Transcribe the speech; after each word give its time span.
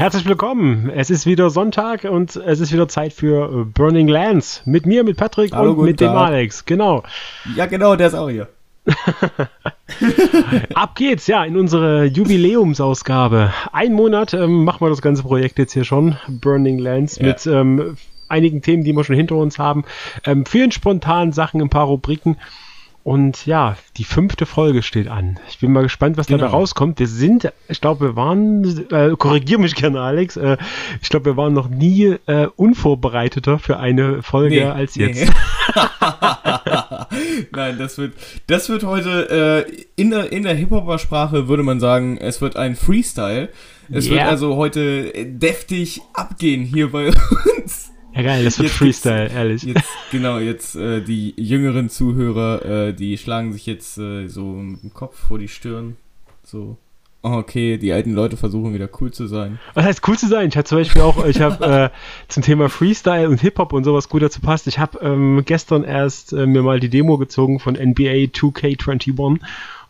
Herzlich 0.00 0.24
willkommen. 0.24 0.88
Es 0.88 1.10
ist 1.10 1.26
wieder 1.26 1.50
Sonntag 1.50 2.04
und 2.04 2.34
es 2.34 2.58
ist 2.58 2.72
wieder 2.72 2.88
Zeit 2.88 3.12
für 3.12 3.66
Burning 3.66 4.08
Lands. 4.08 4.62
Mit 4.64 4.86
mir, 4.86 5.04
mit 5.04 5.18
Patrick 5.18 5.52
Hallo, 5.52 5.72
und 5.72 5.84
mit 5.84 6.00
dem 6.00 6.08
Tag. 6.08 6.28
Alex. 6.28 6.64
Genau. 6.64 7.02
Ja, 7.54 7.66
genau, 7.66 7.96
der 7.96 8.06
ist 8.06 8.14
auch 8.14 8.30
hier. 8.30 8.48
Ab 10.74 10.94
geht's, 10.94 11.26
ja, 11.26 11.44
in 11.44 11.58
unsere 11.58 12.06
Jubiläumsausgabe. 12.06 13.52
Ein 13.72 13.92
Monat 13.92 14.32
ähm, 14.32 14.64
machen 14.64 14.80
wir 14.80 14.88
das 14.88 15.02
ganze 15.02 15.22
Projekt 15.22 15.58
jetzt 15.58 15.74
hier 15.74 15.84
schon. 15.84 16.16
Burning 16.28 16.78
Lands 16.78 17.18
Ja. 17.18 17.26
mit 17.26 17.46
ähm, 17.46 17.98
einigen 18.26 18.62
Themen, 18.62 18.84
die 18.84 18.94
wir 18.94 19.04
schon 19.04 19.16
hinter 19.16 19.34
uns 19.36 19.58
haben. 19.58 19.84
Ähm, 20.24 20.46
vielen 20.46 20.72
spontanen 20.72 21.34
Sachen, 21.34 21.60
ein 21.60 21.68
paar 21.68 21.84
Rubriken. 21.84 22.38
Und 23.02 23.46
ja, 23.46 23.76
die 23.96 24.04
fünfte 24.04 24.44
Folge 24.44 24.82
steht 24.82 25.08
an. 25.08 25.38
Ich 25.48 25.58
bin 25.58 25.72
mal 25.72 25.82
gespannt, 25.82 26.18
was 26.18 26.26
dabei 26.26 26.44
Genau. 26.46 26.58
rauskommt. 26.58 26.98
Wir 26.98 27.06
sind, 27.06 27.50
ich 27.68 27.80
glaube, 27.80 28.08
wir 28.08 28.16
waren, 28.16 28.62
äh, 28.90 29.16
korrigier 29.16 29.58
mich 29.58 29.74
gerne, 29.74 30.00
Alex, 30.02 30.36
äh, 30.36 30.58
ich 31.00 31.08
glaube, 31.08 31.24
wir 31.26 31.36
waren 31.38 31.54
noch 31.54 31.68
nie 31.70 32.16
äh, 32.26 32.48
unvorbereiteter 32.56 33.58
für 33.58 33.78
eine 33.78 34.22
Folge 34.22 34.72
als 34.72 34.96
jetzt. 34.96 35.32
Nein, 37.52 37.78
das 37.78 37.96
wird, 37.98 38.14
das 38.46 38.68
wird 38.68 38.84
heute 38.84 39.66
äh, 39.66 39.82
in 39.96 40.10
der, 40.10 40.30
in 40.32 40.42
der 40.42 40.54
Hip-Hopper-Sprache 40.54 41.48
würde 41.48 41.62
man 41.62 41.80
sagen, 41.80 42.18
es 42.18 42.40
wird 42.40 42.56
ein 42.56 42.76
Freestyle. 42.76 43.48
Es 43.92 44.08
wird 44.08 44.20
Yeah. 44.20 44.28
also 44.28 44.54
heute 44.54 45.10
deftig 45.26 46.00
abgehen 46.12 46.62
hier 46.62 46.92
bei 46.92 47.06
uns. 47.58 47.79
Ja, 48.14 48.22
geil, 48.22 48.44
das 48.44 48.58
wird 48.58 48.68
Jetzt 48.68 48.78
Freestyle, 48.78 49.30
ehrlich. 49.30 49.62
Jetzt, 49.62 49.88
genau, 50.10 50.38
jetzt 50.38 50.74
äh, 50.74 51.00
die 51.00 51.34
jüngeren 51.36 51.88
Zuhörer, 51.88 52.64
äh, 52.64 52.92
die 52.94 53.16
schlagen 53.18 53.52
sich 53.52 53.66
jetzt 53.66 53.98
äh, 53.98 54.26
so 54.26 54.44
mit 54.44 54.82
dem 54.82 54.92
Kopf 54.92 55.16
vor 55.16 55.38
die 55.38 55.48
Stirn. 55.48 55.96
So, 56.42 56.76
oh, 57.22 57.32
okay, 57.32 57.78
die 57.78 57.92
alten 57.92 58.12
Leute 58.12 58.36
versuchen 58.36 58.74
wieder 58.74 58.88
cool 59.00 59.12
zu 59.12 59.26
sein. 59.26 59.58
Was 59.74 59.84
heißt 59.84 60.08
cool 60.08 60.18
zu 60.18 60.28
sein? 60.28 60.48
Ich 60.48 60.56
hatte 60.56 60.68
zum 60.68 60.78
Beispiel 60.78 61.02
auch, 61.02 61.24
ich 61.24 61.40
habe 61.40 61.64
äh, 61.64 61.90
zum 62.28 62.42
Thema 62.42 62.68
Freestyle 62.68 63.28
und 63.28 63.40
Hip-Hop 63.40 63.72
und 63.72 63.84
sowas 63.84 64.08
gut 64.08 64.22
dazu 64.22 64.40
passt. 64.40 64.66
Ich 64.66 64.78
habe 64.78 64.98
ähm, 65.00 65.42
gestern 65.44 65.84
erst 65.84 66.32
äh, 66.32 66.46
mir 66.46 66.62
mal 66.62 66.80
die 66.80 66.90
Demo 66.90 67.18
gezogen 67.18 67.60
von 67.60 67.74
NBA 67.74 68.30
2K21 68.32 69.38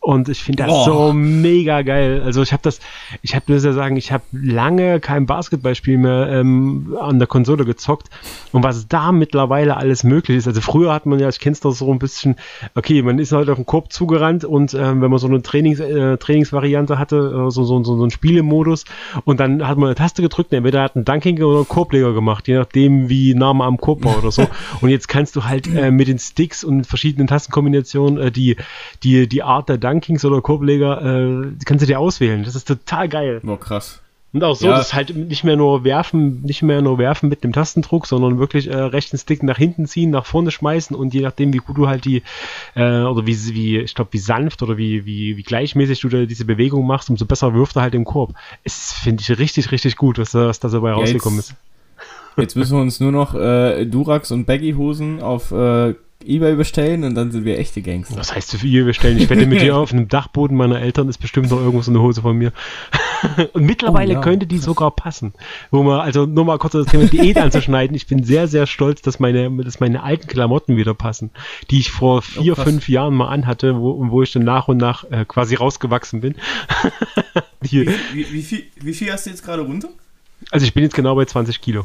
und 0.00 0.28
ich 0.30 0.42
finde 0.42 0.64
das 0.64 0.72
Boah. 0.72 0.84
so 0.84 1.12
mega 1.12 1.82
geil. 1.82 2.22
Also 2.24 2.42
ich 2.42 2.52
habe 2.52 2.62
das, 2.62 2.80
ich 3.22 3.34
habe 3.34 3.52
muss 3.52 3.64
ja 3.64 3.72
sagen, 3.72 3.96
ich 3.96 4.12
habe 4.12 4.24
lange 4.32 4.98
kein 4.98 5.26
Basketballspiel 5.26 5.98
mehr 5.98 6.28
ähm, 6.30 6.96
an 6.98 7.18
der 7.18 7.28
Konsole 7.28 7.66
gezockt 7.66 8.08
und 8.52 8.64
was 8.64 8.88
da 8.88 9.12
mittlerweile 9.12 9.76
alles 9.76 10.02
möglich 10.02 10.38
ist. 10.38 10.48
Also 10.48 10.62
früher 10.62 10.94
hat 10.94 11.04
man 11.04 11.18
ja, 11.18 11.28
ich 11.28 11.38
kenn's 11.38 11.60
doch 11.60 11.72
so 11.72 11.92
ein 11.92 11.98
bisschen, 11.98 12.36
okay, 12.74 13.02
man 13.02 13.18
ist 13.18 13.32
halt 13.32 13.50
auf 13.50 13.56
den 13.56 13.66
Korb 13.66 13.92
zugerannt 13.92 14.44
und 14.44 14.72
ähm, 14.72 15.02
wenn 15.02 15.10
man 15.10 15.18
so 15.18 15.26
eine 15.26 15.42
Trainings, 15.42 15.80
äh, 15.80 16.16
Trainingsvariante 16.16 16.98
hatte, 16.98 17.16
äh, 17.16 17.50
so, 17.50 17.64
so, 17.64 17.84
so, 17.84 17.96
so 17.96 18.02
einen 18.02 18.10
Spielemodus 18.10 18.84
und 19.24 19.38
dann 19.38 19.68
hat 19.68 19.76
man 19.76 19.88
eine 19.88 19.96
Taste 19.96 20.22
gedrückt, 20.22 20.52
entweder 20.52 20.82
hat 20.82 20.96
einen 20.96 21.04
Dunking 21.04 21.42
oder 21.42 21.58
einen 21.58 21.68
Korbleger 21.68 22.14
gemacht, 22.14 22.48
je 22.48 22.56
nachdem 22.56 23.10
wie 23.10 23.34
nah 23.34 23.52
man 23.52 23.68
am 23.68 23.76
Korb 23.76 24.04
war 24.04 24.18
oder 24.18 24.30
so. 24.30 24.46
Und 24.80 24.88
jetzt 24.90 25.08
kannst 25.08 25.36
du 25.36 25.44
halt 25.44 25.66
äh, 25.66 25.90
mit 25.90 26.08
den 26.08 26.18
Sticks 26.18 26.64
und 26.64 26.86
verschiedenen 26.86 27.26
Tastenkombinationen 27.26 28.18
äh, 28.18 28.30
die, 28.30 28.56
die, 29.02 29.28
die 29.28 29.42
Art 29.42 29.68
der 29.68 29.78
Dunkings 29.90 30.24
oder 30.24 30.40
Korbleger, 30.40 31.02
äh, 31.02 31.52
kannst 31.64 31.82
du 31.82 31.86
dir 31.86 31.98
auswählen. 32.00 32.44
Das 32.44 32.54
ist 32.54 32.66
total 32.68 33.08
geil. 33.08 33.40
Boah, 33.42 33.58
krass. 33.58 34.00
Und 34.32 34.44
auch 34.44 34.54
so, 34.54 34.68
Ja. 34.68 34.76
dass 34.76 34.94
halt 34.94 35.16
nicht 35.16 35.42
mehr 35.42 35.56
nur 35.56 35.82
werfen, 35.82 36.42
nicht 36.42 36.62
mehr 36.62 36.82
nur 36.82 36.98
werfen 36.98 37.28
mit 37.28 37.42
dem 37.42 37.52
Tastendruck, 37.52 38.06
sondern 38.06 38.38
wirklich 38.38 38.68
äh, 38.70 38.76
rechten 38.76 39.18
Stick 39.18 39.42
nach 39.42 39.58
hinten 39.58 39.86
ziehen, 39.88 40.10
nach 40.10 40.24
vorne 40.24 40.52
schmeißen 40.52 40.94
und 40.94 41.12
je 41.14 41.22
nachdem, 41.22 41.52
wie 41.52 41.56
gut 41.58 41.76
du 41.76 41.88
halt 41.88 42.04
die, 42.04 42.22
äh, 42.76 43.00
oder 43.02 43.26
wie, 43.26 43.36
wie 43.54 43.78
ich 43.78 43.92
glaube, 43.96 44.12
wie 44.12 44.18
sanft 44.18 44.62
oder 44.62 44.76
wie, 44.76 45.04
wie, 45.04 45.36
wie 45.36 45.42
gleichmäßig 45.42 45.98
du 46.00 46.08
da 46.08 46.26
diese 46.26 46.44
Bewegung 46.44 46.86
machst, 46.86 47.10
umso 47.10 47.24
besser 47.26 47.54
wirft 47.54 47.74
er 47.74 47.82
halt 47.82 47.94
im 47.96 48.04
Korb. 48.04 48.34
Es 48.62 48.92
finde 48.92 49.20
ich 49.20 49.36
richtig, 49.36 49.72
richtig 49.72 49.96
gut, 49.96 50.16
was, 50.18 50.30
da- 50.30 50.46
was 50.46 50.60
da 50.60 50.68
so 50.68 50.76
dabei 50.76 50.92
rausgekommen 50.92 51.40
jetzt- 51.40 51.50
ist. 51.50 51.56
Jetzt 52.36 52.54
müssen 52.56 52.76
wir 52.76 52.82
uns 52.82 53.00
nur 53.00 53.10
noch 53.10 53.34
äh, 53.34 53.84
Durax 53.84 54.30
und 54.30 54.46
Baggy-Hosen 54.46 55.20
auf 55.22 55.50
äh, 55.50 55.94
Ebay 56.24 56.54
bestellen 56.54 57.04
und 57.04 57.14
dann 57.14 57.30
sind 57.32 57.44
wir 57.44 57.58
echte 57.58 57.82
Gangster. 57.82 58.16
Was 58.16 58.34
heißt 58.34 58.56
für 58.56 58.66
ihr 58.66 58.84
bestellen? 58.84 59.18
Ich 59.18 59.30
wette 59.30 59.46
mit 59.46 59.60
dir 59.60 59.76
auf 59.76 59.92
einem 59.92 60.08
Dachboden 60.08 60.56
meiner 60.56 60.80
Eltern 60.80 61.08
ist 61.08 61.18
bestimmt 61.18 61.50
noch 61.50 61.58
irgendwo 61.58 61.82
so 61.82 61.90
eine 61.90 62.00
Hose 62.00 62.22
von 62.22 62.36
mir. 62.36 62.52
Und 63.52 63.64
mittlerweile 63.64 64.12
Oh 64.12 64.16
ja, 64.16 64.20
könnte 64.22 64.46
die 64.46 64.58
sogar 64.58 64.90
passen. 64.92 65.34
Wo 65.70 65.82
man, 65.82 66.00
also 66.00 66.24
nur 66.24 66.46
mal 66.46 66.58
kurz 66.58 66.72
das 66.72 66.86
Thema 66.86 67.04
Diät 67.04 67.36
anzuschneiden. 67.38 67.94
Ich 67.94 68.06
bin 68.06 68.24
sehr, 68.24 68.48
sehr 68.48 68.66
stolz, 68.66 69.02
dass 69.02 69.18
meine, 69.20 69.50
dass 69.62 69.78
meine 69.78 70.02
alten 70.02 70.26
Klamotten 70.26 70.76
wieder 70.76 70.94
passen, 70.94 71.30
die 71.70 71.80
ich 71.80 71.90
vor 71.90 72.22
vier, 72.22 72.58
Oh, 72.58 72.62
fünf 72.62 72.88
Jahren 72.88 73.14
mal 73.14 73.28
anhatte, 73.28 73.76
wo, 73.76 74.10
wo 74.10 74.22
ich 74.22 74.32
dann 74.32 74.44
nach 74.44 74.68
und 74.68 74.78
nach 74.78 75.04
äh, 75.10 75.26
quasi 75.26 75.54
rausgewachsen 75.54 76.22
bin. 76.22 76.34
die, 77.62 77.86
Wie, 78.14 78.32
wie, 78.32 78.42
viel, 78.42 78.64
wie 78.80 78.94
viel 78.94 79.12
hast 79.12 79.26
du 79.26 79.30
jetzt 79.30 79.44
gerade 79.44 79.62
runter? 79.62 79.88
also 80.50 80.64
ich 80.64 80.72
bin 80.72 80.82
jetzt 80.82 80.94
genau 80.94 81.14
bei 81.14 81.26
20 81.26 81.60
Kilo. 81.60 81.84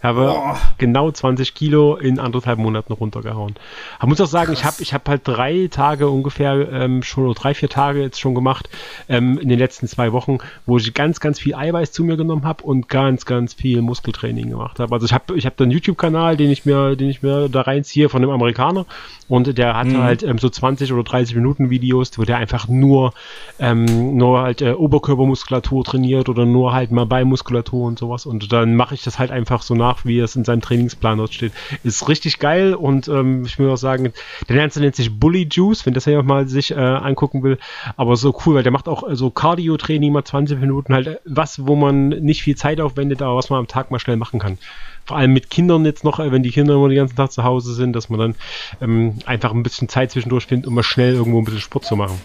Habe 0.00 0.26
Boah. 0.26 0.58
genau 0.78 1.10
20 1.10 1.54
Kilo 1.54 1.96
in 1.96 2.20
anderthalb 2.20 2.58
Monaten 2.58 2.92
runtergehauen. 2.92 3.54
Ich 4.00 4.06
muss 4.06 4.20
auch 4.20 4.26
sagen, 4.28 4.52
ich 4.52 4.64
habe 4.64 4.76
ich 4.78 4.94
hab 4.94 5.08
halt 5.08 5.22
drei 5.24 5.68
Tage 5.70 6.08
ungefähr 6.08 6.70
ähm, 6.70 7.02
schon, 7.02 7.24
oder 7.24 7.34
drei, 7.34 7.52
vier 7.54 7.68
Tage 7.68 8.00
jetzt 8.00 8.20
schon 8.20 8.34
gemacht 8.34 8.68
ähm, 9.08 9.38
in 9.38 9.48
den 9.48 9.58
letzten 9.58 9.88
zwei 9.88 10.12
Wochen, 10.12 10.38
wo 10.66 10.76
ich 10.76 10.94
ganz, 10.94 11.18
ganz 11.18 11.40
viel 11.40 11.56
Eiweiß 11.56 11.90
zu 11.90 12.04
mir 12.04 12.16
genommen 12.16 12.44
habe 12.44 12.62
und 12.62 12.88
ganz, 12.88 13.26
ganz 13.26 13.54
viel 13.54 13.82
Muskeltraining 13.82 14.50
gemacht 14.50 14.78
habe. 14.78 14.94
Also 14.94 15.06
ich 15.06 15.12
habe 15.12 15.36
ich 15.36 15.46
hab 15.46 15.56
da 15.56 15.64
einen 15.64 15.72
YouTube-Kanal, 15.72 16.36
den 16.36 16.50
ich 16.50 16.64
mir, 16.64 16.94
den 16.94 17.08
ich 17.10 17.22
mir 17.22 17.48
da 17.48 17.62
reinziehe 17.62 18.08
von 18.08 18.22
einem 18.22 18.30
Amerikaner 18.30 18.86
und 19.28 19.58
der 19.58 19.76
hatte 19.76 19.90
Mhm. 19.90 20.02
halt 20.02 20.22
ähm, 20.22 20.38
so 20.38 20.48
20 20.48 20.92
oder 20.92 21.02
30 21.02 21.34
Minuten 21.34 21.70
Videos, 21.70 22.16
wo 22.18 22.22
der 22.22 22.36
einfach 22.36 22.68
nur, 22.68 23.12
ähm, 23.58 24.16
nur 24.16 24.42
halt 24.42 24.62
äh, 24.62 24.72
Oberkörpermuskulatur 24.72 25.84
trainiert 25.84 26.28
oder 26.28 26.44
nur 26.44 26.72
halt 26.72 26.92
mal 26.92 27.04
Beinmuskulatur 27.06 27.86
und 27.86 27.98
sowas. 27.98 28.26
Und 28.26 28.52
dann 28.52 28.76
mache 28.76 28.94
ich 28.94 29.02
das 29.02 29.18
halt 29.18 29.30
einfach 29.30 29.62
so 29.62 29.74
nach, 29.74 29.87
wie 30.04 30.18
es 30.18 30.36
in 30.36 30.44
seinem 30.44 30.60
Trainingsplan 30.60 31.18
dort 31.18 31.34
steht. 31.34 31.52
Ist 31.84 32.08
richtig 32.08 32.38
geil 32.38 32.74
und 32.74 33.08
ähm, 33.08 33.44
ich 33.44 33.58
muss 33.58 33.70
auch 33.70 33.76
sagen, 33.76 34.12
der 34.48 34.56
Ganze 34.56 34.80
nennt 34.80 34.96
sich 34.96 35.18
Bully 35.18 35.48
Juice, 35.50 35.86
wenn 35.86 35.94
das 35.94 36.04
jemand 36.04 36.28
mal 36.28 36.48
sich 36.48 36.70
äh, 36.70 36.74
angucken 36.74 37.42
will. 37.42 37.58
Aber 37.96 38.16
so 38.16 38.36
cool, 38.44 38.56
weil 38.56 38.62
der 38.62 38.72
macht 38.72 38.88
auch 38.88 39.08
äh, 39.08 39.16
so 39.16 39.30
Cardio-Training 39.30 40.12
mal 40.12 40.24
20 40.24 40.60
Minuten, 40.60 40.94
halt 40.94 41.06
äh, 41.06 41.16
was, 41.24 41.66
wo 41.66 41.76
man 41.76 42.08
nicht 42.08 42.42
viel 42.42 42.56
Zeit 42.56 42.80
aufwendet, 42.80 43.22
aber 43.22 43.36
was 43.36 43.50
man 43.50 43.58
am 43.58 43.66
Tag 43.66 43.90
mal 43.90 43.98
schnell 43.98 44.16
machen 44.16 44.40
kann. 44.40 44.58
Vor 45.04 45.16
allem 45.16 45.32
mit 45.32 45.48
Kindern 45.48 45.84
jetzt 45.86 46.04
noch, 46.04 46.20
äh, 46.20 46.30
wenn 46.32 46.42
die 46.42 46.50
Kinder 46.50 46.74
immer 46.74 46.88
den 46.88 46.98
ganzen 46.98 47.16
Tag 47.16 47.32
zu 47.32 47.44
Hause 47.44 47.72
sind, 47.74 47.94
dass 47.94 48.10
man 48.10 48.20
dann 48.20 48.34
ähm, 48.80 49.18
einfach 49.24 49.52
ein 49.52 49.62
bisschen 49.62 49.88
Zeit 49.88 50.10
zwischendurch 50.10 50.46
findet, 50.46 50.66
um 50.66 50.74
mal 50.74 50.82
schnell 50.82 51.14
irgendwo 51.14 51.38
ein 51.38 51.44
bisschen 51.44 51.60
Sport 51.60 51.86
zu 51.86 51.96
machen. 51.96 52.20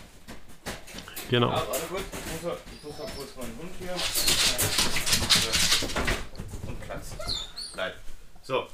Genau. 1.29 1.49
warte 1.49 1.65
kurz, 1.89 2.03
ich 2.11 2.33
muss 2.33 2.43
mal, 2.43 2.57
ich 2.75 2.83
muss 2.83 2.97
mal 2.99 3.07
kurz 3.15 3.35
meinen 3.37 3.57
Hund 3.57 3.71
hier. 3.79 3.93
Und 6.67 6.79
Platz. 6.81 7.15
Bleib. 7.73 7.93
So. 8.43 8.67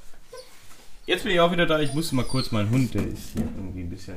Jetzt 1.10 1.24
bin 1.24 1.32
ich 1.32 1.40
auch 1.40 1.52
wieder 1.52 1.66
da. 1.66 1.80
Ich 1.80 1.92
musste 1.96 2.14
mal 2.14 2.24
kurz 2.24 2.52
meinen 2.52 2.70
Hund, 2.70 2.94
der 2.94 3.02
ist 3.02 3.32
hier 3.34 3.42
irgendwie 3.42 3.82
ein 3.82 3.90
bisschen. 3.90 4.14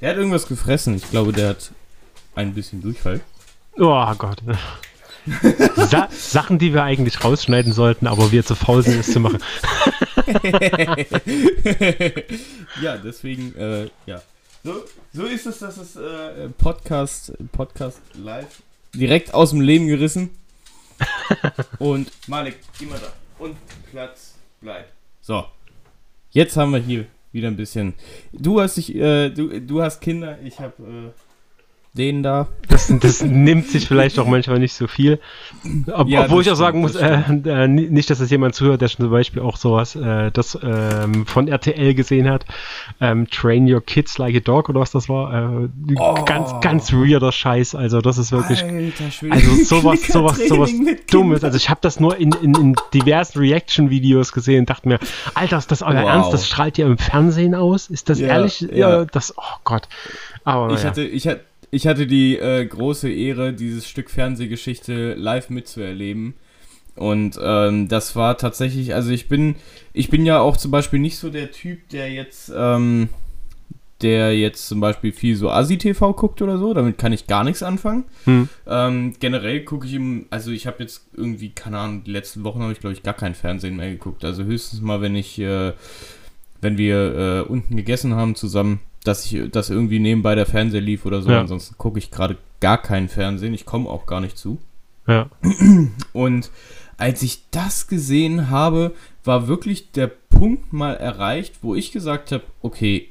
Der 0.00 0.10
hat 0.10 0.16
irgendwas 0.16 0.46
gefressen. 0.46 0.94
Ich 0.94 1.10
glaube, 1.10 1.32
der 1.32 1.48
hat 1.48 1.72
ein 2.36 2.54
bisschen 2.54 2.80
Durchfall. 2.80 3.20
Oh 3.76 4.14
Gott. 4.14 4.38
Sa 5.74 6.08
Sachen, 6.12 6.60
die 6.60 6.72
wir 6.72 6.84
eigentlich 6.84 7.24
rausschneiden 7.24 7.72
sollten, 7.72 8.06
aber 8.06 8.30
wir 8.30 8.44
zu 8.44 8.54
faul 8.54 8.84
sind, 8.84 9.00
es 9.00 9.10
zu 9.12 9.18
machen. 9.18 9.40
ja, 12.80 12.96
deswegen, 12.96 13.52
äh, 13.56 13.90
ja. 14.06 14.22
So, 14.62 14.84
so 15.12 15.24
ist 15.24 15.46
es, 15.46 15.58
dass 15.58 15.78
es 15.78 15.96
äh, 15.96 16.48
Podcast, 16.58 17.32
Podcast 17.50 18.00
live 18.14 18.62
direkt 18.94 19.34
aus 19.34 19.50
dem 19.50 19.62
Leben 19.62 19.88
gerissen. 19.88 20.30
Und 21.80 22.12
Malik, 22.28 22.60
mal 22.88 23.00
da. 23.00 23.12
Und 23.44 23.56
Platz 23.90 24.34
bleibt. 24.60 24.92
So. 25.22 25.44
Jetzt 26.30 26.56
haben 26.56 26.72
wir 26.72 26.80
hier 26.80 27.06
wieder 27.32 27.48
ein 27.48 27.56
bisschen. 27.56 27.94
Du 28.32 28.60
hast 28.60 28.76
dich, 28.76 28.94
äh, 28.94 29.30
du, 29.30 29.60
du 29.60 29.82
hast 29.82 30.00
Kinder, 30.00 30.38
ich 30.44 30.60
habe 30.60 30.74
äh, 30.82 31.29
den 31.92 32.22
da. 32.22 32.46
Das, 32.68 32.92
das 33.00 33.20
nimmt 33.22 33.66
sich 33.66 33.88
vielleicht 33.88 34.18
auch 34.20 34.26
manchmal 34.26 34.60
nicht 34.60 34.74
so 34.74 34.86
viel. 34.86 35.18
Ob, 35.92 36.08
Ja, 36.08 36.24
obwohl 36.24 36.42
ich 36.42 36.50
auch 36.50 36.54
sagen 36.56 36.80
muss, 36.80 36.92
das 36.92 37.02
äh, 37.02 37.64
äh, 37.64 37.68
nicht, 37.68 38.10
dass 38.10 38.18
das 38.20 38.30
jemand 38.30 38.54
zuhört, 38.54 38.80
der 38.80 38.86
schon 38.88 39.04
zum 39.04 39.10
Beispiel 39.10 39.42
auch 39.42 39.56
sowas, 39.56 39.96
äh, 39.96 40.30
das 40.30 40.56
ähm, 40.62 41.26
von 41.26 41.48
RTL 41.48 41.94
gesehen 41.94 42.30
hat. 42.30 42.44
Ähm, 43.00 43.28
Train 43.28 43.72
Your 43.72 43.80
Kids 43.84 44.18
Like 44.18 44.36
a 44.36 44.40
Dog 44.40 44.68
oder 44.68 44.80
was 44.80 44.92
das 44.92 45.08
war. 45.08 45.62
Äh, 45.64 45.68
Oh. 45.96 46.24
Ganz, 46.24 46.52
ganz 46.60 46.92
weirder 46.92 47.32
Scheiß. 47.32 47.74
Also 47.74 48.00
das 48.00 48.16
ist 48.18 48.30
wirklich. 48.32 48.62
Alter. 48.62 49.04
Also 49.30 49.54
sowas, 49.64 50.00
sowas, 50.06 50.38
sowas 50.48 50.70
Dummes. 51.10 51.42
Also 51.44 51.56
ich 51.56 51.68
habe 51.68 51.80
das 51.82 51.98
nur 51.98 52.16
in, 52.16 52.32
in, 52.42 52.54
in 52.54 52.76
diversen 52.94 53.40
Reaction-Videos 53.40 54.32
gesehen 54.32 54.60
und 54.60 54.70
dachte 54.70 54.88
mir, 54.88 54.98
Alter, 55.34 55.58
ist 55.58 55.70
das 55.70 55.82
euer 55.82 56.02
Wow. 56.02 56.08
Ernst? 56.08 56.32
Das 56.32 56.46
strahlt 56.46 56.78
ihr 56.78 56.86
im 56.86 56.98
Fernsehen 56.98 57.54
aus? 57.54 57.88
Ist 57.90 58.08
das 58.08 58.20
Ja, 58.20 58.28
ehrlich? 58.28 58.60
ja. 58.72 59.04
das, 59.04 59.34
oh 59.36 59.42
Gott. 59.64 59.88
Aber 60.44 60.72
Ich 60.72 60.82
ja. 60.82 60.88
hatte, 60.88 61.02
ich 61.02 61.26
hatte, 61.26 61.40
ich 61.70 61.86
hatte 61.86 62.06
die 62.06 62.36
äh, 62.36 62.64
große 62.64 63.10
Ehre, 63.10 63.52
dieses 63.52 63.88
Stück 63.88 64.10
Fernsehgeschichte 64.10 65.14
live 65.14 65.50
mitzuerleben. 65.50 66.34
Und 66.96 67.38
ähm, 67.42 67.88
das 67.88 68.16
war 68.16 68.36
tatsächlich, 68.36 68.94
also 68.94 69.10
ich 69.10 69.28
bin, 69.28 69.56
ich 69.92 70.10
bin 70.10 70.26
ja 70.26 70.40
auch 70.40 70.56
zum 70.56 70.70
Beispiel 70.70 70.98
nicht 70.98 71.18
so 71.18 71.30
der 71.30 71.50
Typ, 71.50 71.88
der 71.90 72.12
jetzt, 72.12 72.52
ähm, 72.54 73.08
der 74.02 74.36
jetzt 74.36 74.66
zum 74.66 74.80
Beispiel 74.80 75.12
viel 75.12 75.36
so 75.36 75.50
Asi-TV 75.50 76.12
guckt 76.14 76.42
oder 76.42 76.58
so, 76.58 76.74
damit 76.74 76.98
kann 76.98 77.12
ich 77.12 77.26
gar 77.26 77.44
nichts 77.44 77.62
anfangen. 77.62 78.04
Hm. 78.24 78.48
Ähm, 78.66 79.14
generell 79.20 79.64
gucke 79.64 79.86
ich 79.86 79.94
ihm, 79.94 80.26
also 80.30 80.50
ich 80.50 80.66
habe 80.66 80.82
jetzt 80.82 81.06
irgendwie, 81.14 81.50
keine 81.50 81.78
Ahnung, 81.78 82.04
die 82.04 82.10
letzten 82.10 82.42
Wochen 82.44 82.60
habe 82.60 82.72
ich 82.72 82.80
glaube 82.80 82.94
ich 82.94 83.02
gar 83.02 83.14
kein 83.14 83.34
Fernsehen 83.34 83.76
mehr 83.76 83.90
geguckt. 83.90 84.24
Also 84.24 84.42
höchstens 84.42 84.80
mal, 84.80 85.00
wenn 85.00 85.14
ich, 85.14 85.38
äh, 85.38 85.72
wenn 86.60 86.76
wir 86.76 87.14
äh, 87.46 87.48
unten 87.48 87.76
gegessen 87.76 88.14
haben 88.16 88.34
zusammen, 88.34 88.80
dass 89.10 89.26
ich, 89.26 89.50
dass 89.50 89.70
irgendwie 89.70 89.98
nebenbei 89.98 90.34
der 90.34 90.46
Fernseher 90.46 90.80
lief 90.80 91.04
oder 91.04 91.20
so. 91.20 91.30
Ja. 91.30 91.40
Ansonsten 91.40 91.76
gucke 91.76 91.98
ich 91.98 92.10
gerade 92.10 92.36
gar 92.60 92.80
kein 92.80 93.08
Fernsehen. 93.08 93.52
Ich 93.52 93.66
komme 93.66 93.88
auch 93.88 94.06
gar 94.06 94.20
nicht 94.20 94.38
zu. 94.38 94.58
Ja. 95.06 95.28
Und 96.12 96.50
als 96.96 97.22
ich 97.22 97.42
das 97.50 97.88
gesehen 97.88 98.50
habe, 98.50 98.94
war 99.24 99.48
wirklich 99.48 99.90
der 99.92 100.06
Punkt 100.06 100.72
mal 100.72 100.94
erreicht, 100.94 101.58
wo 101.62 101.74
ich 101.74 101.90
gesagt 101.90 102.30
habe, 102.30 102.44
okay, 102.62 103.08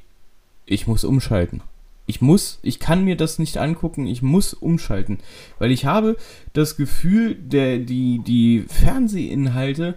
ich 0.65 0.87
muss 0.87 1.03
umschalten. 1.03 1.61
Ich 2.05 2.21
muss, 2.21 2.59
ich 2.63 2.79
kann 2.79 3.03
mir 3.03 3.17
das 3.17 3.37
nicht 3.37 3.57
angucken, 3.57 4.07
ich 4.07 4.21
muss 4.21 4.53
umschalten. 4.53 5.19
Weil 5.59 5.71
ich 5.71 5.85
habe 5.85 6.17
das 6.53 6.77
Gefühl, 6.77 7.35
der, 7.35 7.77
die, 7.77 8.21
die 8.25 8.63
Fernsehinhalte, 8.67 9.95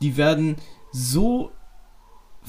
die 0.00 0.16
werden 0.16 0.56
so, 0.92 1.52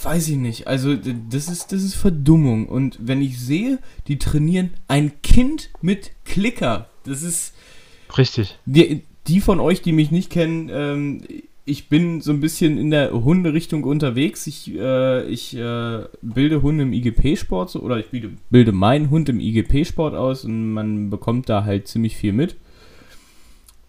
weiß 0.02 0.30
ich 0.30 0.38
nicht, 0.38 0.68
also 0.68 0.96
das 0.96 1.50
ist, 1.50 1.72
das 1.72 1.84
ist 1.84 1.96
Verdummung. 1.96 2.68
Und 2.68 2.98
wenn 3.02 3.22
ich 3.22 3.40
sehe, 3.40 3.80
die 4.08 4.18
trainieren 4.18 4.72
ein 4.88 5.22
Kind 5.22 5.70
mit 5.82 6.12
Klicker, 6.26 6.90
das 7.04 7.22
ist. 7.22 7.54
Richtig. 8.18 8.58
Die, 8.66 9.04
die 9.28 9.42
von 9.42 9.60
euch, 9.60 9.82
die 9.82 9.92
mich 9.92 10.12
nicht 10.12 10.30
kennen, 10.30 10.70
ähm, 10.72 11.22
ich 11.66 11.88
bin 11.88 12.20
so 12.22 12.32
ein 12.32 12.42
bisschen 12.42 12.78
in 12.78 12.92
der 12.92 13.12
Hunderichtung 13.12 13.84
unterwegs. 13.86 14.48
Ich, 14.48 14.74
äh, 14.76 15.24
ich 15.26 15.56
äh, 15.56 16.04
bilde 16.22 16.62
Hunde 16.62 16.84
im 16.84 16.94
IGP-Sport 16.94 17.70
so, 17.70 17.80
oder 17.80 17.98
ich 17.98 18.08
bilde, 18.08 18.32
bilde 18.50 18.72
meinen 18.74 19.10
Hund 19.10 19.30
im 19.30 19.40
IGP-Sport 19.40 20.14
aus 20.14 20.44
und 20.44 20.74
man 20.74 21.10
bekommt 21.10 21.50
da 21.50 21.64
halt 21.64 21.88
ziemlich 21.88 22.18
viel 22.18 22.34
mit. 22.34 22.58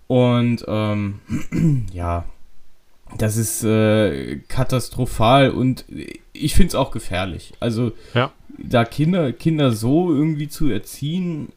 Und 0.07 0.65
ähm, 0.69 1.21
ja, 1.93 2.27
das 3.19 3.37
ist 3.37 3.65
äh, 3.65 4.37
katastrophal 4.49 5.51
und 5.51 5.85
ich 6.33 6.55
finde 6.55 6.69
es 6.69 6.75
auch 6.75 6.91
gefährlich. 6.91 7.53
Also 7.61 7.93
ja. 8.15 8.33
da 8.59 8.85
Kinder, 8.85 9.33
Kinder 9.33 9.73
so 9.73 10.13
irgendwie 10.13 10.49
zu 10.49 10.69
erziehen, 10.69 11.49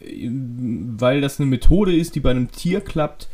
weil 0.00 1.20
das 1.20 1.40
eine 1.40 1.48
Methode 1.48 1.94
ist, 1.96 2.14
die 2.14 2.20
bei 2.20 2.30
einem 2.30 2.50
Tier 2.52 2.80
klappt, 2.80 3.28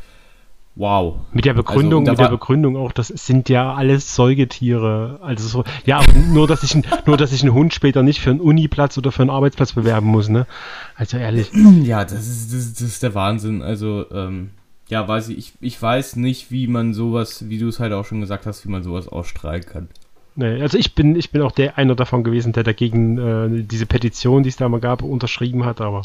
Wow. 0.75 1.17
Mit 1.31 1.45
der 1.45 1.53
Begründung, 1.53 2.01
also, 2.01 2.11
mit 2.11 2.19
der 2.19 2.35
Begründung 2.35 2.77
auch, 2.77 2.91
das 2.91 3.09
sind 3.09 3.47
ja 3.47 3.75
alles 3.75 4.15
Säugetiere. 4.15 5.19
Also 5.21 5.47
so, 5.47 5.63
ja, 5.85 6.01
nur 6.31 6.47
dass 6.47 6.63
ich 6.63 6.75
nur 7.05 7.15
dass 7.15 7.31
ich 7.31 7.43
einen 7.43 7.53
Hund 7.53 7.75
später 7.75 8.01
nicht 8.01 8.19
für 8.19 8.31
einen 8.31 8.41
Uniplatz 8.41 8.97
oder 8.97 9.11
für 9.11 9.21
einen 9.21 9.29
Arbeitsplatz 9.29 9.73
bewerben 9.73 10.07
muss, 10.07 10.29
ne? 10.29 10.47
Also 10.95 11.17
ehrlich. 11.17 11.51
Ja, 11.83 12.03
das 12.03 12.27
ist, 12.27 12.53
das, 12.53 12.73
das 12.73 12.81
ist 12.81 13.03
der 13.03 13.13
Wahnsinn. 13.13 13.61
Also, 13.61 14.05
ähm, 14.11 14.51
ja, 14.89 15.07
weiß 15.07 15.29
ich, 15.29 15.37
ich, 15.37 15.53
ich 15.61 15.81
weiß 15.81 16.17
nicht, 16.17 16.51
wie 16.51 16.67
man 16.67 16.93
sowas, 16.93 17.49
wie 17.49 17.57
du 17.57 17.67
es 17.69 17.79
halt 17.79 17.93
auch 17.93 18.05
schon 18.05 18.21
gesagt 18.21 18.45
hast, 18.45 18.65
wie 18.65 18.71
man 18.71 18.83
sowas 18.83 19.07
ausstrahlen 19.07 19.65
kann. 19.65 19.89
Nee, 20.35 20.63
also 20.63 20.79
ich 20.79 20.95
bin, 20.95 21.15
ich 21.15 21.29
bin 21.29 21.43
auch 21.43 21.51
der 21.51 21.77
einer 21.77 21.93
davon 21.93 22.23
gewesen, 22.23 22.53
der 22.53 22.63
dagegen 22.63 23.17
äh, 23.19 23.63
diese 23.63 23.85
Petition, 23.85 24.41
die 24.41 24.49
es 24.49 24.55
da 24.55 24.67
mal 24.67 24.79
gab, 24.79 25.03
unterschrieben 25.03 25.63
hat. 25.63 25.79
Aber 25.79 26.01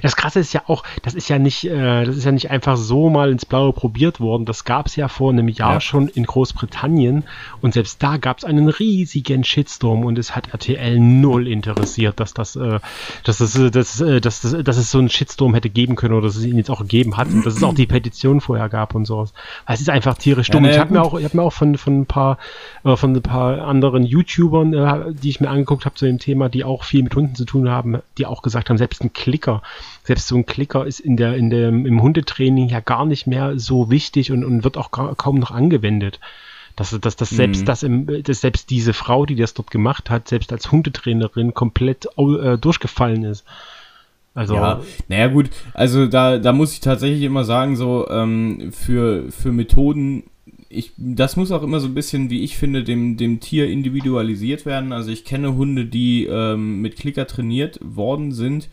das 0.00 0.14
Krasse 0.14 0.38
ist 0.38 0.52
ja 0.52 0.62
auch, 0.68 0.84
das 1.02 1.14
ist 1.14 1.28
ja 1.28 1.40
nicht, 1.40 1.64
äh, 1.64 2.04
das 2.04 2.16
ist 2.16 2.24
ja 2.24 2.30
nicht 2.30 2.52
einfach 2.52 2.76
so 2.76 3.10
mal 3.10 3.32
ins 3.32 3.44
Blaue 3.44 3.72
probiert 3.72 4.20
worden. 4.20 4.44
Das 4.44 4.64
gab 4.64 4.86
es 4.86 4.94
ja 4.94 5.08
vor 5.08 5.32
einem 5.32 5.48
Jahr 5.48 5.74
ja. 5.74 5.80
schon 5.80 6.06
in 6.06 6.24
Großbritannien 6.24 7.24
und 7.62 7.74
selbst 7.74 8.00
da 8.00 8.16
gab 8.16 8.38
es 8.38 8.44
einen 8.44 8.68
riesigen 8.68 9.42
Shitstorm 9.42 10.04
und 10.04 10.20
es 10.20 10.36
hat 10.36 10.52
RTL 10.52 11.00
null 11.00 11.48
interessiert, 11.48 12.20
dass 12.20 12.32
das, 12.32 12.54
äh, 12.54 12.78
dass 13.24 13.38
das, 13.38 13.56
äh, 13.58 13.72
dass, 13.72 14.00
äh, 14.00 14.20
dass, 14.20 14.40
dass, 14.40 14.62
dass 14.62 14.76
es 14.76 14.92
so 14.92 14.98
einen 14.98 15.08
Shitstorm 15.08 15.52
hätte 15.52 15.68
geben 15.68 15.96
können 15.96 16.14
oder 16.14 16.28
dass 16.28 16.36
es 16.36 16.44
ihn 16.44 16.58
jetzt 16.58 16.70
auch 16.70 16.80
gegeben 16.80 17.16
hat 17.16 17.26
und 17.26 17.44
dass 17.44 17.56
es 17.56 17.62
auch 17.64 17.74
die 17.74 17.86
Petition 17.86 18.40
vorher 18.40 18.68
gab 18.68 18.94
und 18.94 19.04
sowas. 19.04 19.32
Es 19.66 19.80
ist 19.80 19.90
einfach 19.90 20.16
tierisch 20.16 20.48
dumm. 20.50 20.64
Ja, 20.64 20.70
ich 20.70 20.78
habe 20.78 20.92
mir 20.92 21.02
auch, 21.02 21.18
ich 21.18 21.24
habe 21.24 21.36
mir 21.36 21.42
auch 21.42 21.52
von, 21.52 21.76
von 21.76 22.02
ein 22.02 22.06
paar, 22.06 22.38
äh, 22.84 22.94
von 22.94 23.16
ein 23.16 23.22
paar 23.22 23.63
anderen 23.66 24.04
YouTubern, 24.04 24.74
äh, 24.74 25.12
die 25.12 25.30
ich 25.30 25.40
mir 25.40 25.50
angeguckt 25.50 25.84
habe 25.84 25.94
zu 25.94 26.06
dem 26.06 26.18
Thema, 26.18 26.48
die 26.48 26.64
auch 26.64 26.84
viel 26.84 27.02
mit 27.02 27.14
Hunden 27.14 27.34
zu 27.34 27.44
tun 27.44 27.68
haben, 27.68 27.98
die 28.18 28.26
auch 28.26 28.42
gesagt 28.42 28.70
haben, 28.70 28.78
selbst 28.78 29.02
ein 29.02 29.12
Klicker, 29.12 29.62
selbst 30.02 30.28
so 30.28 30.36
ein 30.36 30.46
Klicker 30.46 30.86
ist 30.86 31.00
in 31.00 31.16
der, 31.16 31.36
in 31.36 31.50
der, 31.50 31.68
im 31.68 32.02
Hundetraining 32.02 32.68
ja 32.68 32.80
gar 32.80 33.06
nicht 33.06 33.26
mehr 33.26 33.58
so 33.58 33.90
wichtig 33.90 34.32
und, 34.32 34.44
und 34.44 34.64
wird 34.64 34.76
auch 34.76 34.90
gar, 34.90 35.14
kaum 35.14 35.38
noch 35.38 35.50
angewendet. 35.50 36.20
Dass, 36.76 36.98
dass, 37.00 37.14
dass, 37.14 37.30
selbst, 37.30 37.60
mhm. 37.60 37.66
das 37.66 37.82
im, 37.84 38.22
dass 38.24 38.40
selbst 38.40 38.68
diese 38.68 38.94
Frau, 38.94 39.26
die 39.26 39.36
das 39.36 39.54
dort 39.54 39.70
gemacht 39.70 40.10
hat, 40.10 40.26
selbst 40.26 40.52
als 40.52 40.72
Hundetrainerin 40.72 41.54
komplett 41.54 42.08
äh, 42.16 42.58
durchgefallen 42.58 43.22
ist. 43.22 43.44
Also, 44.34 44.56
ja, 44.56 44.80
naja 45.06 45.28
gut, 45.28 45.50
also 45.74 46.06
da, 46.08 46.38
da 46.38 46.52
muss 46.52 46.72
ich 46.72 46.80
tatsächlich 46.80 47.22
immer 47.22 47.44
sagen, 47.44 47.76
so 47.76 48.08
ähm, 48.10 48.72
für, 48.72 49.30
für 49.30 49.52
Methoden 49.52 50.24
ich, 50.74 50.92
das 50.96 51.36
muss 51.36 51.50
auch 51.50 51.62
immer 51.62 51.80
so 51.80 51.86
ein 51.86 51.94
bisschen, 51.94 52.30
wie 52.30 52.42
ich 52.42 52.56
finde, 52.56 52.84
dem, 52.84 53.16
dem 53.16 53.40
Tier 53.40 53.68
individualisiert 53.68 54.66
werden. 54.66 54.92
Also 54.92 55.10
ich 55.10 55.24
kenne 55.24 55.54
Hunde, 55.54 55.86
die 55.86 56.26
ähm, 56.26 56.80
mit 56.80 56.96
Klicker 56.96 57.26
trainiert 57.26 57.78
worden 57.82 58.32
sind, 58.32 58.68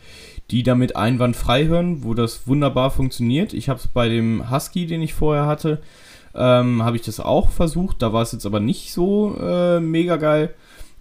die 0.50 0.62
damit 0.62 0.96
einwandfrei 0.96 1.66
hören, 1.66 2.04
wo 2.04 2.14
das 2.14 2.46
wunderbar 2.46 2.90
funktioniert. 2.90 3.54
Ich 3.54 3.68
habe 3.68 3.78
es 3.78 3.88
bei 3.88 4.08
dem 4.08 4.50
Husky, 4.50 4.86
den 4.86 5.02
ich 5.02 5.14
vorher 5.14 5.46
hatte, 5.46 5.80
ähm, 6.34 6.82
habe 6.82 6.96
ich 6.96 7.02
das 7.02 7.20
auch 7.20 7.50
versucht. 7.50 8.02
Da 8.02 8.12
war 8.12 8.22
es 8.22 8.32
jetzt 8.32 8.46
aber 8.46 8.60
nicht 8.60 8.92
so 8.92 9.36
äh, 9.40 9.80
mega 9.80 10.16
geil. 10.16 10.54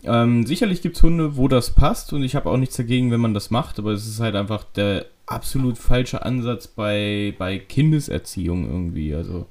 Ähm, 0.04 0.46
sicherlich 0.46 0.82
gibt 0.82 0.98
es 0.98 1.04
Hunde, 1.04 1.38
wo 1.38 1.48
das 1.48 1.72
passt 1.72 2.12
und 2.14 2.24
ich 2.24 2.36
habe 2.36 2.50
auch 2.50 2.58
nichts 2.58 2.76
dagegen, 2.76 3.12
wenn 3.12 3.20
man 3.20 3.36
das 3.36 3.52
macht, 3.52 3.78
aber 3.78 3.92
es 3.92 4.08
ist 4.08 4.20
halt 4.20 4.36
einfach 4.36 4.64
der 4.64 5.06
absolut 5.28 5.78
falsche 5.78 6.26
Ansatz 6.26 6.68
bei, 6.68 7.36
bei 7.38 7.60
Kindeserziehung 7.60 8.68
irgendwie. 8.68 9.14
Also 9.14 9.46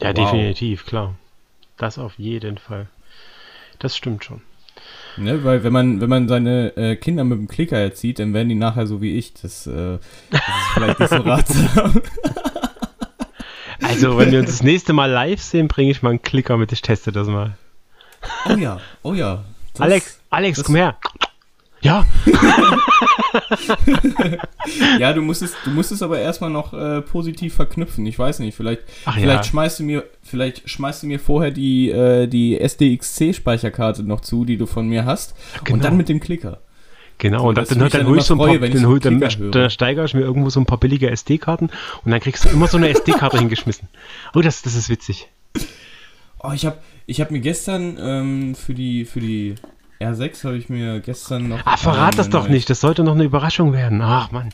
ja, 0.00 0.08
wow. 0.08 0.14
definitiv, 0.14 0.86
klar. 0.86 1.14
Das 1.76 1.98
auf 1.98 2.18
jeden 2.18 2.58
Fall. 2.58 2.88
Das 3.78 3.96
stimmt 3.96 4.24
schon. 4.24 4.42
Ne, 5.16 5.42
weil 5.44 5.64
wenn 5.64 5.72
man, 5.72 6.00
wenn 6.00 6.08
man 6.08 6.28
seine 6.28 6.76
äh, 6.76 6.96
Kinder 6.96 7.24
mit 7.24 7.38
dem 7.38 7.48
Klicker 7.48 7.76
erzieht, 7.76 8.18
dann 8.18 8.34
werden 8.34 8.48
die 8.48 8.54
nachher 8.54 8.86
so 8.86 9.02
wie 9.02 9.16
ich. 9.16 9.34
Das, 9.34 9.66
äh, 9.66 9.98
das 10.30 10.40
ist 10.40 10.74
vielleicht 10.74 11.00
nicht 11.00 11.10
so 11.10 11.16
ratsam. 11.16 12.02
Also, 13.80 14.18
wenn 14.18 14.32
wir 14.32 14.40
uns 14.40 14.50
das 14.50 14.62
nächste 14.62 14.92
Mal 14.92 15.10
live 15.10 15.40
sehen, 15.40 15.68
bringe 15.68 15.92
ich 15.92 16.02
mal 16.02 16.10
einen 16.10 16.22
Klicker 16.22 16.56
mit. 16.56 16.72
Ich 16.72 16.82
teste 16.82 17.12
das 17.12 17.28
mal. 17.28 17.56
Oh 18.48 18.56
ja, 18.56 18.80
oh 19.02 19.14
ja. 19.14 19.44
Das, 19.74 19.80
Alex, 19.80 20.20
Alex, 20.30 20.64
komm 20.64 20.74
her. 20.74 20.96
Ja. 21.80 22.04
ja, 24.98 25.12
du 25.12 25.22
musst 25.22 25.42
es, 25.42 25.54
du 25.64 25.70
musst 25.70 25.92
es 25.92 26.02
aber 26.02 26.18
erstmal 26.18 26.50
noch 26.50 26.72
äh, 26.72 27.02
positiv 27.02 27.54
verknüpfen. 27.54 28.04
Ich 28.06 28.18
weiß 28.18 28.40
nicht, 28.40 28.56
vielleicht, 28.56 28.82
Ach, 29.04 29.14
vielleicht 29.14 29.44
ja. 29.44 29.50
schmeißt 29.50 29.78
du 29.78 29.84
mir, 29.84 30.04
vielleicht 30.22 30.68
schmeißt 30.68 31.04
du 31.04 31.06
mir 31.06 31.20
vorher 31.20 31.52
die, 31.52 31.90
äh, 31.90 32.26
die 32.26 32.60
SDXC-Speicherkarte 32.60 34.02
noch 34.02 34.20
zu, 34.20 34.44
die 34.44 34.56
du 34.56 34.66
von 34.66 34.88
mir 34.88 35.04
hast, 35.04 35.36
genau. 35.64 35.76
und 35.76 35.84
dann 35.84 35.96
mit 35.96 36.08
dem 36.08 36.18
Klicker. 36.20 36.58
Genau, 37.18 37.40
so, 37.40 37.48
und 37.48 37.58
dann, 37.58 37.66
dann, 37.66 37.90
dann 37.90 38.16
ich 38.16 38.22
so 38.22 38.34
ein 38.34 38.38
paar, 38.38 38.58
dann, 38.58 38.86
hol, 38.86 39.00
dann, 39.00 39.20
dann 39.20 39.70
steigere 39.70 40.04
ich 40.04 40.14
mir 40.14 40.20
irgendwo 40.20 40.50
so 40.50 40.60
ein 40.60 40.66
paar 40.66 40.78
billige 40.78 41.10
SD-Karten 41.10 41.68
und 42.04 42.10
dann 42.10 42.20
kriegst 42.20 42.44
du 42.44 42.48
immer 42.48 42.68
so 42.68 42.76
eine 42.76 42.88
SD-Karte 42.90 43.38
hingeschmissen. 43.38 43.88
Oh, 44.34 44.40
das, 44.40 44.62
das 44.62 44.76
ist 44.76 44.88
witzig. 44.88 45.28
Oh, 46.40 46.52
ich 46.52 46.64
habe 46.64 46.78
ich 47.06 47.20
hab 47.20 47.32
mir 47.32 47.40
gestern 47.40 47.98
ähm, 48.00 48.54
für 48.54 48.72
die, 48.72 49.04
für 49.04 49.18
die 49.18 49.56
R6 50.00 50.44
habe 50.44 50.56
ich 50.56 50.68
mir 50.68 51.00
gestern 51.00 51.48
noch. 51.48 51.60
Ah, 51.64 51.76
verrat 51.76 52.18
das 52.18 52.30
doch 52.30 52.48
nicht, 52.48 52.70
das 52.70 52.80
sollte 52.80 53.02
noch 53.02 53.14
eine 53.14 53.24
Überraschung 53.24 53.72
werden. 53.72 54.00
Ach, 54.00 54.30
Mann. 54.30 54.50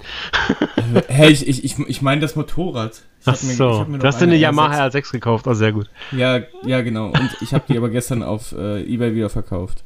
hey, 1.08 1.30
ich, 1.30 1.46
ich, 1.46 1.64
ich, 1.64 1.78
ich 1.78 2.02
meine 2.02 2.22
das 2.22 2.34
Motorrad. 2.34 3.02
Ich 3.20 3.28
Ach 3.28 3.36
so, 3.36 3.84
mir, 3.86 3.98
du 3.98 4.06
hast 4.06 4.20
dir 4.20 4.24
eine 4.24 4.36
Yamaha 4.36 4.86
R6 4.86 5.12
gekauft, 5.12 5.46
oh, 5.46 5.54
sehr 5.54 5.72
gut. 5.72 5.90
Ja, 6.12 6.40
ja, 6.64 6.80
genau. 6.80 7.08
Und 7.08 7.36
ich 7.42 7.52
habe 7.52 7.64
die 7.68 7.76
aber 7.76 7.90
gestern 7.90 8.22
auf 8.22 8.52
äh, 8.52 8.82
Ebay 8.82 9.14
wieder 9.14 9.28
verkauft. 9.28 9.84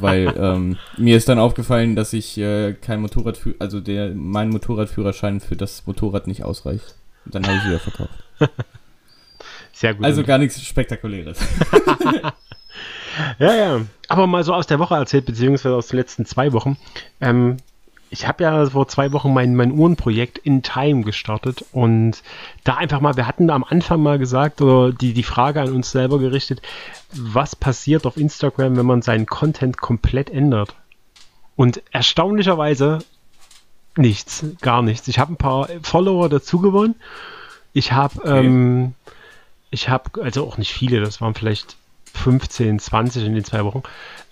Weil 0.00 0.32
ähm, 0.38 0.78
mir 0.96 1.16
ist 1.16 1.28
dann 1.28 1.38
aufgefallen, 1.38 1.96
dass 1.96 2.12
ich 2.12 2.38
äh, 2.38 2.72
kein 2.74 3.00
Motorrad, 3.00 3.38
also 3.58 3.80
der, 3.80 4.14
mein 4.14 4.48
Motorradführerschein 4.48 5.40
für 5.40 5.56
das 5.56 5.86
Motorrad 5.86 6.26
nicht 6.26 6.42
ausreicht. 6.44 6.94
Und 7.24 7.34
dann 7.34 7.46
habe 7.46 7.56
ich 7.58 7.64
wieder 7.66 7.78
verkauft. 7.78 8.24
Sehr 9.72 9.94
gut. 9.94 10.04
Also 10.04 10.22
gar 10.22 10.38
nichts 10.38 10.62
Spektakuläres. 10.62 11.38
Ja, 13.38 13.54
ja. 13.54 13.80
Aber 14.08 14.26
mal 14.26 14.44
so 14.44 14.54
aus 14.54 14.66
der 14.66 14.78
Woche 14.78 14.94
erzählt, 14.94 15.26
beziehungsweise 15.26 15.74
aus 15.74 15.88
den 15.88 15.98
letzten 15.98 16.26
zwei 16.26 16.52
Wochen. 16.52 16.76
Ähm, 17.20 17.56
ich 18.12 18.28
habe 18.28 18.44
ja 18.44 18.66
vor 18.66 18.88
zwei 18.88 19.10
Wochen 19.12 19.32
mein, 19.32 19.56
mein 19.56 19.72
Uhrenprojekt 19.72 20.36
in 20.36 20.62
Time 20.62 21.02
gestartet 21.02 21.64
und 21.72 22.22
da 22.62 22.76
einfach 22.76 23.00
mal, 23.00 23.16
wir 23.16 23.26
hatten 23.26 23.48
am 23.48 23.64
Anfang 23.64 24.02
mal 24.02 24.18
gesagt 24.18 24.60
oder 24.60 24.92
die, 24.92 25.14
die 25.14 25.22
Frage 25.22 25.62
an 25.62 25.72
uns 25.72 25.92
selber 25.92 26.18
gerichtet, 26.18 26.60
was 27.14 27.56
passiert 27.56 28.04
auf 28.04 28.18
Instagram, 28.18 28.76
wenn 28.76 28.84
man 28.84 29.00
seinen 29.00 29.24
Content 29.24 29.78
komplett 29.78 30.28
ändert? 30.28 30.74
Und 31.56 31.82
erstaunlicherweise 31.90 32.98
nichts, 33.96 34.44
gar 34.60 34.82
nichts. 34.82 35.08
Ich 35.08 35.18
habe 35.18 35.32
ein 35.32 35.36
paar 35.36 35.68
Follower 35.82 36.28
dazu 36.28 36.58
gewonnen. 36.58 36.96
Ich 37.72 37.92
habe, 37.92 38.18
okay. 38.18 38.44
ähm, 38.44 38.94
ich 39.70 39.88
habe, 39.88 40.22
also 40.22 40.46
auch 40.46 40.58
nicht 40.58 40.74
viele, 40.74 41.00
das 41.00 41.22
waren 41.22 41.34
vielleicht 41.34 41.76
15, 42.14 42.78
20 42.78 43.24
in 43.24 43.34
den 43.34 43.44
zwei 43.44 43.64
Wochen. 43.64 43.82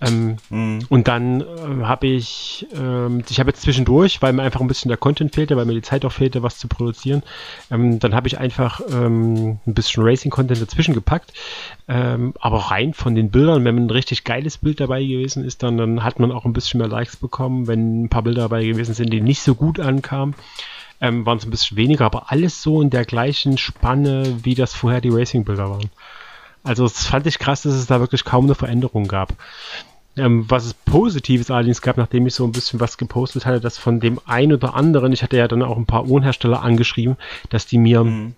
Ähm, 0.01 0.37
mhm. 0.49 0.81
Und 0.89 1.09
dann 1.09 1.41
äh, 1.41 1.85
habe 1.85 2.07
ich, 2.07 2.67
ähm, 2.75 3.23
ich 3.29 3.39
habe 3.39 3.51
jetzt 3.51 3.63
zwischendurch, 3.63 4.23
weil 4.23 4.33
mir 4.33 4.43
einfach 4.43 4.61
ein 4.61 4.67
bisschen 4.67 4.89
der 4.89 4.97
Content 4.97 5.35
fehlte, 5.35 5.57
weil 5.57 5.67
mir 5.67 5.75
die 5.75 5.83
Zeit 5.83 6.05
auch 6.05 6.13
fehlte, 6.13 6.43
was 6.43 6.59
zu 6.59 6.69
produzieren, 6.69 7.23
ähm, 7.71 7.99
dann 7.99 8.15
habe 8.15 8.29
ich 8.29 8.39
einfach 8.39 8.81
ähm, 8.91 9.59
ein 9.67 9.75
bisschen 9.75 10.03
Racing-Content 10.03 10.61
dazwischen 10.61 10.95
gepackt. 10.95 11.33
Ähm, 11.89 12.35
aber 12.41 12.71
rein 12.71 12.95
von 12.95 13.15
den 13.15 13.31
Bildern, 13.31 13.65
wenn 13.65 13.77
ein 13.77 13.91
richtig 13.91 14.25
geiles 14.25 14.59
Bild 14.59 14.81
dabei 14.81 15.03
gewesen 15.03 15.45
ist, 15.45 15.63
dann, 15.63 15.77
dann 15.77 16.03
hat 16.03 16.19
man 16.19 16.33
auch 16.33 16.45
ein 16.45 16.53
bisschen 16.53 16.79
mehr 16.79 16.89
Likes 16.89 17.17
bekommen. 17.17 17.67
Wenn 17.67 18.05
ein 18.05 18.09
paar 18.09 18.23
Bilder 18.23 18.43
dabei 18.43 18.65
gewesen 18.65 18.95
sind, 18.95 19.13
die 19.13 19.21
nicht 19.21 19.43
so 19.43 19.55
gut 19.55 19.81
ankamen, 19.81 20.35
ähm, 21.01 21.27
waren 21.27 21.39
es 21.39 21.45
ein 21.45 21.51
bisschen 21.51 21.77
weniger, 21.77 22.05
aber 22.05 22.31
alles 22.31 22.63
so 22.63 22.81
in 22.83 22.91
der 22.91 23.05
gleichen 23.05 23.59
Spanne, 23.59 24.39
wie 24.45 24.55
das 24.55 24.75
vorher 24.75 25.01
die 25.01 25.09
Racing-Bilder 25.11 25.71
waren. 25.71 25.91
Also 26.63 26.85
das 26.85 27.07
fand 27.07 27.27
ich 27.27 27.39
krass, 27.39 27.63
dass 27.63 27.75
es 27.75 27.87
da 27.87 28.01
wirklich 28.01 28.25
kaum 28.25 28.45
eine 28.45 28.55
Veränderung 28.55 29.09
gab. 29.09 29.33
Ähm, 30.17 30.45
was 30.49 30.67
es 30.67 30.75
Positives 30.75 31.51
allerdings 31.51 31.83
gab, 31.83 31.97
nachdem 31.97 32.27
ich 32.27 32.35
so 32.35 32.45
ein 32.45 32.53
bisschen 32.53 32.81
was 32.81 32.99
gepostet 32.99 33.47
hatte, 33.47 33.61
dass 33.61 33.79
von 33.79 34.01
dem 34.01 34.21
einen 34.27 34.53
oder 34.53 34.75
anderen, 34.75 35.13
ich 35.13 35.23
hatte 35.23 35.37
ja 35.37 35.49
dann 35.49 35.63
auch 35.63 35.77
ein 35.77 35.87
paar 35.87 36.07
Uhrenhersteller 36.07 36.63
angeschrieben, 36.63 37.17
dass 37.49 37.67
die 37.67 37.79
mir 37.79 38.05
mhm. 38.05 38.35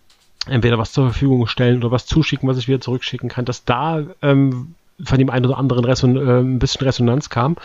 entweder 0.47 0.79
was 0.79 0.93
zur 0.93 1.07
Verfügung 1.07 1.47
stellen 1.47 1.79
oder 1.79 1.91
was 1.91 2.07
zuschicken, 2.07 2.49
was 2.49 2.59
ich 2.59 2.69
wieder 2.69 2.81
zurückschicken 2.81 3.29
kann, 3.29 3.47
dass 3.47 3.64
da 3.64 4.02
ähm, 4.21 4.75
von 5.02 5.19
dem 5.19 5.31
einen 5.31 5.47
oder 5.47 5.59
anderen 5.59 5.85
Reson 5.85 6.17
äh, 6.17 6.41
ein 6.41 6.59
bisschen 6.59 6.85
Resonanz 6.85 7.31
kam. 7.31 7.57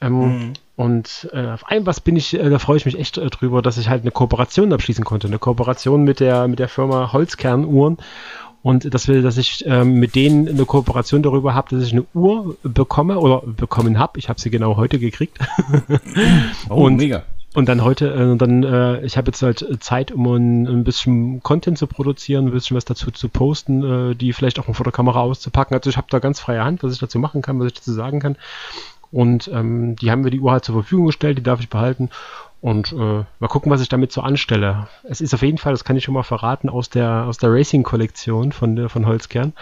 Ähm, 0.00 0.18
mhm. 0.18 0.52
Und 0.76 1.28
äh, 1.32 1.48
auf 1.48 1.66
ein 1.66 1.86
was 1.86 2.00
bin 2.00 2.14
ich, 2.16 2.34
äh, 2.34 2.50
da 2.50 2.58
freue 2.58 2.76
ich 2.76 2.84
mich 2.84 2.98
echt 2.98 3.18
äh, 3.18 3.30
drüber, 3.30 3.62
dass 3.62 3.78
ich 3.78 3.88
halt 3.88 4.02
eine 4.02 4.12
Kooperation 4.12 4.72
abschließen 4.72 5.04
konnte. 5.04 5.26
Eine 5.26 5.38
Kooperation 5.38 6.04
mit 6.04 6.20
der, 6.20 6.46
mit 6.46 6.60
der 6.60 6.68
Firma 6.68 7.12
Holzkernuhren 7.12 7.98
und 8.62 8.92
dass 8.92 9.08
wir, 9.08 9.22
dass 9.22 9.36
ich 9.36 9.64
ähm, 9.66 9.94
mit 9.94 10.14
denen 10.14 10.48
eine 10.48 10.64
Kooperation 10.64 11.22
darüber 11.22 11.54
habe, 11.54 11.74
dass 11.74 11.84
ich 11.84 11.92
eine 11.92 12.04
Uhr 12.12 12.56
bekomme 12.62 13.18
oder 13.18 13.42
bekommen 13.46 13.98
habe. 13.98 14.18
Ich 14.18 14.28
habe 14.28 14.40
sie 14.40 14.50
genau 14.50 14.76
heute 14.76 14.98
gekriegt. 14.98 15.38
oh, 16.68 16.86
und, 16.86 16.96
mega. 16.96 17.22
Und 17.54 17.68
dann 17.68 17.82
heute, 17.82 18.12
äh, 18.12 18.36
dann, 18.36 18.62
äh, 18.64 19.00
ich 19.04 19.16
habe 19.16 19.28
jetzt 19.28 19.42
halt 19.42 19.64
Zeit, 19.80 20.12
um 20.12 20.26
ein, 20.26 20.66
ein, 20.66 20.84
bisschen 20.84 21.42
Content 21.42 21.78
zu 21.78 21.86
produzieren, 21.86 22.46
ein 22.46 22.52
bisschen 22.52 22.76
was 22.76 22.84
dazu 22.84 23.10
zu 23.10 23.28
posten, 23.28 24.10
äh, 24.10 24.14
die 24.14 24.32
vielleicht 24.32 24.58
auch 24.58 24.66
mal 24.66 24.74
vor 24.74 24.84
der 24.84 24.92
Kamera 24.92 25.20
auszupacken. 25.20 25.74
Also 25.74 25.88
ich 25.88 25.96
habe 25.96 26.08
da 26.10 26.18
ganz 26.18 26.40
freie 26.40 26.64
Hand, 26.64 26.82
was 26.82 26.92
ich 26.92 26.98
dazu 26.98 27.18
machen 27.18 27.42
kann, 27.42 27.58
was 27.58 27.68
ich 27.68 27.74
dazu 27.74 27.92
sagen 27.92 28.20
kann. 28.20 28.36
Und 29.10 29.48
ähm, 29.54 29.96
die 29.96 30.10
haben 30.10 30.20
mir 30.20 30.30
die 30.30 30.40
Uhr 30.40 30.52
halt 30.52 30.64
zur 30.64 30.74
Verfügung 30.74 31.06
gestellt, 31.06 31.38
die 31.38 31.42
darf 31.42 31.60
ich 31.60 31.70
behalten. 31.70 32.10
Und 32.60 32.92
äh, 32.92 33.24
mal 33.38 33.48
gucken, 33.48 33.70
was 33.70 33.80
ich 33.80 33.88
damit 33.88 34.10
so 34.10 34.20
anstelle. 34.20 34.88
Es 35.04 35.20
ist 35.20 35.32
auf 35.32 35.42
jeden 35.42 35.58
Fall, 35.58 35.72
das 35.72 35.84
kann 35.84 35.96
ich 35.96 36.04
schon 36.04 36.14
mal 36.14 36.24
verraten, 36.24 36.68
aus 36.68 36.90
der, 36.90 37.24
aus 37.26 37.38
der 37.38 37.52
Racing-Kollektion 37.52 38.50
von, 38.50 38.88
von 38.88 39.06
Holzkern. 39.06 39.52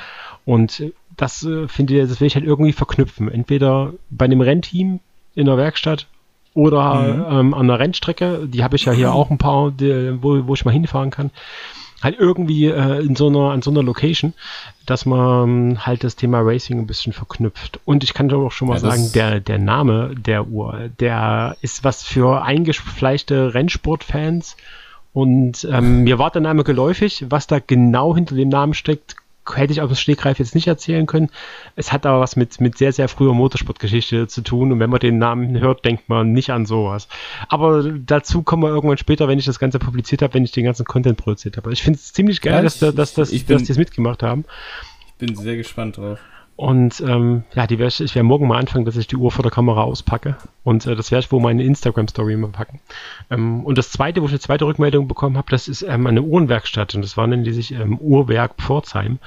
Und 0.47 0.83
das 1.17 1.45
äh, 1.45 1.69
finde 1.69 1.95
ich, 1.95 2.09
das 2.09 2.21
will 2.21 2.27
ich 2.27 2.35
halt 2.37 2.47
irgendwie 2.47 2.73
verknüpfen. 2.73 3.31
Entweder 3.31 3.93
bei 4.09 4.25
einem 4.25 4.41
Rennteam 4.41 5.01
in 5.35 5.47
der 5.47 5.59
Werkstatt 5.59 6.07
oder 6.55 6.95
mhm. 6.95 7.39
ähm, 7.39 7.55
an 7.55 7.69
der 7.69 7.79
Rennstrecke. 7.79 8.49
Die 8.49 8.65
habe 8.65 8.77
ich 8.77 8.87
ja 8.87 8.93
hier 8.93 9.13
auch 9.15 9.31
ein 9.31 9.39
paar, 9.39 9.71
die, 9.71 10.17
wo, 10.23 10.47
wo 10.47 10.55
ich 10.55 10.65
mal 10.65 10.73
hinfahren 10.73 11.11
kann 11.11 11.31
halt 12.07 12.19
irgendwie 12.19 12.67
äh, 12.67 13.05
in 13.05 13.17
so 13.17 13.27
einer, 13.27 13.51
an 13.51 13.61
so 13.61 13.71
einer 13.71 13.83
Location, 13.83 14.33
dass 14.87 15.05
man 15.05 15.85
halt 15.85 16.05
das 16.05 16.17
Thema 16.17 16.41
Racing 16.41 16.79
ein 16.79 16.87
bisschen 16.87 17.13
verknüpft. 17.13 17.81
Und 17.85 18.05
ich 18.05 18.15
kann 18.15 18.29
doch 18.29 18.47
auch 18.47 18.53
schon 18.53 18.69
mal 18.69 18.75
ja, 18.75 18.81
sagen, 18.81 19.11
der, 19.13 19.41
der 19.41 19.59
Name 19.59 20.15
der 20.17 20.47
Uhr, 20.47 20.89
der 21.01 21.57
ist 21.61 21.85
was 21.85 22.03
für 22.03 22.43
eingefleischte 22.43 23.53
Rennsportfans. 23.53 24.57
Und 25.13 25.67
ähm, 25.71 26.05
mir 26.05 26.19
war 26.19 26.31
der 26.31 26.43
Name 26.43 26.63
geläufig. 26.63 27.25
Was 27.29 27.47
da 27.47 27.59
genau 27.59 28.15
hinter 28.15 28.35
dem 28.35 28.51
Namen 28.51 28.75
steckt, 28.75 29.17
hätte 29.55 29.73
ich 29.73 29.81
aus 29.81 29.91
dem 29.91 29.97
Stegreif 29.97 30.39
jetzt 30.39 30.55
nicht 30.55 30.67
erzählen 30.67 31.07
können. 31.07 31.31
Es 31.77 31.93
hat 31.93 32.07
aber 32.07 32.21
was 32.21 32.37
mit, 32.37 32.61
mit 32.61 32.79
sehr, 32.79 32.93
sehr 32.93 33.09
früher 33.09 33.35
Motorsportgeschichte 33.35 34.27
zu 34.27 34.43
tun 34.43 34.73
und 34.73 34.81
wenn 34.81 34.91
man 34.91 35.01
den 35.01 35.19
Namen 35.19 35.59
hört, 35.61 35.85
denkt 35.85 36.09
man 36.09 36.33
nicht 36.33 36.51
an 36.51 36.67
sowas. 36.67 37.09
Aber 37.49 37.83
dazu 37.83 38.43
kommen 38.43 38.63
wir 38.63 38.71
irgendwann 38.71 38.99
später, 38.99 39.29
wenn 39.29 39.39
ich 39.39 39.45
das 39.45 39.59
Ganze 39.59 39.79
publiziert 39.79 40.23
habe, 40.23 40.35
wenn 40.35 40.45
ich 40.45 40.53
den 40.53 40.65
ganzen 40.65 40.85
Content 40.85 41.19
produziert 41.19 41.57
habe. 41.57 41.73
Ich 41.73 41.83
finde 41.83 41.99
es 41.99 42.13
ziemlich 42.13 42.41
geil, 42.41 42.55
ja, 42.55 42.65
ich, 42.65 42.79
dass, 42.79 42.95
dass, 42.95 43.15
dass, 43.15 43.33
ich 43.33 43.47
bin, 43.47 43.59
dass 43.59 43.67
die 43.67 43.73
es 43.73 43.79
mitgemacht 43.79 44.23
haben. 44.23 44.45
Ich 45.07 45.15
bin 45.15 45.37
sehr 45.37 45.57
gespannt 45.57 45.97
drauf. 45.97 46.19
Und 46.57 47.03
ähm, 47.07 47.45
ja, 47.55 47.67
die 47.67 47.79
wär, 47.79 47.89
ich 47.89 48.01
werde 48.01 48.23
morgen 48.23 48.49
mal 48.49 48.59
anfangen, 48.59 48.87
dass 48.87 48.97
ich 48.97 49.07
die 49.07 49.17
Uhr 49.17 49.31
vor 49.31 49.43
der 49.43 49.53
Kamera 49.53 49.83
auspacke. 49.83 50.37
Und 50.65 50.87
äh, 50.87 50.97
das 50.97 51.11
werde 51.11 51.25
ich 51.25 51.33
wohl 51.33 51.41
meine 51.41 51.63
Instagram-Story 51.63 52.37
mal 52.37 52.49
packen. 52.49 52.81
Ähm, 53.31 53.65
und 53.65 53.77
das 53.77 53.91
zweite, 53.91 54.23
wo 54.23 54.27
ich 54.27 54.33
eine 54.33 54.41
zweite 54.41 54.65
Rückmeldung 54.65 55.07
bekommen 55.07 55.37
habe, 55.37 55.51
das 55.51 55.69
ist 55.69 55.83
ähm, 55.83 56.07
eine 56.07 56.23
Uhrenwerkstatt. 56.23 56.95
Und 56.95 57.03
das 57.03 57.19
war 57.19 57.27
nennen 57.27 57.45
die 57.45 57.53
sich 57.53 57.73
ähm, 57.73 57.99
Uhrwerk 57.99 58.55
Pforzheim. 58.57 59.19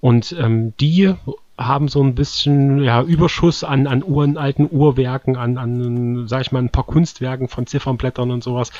Und 0.00 0.34
ähm, 0.38 0.72
die 0.80 1.14
haben 1.58 1.88
so 1.88 2.00
ein 2.02 2.14
bisschen 2.14 2.82
ja, 2.84 3.02
Überschuss 3.02 3.64
an, 3.64 3.88
an 3.88 4.04
Uhren, 4.04 4.38
alten 4.38 4.68
Uhrwerken, 4.70 5.36
an, 5.36 5.58
an, 5.58 6.28
sag 6.28 6.42
ich 6.42 6.52
mal, 6.52 6.60
ein 6.60 6.70
paar 6.70 6.84
Kunstwerken 6.84 7.48
von 7.48 7.66
Ziffernblättern 7.66 8.30
und 8.30 8.44
sowas. 8.44 8.70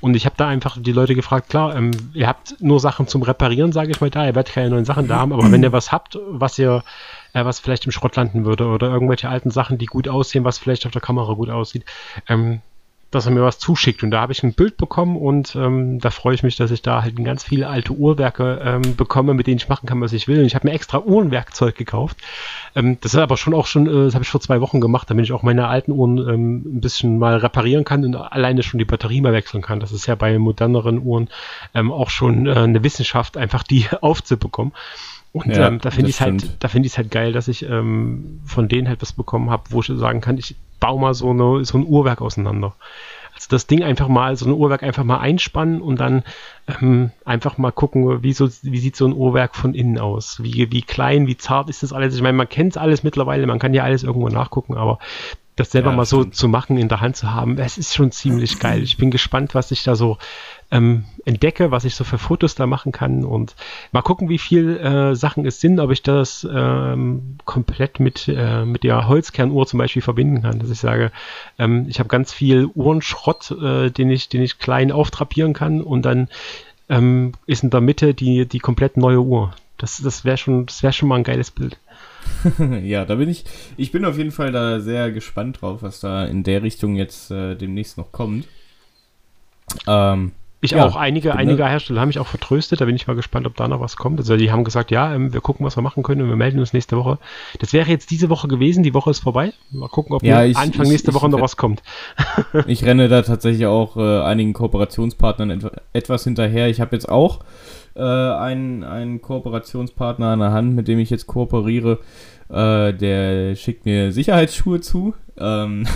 Und 0.00 0.16
ich 0.16 0.26
habe 0.26 0.34
da 0.36 0.48
einfach 0.48 0.76
die 0.80 0.92
Leute 0.92 1.14
gefragt, 1.14 1.48
klar, 1.48 1.76
ähm, 1.76 1.92
ihr 2.14 2.26
habt 2.26 2.60
nur 2.60 2.80
Sachen 2.80 3.06
zum 3.06 3.22
Reparieren, 3.22 3.72
sage 3.72 3.92
ich 3.92 4.00
mal 4.00 4.10
da, 4.10 4.26
ihr 4.26 4.34
werdet 4.34 4.52
keine 4.52 4.70
neuen 4.70 4.84
Sachen 4.84 5.06
da 5.06 5.16
haben, 5.20 5.32
aber 5.32 5.50
wenn 5.52 5.62
ihr 5.62 5.72
was 5.72 5.92
habt, 5.92 6.18
was 6.28 6.58
ihr 6.58 6.82
äh, 7.36 7.44
was 7.44 7.60
vielleicht 7.60 7.84
im 7.84 7.92
Schrott 7.92 8.16
landen 8.16 8.44
würde 8.44 8.66
oder 8.66 8.88
irgendwelche 8.88 9.28
alten 9.28 9.50
Sachen, 9.50 9.78
die 9.78 9.86
gut 9.86 10.08
aussehen, 10.08 10.44
was 10.44 10.58
vielleicht 10.58 10.86
auf 10.86 10.92
der 10.92 11.02
Kamera 11.02 11.34
gut 11.34 11.50
aussieht, 11.50 11.84
ähm, 12.28 12.60
dass 13.10 13.26
er 13.26 13.32
mir 13.32 13.42
was 13.42 13.58
zuschickt. 13.58 14.02
Und 14.02 14.10
da 14.10 14.20
habe 14.20 14.32
ich 14.32 14.42
ein 14.42 14.54
Bild 14.54 14.78
bekommen 14.78 15.16
und 15.16 15.54
ähm, 15.54 16.00
da 16.00 16.10
freue 16.10 16.34
ich 16.34 16.42
mich, 16.42 16.56
dass 16.56 16.70
ich 16.70 16.82
da 16.82 17.02
halt 17.02 17.22
ganz 17.22 17.44
viele 17.44 17.68
alte 17.68 17.92
Uhrwerke 17.92 18.60
ähm, 18.64 18.96
bekomme, 18.96 19.34
mit 19.34 19.46
denen 19.46 19.58
ich 19.58 19.68
machen 19.68 19.86
kann, 19.86 20.00
was 20.00 20.12
ich 20.12 20.28
will. 20.28 20.40
Und 20.40 20.46
ich 20.46 20.54
habe 20.54 20.66
mir 20.66 20.74
extra 20.74 20.98
Uhrenwerkzeug 20.98 21.76
gekauft. 21.76 22.16
Ähm, 22.74 22.98
das 23.02 23.14
ist 23.14 23.20
aber 23.20 23.36
schon 23.36 23.54
auch 23.54 23.66
schon, 23.66 23.86
äh, 23.86 24.04
das 24.06 24.14
habe 24.14 24.24
ich 24.24 24.30
vor 24.30 24.40
zwei 24.40 24.60
Wochen 24.60 24.80
gemacht, 24.80 25.08
damit 25.08 25.26
ich 25.26 25.32
auch 25.32 25.42
meine 25.42 25.68
alten 25.68 25.92
Uhren 25.92 26.18
ähm, 26.18 26.56
ein 26.64 26.80
bisschen 26.80 27.18
mal 27.18 27.36
reparieren 27.36 27.84
kann 27.84 28.04
und 28.04 28.16
alleine 28.16 28.62
schon 28.62 28.78
die 28.78 28.84
Batterie 28.84 29.20
mal 29.20 29.34
wechseln 29.34 29.62
kann. 29.62 29.78
Das 29.78 29.92
ist 29.92 30.06
ja 30.06 30.14
bei 30.14 30.38
moderneren 30.38 30.98
Uhren 30.98 31.28
ähm, 31.74 31.92
auch 31.92 32.10
schon 32.10 32.46
äh, 32.46 32.54
eine 32.54 32.82
Wissenschaft, 32.82 33.36
einfach 33.36 33.62
die 33.62 33.86
aufzubekommen. 34.00 34.72
Und 35.36 35.54
ja, 35.54 35.68
ähm, 35.68 35.80
da 35.80 35.90
finde 35.90 36.08
ich 36.08 36.20
halt, 36.22 36.56
da 36.60 36.68
finde 36.68 36.86
ich 36.86 36.92
es 36.94 36.96
halt 36.96 37.10
geil, 37.10 37.32
dass 37.32 37.46
ich 37.46 37.62
ähm, 37.62 38.40
von 38.46 38.68
denen 38.68 38.88
halt 38.88 39.02
was 39.02 39.12
bekommen 39.12 39.50
habe, 39.50 39.64
wo 39.68 39.80
ich 39.80 39.86
sagen 39.86 40.22
kann, 40.22 40.38
ich 40.38 40.56
baue 40.80 40.98
mal 40.98 41.12
so, 41.12 41.28
eine, 41.28 41.62
so 41.64 41.76
ein 41.76 41.86
Uhrwerk 41.86 42.22
auseinander. 42.22 42.74
Also 43.34 43.48
das 43.50 43.66
Ding 43.66 43.82
einfach 43.82 44.08
mal, 44.08 44.34
so 44.34 44.46
ein 44.46 44.52
Uhrwerk 44.52 44.82
einfach 44.82 45.04
mal 45.04 45.18
einspannen 45.18 45.82
und 45.82 46.00
dann 46.00 46.22
ähm, 46.80 47.10
einfach 47.26 47.58
mal 47.58 47.70
gucken, 47.70 48.22
wie, 48.22 48.32
so, 48.32 48.48
wie 48.62 48.78
sieht 48.78 48.96
so 48.96 49.06
ein 49.06 49.12
Uhrwerk 49.12 49.54
von 49.56 49.74
innen 49.74 49.98
aus? 49.98 50.42
Wie, 50.42 50.72
wie 50.72 50.80
klein, 50.80 51.26
wie 51.26 51.36
zart 51.36 51.68
ist 51.68 51.82
das 51.82 51.92
alles? 51.92 52.14
Ich 52.14 52.22
meine, 52.22 52.38
man 52.38 52.48
kennt 52.48 52.72
es 52.72 52.76
alles 52.78 53.02
mittlerweile, 53.02 53.46
man 53.46 53.58
kann 53.58 53.74
ja 53.74 53.82
alles 53.82 54.04
irgendwo 54.04 54.30
nachgucken, 54.30 54.74
aber 54.74 54.98
das 55.54 55.70
selber 55.70 55.90
ja, 55.90 55.96
mal 55.96 56.06
so 56.06 56.24
zu 56.24 56.48
machen, 56.48 56.78
in 56.78 56.88
der 56.88 57.02
Hand 57.02 57.16
zu 57.16 57.32
haben, 57.32 57.58
es 57.58 57.76
ist 57.76 57.94
schon 57.94 58.10
ziemlich 58.10 58.58
geil. 58.58 58.82
Ich 58.82 58.96
bin 58.96 59.10
gespannt, 59.10 59.54
was 59.54 59.70
ich 59.70 59.82
da 59.82 59.96
so 59.96 60.16
ähm, 60.70 61.04
entdecke, 61.24 61.70
was 61.70 61.84
ich 61.84 61.94
so 61.94 62.04
für 62.04 62.18
Fotos 62.18 62.54
da 62.54 62.66
machen 62.66 62.92
kann 62.92 63.24
und 63.24 63.54
mal 63.92 64.02
gucken, 64.02 64.28
wie 64.28 64.38
viel 64.38 64.76
äh, 64.76 65.14
Sachen 65.14 65.46
es 65.46 65.60
sind, 65.60 65.78
ob 65.78 65.90
ich 65.90 66.02
das 66.02 66.46
ähm, 66.50 67.38
komplett 67.44 68.00
mit, 68.00 68.28
äh, 68.28 68.64
mit 68.64 68.82
der 68.82 69.06
Holzkernuhr 69.06 69.66
zum 69.66 69.78
Beispiel 69.78 70.02
verbinden 70.02 70.42
kann. 70.42 70.58
Dass 70.58 70.70
ich 70.70 70.80
sage, 70.80 71.12
ähm, 71.58 71.86
ich 71.88 71.98
habe 71.98 72.08
ganz 72.08 72.32
viel 72.32 72.66
Uhrenschrott, 72.74 73.52
äh, 73.52 73.90
den, 73.90 74.10
ich, 74.10 74.28
den 74.28 74.42
ich 74.42 74.58
klein 74.58 74.90
auftrapieren 74.90 75.52
kann 75.52 75.80
und 75.82 76.02
dann 76.02 76.28
ähm, 76.88 77.32
ist 77.46 77.62
in 77.62 77.70
der 77.70 77.80
Mitte 77.80 78.14
die, 78.14 78.46
die 78.46 78.58
komplett 78.58 78.96
neue 78.96 79.20
Uhr. 79.20 79.52
Das, 79.78 80.00
das 80.02 80.24
wäre 80.24 80.36
schon, 80.36 80.66
das 80.66 80.96
schon 80.96 81.08
mal 81.08 81.16
ein 81.16 81.24
geiles 81.24 81.50
Bild. 81.50 81.78
ja, 82.82 83.04
da 83.04 83.16
bin 83.16 83.28
ich. 83.28 83.44
Ich 83.76 83.92
bin 83.92 84.04
auf 84.04 84.16
jeden 84.16 84.32
Fall 84.32 84.50
da 84.50 84.80
sehr 84.80 85.12
gespannt 85.12 85.60
drauf, 85.60 85.82
was 85.82 86.00
da 86.00 86.24
in 86.24 86.42
der 86.42 86.62
Richtung 86.62 86.96
jetzt 86.96 87.30
äh, 87.30 87.54
demnächst 87.54 87.98
noch 87.98 88.10
kommt. 88.10 88.48
Ähm, 89.86 90.32
ich 90.60 90.70
ja, 90.70 90.86
auch. 90.86 90.96
Einige, 90.96 91.28
genau. 91.28 91.40
einige 91.40 91.66
Hersteller 91.66 92.00
haben 92.00 92.08
mich 92.08 92.18
auch 92.18 92.26
vertröstet. 92.26 92.80
Da 92.80 92.86
bin 92.86 92.96
ich 92.96 93.06
mal 93.06 93.14
gespannt, 93.14 93.46
ob 93.46 93.56
da 93.56 93.68
noch 93.68 93.80
was 93.80 93.96
kommt. 93.96 94.18
Also 94.18 94.36
die 94.36 94.50
haben 94.50 94.64
gesagt, 94.64 94.90
ja, 94.90 95.14
ähm, 95.14 95.32
wir 95.32 95.40
gucken, 95.42 95.66
was 95.66 95.76
wir 95.76 95.82
machen 95.82 96.02
können 96.02 96.22
und 96.22 96.28
wir 96.28 96.36
melden 96.36 96.58
uns 96.58 96.72
nächste 96.72 96.96
Woche. 96.96 97.18
Das 97.60 97.72
wäre 97.72 97.90
jetzt 97.90 98.10
diese 98.10 98.30
Woche 98.30 98.48
gewesen. 98.48 98.82
Die 98.82 98.94
Woche 98.94 99.10
ist 99.10 99.20
vorbei. 99.20 99.52
Mal 99.70 99.88
gucken, 99.88 100.16
ob 100.16 100.22
ja, 100.22 100.44
ich, 100.44 100.56
Anfang 100.56 100.86
ich, 100.86 100.92
nächste 100.92 101.10
ich, 101.10 101.14
Woche 101.14 101.28
noch 101.28 101.42
was 101.42 101.56
kommt. 101.56 101.82
ich 102.66 102.84
renne 102.84 103.08
da 103.08 103.22
tatsächlich 103.22 103.66
auch 103.66 103.96
äh, 103.96 104.22
einigen 104.22 104.54
Kooperationspartnern 104.54 105.50
et 105.50 105.70
etwas 105.92 106.24
hinterher. 106.24 106.68
Ich 106.68 106.80
habe 106.80 106.96
jetzt 106.96 107.08
auch 107.08 107.40
äh, 107.94 108.02
einen, 108.02 108.82
einen 108.82 109.20
Kooperationspartner 109.20 110.28
an 110.28 110.38
der 110.38 110.52
Hand, 110.52 110.74
mit 110.74 110.88
dem 110.88 110.98
ich 110.98 111.10
jetzt 111.10 111.26
kooperiere. 111.26 111.98
Äh, 112.48 112.94
der 112.94 113.56
schickt 113.56 113.84
mir 113.84 114.10
Sicherheitsschuhe 114.10 114.80
zu. 114.80 115.14
Ähm 115.38 115.86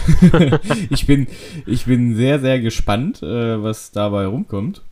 ich, 0.91 1.07
bin, 1.07 1.27
ich 1.67 1.87
bin 1.87 2.15
sehr, 2.15 2.41
sehr 2.41 2.61
gespannt, 2.61 3.23
äh, 3.23 3.63
was 3.63 3.93
dabei 3.93 4.27
rumkommt. 4.27 4.83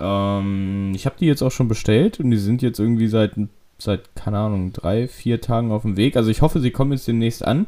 Ähm, 0.00 0.92
ich 0.94 1.06
habe 1.06 1.16
die 1.18 1.26
jetzt 1.26 1.42
auch 1.42 1.52
schon 1.52 1.68
bestellt 1.68 2.20
und 2.20 2.30
die 2.30 2.38
sind 2.38 2.62
jetzt 2.62 2.78
irgendwie 2.78 3.08
seit, 3.08 3.32
seit, 3.78 4.14
keine 4.14 4.38
Ahnung, 4.38 4.72
drei, 4.72 5.08
vier 5.08 5.40
Tagen 5.40 5.72
auf 5.72 5.82
dem 5.82 5.96
Weg. 5.96 6.16
Also 6.16 6.30
ich 6.30 6.42
hoffe, 6.42 6.60
sie 6.60 6.70
kommen 6.70 6.92
jetzt 6.92 7.08
demnächst 7.08 7.44
an. 7.44 7.66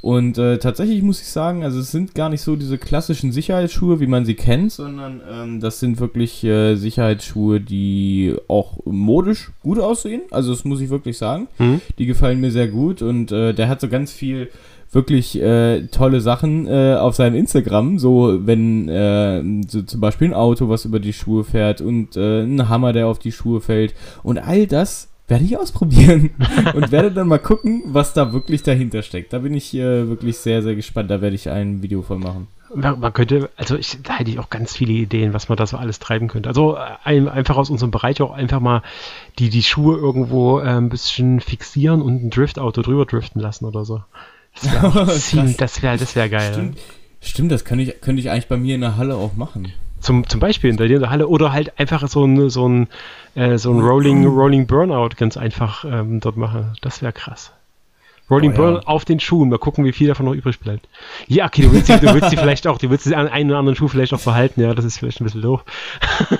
Und 0.00 0.38
äh, 0.38 0.58
tatsächlich 0.58 1.02
muss 1.02 1.20
ich 1.20 1.26
sagen, 1.26 1.64
also 1.64 1.80
es 1.80 1.90
sind 1.90 2.14
gar 2.14 2.28
nicht 2.28 2.42
so 2.42 2.54
diese 2.54 2.78
klassischen 2.78 3.32
Sicherheitsschuhe, 3.32 3.98
wie 3.98 4.06
man 4.06 4.24
sie 4.24 4.34
kennt, 4.34 4.70
sondern 4.70 5.20
ähm, 5.28 5.60
das 5.60 5.80
sind 5.80 5.98
wirklich 5.98 6.44
äh, 6.44 6.76
Sicherheitsschuhe, 6.76 7.60
die 7.60 8.36
auch 8.46 8.78
modisch 8.84 9.50
gut 9.62 9.80
aussehen. 9.80 10.22
Also 10.30 10.52
das 10.52 10.64
muss 10.64 10.80
ich 10.80 10.90
wirklich 10.90 11.18
sagen. 11.18 11.48
Mhm. 11.58 11.80
Die 11.98 12.06
gefallen 12.06 12.40
mir 12.40 12.52
sehr 12.52 12.68
gut 12.68 13.02
und 13.02 13.32
äh, 13.32 13.52
der 13.52 13.68
hat 13.68 13.80
so 13.80 13.88
ganz 13.88 14.12
viel 14.12 14.50
wirklich 14.92 15.40
äh, 15.40 15.86
tolle 15.88 16.20
Sachen 16.20 16.66
äh, 16.66 16.94
auf 16.94 17.14
seinem 17.14 17.36
Instagram, 17.36 17.98
so 17.98 18.46
wenn 18.46 18.88
äh, 18.88 19.42
so 19.68 19.82
zum 19.82 20.00
Beispiel 20.00 20.28
ein 20.28 20.34
Auto, 20.34 20.68
was 20.68 20.84
über 20.84 21.00
die 21.00 21.12
Schuhe 21.12 21.44
fährt 21.44 21.80
und 21.80 22.16
äh, 22.16 22.42
ein 22.42 22.68
Hammer, 22.68 22.92
der 22.92 23.06
auf 23.06 23.18
die 23.18 23.32
Schuhe 23.32 23.60
fällt 23.60 23.94
und 24.22 24.38
all 24.38 24.66
das 24.66 25.08
werde 25.28 25.44
ich 25.44 25.58
ausprobieren 25.58 26.30
und 26.74 26.90
werde 26.90 27.12
dann 27.12 27.28
mal 27.28 27.38
gucken, 27.38 27.82
was 27.86 28.14
da 28.14 28.32
wirklich 28.32 28.62
dahinter 28.62 29.02
steckt. 29.02 29.32
Da 29.32 29.40
bin 29.40 29.54
ich 29.54 29.74
äh, 29.74 30.08
wirklich 30.08 30.38
sehr, 30.38 30.62
sehr 30.62 30.74
gespannt. 30.74 31.10
Da 31.10 31.20
werde 31.20 31.36
ich 31.36 31.50
ein 31.50 31.82
Video 31.82 32.00
von 32.02 32.20
machen. 32.20 32.48
Man, 32.74 33.12
könnte, 33.14 33.50
also 33.56 33.76
ich, 33.76 33.98
da 34.02 34.14
hätte 34.14 34.30
ich 34.30 34.38
auch 34.38 34.50
ganz 34.50 34.76
viele 34.76 34.92
Ideen, 34.92 35.32
was 35.32 35.48
man 35.48 35.56
da 35.56 35.66
so 35.66 35.76
alles 35.76 35.98
treiben 35.98 36.28
könnte. 36.28 36.48
Also 36.48 36.76
äh, 36.76 36.80
ein, 37.04 37.28
einfach 37.28 37.56
aus 37.56 37.70
unserem 37.70 37.90
Bereich 37.90 38.20
auch 38.20 38.32
einfach 38.32 38.60
mal 38.60 38.82
die, 39.38 39.48
die 39.48 39.62
Schuhe 39.62 39.96
irgendwo 39.96 40.60
äh, 40.60 40.64
ein 40.64 40.88
bisschen 40.88 41.40
fixieren 41.40 42.02
und 42.02 42.24
ein 42.24 42.30
Driftauto 42.30 42.82
drüber 42.82 43.06
driften 43.06 43.40
lassen 43.40 43.64
oder 43.64 43.84
so. 43.84 44.02
Das 44.62 45.34
wäre 45.34 45.54
das 45.56 45.82
wär, 45.82 45.96
das 45.96 46.16
wär 46.16 46.28
geil. 46.28 46.52
Stimmt, 46.52 46.78
stimmt 47.20 47.52
das 47.52 47.64
könnte 47.64 47.84
ich, 47.84 48.00
könnte 48.00 48.20
ich 48.20 48.30
eigentlich 48.30 48.48
bei 48.48 48.56
mir 48.56 48.74
in 48.74 48.80
der 48.80 48.96
Halle 48.96 49.16
auch 49.16 49.34
machen. 49.34 49.72
Zum, 50.00 50.28
zum 50.28 50.38
Beispiel 50.38 50.70
in 50.70 50.76
der, 50.76 50.86
in 50.88 51.00
der 51.00 51.10
Halle 51.10 51.26
oder 51.26 51.52
halt 51.52 51.78
einfach 51.78 52.06
so 52.08 52.24
ein, 52.24 52.50
so 52.50 52.68
ein, 52.68 52.88
äh, 53.34 53.58
so 53.58 53.72
ein 53.72 53.80
Rolling, 53.80 54.26
Rolling 54.26 54.66
Burnout 54.66 55.10
ganz 55.16 55.36
einfach 55.36 55.84
ähm, 55.84 56.20
dort 56.20 56.36
machen. 56.36 56.76
Das 56.82 57.02
wäre 57.02 57.12
krass. 57.12 57.52
Rolling 58.30 58.50
Oh, 58.50 58.54
ja. 58.54 58.56
Burnout 58.56 58.86
auf 58.86 59.04
den 59.04 59.20
Schuhen. 59.20 59.48
Mal 59.48 59.58
gucken, 59.58 59.84
wie 59.84 59.92
viel 59.92 60.08
davon 60.08 60.26
noch 60.26 60.34
übrig 60.34 60.60
bleibt. 60.60 60.88
Ja, 61.26 61.46
okay, 61.46 61.62
du 61.62 61.72
willst, 61.72 61.88
die, 61.88 61.98
du 61.98 62.12
willst 62.12 62.30
die 62.32 62.36
vielleicht 62.36 62.66
auch, 62.66 62.78
du 62.78 62.90
willst 62.90 63.06
den 63.06 63.14
einen 63.14 63.50
oder 63.50 63.58
anderen 63.58 63.76
Schuh 63.76 63.88
vielleicht 63.88 64.12
auch 64.12 64.20
behalten. 64.20 64.60
Ja, 64.60 64.74
das 64.74 64.84
ist 64.84 64.98
vielleicht 64.98 65.20
ein 65.20 65.24
bisschen 65.24 65.42
doof. 65.42 65.64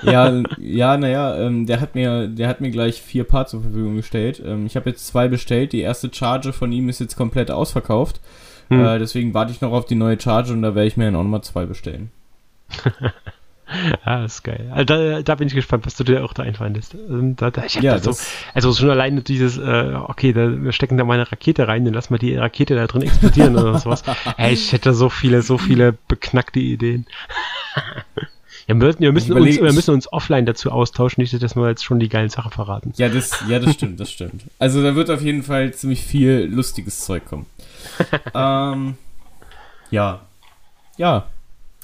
ja, 0.03 0.43
ja, 0.59 0.97
naja, 0.97 1.39
ähm, 1.39 1.67
der 1.67 1.81
hat 1.81 1.95
mir, 1.95 2.29
der 2.29 2.49
hat 2.49 2.61
mir 2.61 2.71
gleich 2.71 3.01
vier 3.01 3.25
Paar 3.25 3.47
zur 3.47 3.63
Verfügung 3.63 3.97
gestellt. 3.97 4.43
Ähm, 4.45 4.67
ich 4.67 4.77
habe 4.77 4.91
jetzt 4.91 5.07
zwei 5.07 5.29
bestellt. 5.29 5.73
Die 5.73 5.81
erste 5.81 6.13
Charge 6.13 6.53
von 6.53 6.73
ihm 6.73 6.89
ist 6.89 7.01
jetzt 7.01 7.17
komplett 7.17 7.51
ausverkauft. 7.51 8.21
Hm. 8.69 8.85
Äh, 8.85 8.99
deswegen 8.99 9.35
warte 9.35 9.53
ich 9.53 9.61
noch 9.61 9.73
auf 9.73 9.87
die 9.87 9.95
neue 9.95 10.21
Charge 10.21 10.53
und 10.53 10.63
da 10.63 10.75
werde 10.75 10.89
ich 10.89 10.97
mir 10.97 11.07
dann 11.07 11.17
auch 11.17 11.23
nochmal 11.23 11.43
zwei 11.43 11.67
bestellen. 11.67 12.11
Ja, 14.07 14.23
das 14.23 14.35
ist 14.37 14.43
geil. 14.45 14.71
Also 14.73 14.85
da, 14.87 15.23
da 15.23 15.35
bin 15.35 15.49
ich 15.49 15.55
gespannt, 15.55 15.85
was 15.87 15.95
du 15.97 16.05
dir 16.05 16.25
auch 16.25 16.33
da 16.33 16.43
einfandest. 16.43 16.95
Ähm, 16.95 17.37
Da, 17.37 17.51
da, 17.51 17.65
Ja, 17.81 17.99
so, 17.99 18.15
also 18.55 18.73
schon 18.73 18.91
alleine 18.91 19.23
dieses, 19.23 19.59
äh, 19.59 19.95
okay, 20.07 20.33
da, 20.33 20.63
wir 20.63 20.73
stecken 20.73 20.97
da 20.97 21.05
mal 21.05 21.15
eine 21.15 21.31
Rakete 21.31 21.69
rein, 21.69 21.85
dann 21.85 21.95
lass 21.95 22.11
mal 22.11 22.19
die 22.19 22.35
Rakete 22.37 22.75
da 22.75 22.87
drin 22.87 23.03
explodieren 23.03 23.57
oder 23.57 23.79
sowas. 23.79 24.03
Ey, 24.37 24.53
ich 24.55 24.73
hätte 24.73 24.95
so 24.95 25.09
viele, 25.11 25.43
so 25.43 25.59
viele 25.59 25.93
beknackte 26.09 26.61
Ideen. 26.61 27.07
ja, 28.67 28.69
wir, 28.69 28.75
müssen- 28.77 29.01
wir, 29.01 29.13
müssen 29.13 29.33
uns, 29.37 29.57
wir 29.61 29.73
müssen 29.73 29.95
uns 29.95 30.13
offline 30.13 30.47
dazu 30.47 30.71
austauschen, 30.71 31.21
nicht, 31.23 31.43
dass 31.43 31.57
wir 31.57 31.69
jetzt 31.69 31.85
schon 31.85 31.99
die 32.01 32.09
geilen 32.09 32.29
Sachen 32.31 32.51
verraten. 32.51 32.93
Ja, 32.97 33.09
das, 33.09 33.45
ja, 33.49 33.59
das 33.59 33.75
stimmt, 33.75 34.01
das 34.01 34.11
stimmt. 34.11 34.43
Also 34.59 34.83
da 34.83 34.95
wird 34.95 35.11
auf 35.11 35.21
jeden 35.23 35.43
Fall 35.43 35.73
ziemlich 35.75 36.03
viel 36.03 36.49
lustiges 36.51 37.05
Zeug 37.05 37.25
kommen. 37.27 37.47
ähm, 38.35 38.95
ja. 39.91 40.21
Ja. 40.97 41.27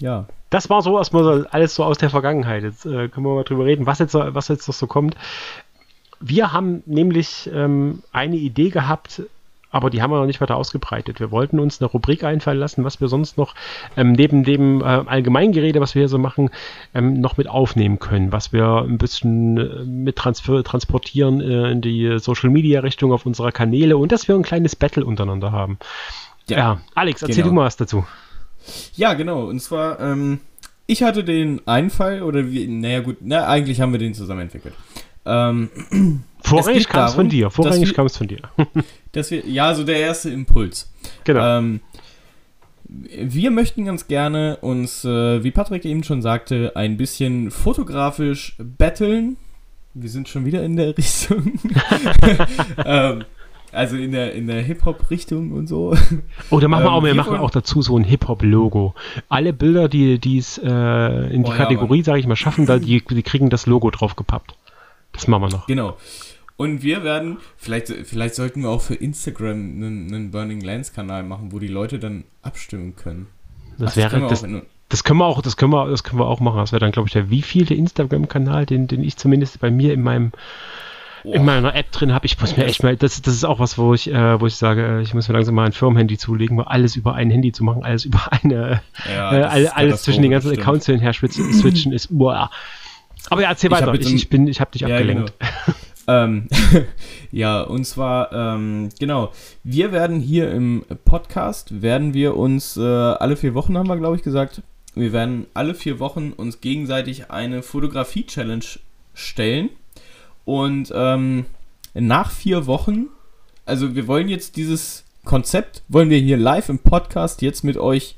Ja. 0.01 0.27
Das 0.55 0.71
war 0.71 0.83
so 0.83 0.97
erstmal 0.97 1.49
alles 1.49 1.75
so 1.75 1.83
aus 1.83 1.99
der 1.99 2.11
Vergangenheit. 2.11 2.63
Jetzt 2.63 2.87
äh, 2.87 3.09
können 3.09 3.27
wir 3.27 3.35
mal 3.35 3.43
drüber 3.43 3.65
reden, 3.65 3.87
was 3.87 3.99
jetzt, 3.99 4.15
was 4.15 4.47
jetzt 4.47 4.69
noch 4.69 4.75
so 4.75 4.87
kommt. 4.87 5.17
Wir 6.21 6.53
haben 6.53 6.85
nämlich 6.87 7.51
ähm, 7.53 8.05
eine 8.13 8.37
Idee 8.37 8.69
gehabt, 8.71 9.23
aber 9.73 9.91
die 9.91 10.01
haben 10.01 10.13
wir 10.13 10.21
noch 10.21 10.27
nicht 10.27 10.41
weiter 10.41 10.55
ausgebreitet. 10.55 11.19
Wir 11.19 11.33
wollten 11.33 11.59
uns 11.59 11.81
eine 11.81 11.91
Rubrik 11.91 12.23
einfallen 12.23 12.61
lassen, 12.61 12.85
was 12.85 13.01
wir 13.01 13.09
sonst 13.09 13.37
noch 13.37 13.57
ähm, 13.97 14.13
neben 14.13 14.45
dem 14.45 14.81
äh, 14.81 14.85
Allgemeingerede, 14.85 15.81
was 15.81 15.97
wir 15.97 16.03
hier 16.03 16.09
so 16.09 16.19
machen, 16.19 16.51
ähm, 16.95 17.21
noch 17.21 17.37
mit 17.37 17.49
aufnehmen 17.49 17.99
können, 17.99 18.31
was 18.31 18.53
wir 18.53 18.83
ein 18.83 18.99
bisschen 18.99 19.57
äh, 19.57 19.85
mit 19.85 20.15
transfer 20.15 20.63
transportieren 20.63 21.41
äh, 21.41 21.73
in 21.73 21.81
die 21.81 22.21
Social 22.21 22.51
Media 22.51 22.79
Richtung 22.79 23.13
auf 23.13 23.27
unserer 23.27 23.51
Kanäle 23.51 23.97
und 23.97 24.13
dass 24.13 24.29
wir 24.29 24.37
ein 24.37 24.45
kleines 24.45 24.77
Battle 24.77 25.05
untereinander 25.05 25.51
haben. 25.51 25.79
Ja, 26.49 26.79
Alex, 26.95 27.23
erzähl 27.23 27.43
genau. 27.43 27.49
du 27.49 27.55
mal 27.55 27.65
was 27.65 27.77
dazu. 27.77 28.05
Ja, 28.97 29.15
genau. 29.15 29.47
Und 29.47 29.61
zwar, 29.61 30.01
ähm, 30.01 30.41
ich 30.87 31.03
hatte 31.03 31.25
den 31.25 31.67
Einfall, 31.67 32.23
oder 32.23 32.51
wie, 32.51 32.67
naja 32.67 33.01
gut, 33.01 33.19
na, 33.21 33.47
eigentlich 33.47 33.81
haben 33.81 33.93
wir 33.93 33.99
den 33.99 34.15
zusammen 34.15 34.43
entwickelt. 34.43 34.75
Ähm, 35.27 35.71
Vorrangig 36.43 36.89
kam 36.89 37.07
es 37.07 37.15
von 37.15 37.29
dir. 37.29 37.51
Vorrangig 37.51 37.95
kam 37.95 38.07
es 38.07 38.17
von 38.19 38.29
dir. 38.29 38.41
dass 39.13 39.31
wir, 39.31 39.47
ja, 39.47 39.75
so 39.75 39.85
der 39.85 39.97
erste 39.97 40.31
Impuls. 40.31 40.91
genau. 41.25 41.59
Ähm, 41.59 41.81
wir 42.87 43.51
möchten 43.51 43.87
ganz 43.87 44.07
gerne 44.07 44.59
uns, 44.61 45.05
äh, 45.05 45.43
wie 45.43 45.51
Patrick 45.51 45.85
eben 45.85 46.05
schon 46.05 46.23
sagte, 46.23 46.73
ein 46.75 46.97
bisschen 46.97 47.51
fotografisch 47.51 48.57
battlen. 48.59 49.37
Wir 49.95 50.11
sind 50.11 50.29
schon 50.29 50.45
wieder 50.45 50.63
in 50.63 50.77
der 50.77 50.89
Richtung. 50.99 51.59
ähm, 52.85 53.25
also 53.75 53.97
in 53.97 54.13
der, 54.13 54.33
in 54.33 54.47
der 54.47 54.63
Hip-Hop-Richtung 54.63 55.53
und 55.53 55.67
so. 55.67 55.97
Oder 56.51 56.69
machen 56.69 56.85
wir 56.85 56.89
ähm, 56.89 56.95
auch, 56.95 57.05
wir 57.05 57.15
machen 57.15 57.37
auch 57.37 57.51
dazu 57.51 57.83
so 57.83 57.97
ein 57.97 58.05
Hip-Hop-Logo. 58.05 58.95
Alle 59.29 59.53
Bilder, 59.53 59.89
die 59.89 60.19
es 60.39 60.59
äh, 60.59 61.35
in 61.35 61.43
die 61.43 61.51
Oh 61.51 61.53
ja, 61.53 61.57
Kategorie, 61.57 62.03
sage 62.03 62.21
ich 62.21 62.27
mal, 62.27 62.37
schaffen, 62.37 62.67
da, 62.67 62.79
die, 62.79 63.03
die 63.05 63.23
kriegen 63.23 63.51
das 63.51 63.67
Logo 63.67 63.91
drauf 63.91 64.17
gepappt. 64.17 64.55
Das 65.13 65.29
machen 65.29 65.43
wir 65.43 65.51
noch. 65.51 65.67
Genau. 65.67 65.97
Und 66.57 66.83
wir 66.83 67.03
werden, 67.03 67.39
vielleicht, 67.57 67.89
vielleicht 67.89 68.37
sollten 68.37 68.63
wir 68.63 68.71
auch 68.71 68.81
für 68.81 68.95
Instagram 68.95 69.57
einen, 69.57 70.15
einen 70.15 70.31
Burning 70.31 70.61
Lands 70.61 70.93
Kanal 70.93 71.25
machen, 71.25 71.51
wo 71.51 71.59
die 71.59 71.69
Leute 71.69 71.99
dann 71.99 72.25
abstimmen 72.43 72.95
können. 72.95 73.27
Das 73.79 73.93
Ach, 73.93 73.97
wäre, 73.97 74.11
können 74.11 74.23
wir 74.23 74.29
das, 74.29 74.47
das 74.89 75.03
können 75.03 75.19
wir 75.19 75.27
auch, 75.27 75.43
das 75.43 75.57
können 75.57 75.73
wir, 75.73 75.89
das 75.89 76.05
können 76.05 76.21
wir 76.21 76.27
auch 76.27 76.39
machen. 76.39 76.59
Das 76.59 76.71
wäre 76.71 76.81
dann, 76.81 76.93
glaube 76.93 77.09
ich, 77.09 77.13
der 77.13 77.29
wievielte 77.31 77.75
Instagram-Kanal, 77.75 78.67
den, 78.67 78.87
den 78.87 79.03
ich 79.03 79.17
zumindest 79.17 79.59
bei 79.59 79.71
mir 79.71 79.93
in 79.93 80.03
meinem 80.03 80.31
in 81.25 81.45
meiner 81.45 81.75
App 81.75 81.91
drin 81.91 82.13
habe. 82.13 82.27
Ich 82.27 82.39
muss 82.41 82.57
mir 82.57 82.67
echt 82.67 82.83
mal, 82.83 82.97
das, 82.97 83.23
das 83.23 83.35
ist 83.35 83.45
auch 83.45 83.59
was, 83.59 83.79
wo 83.79 83.95
ich, 83.95 84.11
äh, 84.13 84.41
wo 84.41 84.47
ich 84.47 84.57
sage, 84.57 84.99
äh, 84.99 85.03
ich 85.03 85.15
muss 85.15 85.29
mir 85.29 85.35
langsam 85.35 85.55
mal 85.55 85.65
ein 85.65 85.73
Firmenhandy 85.73 86.19
zulegen, 86.19 86.57
mal 86.57 86.65
alles 86.65 86.97
über 86.97 87.15
ein 87.15 87.31
Handy 87.31 87.53
zu 87.53 87.65
machen, 87.65 87.83
alles 87.83 88.05
über 88.05 88.21
eine, 88.31 88.83
ja, 89.09 89.33
äh, 89.37 89.43
alles, 89.43 89.71
alles 89.73 90.03
zwischen 90.03 90.23
den 90.23 90.31
ganzen 90.31 90.51
Katastrophe, 90.51 90.71
Accounts 90.71 90.87
hin 90.87 90.95
und 90.97 91.01
her 91.01 91.13
switchen, 91.15 91.93
ist, 91.93 92.11
uah. 92.11 92.51
Aber 93.31 93.43
ja, 93.43 93.49
erzähl 93.49 93.73
Ich 93.73 93.77
weiter. 93.79 93.95
Ich, 93.95 94.15
ich 94.15 94.29
bin, 94.29 94.47
ich 94.47 94.61
habe 94.61 94.71
dich 94.71 94.83
Ja, 94.83 94.89
abgelenkt. 94.89 95.33
genau. 95.39 96.19
ähm, 96.25 96.49
ja, 97.33 97.63
und 97.63 97.85
zwar, 97.87 98.33
ähm, 98.33 98.91
genau, 98.99 99.33
wir 99.63 99.93
werden 99.93 100.21
hier 100.21 100.51
im 100.51 100.85
Podcast, 101.05 101.81
werden 101.81 102.13
wir 102.13 102.37
uns, 102.37 102.77
äh, 102.77 102.83
alle 102.83 103.37
vier 103.37 103.55
Wochen 103.55 103.79
haben 103.79 103.89
wir, 103.89 103.97
glaube 103.97 104.17
ich, 104.17 104.23
gesagt, 104.23 104.63
wir 104.95 105.13
werden 105.13 105.47
alle 105.55 105.75
vier 105.75 105.99
Wochen 105.99 106.33
uns 106.33 106.61
gegenseitig 106.61 107.31
eine 107.31 107.63
Fotografie-Challenge 107.63 108.65
stellen. 109.15 109.71
Und 110.45 110.93
ähm, 110.95 111.47
nach 111.95 112.31
vier 112.31 112.67
Wochen, 112.67 113.07
also 113.65 113.95
wir 113.95 114.07
wollen 114.07 114.29
jetzt 114.29 114.57
dieses 114.57 115.05
Konzept, 115.25 115.83
wollen 115.89 116.11
wir 116.11 116.19
hier 116.19 116.37
live 116.37 116.69
im 116.69 116.79
Podcast 116.79 117.43
jetzt 117.43 117.65
mit 117.65 117.77
euch 117.77 118.17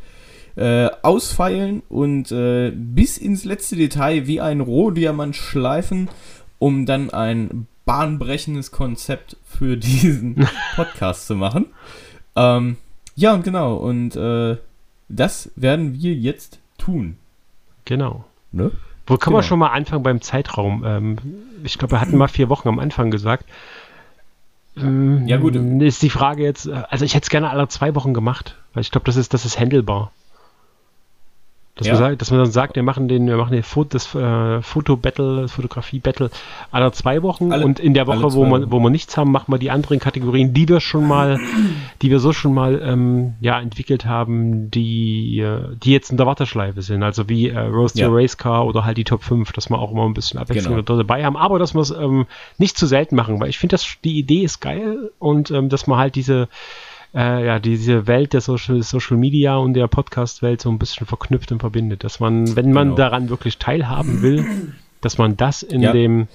äh, 0.57 0.89
ausfeilen 1.03 1.83
und 1.89 2.33
äh, 2.33 2.73
bis 2.75 3.19
ins 3.19 3.45
letzte 3.45 3.77
Detail 3.77 4.27
wie 4.27 4.41
ein 4.41 4.61
Rohdiamant 4.61 5.37
schleifen, 5.37 6.09
um 6.59 6.87
dann 6.87 7.11
ein 7.11 7.67
bahnbrechendes 7.85 8.73
Konzept 8.73 9.37
für 9.45 9.77
diesen 9.77 10.49
Podcast 10.75 11.27
zu 11.27 11.37
machen. 11.37 11.67
Ähm, 12.35 12.77
ja, 13.15 13.33
und 13.35 13.45
genau, 13.45 13.77
und 13.77 14.17
äh, 14.17 14.57
das 15.09 15.51
werden 15.57 15.95
wir 15.95 16.15
jetzt 16.15 16.59
tun. 16.79 17.17
Genau. 17.85 18.25
Ne? 18.53 18.73
Wo 19.07 19.16
kann 19.16 19.33
man 19.33 19.40
Genau. 19.40 19.49
schon 19.49 19.59
mal 19.59 19.69
anfangen 19.69 20.03
beim 20.03 20.21
Zeitraum? 20.21 20.85
Ähm, 20.85 21.19
ich 21.64 21.79
glaube, 21.79 21.92
wir 21.92 22.01
hatten 22.01 22.16
mal 22.16 22.29
vier 22.29 22.49
Wochen 22.49 22.69
am 22.69 22.79
Anfang 22.79 23.11
gesagt. 23.11 23.45
Ähm, 24.77 25.27
Ja, 25.27 25.37
gut. 25.38 25.57
Ist 25.57 26.03
die 26.03 26.11
Frage 26.11 26.42
jetzt, 26.42 26.66
äh, 26.66 26.83
also 26.90 27.05
ich 27.05 27.14
hätte 27.14 27.25
es 27.25 27.31
gerne 27.31 27.51
alle 27.51 27.69
zwei 27.69 27.95
Wochen 27.95 28.14
gemacht, 28.14 28.57
weil 28.75 28.83
ich 28.83 28.90
glaube, 28.90 29.05
das 29.07 29.16
ist, 29.16 29.33
das 29.33 29.45
ist 29.45 29.59
handelbar. 29.59 30.12
Dass, 31.79 31.87
Ja. 31.89 31.93
man, 31.93 32.03
sagt- 32.03 32.23
dass 32.23 32.31
man 32.31 32.41
dann 32.41 32.51
sagt, 32.51 32.75
wir 32.77 32.83
machen 32.83 33.07
den, 33.07 33.27
wir 33.27 33.37
machen 33.37 33.53
den 33.53 33.62
Fo 33.62 33.85
das 33.85 34.15
äh, 34.15 34.62
Foto-Battle, 34.62 35.43
das 35.43 35.53
Fotografie-Battle 35.53 36.31
alle 36.73 36.91
zwei 36.93 37.23
Wochen 37.23 37.53
Alle- 37.53 37.67
und 37.67 37.79
in 37.79 37.93
der 37.93 38.07
Woche, 38.07 38.33
wo 38.33 38.49
Wochen. 38.49 38.71
wo 38.73 38.81
wir 38.81 38.89
nichts 38.89 39.19
haben, 39.19 39.31
machen 39.31 39.53
wir 39.53 39.59
die 39.59 39.71
anderen 39.71 39.99
Kategorien, 39.99 40.55
die 40.55 40.67
wir 40.71 40.81
schon 40.81 41.07
mal, 41.07 41.39
die 42.01 42.09
wir 42.11 42.19
so 42.19 42.33
schon 42.33 42.55
mal 42.55 42.81
ähm, 42.83 43.35
ja, 43.43 43.61
entwickelt 43.61 44.07
haben, 44.07 44.71
die, 44.71 45.39
äh, 45.41 45.77
die 45.83 45.93
jetzt 45.93 46.11
in 46.11 46.17
der 46.17 46.27
Warteschleife 46.27 46.81
sind. 46.81 47.03
Also 47.03 47.29
wie 47.29 47.51
äh, 47.51 47.59
Roast 47.59 47.99
Ja. 47.99 48.09
Your 48.09 48.17
Race 48.17 48.39
Car 48.39 48.65
oder 48.67 48.87
halt 48.87 48.97
die 48.97 49.05
Top 49.05 49.23
5, 49.23 49.53
dass 49.53 49.69
wir 49.69 49.79
auch 49.79 49.93
immer 49.93 50.07
ein 50.07 50.15
bisschen 50.15 50.41
Abwechslung 50.41 50.77
Genau. 50.77 50.97
dabei 50.97 51.27
haben, 51.27 51.37
aber 51.37 51.59
dass 51.59 51.75
wir 51.75 51.83
es 51.83 51.91
ähm, 51.91 52.25
nicht 52.57 52.79
zu 52.79 52.87
selten 52.87 53.17
machen, 53.17 53.39
weil 53.39 53.51
ich 53.51 53.59
finde, 53.59 53.77
die 54.03 54.19
Idee 54.19 54.45
ist 54.45 54.61
geil 54.61 55.11
und 55.19 55.51
ähm, 55.51 55.69
dass 55.69 55.87
man 55.87 55.99
halt 55.99 56.15
diese 56.15 56.49
äh, 57.16 57.46
ja, 57.46 57.59
diese 57.59 58.07
Welt 58.07 58.35
der 58.35 58.42
Social, 58.42 58.83
Social 58.83 59.16
Media 59.16 59.57
und 59.57 59.74
der 59.74 59.88
Podcast-Welt 59.88 60.61
so 60.61 60.70
ein 60.70 60.79
bisschen 60.79 61.07
verknüpft 61.07 61.50
und 61.50 61.61
verbindet. 61.61 62.05
Dass 62.05 62.20
man, 62.20 62.55
wenn 62.55 62.72
man 62.72 62.88
Genau. 62.88 62.96
daran 62.96 63.29
wirklich 63.31 63.59
teilhaben 63.59 64.20
will, 64.22 64.44
dass 65.00 65.16
man 65.18 65.37
das 65.37 65.62
in 65.62 65.81
Ja. 65.83 65.92
dem, 65.92 66.29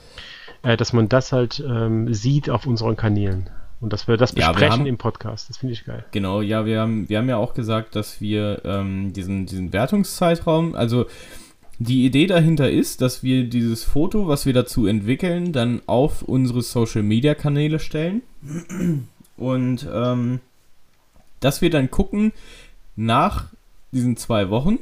äh, 0.63 0.76
dass 0.78 0.91
man 0.94 1.08
das 1.08 1.32
halt 1.32 1.63
ähm, 1.65 2.13
sieht 2.13 2.50
auf 2.50 2.65
unseren 2.65 2.96
Kanälen. 2.98 3.50
Und 3.80 3.94
dass 3.94 4.08
wir 4.08 4.15
das 4.17 4.32
Ja, 4.32 4.38
wir 4.38 4.48
besprechen 4.54 4.72
haben- 4.82 4.86
im 4.86 4.98
Podcast. 4.98 5.50
Das 5.50 5.58
finde 5.58 5.74
ich 5.74 5.86
geil. 5.86 6.06
Genau, 6.12 6.41
ja, 6.41 6.65
wir 6.65 6.80
haben, 6.82 7.10
wir 7.10 7.17
haben 7.17 7.30
ja 7.30 7.38
auch 7.38 7.54
gesagt, 7.56 7.96
dass 7.96 8.22
wir 8.22 8.62
ähm, 8.65 9.12
diesen, 9.13 9.46
diesen 9.48 9.74
Wertungszeitraum, 9.74 10.76
also 10.76 11.06
die 11.80 12.06
Idee 12.06 12.28
dahinter 12.28 12.70
ist, 12.70 13.02
dass 13.02 13.24
wir 13.24 13.44
dieses 13.46 13.84
Foto, 13.84 14.28
was 14.28 14.46
wir 14.46 14.54
dazu 14.54 14.86
entwickeln, 14.86 15.52
dann 15.52 15.82
auf 15.88 16.22
unsere 16.22 16.62
Social 16.62 17.02
Media 17.02 17.34
Kanäle 17.34 17.80
stellen. 17.80 18.22
Und 19.38 19.88
ähm, 19.91 20.39
dass 21.42 21.62
wir 21.62 21.70
dann 21.70 21.92
gucken, 21.92 22.32
nach 22.96 23.48
diesen 23.92 24.16
zwei 24.16 24.50
Wochen, 24.50 24.80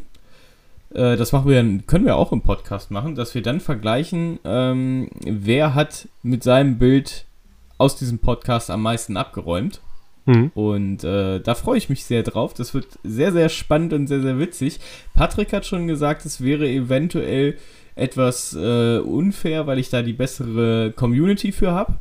äh, 0.93 1.17
das 1.17 1.31
machen 1.31 1.49
wir, 1.49 1.63
können 1.87 2.05
wir 2.05 2.15
auch 2.15 2.31
im 2.31 2.41
Podcast 2.41 2.91
machen, 2.91 3.15
dass 3.15 3.33
wir 3.33 3.41
dann 3.41 3.59
vergleichen, 3.59 4.39
ähm, 4.43 5.09
wer 5.21 5.73
hat 5.73 6.07
mit 6.21 6.43
seinem 6.43 6.77
Bild 6.77 7.25
aus 7.77 7.95
diesem 7.95 8.19
Podcast 8.19 8.69
am 8.69 8.83
meisten 8.83 9.17
abgeräumt. 9.17 9.81
Mhm. 10.25 10.51
Und 10.53 11.03
äh, 11.03 11.39
da 11.39 11.55
freue 11.55 11.77
ich 11.77 11.89
mich 11.89 12.05
sehr 12.05 12.23
drauf. 12.23 12.53
Das 12.53 12.73
wird 12.73 12.99
sehr, 13.03 13.31
sehr 13.31 13.49
spannend 13.49 13.93
und 13.93 14.07
sehr, 14.07 14.21
sehr 14.21 14.37
witzig. 14.37 14.79
Patrick 15.13 15.53
hat 15.53 15.65
schon 15.65 15.87
gesagt, 15.87 16.25
es 16.25 16.41
wäre 16.41 16.69
eventuell 16.69 17.57
etwas 17.95 18.53
äh, 18.53 18.99
unfair, 18.99 19.65
weil 19.65 19.79
ich 19.79 19.89
da 19.89 20.01
die 20.01 20.13
bessere 20.13 20.91
Community 20.95 21.51
für 21.51 21.71
habe. 21.71 21.95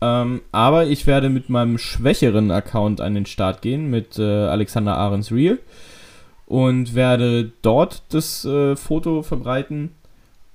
Ähm, 0.00 0.40
aber 0.52 0.86
ich 0.86 1.06
werde 1.06 1.28
mit 1.28 1.50
meinem 1.50 1.78
schwächeren 1.78 2.50
Account 2.50 3.00
an 3.00 3.14
den 3.14 3.26
Start 3.26 3.62
gehen, 3.62 3.90
mit 3.90 4.18
äh, 4.18 4.22
Alexander 4.22 4.96
Ahrens 4.96 5.30
Real. 5.32 5.58
Und 6.46 6.94
werde 6.94 7.52
dort 7.62 8.02
das 8.08 8.44
äh, 8.44 8.74
Foto 8.74 9.22
verbreiten. 9.22 9.92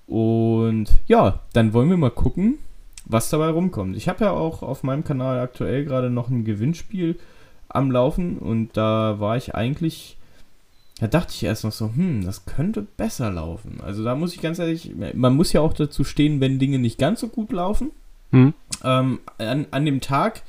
Und 0.08 0.88
ja, 1.08 1.40
dann 1.54 1.74
wollen 1.74 1.90
wir 1.90 1.98
mal 1.98 2.12
gucken, 2.12 2.60
was 3.06 3.30
dabei 3.30 3.50
rumkommt. 3.50 3.96
Ich 3.96 4.10
habe 4.10 4.26
ja 4.26 4.32
auch 4.32 4.62
auf 4.62 4.84
meinem 4.84 5.04
Kanal 5.04 5.40
aktuell 5.40 5.86
gerade 5.86 6.10
noch 6.10 6.30
ein 6.30 6.44
Gewinnspiel 6.44 7.18
am 7.70 7.92
Laufen 7.92 8.38
und 8.38 8.78
da 8.78 9.20
war 9.20 9.38
ich 9.38 9.56
eigentlich, 9.56 10.18
da 11.00 11.08
dachte 11.08 11.34
ich 11.36 11.44
erst 11.44 11.64
noch 11.64 11.72
so, 11.72 11.92
hm, 11.94 12.26
das 12.26 12.46
könnte 12.46 12.86
besser 12.98 13.32
laufen. 13.32 13.80
Also 13.84 14.04
da 14.04 14.16
muss 14.16 14.34
ich 14.34 14.42
ganz 14.42 14.60
ehrlich, 14.60 14.92
man 15.14 15.36
muss 15.36 15.54
ja 15.54 15.62
auch 15.62 15.74
dazu 15.74 16.04
stehen, 16.04 16.40
wenn 16.40 16.60
Dinge 16.60 16.80
nicht 16.80 16.98
ganz 16.98 17.20
so 17.20 17.28
gut 17.28 17.52
laufen. 17.52 17.92
Mhm. 18.32 18.54
Ähm, 18.84 19.20
an, 19.38 19.68
an 19.72 19.86
dem 19.86 20.02
Tag, 20.02 20.44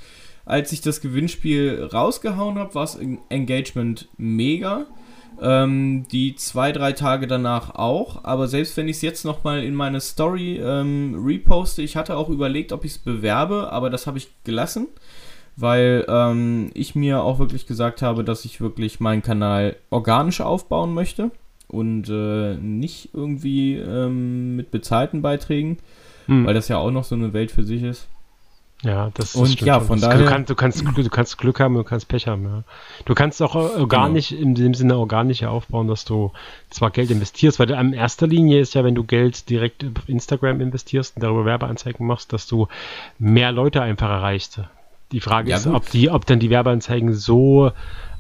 als 0.45 0.73
ich 0.73 0.81
das 0.81 1.01
Gewinnspiel 1.01 1.89
rausgehauen 1.93 2.59
habe, 2.59 2.75
war 2.75 2.83
das 2.83 2.99
Engagement 3.29 4.09
mega. 4.17 4.87
Ähm, 5.41 6.07
die 6.11 6.35
zwei, 6.37 6.73
drei 6.73 6.93
Tage 6.93 7.27
danach 7.27 7.75
auch. 7.75 8.25
Aber 8.25 8.49
selbst 8.49 8.77
wenn 8.77 8.89
ich 8.89 8.97
es 8.97 9.03
jetzt 9.03 9.25
nochmal 9.25 9.63
in 9.65 9.75
meine 9.75 10.01
Story 10.01 10.59
ähm, 10.63 11.15
reposte, 11.23 11.83
ich 11.83 11.97
hatte 11.97 12.17
auch 12.17 12.31
überlegt, 12.31 12.73
ob 12.73 12.85
ich 12.85 12.93
es 12.93 12.99
bewerbe, 12.99 13.71
aber 13.71 13.91
das 13.91 14.07
habe 14.07 14.17
ich 14.19 14.31
gelassen, 14.45 14.89
weil 15.57 16.07
ähm, 16.09 16.71
ich 16.75 16.95
mir 16.95 17.23
auch 17.23 17.39
wirklich 17.39 17.67
gesagt 17.67 18.01
habe, 18.01 18.25
dass 18.25 18.45
ich 18.47 18.61
wirklich 18.63 18.99
meinen 19.01 19.23
Kanal 19.23 19.77
organisch 19.91 20.41
aufbauen 20.41 20.95
möchte 20.95 21.31
und 21.69 22.09
äh, 22.09 22.55
nicht 22.57 23.11
irgendwie 23.13 23.75
ähm, 23.75 24.57
mit 24.57 24.71
bezahlten 24.71 25.21
Beiträgen, 25.23 25.79
Mhm. 26.29 26.45
weil 26.45 26.55
das 26.55 26.67
ja 26.67 26.79
auch 26.79 26.91
noch 26.91 27.05
so 27.05 27.15
eine 27.15 27.33
Welt 27.33 27.53
für 27.53 27.63
sich 27.63 27.83
ist. 27.85 28.09
Ja, 28.83 29.11
das, 29.15 29.35
Und 29.35 29.47
stimmt 29.49 29.67
ja, 29.67 29.81
von 29.81 29.99
daher- 30.01 30.19
Du 30.19 30.27
kannst, 30.27 30.51
du, 30.51 30.55
kannst, 30.55 30.85
du 30.85 31.09
kannst 31.11 31.39
Glück 31.39 31.61
haben, 31.61 31.75
du 31.75 31.83
kannst 31.83 32.09
Pech 32.09 32.27
haben, 32.29 32.45
ja. 32.45 32.63
Du 33.07 33.15
kannst 33.15 33.41
auch 33.43 33.55
äh, 33.57 33.81
organisch, 33.81 34.29
Genau. 34.29 34.43
in 34.43 34.55
dem 34.55 34.75
Sinne 34.75 34.99
organisch 34.99 35.43
aufbauen, 35.45 35.89
dass 35.89 36.05
du 36.05 36.31
zwar 36.71 36.91
Geld 36.91 37.11
investierst, 37.11 37.59
weil 37.59 37.67
du 37.67 37.75
in 37.75 37.95
erster 37.95 38.27
Linie 38.27 38.61
ist 38.61 38.75
ja, 38.75 38.85
wenn 38.85 38.95
du 38.95 39.03
Geld 39.05 39.49
direkt 39.49 39.83
auf 39.85 40.09
Instagram 40.09 40.61
investierst 40.61 41.17
und 41.17 41.23
darüber 41.23 41.47
Werbeanzeigen 41.47 42.07
machst, 42.07 42.33
dass 42.35 42.47
du 42.47 42.69
mehr 43.19 43.51
Leute 43.51 43.81
einfach 43.81 44.11
erreichst. 44.11 44.61
Die 45.11 45.21
Frage 45.21 45.51
Ja, 45.51 45.57
ist, 45.57 45.65
gut. 45.65 45.75
ob 45.75 45.91
die, 45.91 46.11
ob 46.11 46.27
dann 46.27 46.39
die 46.39 46.51
Werbeanzeigen 46.51 47.15
so 47.15 47.73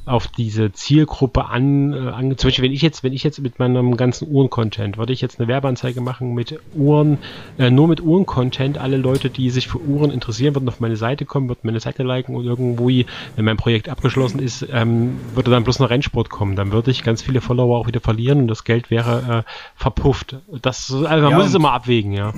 auf 0.07 0.29
diese 0.29 0.73
Zielgruppe 0.73 1.47
an, 1.47 1.93
äh, 1.93 1.97
an 2.11 2.39
zum 2.39 2.49
Beispiel, 2.49 2.65
wenn 2.65 2.73
ich 2.73 2.83
jetzt, 2.83 3.03
wenn 3.03 3.13
ich 3.13 3.25
jetzt 3.25 3.41
mit 3.41 3.59
meinem 3.59 3.97
ganzen 3.97 4.29
Uhren-Content, 4.29 4.99
würde 4.99 5.13
ich 5.13 5.21
jetzt 5.21 5.39
eine 5.41 5.49
Werbeanzeige 5.49 6.01
machen 6.01 6.33
mit 6.33 6.59
Uhren, 6.75 7.19
äh, 7.59 7.71
nur 7.71 7.89
mit 7.89 8.01
Uhren-Content, 8.01 8.79
alle 8.79 8.97
Leute, 8.97 9.31
die 9.31 9.51
sich 9.51 9.67
für 9.67 9.81
Uhren 9.81 10.11
interessieren, 10.11 10.55
würden 10.55 10.69
auf 10.69 10.81
meine 10.81 10.97
Seite 10.97 11.25
kommen, 11.25 11.49
würden 11.49 11.61
meine 11.65 11.81
Seite 11.81 12.05
liken 12.05 12.37
und 12.37 12.45
irgendwo, 12.45 12.87
wenn 12.89 13.45
mein 13.45 13.57
Projekt 13.57 13.89
abgeschlossen 13.89 14.39
ist, 14.39 14.67
ähm, 14.73 15.19
würde 15.35 15.51
dann 15.51 15.65
bloß 15.65 15.81
noch 15.81 15.91
Rennsport 15.91 16.31
kommen. 16.31 16.55
Dann 16.55 16.71
würde 16.71 16.93
ich 16.93 17.03
ganz 17.03 17.23
viele 17.23 17.41
Follower 17.41 17.77
auch 17.77 17.89
wieder 17.89 18.01
verlieren 18.01 18.43
und 18.43 18.49
das 18.49 18.63
Geld 18.63 18.91
wäre 18.91 19.45
äh, 19.45 19.51
verpufft. 19.75 20.37
Das, 20.63 20.93
also 20.93 21.05
man 21.05 21.31
Ja, 21.33 21.37
muss 21.37 21.49
es 21.49 21.55
immer 21.55 21.73
abwägen, 21.73 22.13
ja. 22.13 22.33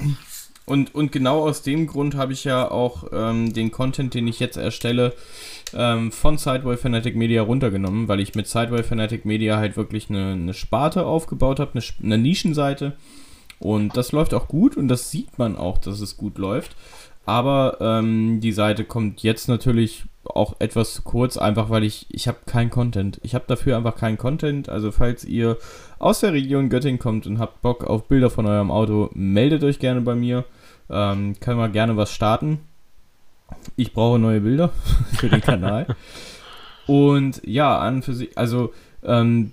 Und, 0.68 0.94
und 0.94 1.12
genau 1.12 1.48
aus 1.48 1.62
dem 1.62 1.86
Grund 1.86 2.14
habe 2.14 2.34
ich 2.34 2.44
ja 2.44 2.70
auch 2.70 3.04
ähm, 3.10 3.54
den 3.54 3.70
Content, 3.70 4.12
den 4.12 4.26
ich 4.26 4.38
jetzt 4.38 4.58
erstelle, 4.58 5.14
ähm, 5.74 6.12
von 6.12 6.38
Sideway 6.38 6.76
Fanatic 6.76 7.16
Media 7.16 7.42
runtergenommen, 7.42 8.08
weil 8.08 8.20
ich 8.20 8.34
mit 8.34 8.46
Sideway 8.46 8.82
Fanatic 8.82 9.24
Media 9.24 9.56
halt 9.56 9.76
wirklich 9.76 10.10
eine, 10.10 10.32
eine 10.32 10.54
Sparte 10.54 11.06
aufgebaut 11.06 11.60
habe, 11.60 11.72
eine, 11.74 11.82
eine 12.02 12.18
Nischenseite. 12.22 12.96
Und 13.58 13.96
das 13.96 14.12
läuft 14.12 14.34
auch 14.34 14.48
gut 14.48 14.76
und 14.76 14.88
das 14.88 15.10
sieht 15.10 15.38
man 15.38 15.56
auch, 15.56 15.78
dass 15.78 16.00
es 16.00 16.16
gut 16.16 16.38
läuft. 16.38 16.76
Aber 17.26 17.76
ähm, 17.80 18.40
die 18.40 18.52
Seite 18.52 18.84
kommt 18.84 19.22
jetzt 19.22 19.48
natürlich 19.48 20.04
auch 20.24 20.56
etwas 20.60 20.94
zu 20.94 21.02
kurz, 21.02 21.36
einfach 21.36 21.68
weil 21.70 21.84
ich, 21.84 22.06
ich 22.10 22.28
habe 22.28 22.38
keinen 22.46 22.70
Content. 22.70 23.20
Ich 23.22 23.34
habe 23.34 23.44
dafür 23.46 23.76
einfach 23.76 23.96
keinen 23.96 24.18
Content. 24.18 24.68
Also 24.68 24.92
falls 24.92 25.24
ihr 25.24 25.58
aus 25.98 26.20
der 26.20 26.32
Region 26.32 26.68
Göttingen 26.70 26.98
kommt 26.98 27.26
und 27.26 27.38
habt 27.38 27.60
Bock 27.60 27.84
auf 27.84 28.08
Bilder 28.08 28.30
von 28.30 28.46
eurem 28.46 28.70
Auto, 28.70 29.10
meldet 29.14 29.64
euch 29.64 29.78
gerne 29.78 30.00
bei 30.00 30.14
mir. 30.14 30.44
Ähm, 30.90 31.38
können 31.40 31.58
wir 31.58 31.68
gerne 31.68 31.96
was 31.96 32.12
starten. 32.12 32.60
Ich 33.76 33.92
brauche 33.92 34.18
neue 34.18 34.40
Bilder 34.40 34.70
für 35.16 35.28
den 35.28 35.40
Kanal. 35.40 35.86
Und 36.86 37.42
ja, 37.44 37.78
an 37.78 38.02
für 38.02 38.14
sich, 38.14 38.36
also 38.36 38.72
ähm, 39.02 39.52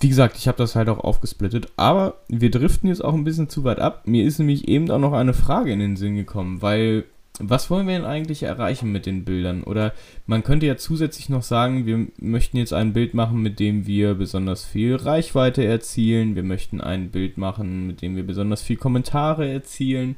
wie 0.00 0.08
gesagt, 0.08 0.36
ich 0.36 0.46
habe 0.46 0.58
das 0.58 0.76
halt 0.76 0.88
auch 0.88 1.00
aufgesplittet, 1.00 1.72
aber 1.76 2.14
wir 2.28 2.50
driften 2.50 2.88
jetzt 2.88 3.04
auch 3.04 3.14
ein 3.14 3.24
bisschen 3.24 3.48
zu 3.48 3.64
weit 3.64 3.80
ab. 3.80 4.02
Mir 4.06 4.24
ist 4.24 4.38
nämlich 4.38 4.68
eben 4.68 4.90
auch 4.90 4.98
noch 4.98 5.12
eine 5.12 5.34
Frage 5.34 5.72
in 5.72 5.80
den 5.80 5.96
Sinn 5.96 6.14
gekommen, 6.14 6.62
weil 6.62 7.04
was 7.40 7.70
wollen 7.70 7.86
wir 7.86 7.94
denn 7.94 8.04
eigentlich 8.04 8.42
erreichen 8.42 8.90
mit 8.92 9.06
den 9.06 9.24
Bildern? 9.24 9.62
Oder 9.62 9.92
man 10.26 10.42
könnte 10.42 10.66
ja 10.66 10.76
zusätzlich 10.76 11.28
noch 11.28 11.42
sagen, 11.42 11.86
wir 11.86 12.06
möchten 12.20 12.56
jetzt 12.56 12.72
ein 12.72 12.92
Bild 12.92 13.14
machen, 13.14 13.42
mit 13.42 13.60
dem 13.60 13.86
wir 13.86 14.14
besonders 14.14 14.64
viel 14.64 14.96
Reichweite 14.96 15.64
erzielen. 15.64 16.34
Wir 16.36 16.42
möchten 16.42 16.80
ein 16.80 17.10
Bild 17.10 17.38
machen, 17.38 17.86
mit 17.86 18.02
dem 18.02 18.16
wir 18.16 18.26
besonders 18.26 18.62
viel 18.62 18.76
Kommentare 18.76 19.48
erzielen. 19.50 20.16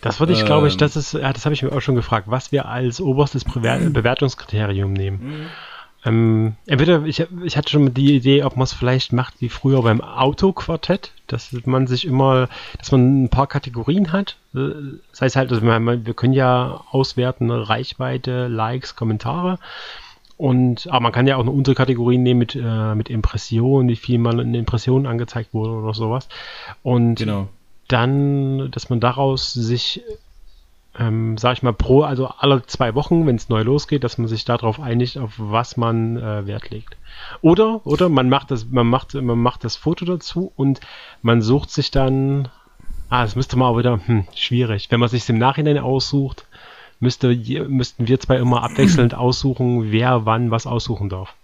Das 0.00 0.20
würde 0.20 0.32
ich, 0.32 0.44
glaube 0.44 0.68
ich, 0.68 0.74
Ähm. 0.74 0.78
das 0.78 0.96
ist, 0.96 1.14
ja, 1.14 1.32
das 1.32 1.44
habe 1.44 1.54
ich 1.54 1.62
mir 1.62 1.72
auch 1.72 1.80
schon 1.80 1.94
gefragt, 1.94 2.28
was 2.28 2.52
wir 2.52 2.66
als 2.66 3.00
oberstes 3.00 3.44
Bewer 3.44 3.78
Bewertungskriterium 3.78 4.92
nehmen. 4.92 5.48
Ähm, 6.04 6.56
entweder, 6.66 7.04
ich, 7.04 7.24
ich 7.44 7.56
hatte 7.56 7.70
schon 7.70 7.94
die 7.94 8.16
Idee, 8.16 8.42
ob 8.42 8.56
man 8.56 8.64
es 8.64 8.72
vielleicht 8.72 9.12
macht 9.12 9.40
wie 9.40 9.48
früher 9.48 9.82
beim 9.82 10.00
Autoquartett, 10.00 11.12
dass 11.28 11.52
man 11.64 11.86
sich 11.86 12.04
immer, 12.04 12.48
dass 12.78 12.90
man 12.90 13.24
ein 13.24 13.28
paar 13.28 13.46
Kategorien 13.46 14.12
hat. 14.12 14.36
Das 14.52 15.20
heißt 15.20 15.36
halt, 15.36 15.50
also 15.50 15.62
wir 15.62 16.14
können 16.14 16.34
ja 16.34 16.84
auswerten, 16.90 17.46
ne, 17.46 17.68
Reichweite, 17.68 18.48
Likes, 18.48 18.96
Kommentare. 18.96 19.58
Und, 20.36 20.88
aber 20.88 21.00
man 21.00 21.12
kann 21.12 21.26
ja 21.26 21.36
auch 21.36 21.40
eine 21.42 21.50
Unterkategorie 21.52 22.18
nehmen 22.18 22.38
mit, 22.38 22.56
äh, 22.56 22.94
mit 22.94 23.08
Impressionen, 23.10 23.88
wie 23.88 23.96
viel 23.96 24.18
man 24.18 24.38
in 24.40 24.54
Impressionen 24.54 25.06
angezeigt 25.06 25.54
wurde 25.54 25.72
oder 25.72 25.94
sowas. 25.94 26.28
Und 26.82 27.16
Genau. 27.16 27.48
dann, 27.88 28.70
dass 28.72 28.90
man 28.90 28.98
daraus 28.98 29.52
sich, 29.52 30.02
ähm, 30.98 31.38
sag 31.38 31.54
ich 31.58 31.62
mal, 31.62 31.72
pro, 31.72 32.02
also 32.02 32.26
alle 32.26 32.66
zwei 32.66 32.94
Wochen, 32.94 33.26
wenn 33.26 33.36
es 33.36 33.48
neu 33.48 33.62
losgeht, 33.62 34.02
dass 34.04 34.18
man 34.18 34.26
sich 34.26 34.44
darauf 34.44 34.80
einigt, 34.80 35.16
auf 35.16 35.34
was 35.36 35.76
man 35.76 36.16
äh, 36.16 36.46
Wert 36.46 36.70
legt. 36.70 36.96
Oder, 37.40 37.86
oder 37.86 38.08
man 38.08 38.28
macht 38.28 38.50
das, 38.50 38.66
man 38.66 38.86
macht, 38.86 39.14
man 39.14 39.38
macht 39.38 39.64
das 39.64 39.76
Foto 39.76 40.04
dazu 40.04 40.52
und 40.56 40.80
man 41.22 41.40
sucht 41.40 41.70
sich 41.70 41.90
dann, 41.90 42.48
ah, 43.12 43.24
das 43.24 43.36
müsste 43.36 43.56
man 43.56 43.68
auch 43.68 43.78
wieder, 43.78 44.00
hm, 44.06 44.24
schwierig. 44.34 44.90
Wenn 44.90 44.98
man 44.98 45.10
sich 45.10 45.28
im 45.28 45.36
Nachhinein 45.36 45.78
aussucht, 45.78 46.46
müsste, 46.98 47.36
müssten 47.68 48.08
wir 48.08 48.18
zwei 48.18 48.36
immer 48.36 48.62
abwechselnd 48.62 49.14
aussuchen, 49.14 49.92
wer 49.92 50.24
wann 50.24 50.50
was 50.50 50.66
aussuchen 50.66 51.10
darf. 51.10 51.34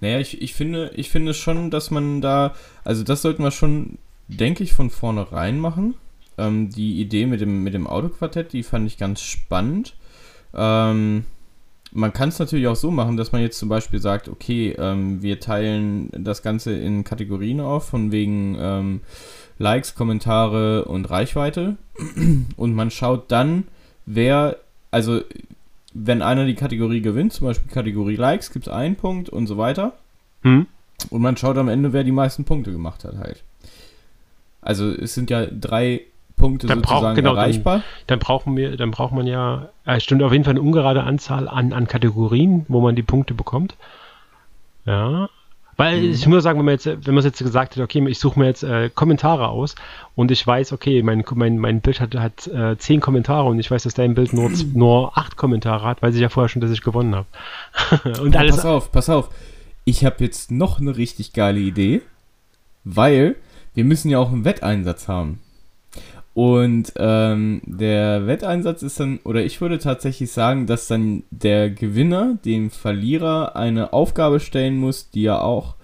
Naja, 0.00 0.20
ich, 0.20 0.40
ich 0.40 0.54
finde, 0.54 0.92
ich 0.94 1.10
finde 1.10 1.34
schon, 1.34 1.70
dass 1.72 1.90
man 1.90 2.20
da, 2.20 2.54
also 2.84 3.02
das 3.02 3.20
sollten 3.20 3.42
wir 3.42 3.50
schon, 3.50 3.98
denke 4.28 4.62
ich, 4.62 4.74
von 4.74 4.90
vornherein 4.90 5.58
machen. 5.58 5.94
Ähm, 6.38 6.70
die 6.70 7.00
Idee 7.00 7.26
mit 7.26 7.40
dem, 7.40 7.64
mit 7.64 7.74
dem 7.74 7.88
Autoquartett, 7.88 8.52
die 8.52 8.62
fand 8.62 8.86
ich 8.86 8.96
ganz 8.96 9.20
spannend. 9.22 9.96
Ähm, 10.54 11.24
man 11.90 12.12
kann 12.12 12.28
es 12.28 12.38
natürlich 12.38 12.68
auch 12.68 12.76
so 12.76 12.92
machen, 12.92 13.16
dass 13.16 13.32
man 13.32 13.42
jetzt 13.42 13.58
zum 13.58 13.68
Beispiel 13.68 14.00
sagt, 14.00 14.28
okay, 14.28 14.76
ähm, 14.78 15.20
wir 15.20 15.40
teilen 15.40 16.10
das 16.12 16.42
Ganze 16.42 16.74
in 16.74 17.02
Kategorien 17.02 17.60
auf, 17.60 17.88
von 17.88 18.12
wegen 18.12 18.56
ähm, 18.60 19.00
Likes, 19.58 19.94
Kommentare 19.94 20.84
und 20.84 21.08
Reichweite. 21.10 21.76
Und 22.56 22.74
man 22.74 22.90
schaut 22.90 23.30
dann, 23.32 23.64
wer, 24.04 24.56
also 24.90 25.20
wenn 25.94 26.20
einer 26.22 26.44
die 26.44 26.54
Kategorie 26.54 27.00
gewinnt, 27.00 27.32
zum 27.32 27.46
Beispiel 27.46 27.70
Kategorie 27.72 28.16
Likes, 28.16 28.52
gibt 28.52 28.66
es 28.66 28.72
einen 28.72 28.96
Punkt 28.96 29.28
und 29.30 29.46
so 29.46 29.56
weiter. 29.56 29.94
Hm? 30.42 30.66
Und 31.10 31.22
man 31.22 31.36
schaut 31.36 31.56
am 31.56 31.68
Ende, 31.68 31.92
wer 31.92 32.04
die 32.04 32.12
meisten 32.12 32.44
Punkte 32.44 32.70
gemacht 32.72 33.04
hat 33.04 33.16
halt. 33.18 33.42
Also 34.60 34.90
es 34.90 35.14
sind 35.14 35.30
ja 35.30 35.46
drei 35.46 36.02
Punkte 36.36 36.66
Dann 36.66 36.78
sozusagen 36.80 37.02
braucht- 37.02 37.14
genau, 37.16 37.30
dann- 37.34 37.44
erreichbar. 37.44 37.82
Dann 38.08 38.18
brauchen 38.18 38.56
wir, 38.56 38.76
dann 38.76 38.90
braucht 38.90 39.12
man 39.14 39.26
ja, 39.26 39.70
äh, 39.86 40.00
stimmt 40.00 40.22
auf 40.22 40.32
jeden 40.32 40.44
Fall 40.44 40.52
eine 40.52 40.60
ungerade 40.60 41.02
Anzahl 41.04 41.48
an, 41.48 41.72
an 41.72 41.86
Kategorien, 41.86 42.66
wo 42.68 42.80
man 42.82 42.94
die 42.94 43.02
Punkte 43.02 43.32
bekommt. 43.32 43.74
Ja. 44.84 45.28
Weil 45.78 46.00
Mhm. 46.00 46.10
ich 46.12 46.26
muss 46.26 46.42
sagen, 46.42 46.58
wenn 46.58 46.64
man 46.64 46.72
jetzt, 46.74 46.86
wenn 46.86 47.14
man 47.14 47.22
jetzt 47.22 47.38
gesagt 47.38 47.72
hätte, 47.74 47.82
okay, 47.82 48.02
ich 48.08 48.18
suche 48.18 48.38
mir 48.38 48.46
jetzt 48.46 48.62
äh, 48.62 48.88
Kommentare 48.94 49.48
aus 49.48 49.74
und 50.14 50.30
ich 50.30 50.46
weiß, 50.46 50.72
okay, 50.72 51.02
mein, 51.02 51.22
mein, 51.34 51.58
mein 51.58 51.80
Bild 51.82 52.00
hat, 52.00 52.14
hat 52.14 52.46
äh, 52.46 52.78
zehn 52.78 53.00
Kommentare 53.00 53.46
und 53.46 53.58
ich 53.58 53.70
weiß, 53.70 53.82
dass 53.82 53.92
dein 53.94 54.14
Bild 54.14 54.32
nur, 54.32 54.50
nur 54.74 55.16
acht 55.18 55.36
Kommentare 55.36 55.84
hat, 55.86 56.00
weiß 56.00 56.14
ich 56.14 56.20
ja 56.22 56.30
vorher 56.30 56.48
schon, 56.48 56.62
dass 56.62 56.70
ich 56.70 56.80
gewonnen 56.82 57.14
habe. 57.14 57.26
und 58.22 58.34
Ja, 58.34 58.40
alles. 58.40 58.56
pass 58.56 58.64
auf, 58.64 58.90
pass 58.90 59.10
auf. 59.10 59.28
Ich 59.84 60.04
habe 60.04 60.24
jetzt 60.24 60.50
noch 60.50 60.80
eine 60.80 60.96
richtig 60.96 61.32
geile 61.34 61.60
Idee, 61.60 62.00
weil 62.84 63.36
wir 63.74 63.84
müssen 63.84 64.08
ja 64.10 64.18
auch 64.18 64.32
einen 64.32 64.44
Wetteinsatz 64.44 65.08
haben. 65.08 65.40
Und 66.36 66.92
ähm, 66.98 67.62
der 67.64 68.26
Wetteinsatz 68.26 68.82
ist 68.82 69.00
dann, 69.00 69.20
oder 69.24 69.42
ich 69.42 69.62
würde 69.62 69.78
tatsächlich 69.78 70.30
sagen, 70.30 70.66
dass 70.66 70.86
dann 70.86 71.22
der 71.30 71.70
Gewinner 71.70 72.36
dem 72.44 72.68
Verlierer 72.68 73.56
eine 73.56 73.94
Aufgabe 73.94 74.38
stellen 74.38 74.76
muss, 74.76 75.08
die 75.08 75.24
er 75.24 75.42
auch 75.42 75.76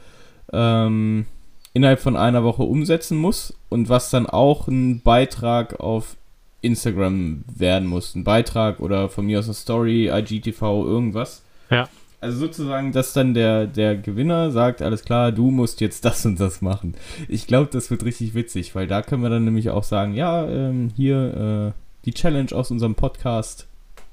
ähm, 0.53 1.25
innerhalb 1.73 2.01
von 2.01 2.19
einer 2.19 2.45
Woche 2.45 2.65
umsetzen 2.65 3.17
muss 3.17 3.55
und 3.71 3.89
was 3.89 4.11
dann 4.11 4.27
auch 4.27 4.69
ein 4.69 5.01
Beitrag 5.01 5.81
auf 5.81 6.19
Instagram 6.61 7.45
werden 7.47 7.89
muss. 7.89 8.15
Ein 8.15 8.25
Beitrag 8.25 8.81
oder 8.81 9.09
von 9.09 9.25
mir 9.25 9.39
aus 9.39 9.47
eine 9.47 9.55
Story, 9.55 10.11
IGTV, 10.13 10.61
irgendwas. 10.85 11.45
Ja. 11.71 11.89
Also 12.23 12.39
sozusagen, 12.39 12.93
dass 12.93 13.13
dann 13.15 13.35
der, 13.35 13.67
der 13.67 13.97
Gewinner 13.97 14.53
sagt, 14.53 14.81
alles 14.81 15.03
klar, 15.03 15.33
du 15.33 15.51
musst 15.51 15.81
jetzt 15.81 16.05
das 16.05 16.25
und 16.25 16.39
das 16.39 16.63
machen. 16.63 16.95
Ich 17.27 17.49
glaube, 17.49 17.69
das 17.73 17.91
wird 17.91 18.05
richtig 18.05 18.35
witzig, 18.35 18.77
weil 18.77 18.87
da 18.87 19.03
können 19.03 19.25
wir 19.25 19.29
dann 19.29 19.45
nämlich 19.45 19.71
auch 19.71 19.83
sagen, 19.83 20.15
ja, 20.15 20.47
ähm, 20.47 20.93
hier 20.95 21.73
äh, 21.75 22.05
die 22.05 22.15
Challenge 22.15 22.53
aus 22.53 22.71
unserem 22.71 22.95
Podcast 22.95 23.67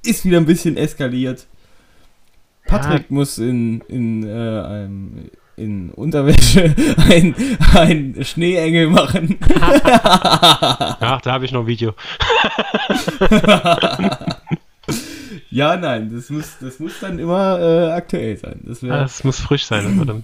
ist 0.03 0.25
wieder 0.25 0.37
ein 0.37 0.47
bisschen 0.47 0.75
eskaliert. 0.75 1.45
Patrick 2.65 3.11
muss 3.11 3.37
in, 3.37 3.81
in, 3.81 4.23
äh, 4.27 4.31
einem, 4.31 5.29
in 5.55 5.91
Unterwäsche 5.91 6.73
ein, 6.97 7.35
ein 7.75 8.15
Schneeengel 8.23 8.87
machen. 8.87 9.37
Ach, 9.53 11.21
da 11.21 11.31
habe 11.31 11.45
ich 11.45 11.51
noch 11.51 11.61
ein 11.61 11.67
Video. 11.67 11.93
Ja, 15.51 15.77
nein, 15.77 16.12
das 16.13 16.29
muss, 16.29 16.57
das 16.59 16.79
muss 16.79 16.99
dann 16.99 17.19
immer 17.19 17.59
äh, 17.59 17.91
aktuell 17.91 18.38
sein. 18.38 18.59
Das 18.63 18.83
wäre 18.83 18.99
Das 18.99 19.23
muss 19.23 19.39
frisch 19.39 19.65
sein. 19.65 20.23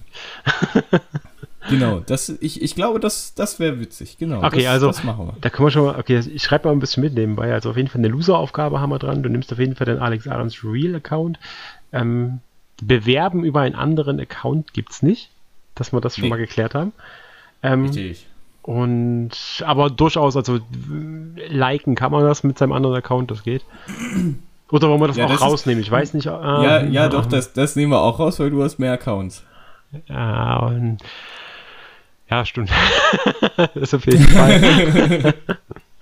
genau. 1.70 2.00
Das, 2.00 2.28
ich, 2.40 2.62
ich 2.62 2.74
glaube, 2.74 3.00
das, 3.00 3.34
das 3.34 3.58
wäre 3.58 3.80
witzig. 3.80 4.18
Genau. 4.18 4.42
Okay, 4.44 4.62
das, 4.62 4.72
also- 4.72 4.86
das 4.88 5.04
machen 5.04 5.26
wir. 5.28 5.34
Da 5.40 5.50
können 5.50 5.66
wir 5.66 5.70
schon 5.70 5.84
mal, 5.86 5.98
okay, 5.98 6.18
ich 6.18 6.42
schreibe 6.42 6.68
mal 6.68 6.72
ein 6.72 6.78
bisschen 6.80 7.02
mit 7.02 7.14
nebenbei. 7.14 7.52
Also 7.52 7.70
auf 7.70 7.76
jeden 7.76 7.88
Fall 7.88 7.98
eine 8.00 8.08
Loser-Aufgabe 8.08 8.80
haben 8.80 8.90
wir 8.90 8.98
dran. 8.98 9.22
Du 9.22 9.28
nimmst 9.28 9.52
auf 9.52 9.58
jeden 9.58 9.74
Fall 9.76 9.86
den 9.86 9.98
Alex 9.98 10.28
Adams 10.28 10.62
Real-Account. 10.64 11.38
Ähm, 11.92 12.40
bewerben 12.82 13.44
über 13.44 13.62
einen 13.62 13.74
anderen 13.74 14.20
Account 14.20 14.72
gibt's 14.74 15.02
nicht, 15.02 15.30
dass 15.74 15.92
wir 15.92 16.00
das 16.00 16.14
schon 16.16 16.24
Nee. 16.24 16.30
mal 16.30 16.36
geklärt 16.36 16.74
haben. 16.74 16.92
Ähm, 17.62 17.86
Richtig. 17.86 18.26
und 18.62 19.30
aber 19.64 19.88
durchaus, 19.88 20.36
also 20.36 20.58
liken 21.48 21.94
kann 21.94 22.12
man 22.12 22.22
das 22.24 22.44
mit 22.44 22.58
seinem 22.58 22.72
anderen 22.72 22.96
Account, 22.96 23.30
das 23.30 23.42
geht. 23.44 23.64
Oder 24.70 24.88
wollen 24.88 25.00
wir 25.00 25.08
das 25.08 25.16
Ja, 25.16 25.24
auch 25.26 25.30
das 25.30 25.40
ist- 25.40 25.46
rausnehmen? 25.46 25.82
Ich 25.82 25.90
weiß 25.90 26.14
nicht. 26.14 26.24
Ja, 26.24 26.78
äh, 26.80 26.88
ja, 26.88 27.08
doch, 27.08 27.26
das, 27.26 27.52
das 27.52 27.76
nehmen 27.76 27.92
wir 27.92 28.00
auch 28.00 28.18
raus, 28.18 28.40
weil 28.40 28.50
du 28.50 28.62
hast 28.64 28.78
mehr 28.78 28.92
Accounts. 28.92 29.44
Ja, 30.08 30.56
und, 30.58 30.98
ja 32.28 32.44
stimmt. 32.44 32.70
das 33.56 33.70
ist 33.76 33.94
auf 33.94 34.04
jeden 34.06 34.24
Fall. 34.24 35.34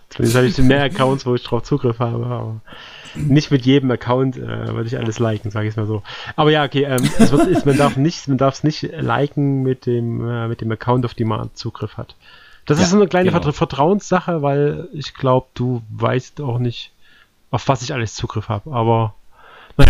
Zumindest 0.09 0.37
habe 0.37 0.47
ich 0.47 0.59
mehr 0.59 0.83
Accounts, 0.85 1.27
wo 1.27 1.35
ich 1.35 1.43
drauf 1.43 1.65
Zugriff 1.65 1.99
habe, 1.99 2.25
aber 2.25 2.61
nicht 3.17 3.51
mit 3.51 3.67
jedem 3.67 3.91
Account 3.91 4.37
äh, 4.37 4.75
würde 4.75 4.87
ich 4.87 4.97
alles 4.97 5.19
liken, 5.19 5.51
sage 5.51 5.69
ich 5.69 5.77
mal 5.77 5.87
so. 5.87 6.03
Aber 6.37 6.51
ja, 6.51 6.65
okay, 6.65 6.85
ähm, 6.85 7.03
es 7.19 7.33
wird, 7.33 7.47
ist, 7.49 7.67
man 7.67 7.77
darf 7.77 7.97
nicht, 7.97 8.29
man 8.29 8.39
darf 8.39 8.55
es 8.55 8.65
nicht 8.65 8.83
liken 8.83 9.63
mit 9.63 9.87
dem, 9.87 10.27
äh, 10.27 10.49
mit 10.49 10.61
dem 10.61 10.71
Account, 10.73 11.05
auf 11.05 11.15
den 11.15 11.29
man 11.29 11.51
Zugriff 11.55 11.97
hat. 11.97 12.15
Das 12.67 12.79
Ja, 12.79 12.85
ist 12.85 12.91
so 12.93 12.97
eine 12.97 13.09
kleine 13.09 13.29
genau. 13.31 13.43
Vertra 13.43 13.53
Vertrauenssache, 13.53 14.41
weil 14.43 14.89
ich 14.93 15.15
glaube, 15.15 15.49
du 15.55 15.83
weißt 15.91 16.41
auch 16.41 16.59
nicht, 16.59 16.93
auf 17.55 17.69
was 17.69 17.83
ich 17.83 17.93
alles 17.93 18.15
Zugriff 18.15 18.49
habe. 18.49 18.73
Aber 18.73 19.15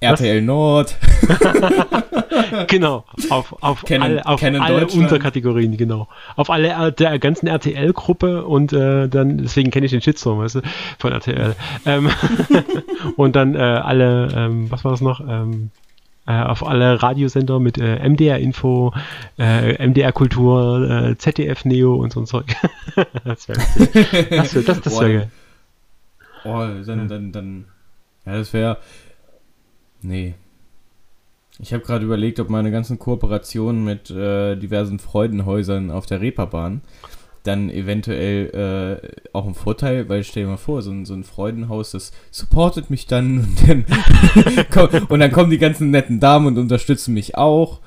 RTL 0.00 0.40
Nord. 0.40 0.96
Genau, 2.68 3.04
auf, 3.28 3.54
auf 3.62 3.84
Canon- 3.84 4.02
alle, 4.02 4.26
auf 4.26 4.40
Canon 4.40 4.62
alle. 4.62 4.86
Unterkategorien, 4.86 5.76
genau. 5.76 6.08
Auf 6.36 6.48
alle 6.48 6.90
der 6.92 7.18
ganzen 7.18 7.48
RTL-Gruppe 7.48 8.44
und 8.44 8.72
äh, 8.72 9.08
dann, 9.08 9.38
deswegen 9.38 9.70
kenne 9.70 9.86
ich 9.86 9.92
den 9.92 10.00
Shitstorm, 10.00 10.38
weißt 10.38 10.56
du, 10.56 10.60
von 10.98 11.12
RTL. 11.12 11.54
Ähm, 11.86 12.08
und 13.16 13.36
dann 13.36 13.54
äh, 13.54 13.58
alle, 13.58 14.28
ähm, 14.34 14.70
was 14.70 14.84
war 14.84 14.92
das 14.92 15.00
noch? 15.00 15.20
Ähm, 15.20 15.70
äh, 15.88 15.89
auf 16.30 16.66
alle 16.66 17.02
Radiosender 17.02 17.60
mit 17.60 17.78
äh, 17.78 18.08
MDR 18.08 18.38
Info, 18.38 18.92
äh, 19.38 19.86
MDR 19.86 20.12
Kultur, 20.12 20.88
äh, 20.90 21.16
ZDF 21.18 21.64
Neo 21.64 21.94
und 21.94 22.12
so 22.12 22.20
ein 22.20 22.26
Zeug. 22.26 22.46
das 23.24 23.48
wäre 23.48 23.58
das, 24.30 24.54
wär, 24.54 24.62
das, 24.62 24.80
das 24.80 25.00
wär 25.00 25.08
geil. 25.08 25.30
Oh, 26.44 26.66
dann, 26.86 27.08
dann, 27.08 27.32
dann. 27.32 27.64
Ja, 28.24 28.36
das 28.36 28.52
wäre. 28.52 28.78
Nee. 30.02 30.34
Ich 31.58 31.74
habe 31.74 31.84
gerade 31.84 32.04
überlegt, 32.04 32.40
ob 32.40 32.48
meine 32.48 32.70
ganzen 32.70 32.98
Kooperationen 32.98 33.84
mit 33.84 34.10
äh, 34.10 34.56
diversen 34.56 34.98
Freudenhäusern 34.98 35.90
auf 35.90 36.06
der 36.06 36.22
Reeperbahn 36.22 36.80
dann 37.42 37.70
eventuell 37.70 39.00
äh, 39.02 39.28
auch 39.32 39.46
ein 39.46 39.54
Vorteil, 39.54 40.08
weil 40.08 40.24
stell 40.24 40.44
dir 40.44 40.50
mal 40.50 40.56
vor, 40.56 40.82
so 40.82 40.90
ein, 40.90 41.06
so 41.06 41.14
ein 41.14 41.24
Freudenhaus, 41.24 41.92
das 41.92 42.12
supportet 42.30 42.90
mich 42.90 43.06
dann 43.06 43.56
und 43.68 43.88
dann, 44.76 45.04
und 45.04 45.20
dann 45.20 45.32
kommen 45.32 45.50
die 45.50 45.58
ganzen 45.58 45.90
netten 45.90 46.20
Damen 46.20 46.46
und 46.46 46.58
unterstützen 46.58 47.14
mich 47.14 47.36
auch. 47.36 47.80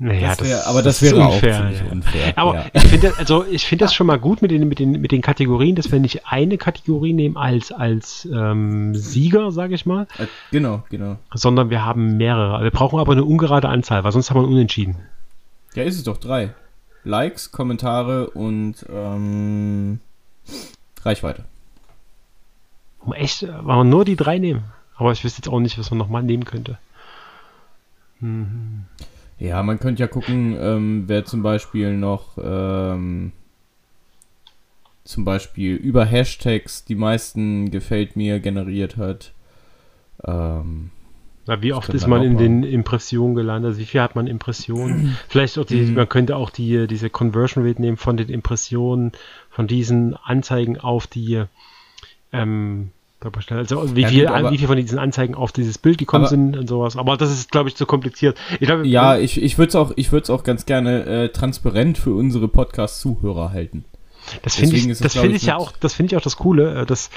Naja, 0.00 0.36
Das 0.36 0.48
wär, 0.48 0.66
aber 0.68 0.82
das, 0.82 1.02
wäre 1.02 1.26
auch 1.26 1.40
ziemlich 1.40 1.80
ja. 1.80 1.90
unfair. 1.90 2.32
Aber 2.36 2.54
ja. 2.54 2.66
ich 2.72 2.84
finde 2.84 3.14
also 3.18 3.44
ich 3.50 3.66
finde 3.66 3.84
das 3.84 3.92
schon 3.92 4.06
mal 4.06 4.20
gut 4.20 4.42
mit 4.42 4.52
den, 4.52 4.68
mit 4.68 4.78
den, 4.78 4.92
mit 4.92 5.10
den 5.10 5.22
Kategorien, 5.22 5.74
dass 5.74 5.90
wir 5.90 5.98
nicht 5.98 6.24
eine 6.24 6.56
Kategorie 6.56 7.12
nehmen 7.12 7.36
als, 7.36 7.72
als 7.72 8.28
ähm, 8.32 8.94
Sieger, 8.94 9.50
sage 9.50 9.74
ich 9.74 9.86
mal, 9.86 10.06
Äh, 10.18 10.26
Genau, 10.52 10.84
genau. 10.88 11.16
sondern 11.34 11.70
wir 11.70 11.84
haben 11.84 12.16
mehrere. 12.16 12.62
Wir 12.62 12.70
brauchen 12.70 13.00
aber 13.00 13.10
eine 13.10 13.24
ungerade 13.24 13.68
Anzahl, 13.68 14.04
weil 14.04 14.12
sonst 14.12 14.30
haben 14.30 14.40
wir 14.40 14.46
Unentschieden. 14.46 14.94
Ja, 15.74 15.82
ist 15.82 15.96
es 15.96 16.04
doch 16.04 16.18
drei. 16.18 16.50
Likes, 17.08 17.50
Kommentare 17.50 18.30
und 18.30 18.84
ähm, 18.90 20.00
Reichweite. 21.02 21.44
Echt, 23.12 23.42
äh, 23.42 23.64
wollen 23.64 23.78
wir 23.78 23.84
nur 23.84 24.04
die 24.04 24.16
drei 24.16 24.38
nehmen. 24.38 24.64
Aber 24.96 25.12
ich 25.12 25.24
wüsste 25.24 25.40
jetzt 25.40 25.48
auch 25.48 25.60
nicht, 25.60 25.78
was 25.78 25.90
man 25.90 25.98
nochmal 25.98 26.22
nehmen 26.22 26.44
könnte. 26.44 26.78
Mhm. 28.20 28.84
Ja, 29.38 29.62
man 29.62 29.78
könnte 29.78 30.02
ja 30.02 30.08
gucken, 30.08 30.56
ähm, 30.60 31.04
wer 31.06 31.24
zum 31.24 31.42
Beispiel 31.42 31.96
noch 31.96 32.36
ähm, 32.42 33.32
zum 35.04 35.24
Beispiel 35.24 35.76
über 35.76 36.04
Hashtags 36.04 36.84
die 36.84 36.96
meisten 36.96 37.70
gefällt 37.70 38.16
mir 38.16 38.40
generiert 38.40 38.96
hat. 38.96 39.32
Ähm, 40.24 40.90
Na, 41.48 41.62
wie 41.62 41.72
oft 41.72 41.88
ist 41.94 42.06
man 42.06 42.22
in 42.22 42.36
den 42.36 42.62
Impressionen 42.62 43.34
gelandet? 43.34 43.70
Also 43.70 43.80
wie 43.80 43.86
viel 43.86 44.02
hat 44.02 44.14
man 44.14 44.26
Impressionen? 44.26 45.16
Vielleicht 45.28 45.58
auch 45.58 45.64
die, 45.64 45.80
Mhm. 45.80 45.94
man 45.94 46.08
könnte 46.08 46.36
auch 46.36 46.50
die, 46.50 46.86
diese 46.86 47.08
Conversion 47.10 47.66
Rate 47.66 47.80
nehmen 47.80 47.96
von 47.96 48.16
den 48.18 48.28
Impressionen, 48.28 49.12
von 49.50 49.66
diesen 49.66 50.14
Anzeigen 50.14 50.78
auf 50.78 51.06
die, 51.06 51.42
ähm, 52.32 52.90
also 53.20 53.96
wie, 53.96 54.02
Ja, 54.02 54.08
viel, 54.08 54.26
gut, 54.26 54.34
aber- 54.36 54.50
wie 54.52 54.58
viel 54.58 54.66
von 54.68 54.76
diesen 54.76 54.98
Anzeigen 54.98 55.34
auf 55.34 55.50
dieses 55.50 55.78
Bild 55.78 55.98
gekommen 55.98 56.24
Aber- 56.24 56.30
sind 56.30 56.56
und 56.56 56.68
sowas. 56.68 56.96
Aber 56.96 57.16
das 57.16 57.30
ist, 57.32 57.50
glaube 57.50 57.68
ich, 57.70 57.74
zu 57.76 57.86
kompliziert. 57.86 58.38
Ich 58.60 58.66
glaube, 58.66 58.86
ja, 58.86 59.16
ich, 59.18 59.42
ich 59.42 59.56
würde 59.58 59.70
es 59.70 59.74
auch, 59.74 59.92
ich 59.96 60.12
würd's 60.12 60.30
auch 60.30 60.44
ganz 60.44 60.66
gerne 60.66 61.04
äh, 61.06 61.28
transparent 61.30 61.98
für 61.98 62.14
unsere 62.14 62.46
Podcast-Zuhörer 62.46 63.50
halten. 63.52 63.84
Das 64.42 64.56
finde 64.56 64.76
ich, 64.76 64.86
das 64.86 64.98
glaub 65.12 65.22
finde 65.22 65.36
ich, 65.36 65.44
ja 65.46 65.56
auch, 65.56 65.72
das 65.80 65.94
finde 65.94 66.12
ich 66.12 66.16
auch 66.18 66.22
das 66.22 66.36
Coole, 66.36 66.82
äh, 66.82 66.86
dass, 66.86 67.08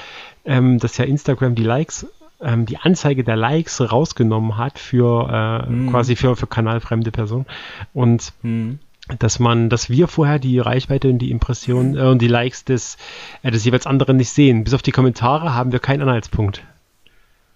ähm, 0.46 0.78
dass 0.78 0.96
ja 0.96 1.04
Instagram 1.04 1.54
die 1.54 1.64
Likes, 1.64 2.06
ähm, 2.42 2.66
die 2.66 2.78
Anzeige 2.78 3.24
der 3.24 3.36
Likes 3.36 3.80
rausgenommen 3.80 4.56
hat 4.56 4.78
für 4.78 5.28
äh, 5.66 5.70
Mhm. 5.70 5.90
quasi 5.90 6.16
für, 6.16 6.36
für 6.36 6.46
kanalfremde 6.46 7.10
Personen 7.10 7.46
und 7.94 8.32
Hm. 8.42 8.78
dass 9.18 9.38
man, 9.38 9.68
dass 9.68 9.90
wir 9.90 10.06
vorher 10.08 10.38
die 10.38 10.58
Reichweite 10.58 11.08
und 11.08 11.18
die 11.18 11.30
Impression 11.30 11.96
äh, 11.96 12.02
und 12.02 12.20
die 12.22 12.28
Likes 12.28 12.64
des, 12.64 12.96
äh, 13.42 13.50
des 13.50 13.64
jeweils 13.64 13.86
anderen 13.86 14.16
nicht 14.16 14.30
sehen. 14.30 14.64
Bis 14.64 14.74
auf 14.74 14.82
die 14.82 14.92
Kommentare 14.92 15.54
haben 15.54 15.72
wir 15.72 15.80
keinen 15.80 16.02
Anhaltspunkt. 16.02 16.62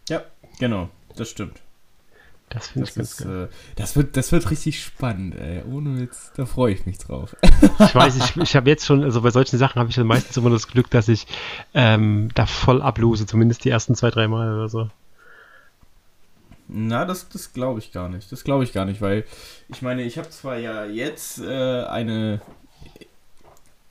Ja, 0.09 0.22
genau, 0.59 0.88
das 1.16 1.31
stimmt. 1.31 1.62
Das 2.48 2.68
finde 2.68 2.88
ich 2.88 2.94
ganz 2.94 3.12
ist, 3.12 3.24
geil. 3.24 3.48
äh, 3.50 3.74
das, 3.74 3.96
wird, 3.96 4.16
das 4.16 4.30
wird 4.30 4.50
richtig 4.50 4.82
spannend, 4.82 5.35
ey. 5.35 5.62
Ohne 5.64 5.98
Witz, 5.98 6.32
da 6.37 6.46
freue 6.46 6.72
ich 6.72 6.87
mich 6.87 6.98
drauf. 6.98 7.37
Ich 7.80 7.94
weiß, 7.94 8.16
ich, 8.16 8.37
ich 8.37 8.56
habe 8.56 8.70
jetzt 8.70 8.87
schon, 8.87 9.02
also 9.02 9.20
bei 9.22 9.30
solchen 9.30 9.59
Sachen 9.59 9.80
habe 9.80 9.90
ich 9.90 9.96
dann 9.96 10.06
meistens 10.06 10.37
immer 10.37 10.50
das 10.50 10.68
Glück, 10.68 10.88
dass 10.90 11.09
ich 11.09 11.26
ähm, 11.74 12.30
da 12.35 12.46
voll 12.46 12.82
ablose, 12.82 13.26
zumindest 13.26 13.64
die 13.64 13.70
ersten 13.70 13.94
zwei, 13.96 14.11
drei 14.11 14.28
Mal 14.28 14.54
oder 14.54 14.68
so. 14.68 14.88
Na, 16.68 17.04
das, 17.04 17.28
das 17.28 17.52
glaube 17.52 17.80
ich 17.80 17.92
gar 17.92 18.09
nicht. 18.09 18.30
Das 18.30 18.44
glaube 18.44 18.64
ich 18.64 18.72
gar 18.72 18.85
nicht, 18.85 19.00
weil 19.00 19.24
ich 19.68 19.82
meine, 19.82 20.02
ich 20.02 20.18
habe 20.18 20.30
zwar 20.30 20.56
ja 20.56 20.85
jetzt 20.85 21.38
äh, 21.40 21.85
eine 21.85 22.40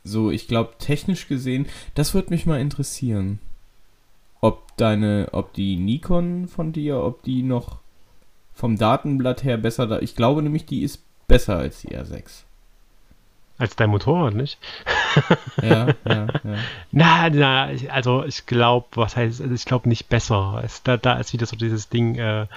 so, 0.06 0.30
ich 0.30 0.48
glaube, 0.48 0.76
technisch 0.78 1.28
gesehen, 1.28 1.66
das 1.96 2.14
würde 2.14 2.30
mich 2.30 2.46
mal 2.46 2.62
interessieren. 2.62 3.40
Ob 4.40 4.78
deine, 4.78 5.30
ob 5.32 5.54
die 5.54 5.78
Nikon 5.78 6.48
von 6.48 6.72
dir, 6.72 6.98
ob 6.98 7.24
die 7.24 7.42
noch 7.42 7.80
vom 8.56 8.78
Datenblatt 8.78 9.44
her 9.44 9.58
besser 9.58 9.86
da. 9.88 10.00
Ich 10.00 10.16
glaube 10.16 10.42
nämlich, 10.42 10.66
die 10.66 10.82
ist 10.84 11.02
besser 11.28 11.58
als 11.58 11.82
die 11.82 11.90
R6. 11.96 12.44
Als 13.58 13.76
dein 13.78 13.90
Motorrad, 13.90 14.34
nicht? 14.34 14.58
Ja, 15.62 15.88
ja, 15.88 15.94
ja. 16.44 16.56
Na, 16.92 17.30
na, 17.30 17.70
also 17.90 18.26
ich 18.26 18.46
glaube, 18.48 18.88
was 18.96 19.16
heißt, 19.16 19.42
also 19.42 19.54
ich 19.54 19.64
glaube 19.64 19.88
nicht 19.88 20.10
besser. 20.10 20.62
Es, 20.64 20.84
da, 20.84 20.98
da 20.98 21.14
ist 21.20 21.32
wieder 21.32 21.46
so 21.46 21.56
dieses 21.56 21.88
Ding, 21.88 22.16
äh, 22.16 22.48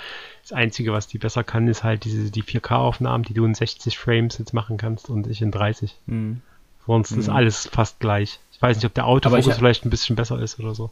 das 0.42 0.52
Einzige, 0.52 0.92
was 0.92 1.06
die 1.06 1.18
besser 1.18 1.44
kann, 1.44 1.68
ist 1.68 1.84
halt 1.84 2.02
diese, 2.04 2.30
die 2.32 2.42
4K-Aufnahmen, 2.42 3.22
die 3.22 3.34
du 3.34 3.44
in 3.44 3.54
60 3.54 3.96
Frames 3.96 4.38
jetzt 4.38 4.54
machen 4.54 4.76
kannst 4.76 5.08
und 5.08 5.28
ich 5.28 5.40
in 5.40 5.52
30. 5.52 5.94
Hm. 6.08 6.40
Sonst 6.86 7.12
ist 7.12 7.28
Mhm. 7.28 7.34
alles 7.36 7.68
fast 7.72 8.00
gleich. 8.00 8.40
Ich 8.52 8.60
weiß 8.60 8.76
nicht, 8.78 8.86
ob 8.86 8.94
der 8.94 9.06
Autofokus 9.06 9.46
ich- 9.46 9.54
vielleicht 9.54 9.84
ein 9.84 9.90
bisschen 9.90 10.16
besser 10.16 10.40
ist 10.40 10.58
oder 10.58 10.74
so. 10.74 10.90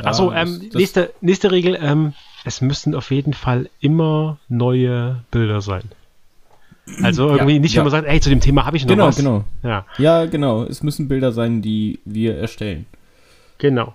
Ja, 0.00 0.06
Achso, 0.06 0.30
das- 0.30 0.48
ähm, 0.60 0.70
nächste, 0.74 1.12
nächste 1.20 1.50
Regel, 1.50 1.76
ähm, 1.80 2.14
es 2.44 2.60
müssen 2.60 2.94
auf 2.94 3.10
jeden 3.10 3.32
Fall 3.34 3.68
immer 3.80 4.38
neue 4.48 5.22
Bilder 5.30 5.60
sein. 5.60 5.82
Also 7.02 7.28
irgendwie 7.30 7.54
Ja, 7.54 7.60
nicht, 7.60 7.74
ja. 7.74 7.78
wenn 7.78 7.84
man 7.84 7.90
sagt, 7.90 8.06
ey, 8.08 8.20
zu 8.20 8.30
dem 8.30 8.40
Thema 8.40 8.64
habe 8.64 8.76
ich 8.78 8.84
noch 8.84 8.90
Genau, 8.90 9.06
was. 9.08 9.16
genau. 9.16 9.44
Ja, 9.62 9.84
Ja, 9.98 10.24
genau. 10.26 10.62
Es 10.64 10.82
müssen 10.82 11.06
Bilder 11.08 11.32
sein, 11.32 11.60
die 11.62 11.98
wir 12.04 12.36
erstellen. 12.38 12.86
genau. 13.58 13.94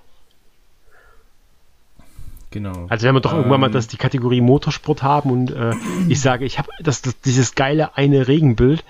Genau. 2.51 2.85
Also 2.87 3.07
wenn 3.07 3.15
wir 3.15 3.19
doch 3.19 3.33
irgendwann 3.33 3.59
mal 3.61 3.65
Ähm. 3.67 3.73
das, 3.73 3.87
die 3.87 3.97
Kategorie 3.97 4.39
Motorsport 4.39 5.01
haben 5.01 5.31
und 5.31 5.49
äh, 5.49 5.73
ich 6.07 6.21
sage, 6.21 6.45
ich 6.45 6.59
habe 6.59 6.69
das, 6.79 7.01
das, 7.01 7.19
dieses 7.21 7.55
geile 7.55 7.97
eine 7.97 8.27
Regenbild 8.27 8.83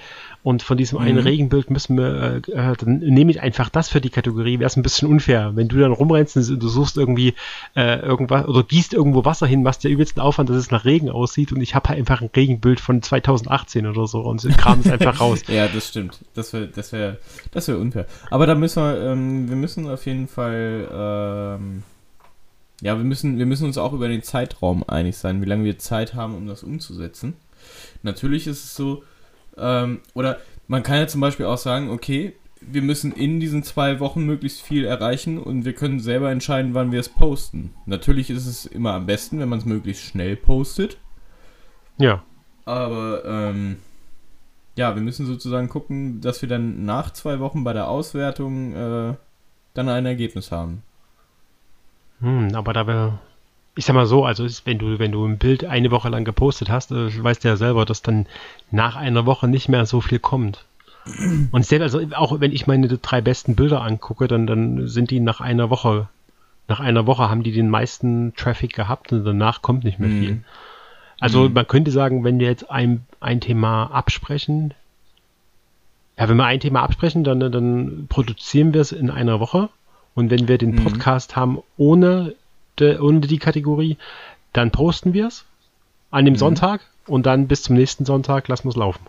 und 0.44 0.62
von 0.62 0.78
diesem 0.78 0.98
einen 1.00 1.20
Mhm. 1.20 1.24
Regenbild 1.24 1.70
müssen 1.70 1.98
wir, 1.98 2.42
äh, 2.48 2.52
äh, 2.52 2.76
dann 2.78 3.00
nehme 3.00 3.32
ich 3.32 3.42
einfach 3.42 3.70
das 3.70 3.88
für 3.88 4.02
die 4.02 4.10
Kategorie, 4.10 4.60
wäre 4.60 4.68
es 4.68 4.76
ein 4.76 4.84
bisschen 4.84 5.08
unfair. 5.08 5.52
Wenn 5.56 5.70
du 5.70 5.80
dann 5.80 5.94
rumrennst 5.94 6.36
und 6.36 6.62
du 6.62 6.68
suchst 6.68 6.98
irgendwie 6.98 7.34
äh, 7.76 8.00
irgendwas 8.00 8.46
oder 8.48 8.64
gießt 8.64 8.94
irgendwo 8.94 9.24
Wasser 9.24 9.48
hin, 9.48 9.64
machst 9.64 9.84
dir 9.84 9.90
übelsten 9.90 10.22
Aufwand, 10.22 10.50
dass 10.50 10.58
es 10.58 10.70
nach 10.70 10.84
Regen 10.84 11.10
aussieht 11.10 11.54
und 11.54 11.62
ich 11.62 11.76
habe 11.76 11.90
halt 11.90 12.00
einfach 12.00 12.22
ein 12.22 12.30
Regenbild 12.36 12.82
von 12.82 13.02
2018 13.02 13.88
oder 13.88 14.06
so 14.06 14.20
und 14.20 14.46
kram 14.58 14.82
es 14.82 14.92
einfach 14.92 15.20
raus. 15.20 15.42
Ja, 15.54 15.68
das 15.68 15.88
stimmt. 15.90 16.20
Das 16.34 16.52
wäre 16.54 16.68
das 16.68 16.92
wär, 16.92 17.18
das 17.52 17.68
wär 17.68 17.78
unfair. 17.78 18.06
Aber 18.30 18.46
da 18.46 18.56
müssen 18.56 18.84
wir, 18.84 19.12
ähm, 19.12 19.50
wir 19.50 19.56
müssen 19.56 19.88
auf 19.88 20.06
jeden 20.06 20.28
Fall, 20.28 20.88
ähm, 20.92 21.84
ja, 22.82 22.98
wir 22.98 23.06
müssen, 23.06 23.38
wir 23.38 23.46
müssen 23.46 23.66
uns 23.66 23.78
auch 23.78 23.94
über 23.94 24.10
den 24.10 24.24
Zeitraum 24.24 24.84
einig 24.88 25.16
sein, 25.16 25.42
wie 25.42 25.46
lange 25.46 25.64
wir 25.64 25.78
Zeit 25.80 26.16
haben, 26.16 26.36
um 26.36 26.48
das 26.48 26.64
umzusetzen. 26.64 27.36
Natürlich 28.02 28.48
ist 28.48 28.64
es 28.66 28.76
so, 28.76 29.04
ähm, 29.58 30.02
oder 30.14 30.38
man 30.68 30.84
kann 30.84 30.98
ja 30.98 31.08
zum 31.08 31.22
Beispiel 31.22 31.46
auch 31.46 31.58
sagen, 31.58 31.90
okay, 31.90 32.34
wir 32.62 32.82
müssen 32.82 33.12
in 33.12 33.40
diesen 33.40 33.64
zwei 33.64 34.00
Wochen 34.00 34.26
möglichst 34.26 34.62
viel 34.62 34.86
erreichen 34.86 35.38
und 35.38 35.66
wir 35.66 35.74
können 35.74 36.00
selber 36.00 36.32
entscheiden, 36.32 36.74
wann 36.74 36.92
wir 36.92 37.00
es 37.00 37.10
posten. 37.10 37.74
Natürlich 37.86 38.30
ist 38.30 38.46
es 38.46 38.66
immer 38.66 38.94
am 38.94 39.06
besten, 39.06 39.40
wenn 39.40 39.50
man 39.50 39.60
es 39.60 39.66
möglichst 39.66 40.04
schnell 40.04 40.36
postet. 40.36 40.98
Ja. 41.98 42.24
Aber 42.66 43.24
ähm, 43.26 43.78
ja, 44.76 44.96
wir 44.96 45.02
müssen 45.02 45.26
sozusagen 45.26 45.70
gucken, 45.70 46.22
dass 46.22 46.42
wir 46.42 46.50
dann 46.50 46.86
nach 46.86 47.12
zwei 47.12 47.40
Wochen 47.40 47.64
bei 47.64 47.74
der 47.74 47.88
Auswertung 47.88 48.74
äh, 48.74 49.14
dann 49.74 49.90
ein 49.90 50.06
Ergebnis 50.06 50.52
haben. 50.52 50.84
Hm, 52.20 52.56
aber 52.56 52.74
da 52.74 52.88
wäre, 52.88 53.20
ich 53.76 53.86
sag 53.86 53.96
mal 53.96 54.06
so, 54.06 54.24
also 54.26 54.44
ist, 54.46 54.66
wenn 54.66 54.78
du, 54.78 55.00
wenn 55.00 55.12
du 55.12 55.26
ein 55.26 55.38
Bild 55.38 55.66
eine 55.66 55.90
Woche 55.92 56.10
lang 56.10 56.26
gepostet 56.26 56.70
hast, 56.70 56.92
äh, 56.92 57.24
weißt 57.24 57.44
du 57.44 57.48
ja 57.48 57.56
selber, 57.56 57.86
dass 57.86 58.02
dann 58.02 58.28
nach 58.72 58.96
einer 58.96 59.26
Woche 59.26 59.48
nicht 59.48 59.68
mehr 59.70 59.86
so 59.86 60.00
viel 60.02 60.20
kommt. 60.20 60.66
Und 61.52 61.66
selbst, 61.66 61.82
also 61.96 62.02
auch 62.16 62.40
wenn 62.40 62.54
ich 62.54 62.66
meine 62.68 62.88
drei 62.88 63.20
besten 63.20 63.56
Bilder 63.56 63.82
angucke, 63.82 64.28
dann, 64.28 64.48
dann 64.48 64.88
sind 64.88 65.12
die 65.12 65.20
nach 65.20 65.42
einer 65.42 65.70
Woche, 65.70 66.08
nach 66.70 66.80
einer 66.80 67.06
Woche 67.08 67.30
haben 67.30 67.44
die 67.44 67.52
den 67.52 67.70
meisten 67.70 68.34
Traffic 68.38 68.74
gehabt 68.74 69.12
und 69.12 69.26
danach 69.26 69.62
kommt 69.62 69.84
nicht 69.84 70.00
mehr 70.00 70.10
Mhm. 70.10 70.20
viel. 70.20 70.44
Also 71.20 71.50
Mhm. 71.50 71.54
man 71.54 71.68
könnte 71.68 71.92
sagen, 71.92 72.24
wenn 72.24 72.40
wir 72.40 72.48
jetzt 72.48 72.70
ein, 72.72 73.06
ein 73.20 73.42
Thema 73.42 73.88
absprechen, 73.88 74.74
ja, 76.18 76.30
wenn 76.30 76.38
wir 76.38 76.46
ein 76.46 76.60
Thema 76.60 76.84
absprechen, 76.84 77.24
dann, 77.24 77.40
dann 77.40 78.06
produzieren 78.08 78.74
wir 78.74 78.82
es 78.82 78.92
in 78.92 79.10
einer 79.10 79.40
Woche. 79.40 79.70
Und 80.16 80.30
wenn 80.30 80.48
wir 80.48 80.58
den 80.58 80.72
Mhm. 80.76 80.84
Podcast 80.84 81.36
haben 81.36 81.60
ohne, 81.76 82.36
de, 82.80 83.00
ohne 83.00 83.22
die 83.22 83.38
Kategorie, 83.40 83.98
dann 84.54 84.72
posten 84.72 85.14
wir 85.14 85.28
es 85.28 85.46
an 86.12 86.26
dem 86.26 86.34
Mhm. 86.34 86.40
Sonntag 86.40 86.82
und 87.08 87.26
dann 87.26 87.48
bis 87.48 87.64
zum 87.64 87.76
nächsten 87.76 88.06
Sonntag 88.06 88.48
lassen 88.48 88.66
wir 88.66 88.70
es 88.72 88.76
laufen. 88.76 89.06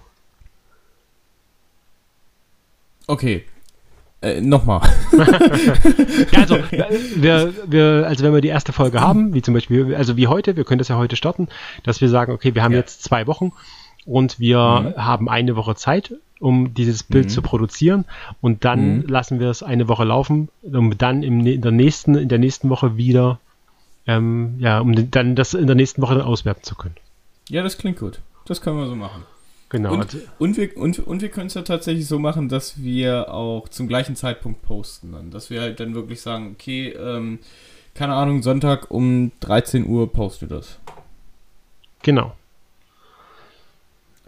Okay. 3.06 3.44
Äh, 4.22 4.40
nochmal. 4.40 4.80
Ja, 6.32 6.40
also, 6.40 6.56
wir, 7.16 7.52
wir, 7.66 8.04
also 8.06 8.24
wenn 8.24 8.32
wir 8.32 8.40
die 8.40 8.48
erste 8.48 8.72
Folge 8.72 9.00
haben, 9.00 9.34
wie 9.34 9.42
zum 9.42 9.54
Beispiel, 9.54 9.94
also 9.94 10.16
wie 10.16 10.26
heute, 10.28 10.56
wir 10.56 10.64
können 10.64 10.78
das 10.78 10.88
ja 10.88 10.96
heute 10.96 11.16
starten, 11.16 11.48
dass 11.82 12.00
wir 12.00 12.08
sagen, 12.08 12.32
okay, 12.32 12.54
wir 12.54 12.62
haben 12.62 12.72
Ja. 12.72 12.78
jetzt 12.78 13.02
zwei 13.02 13.26
Wochen 13.26 13.52
und 14.06 14.38
wir 14.40 14.58
Mhm. 14.58 15.02
haben 15.02 15.28
eine 15.28 15.56
Woche 15.56 15.74
Zeit, 15.74 16.14
um 16.40 16.72
dieses 16.74 17.02
Bild 17.02 17.26
Mhm. 17.26 17.28
zu 17.30 17.42
produzieren 17.42 18.04
und 18.40 18.64
dann 18.64 18.98
Mhm. 18.98 19.06
lassen 19.06 19.40
wir 19.40 19.50
es 19.50 19.62
eine 19.62 19.88
Woche 19.88 20.04
laufen, 20.04 20.48
um 20.62 20.96
dann 20.96 21.22
im, 21.22 21.46
in 21.46 21.60
der 21.60 21.72
nächsten, 21.72 22.14
in 22.14 22.28
der 22.28 22.38
nächsten 22.38 22.70
Woche 22.70 22.96
wieder, 22.96 23.38
ähm, 24.06 24.56
ja, 24.58 24.80
um 24.80 25.10
dann 25.10 25.36
das 25.36 25.54
in 25.54 25.66
der 25.66 25.76
nächsten 25.76 26.02
Woche 26.02 26.14
dann 26.14 26.24
auswerten 26.24 26.62
zu 26.62 26.74
können. 26.74 26.96
Ja, 27.48 27.62
das 27.62 27.78
klingt 27.78 27.98
gut. 27.98 28.20
Das 28.46 28.60
können 28.60 28.78
wir 28.78 28.86
so 28.86 28.96
machen. 28.96 29.24
Genau. 29.70 29.92
Und, 29.92 30.00
also, 30.00 30.18
und 30.38 30.56
wir, 30.56 30.76
und, 30.76 30.98
und 31.00 31.22
wir 31.22 31.30
können 31.30 31.48
es 31.48 31.54
ja 31.54 31.62
tatsächlich 31.62 32.06
so 32.06 32.18
machen, 32.18 32.48
dass 32.48 32.82
wir 32.82 33.32
auch 33.32 33.68
zum 33.68 33.88
gleichen 33.88 34.14
Zeitpunkt 34.14 34.62
posten 34.62 35.12
dann. 35.12 35.30
Dass 35.30 35.50
wir 35.50 35.60
halt 35.60 35.80
dann 35.80 35.94
wirklich 35.94 36.20
sagen, 36.20 36.52
okay, 36.52 36.90
ähm, 36.90 37.38
keine 37.94 38.14
Ahnung, 38.14 38.42
Sonntag 38.42 38.90
um 38.90 39.32
13 39.40 39.86
Uhr 39.86 40.12
postet 40.12 40.50
das. 40.50 40.78
genau. 42.02 42.34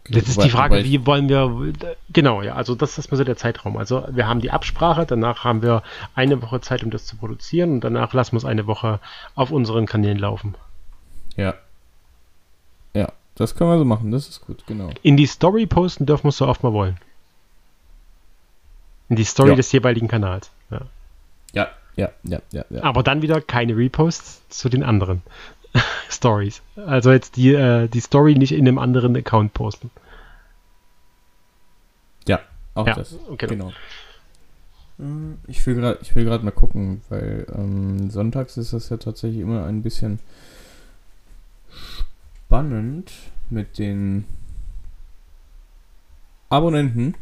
Das 0.09 0.29
ist 0.29 0.43
die 0.43 0.51
Frage, 0.51 0.85
wie 0.85 1.05
wollen 1.07 1.29
wir, 1.29 1.73
genau, 2.13 2.43
ja, 2.43 2.55
also 2.55 2.75
das 2.75 2.99
ist 2.99 3.11
mal 3.11 3.17
so 3.17 3.25
der 3.25 3.37
Zeitraum. 3.37 3.77
Also 3.77 4.07
wir 4.11 4.27
haben 4.27 4.41
die 4.41 4.51
Absprache, 4.51 5.07
danach 5.07 5.45
haben 5.45 5.63
wir 5.63 5.83
eine 6.15 6.43
Woche 6.43 6.61
Zeit, 6.61 6.85
um 6.85 6.91
das 6.91 7.07
zu 7.07 7.17
produzieren 7.17 7.73
und 7.73 7.81
danach 7.83 8.13
lassen 8.13 8.33
wir 8.33 8.39
es 8.39 8.45
eine 8.45 8.67
Woche 8.67 9.01
auf 9.35 9.51
unseren 9.51 9.87
Kanälen 9.87 10.19
laufen. 10.19 10.55
Ja. 11.37 11.55
Ja, 12.95 13.13
das 13.35 13.55
können 13.55 13.71
wir 13.71 13.79
so 13.79 13.85
machen, 13.85 14.11
das 14.11 14.29
ist 14.29 14.41
gut, 14.47 14.65
genau. 14.67 14.91
In 15.03 15.17
die 15.17 15.27
Story 15.27 15.67
posten 15.67 16.07
dürfen 16.07 16.25
wir 16.25 16.29
es 16.31 16.37
so 16.37 16.47
oft 16.47 16.63
mal 16.63 16.73
wollen. 16.73 16.99
In 19.09 19.17
die 19.17 19.25
Story 19.25 19.51
Ja. 19.51 19.55
des 19.57 19.71
jeweiligen 19.73 20.09
Kanals. 20.09 20.51
Ja. 20.71 20.81
Ja, 21.53 21.69
ja, 21.97 22.11
ja, 22.25 22.41
ja, 22.51 22.65
ja. 22.71 22.83
Aber 22.83 23.03
dann 23.03 23.23
wieder 23.23 23.41
keine 23.41 23.77
Reposts 23.77 24.49
zu 24.51 24.69
den 24.69 24.83
anderen 24.83 25.23
Stories. 26.11 26.63
Also 26.77 27.13
jetzt 27.13 27.37
die, 27.37 27.53
äh, 27.55 27.89
die 27.89 28.01
Story 28.01 28.35
nicht 28.35 28.53
in 28.53 28.67
einem 28.67 28.79
anderen 28.79 29.17
Account 29.17 29.55
posten. 29.55 29.91
Ja, 32.27 32.41
auch 32.75 32.87
Ja, 32.87 32.95
das. 32.95 33.15
okay. 33.29 33.47
Genau. 33.47 33.71
Äh, 34.99 35.03
Ich 35.49 35.65
will 35.67 35.75
gerade, 35.75 35.99
ich 36.03 36.15
will 36.15 36.25
gerade 36.25 36.45
mal 36.45 36.51
gucken, 36.51 37.03
weil 37.09 37.47
ähm, 37.55 38.11
sonntags 38.11 38.57
ist 38.57 38.73
das 38.73 38.89
ja 38.89 38.97
tatsächlich 38.97 39.41
immer 39.41 39.65
ein 39.67 39.83
bisschen 39.83 40.19
spannend 42.47 43.13
mit 43.51 43.79
den 43.79 44.25
Abonnenten. 46.49 47.15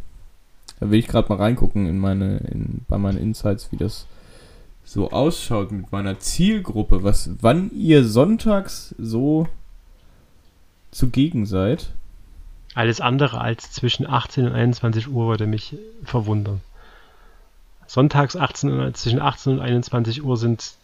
Da 0.80 0.90
will 0.90 0.98
ich 0.98 1.08
gerade 1.08 1.28
mal 1.28 1.36
reingucken 1.38 1.86
in 1.86 1.98
meine, 1.98 2.38
in, 2.38 2.84
bei 2.88 2.98
meinen 2.98 3.18
Insights, 3.18 3.70
wie 3.72 3.76
das 3.76 4.06
so 4.84 5.10
ausschaut 5.10 5.72
mit 5.72 5.90
meiner 5.92 6.18
Zielgruppe, 6.18 7.02
was, 7.02 7.30
wann 7.40 7.70
ihr 7.72 8.04
sonntags 8.04 8.94
so 8.98 9.48
zugegen 10.90 11.46
seid. 11.46 11.90
Alles 12.74 13.00
andere 13.00 13.40
als 13.40 13.72
zwischen 13.72 14.06
18 14.06 14.46
und 14.46 14.52
21 14.52 15.08
Uhr 15.08 15.28
würde 15.28 15.46
mich 15.46 15.76
verwundern. 16.04 16.60
Sonntags 17.86 18.36
18 18.36 18.70
und, 18.70 18.96
zwischen 18.96 19.20
18 19.20 19.54
und 19.54 19.60
21 19.60 20.24
Uhr 20.24 20.36
sind 20.36 20.74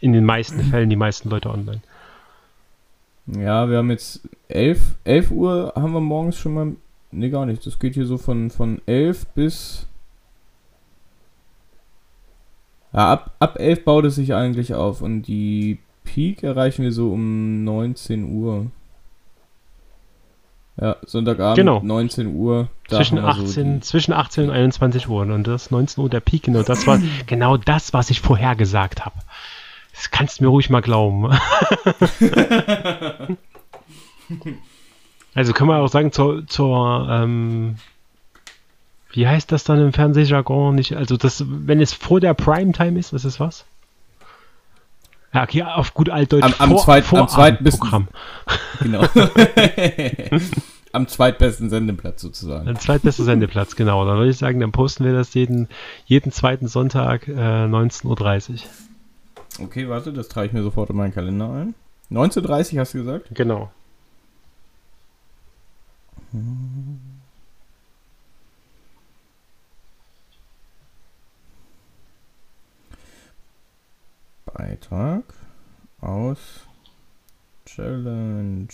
in 0.00 0.12
den 0.12 0.24
meisten 0.24 0.60
Fällen 0.70 0.90
die 0.90 0.96
meisten 0.96 1.30
Leute 1.30 1.50
online. 1.50 1.80
Ja, 3.26 3.70
wir 3.70 3.78
haben 3.78 3.90
jetzt 3.90 4.20
11, 4.48 4.80
11 5.04 5.30
Uhr 5.30 5.72
haben 5.74 5.92
wir 5.92 6.00
morgens 6.00 6.36
schon 6.36 6.54
mal. 6.54 6.72
Ne, 7.10 7.30
gar 7.30 7.46
nicht. 7.46 7.64
Das 7.64 7.78
geht 7.78 7.94
hier 7.94 8.06
so 8.06 8.18
von, 8.18 8.50
von 8.50 8.82
11 8.86 9.26
bis. 9.28 9.86
Ja, 12.94 13.12
ab, 13.12 13.32
ab 13.40 13.56
11 13.58 13.84
baut 13.84 14.04
es 14.04 14.14
sich 14.14 14.34
eigentlich 14.34 14.74
auf 14.74 15.02
und 15.02 15.22
die 15.22 15.78
Peak 16.04 16.42
erreichen 16.42 16.82
wir 16.84 16.92
so 16.92 17.12
um 17.12 17.64
19 17.64 18.24
Uhr. 18.32 18.66
Ja, 20.80 20.96
Sonntagabend, 21.06 21.56
Genau. 21.56 21.80
19 21.82 22.34
Uhr. 22.34 22.68
Zwischen 22.88 23.18
haben 23.22 23.26
wir 23.26 23.34
so 23.46 23.50
18, 23.50 23.74
die- 23.74 23.80
zwischen 23.80 24.12
18 24.12 24.44
und 24.44 24.50
21 24.50 25.08
Uhr. 25.08 25.22
Und 25.22 25.44
das 25.46 25.64
ist 25.66 25.70
19 25.70 26.02
Uhr 26.02 26.10
der 26.10 26.20
Peak. 26.20 26.44
Genau 26.44 26.62
das 26.62 26.86
war 26.86 27.00
genau 27.26 27.56
das, 27.56 27.92
was 27.92 28.10
ich 28.10 28.20
vorher 28.20 28.56
gesagt 28.56 29.04
habe. 29.04 29.16
Das 29.92 30.10
kannst 30.10 30.40
du 30.40 30.44
mir 30.44 30.50
ruhig 30.50 30.70
mal 30.70 30.82
glauben. 30.82 31.30
also 35.34 35.52
können 35.52 35.70
wir 35.70 35.78
auch 35.78 35.88
sagen, 35.88 36.12
zur, 36.12 36.46
zur 36.46 37.08
ähm, 37.10 37.76
Wie 39.14 39.28
heißt 39.28 39.52
das 39.52 39.62
dann 39.62 39.80
im 39.80 39.92
Fernsehjargon? 39.92 40.74
Nicht, 40.74 40.96
also 40.96 41.16
das, 41.16 41.44
wenn 41.46 41.80
es 41.80 41.92
vor 41.92 42.18
der 42.18 42.34
Primetime 42.34 42.98
ist, 42.98 43.12
ist 43.12 43.24
es 43.24 43.38
was? 43.38 43.64
Ja, 45.32 45.44
okay, 45.44 45.62
auf 45.62 45.94
gut 45.94 46.10
altdeutsch. 46.10 46.42
Am, 46.44 46.54
am, 46.58 46.70
vor, 46.70 46.82
zweit, 46.82 47.12
am 47.12 47.28
zweitbesten 47.28 47.80
Programm. 47.80 48.08
Genau. 48.80 49.04
am 50.92 51.06
zweitbesten 51.06 51.70
Sendeplatz 51.70 52.22
sozusagen. 52.22 52.68
Ein 52.68 52.76
zweitbester 52.76 53.22
Sendeplatz, 53.22 53.76
genau. 53.76 54.04
Dann 54.04 54.16
würde 54.16 54.30
ich 54.30 54.38
sagen, 54.38 54.58
dann 54.58 54.72
posten 54.72 55.04
wir 55.04 55.12
das 55.12 55.32
jeden, 55.34 55.68
jeden 56.06 56.32
zweiten 56.32 56.66
Sonntag 56.66 57.28
äh, 57.28 57.32
19.30 57.32 58.50
Uhr. 58.50 58.56
Okay, 59.64 59.88
warte, 59.88 60.12
das 60.12 60.28
trage 60.28 60.48
ich 60.48 60.52
mir 60.52 60.64
sofort 60.64 60.90
in 60.90 60.96
meinen 60.96 61.14
Kalender 61.14 61.50
ein. 61.50 61.74
19.30 62.10 62.74
Uhr 62.74 62.80
hast 62.80 62.94
du 62.94 62.98
gesagt? 62.98 63.28
Genau. 63.32 63.70
Beitrag 74.54 75.24
aus 76.00 76.38
Challenge 77.66 78.68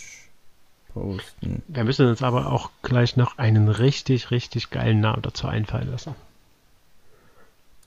posten. 0.92 1.62
Wir 1.68 1.84
müssen 1.84 2.06
uns 2.06 2.22
aber 2.22 2.52
auch 2.52 2.70
gleich 2.82 3.16
noch 3.16 3.38
einen 3.38 3.68
richtig, 3.68 4.30
richtig 4.30 4.70
geilen 4.70 5.00
Namen 5.00 5.22
dazu 5.22 5.46
einfallen 5.46 5.90
lassen. 5.90 6.14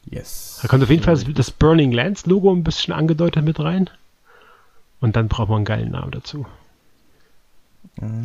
Yes. 0.10 0.60
Da 0.62 0.68
kommt 0.68 0.84
auf 0.84 0.90
jeden 0.90 1.04
Fall 1.04 1.18
das, 1.18 1.52
Burning 1.52 1.92
Lands 1.92 2.26
Logo 2.26 2.52
ein 2.52 2.64
bisschen 2.64 2.94
angedeutet 2.94 3.44
mit 3.46 3.60
rein. 3.60 3.90
Und 5.00 5.16
dann 5.16 5.28
braucht 5.28 5.50
man 5.50 5.58
einen 5.58 5.66
geilen 5.66 5.92
Namen 5.92 6.12
dazu. 6.12 6.46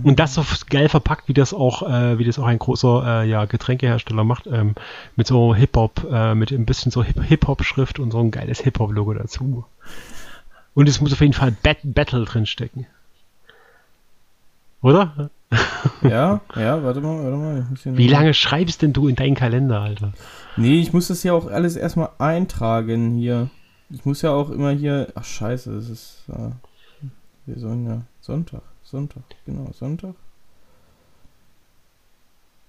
Und 0.02 0.18
das 0.18 0.34
so 0.34 0.44
geil 0.68 0.88
verpackt, 0.88 1.28
wie 1.28 1.34
das 1.34 1.52
auch, 1.54 1.82
äh, 1.88 2.18
wie 2.18 2.24
das 2.24 2.38
auch 2.38 2.46
ein 2.46 2.58
großer 2.58 3.22
äh, 3.22 3.28
ja, 3.28 3.44
Getränkehersteller 3.44 4.24
macht, 4.24 4.46
ähm, 4.46 4.74
mit 5.16 5.26
so 5.26 5.54
Hip-Hop, 5.54 6.06
äh, 6.10 6.34
mit 6.34 6.50
ein 6.50 6.66
bisschen 6.66 6.92
so 6.92 7.02
Hip- 7.02 7.22
Hip-Hop-Schrift 7.22 7.98
und 7.98 8.10
so 8.10 8.20
ein 8.20 8.30
geiles 8.30 8.60
Hip-Hop-Logo 8.60 9.14
dazu. 9.14 9.64
Und 10.74 10.88
es 10.88 11.00
muss 11.00 11.12
auf 11.12 11.20
jeden 11.20 11.32
Fall 11.32 11.52
Bat 11.62 11.78
Battle 11.82 12.24
drinstecken. 12.24 12.86
Oder? 14.82 15.30
Ja, 16.02 16.40
ja, 16.54 16.82
warte 16.82 17.00
mal, 17.00 17.22
warte 17.24 17.36
mal. 17.36 17.60
ich 17.60 17.70
muss 17.70 17.82
hier 17.82 17.96
Wie 17.96 18.08
lange 18.08 18.34
schreibst 18.34 18.82
denn 18.82 18.92
du 18.92 19.08
in 19.08 19.16
deinen 19.16 19.34
Kalender, 19.34 19.80
Alter? 19.80 20.12
Nee, 20.56 20.80
ich 20.80 20.92
muss 20.92 21.08
das 21.08 21.22
ja 21.22 21.32
auch 21.32 21.46
alles 21.50 21.76
erstmal 21.76 22.10
eintragen 22.18 23.14
hier. 23.14 23.50
Ich 23.90 24.04
muss 24.04 24.22
ja 24.22 24.30
auch 24.30 24.50
immer 24.50 24.70
hier. 24.70 25.08
Ach 25.14 25.24
scheiße, 25.24 25.74
das 25.74 25.88
ist. 25.88 26.18
Äh, 26.28 26.50
wir 27.46 27.58
sollen 27.58 27.86
ja. 27.86 28.02
Sonntag. 28.20 28.62
Sonntag, 28.90 29.22
genau, 29.44 29.70
Sonntag. 29.72 30.14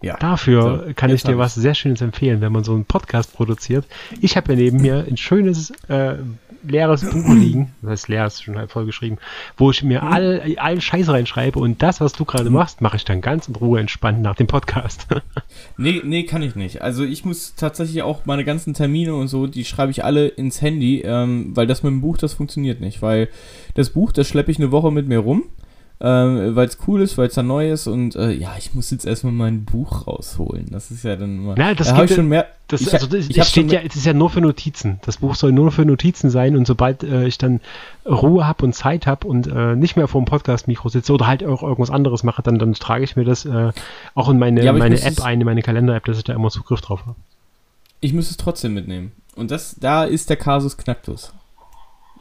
Ja. 0.02 0.18
Dafür 0.18 0.84
So, 0.88 0.94
kann 0.94 1.12
ich 1.12 1.24
dir 1.24 1.38
was 1.38 1.56
sehr 1.56 1.76
Schönes 1.76 2.02
empfehlen, 2.02 2.42
wenn 2.42 2.52
man 2.52 2.66
so 2.66 2.74
einen 2.74 2.84
Podcast 2.84 3.34
produziert. 3.34 3.86
Ich 4.20 4.36
habe 4.36 4.52
ja 4.52 4.60
neben 4.60 4.82
mir 4.82 5.06
ein 5.08 5.16
schönes 5.16 5.72
äh, 5.88 6.16
leeres 6.64 7.10
Buch 7.10 7.30
liegen, 7.34 7.74
das 7.82 7.92
heißt 7.92 8.08
leer 8.10 8.26
ist 8.26 8.44
schon 8.44 8.58
halb 8.58 8.70
voll 8.70 8.86
geschrieben, 8.86 9.18
wo 9.56 9.72
ich 9.72 9.82
mir 9.82 10.04
all, 10.04 10.58
allen 10.58 10.82
Scheiß 10.82 11.08
reinschreibe 11.08 11.58
und 11.58 11.82
das, 11.82 12.02
was 12.02 12.12
du 12.12 12.26
gerade 12.26 12.50
machst, 12.50 12.82
mache 12.82 12.98
ich 12.98 13.06
dann 13.06 13.22
ganz 13.22 13.48
in 13.48 13.56
Ruhe 13.56 13.80
entspannt 13.80 14.22
nach 14.22 14.36
dem 14.36 14.48
Podcast. 14.48 15.08
Nee, 15.78 16.02
nee, 16.04 16.24
kann 16.24 16.42
ich 16.42 16.56
nicht. 16.56 16.82
Also 16.82 17.06
ich 17.06 17.24
muss 17.24 17.56
tatsächlich 17.56 18.04
auch 18.04 18.26
meine 18.26 18.44
ganzen 18.44 18.74
Termine 18.74 19.16
und 19.16 19.30
so, 19.30 19.48
die 19.48 19.64
schreibe 19.64 19.92
ich 19.92 20.04
alle 20.04 20.28
ins 20.28 20.62
Handy, 20.62 21.02
ähm, 21.02 21.56
weil 21.56 21.68
das 21.68 21.84
mit 21.84 21.92
dem 21.92 22.02
Buch, 22.02 22.18
das 22.18 22.34
funktioniert 22.34 22.82
nicht. 22.82 23.02
Weil 23.02 23.30
das 23.76 23.92
Buch, 23.92 24.12
das 24.12 24.28
schleppe 24.28 24.52
ich 24.52 24.58
eine 24.58 24.72
Woche 24.72 24.92
mit 24.92 25.08
mir 25.08 25.20
rum, 25.20 25.44
ähm, 26.02 26.56
weil 26.56 26.68
es 26.68 26.78
cool 26.88 27.02
ist, 27.02 27.18
weil 27.18 27.28
es 27.28 27.34
dann 27.34 27.48
neu 27.48 27.72
ist 27.72 27.88
und 27.88 28.16
äh, 28.16 28.32
ja, 28.32 28.56
ich 28.58 28.74
muss 28.74 28.90
jetzt 28.92 29.06
erstmal 29.06 29.34
mein 29.34 29.66
Buch 29.66 30.08
rausholen. 30.08 30.68
Das 30.72 30.92
ist 30.92 31.04
ja 31.04 31.16
dann 31.18 31.38
mal. 31.44 31.56
Na, 31.58 31.74
das 31.74 31.88
da 31.90 31.96
habe 31.96 32.06
ich 32.06 32.10
geht- 32.10 32.16
schon 32.18 32.28
mehr. 32.30 32.48
Das, 32.70 32.82
ich, 32.82 32.94
also 32.94 33.08
das, 33.08 33.28
ich 33.28 33.36
das 33.36 33.50
steht 33.50 33.72
ja, 33.72 33.80
es 33.82 33.96
ist 33.96 34.06
ja 34.06 34.14
nur 34.14 34.30
für 34.30 34.42
Notizen. 34.42 35.00
Das 35.04 35.18
Buch 35.18 35.34
soll 35.36 35.52
nur 35.52 35.72
für 35.72 35.86
Notizen 35.86 36.30
sein 36.30 36.56
und 36.56 36.68
sobald 36.68 37.04
äh, 37.04 37.26
ich 37.26 37.38
dann 37.40 37.62
Ruhe 38.06 38.48
habe 38.48 38.64
und 38.64 38.74
Zeit 38.74 39.08
habe 39.08 39.28
und 39.28 39.48
äh, 39.48 39.76
nicht 39.76 39.96
mehr 39.98 40.08
vor 40.08 40.22
dem 40.22 40.26
Podcast-Mikro 40.26 40.88
sitze 40.90 41.12
oder 41.12 41.26
halt 41.28 41.44
auch 41.44 41.64
irgendwas 41.64 41.90
anderes 41.90 42.24
mache, 42.24 42.44
dann, 42.44 42.60
dann 42.60 42.74
trage 42.74 43.04
ich 43.04 43.16
mir 43.16 43.26
das 43.26 43.46
äh, 43.46 43.72
auch 44.14 44.30
in 44.30 44.38
meine, 44.38 44.64
Ja, 44.64 44.72
meine 44.72 45.02
App 45.02 45.20
ein, 45.22 45.42
in 45.42 45.46
meine 45.46 45.64
Kalender-App, 45.64 46.06
dass 46.06 46.18
ich 46.20 46.24
da 46.24 46.34
immer 46.34 46.50
Zugriff 46.52 46.82
drauf 46.82 47.02
habe. 47.08 47.16
Ich 48.02 48.14
muss 48.14 48.30
es 48.30 48.38
trotzdem 48.38 48.74
mitnehmen. 48.76 49.12
Und 49.36 49.50
das, 49.52 49.76
da 49.80 50.04
ist 50.06 50.30
der 50.30 50.38
Kasus 50.38 50.78
Knacktus. 50.78 51.34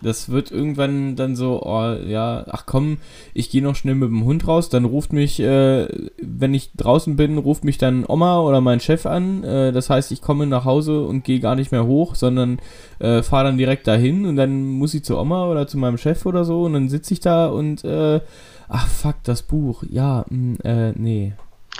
Das 0.00 0.28
wird 0.28 0.52
irgendwann 0.52 1.16
dann 1.16 1.34
so, 1.34 1.60
oh 1.62 1.94
ja, 2.06 2.44
ach 2.48 2.66
komm, 2.66 2.98
ich 3.34 3.50
gehe 3.50 3.62
noch 3.62 3.74
schnell 3.74 3.96
mit 3.96 4.08
dem 4.08 4.24
Hund 4.24 4.46
raus, 4.46 4.68
dann 4.68 4.84
ruft 4.84 5.12
mich, 5.12 5.40
äh, 5.40 5.88
wenn 6.22 6.54
ich 6.54 6.72
draußen 6.76 7.16
bin, 7.16 7.36
ruft 7.38 7.64
mich 7.64 7.78
dann 7.78 8.04
Oma 8.06 8.40
oder 8.40 8.60
mein 8.60 8.78
Chef 8.78 9.06
an. 9.06 9.42
Äh, 9.42 9.72
das 9.72 9.90
heißt, 9.90 10.12
ich 10.12 10.22
komme 10.22 10.46
nach 10.46 10.64
Hause 10.64 11.04
und 11.04 11.24
gehe 11.24 11.40
gar 11.40 11.56
nicht 11.56 11.72
mehr 11.72 11.86
hoch, 11.86 12.14
sondern 12.14 12.60
äh, 13.00 13.22
fahre 13.22 13.44
dann 13.44 13.58
direkt 13.58 13.88
dahin 13.88 14.26
und 14.26 14.36
dann 14.36 14.66
muss 14.68 14.94
ich 14.94 15.04
zu 15.04 15.18
Oma 15.18 15.46
oder 15.46 15.66
zu 15.66 15.78
meinem 15.78 15.98
Chef 15.98 16.26
oder 16.26 16.44
so 16.44 16.64
und 16.64 16.74
dann 16.74 16.88
sitze 16.88 17.14
ich 17.14 17.20
da 17.20 17.46
und, 17.46 17.84
äh, 17.84 18.20
ach 18.68 18.86
fuck, 18.86 19.16
das 19.24 19.42
Buch, 19.42 19.82
ja, 19.88 20.24
mh, 20.28 20.58
äh, 20.62 20.92
nee. 20.96 21.32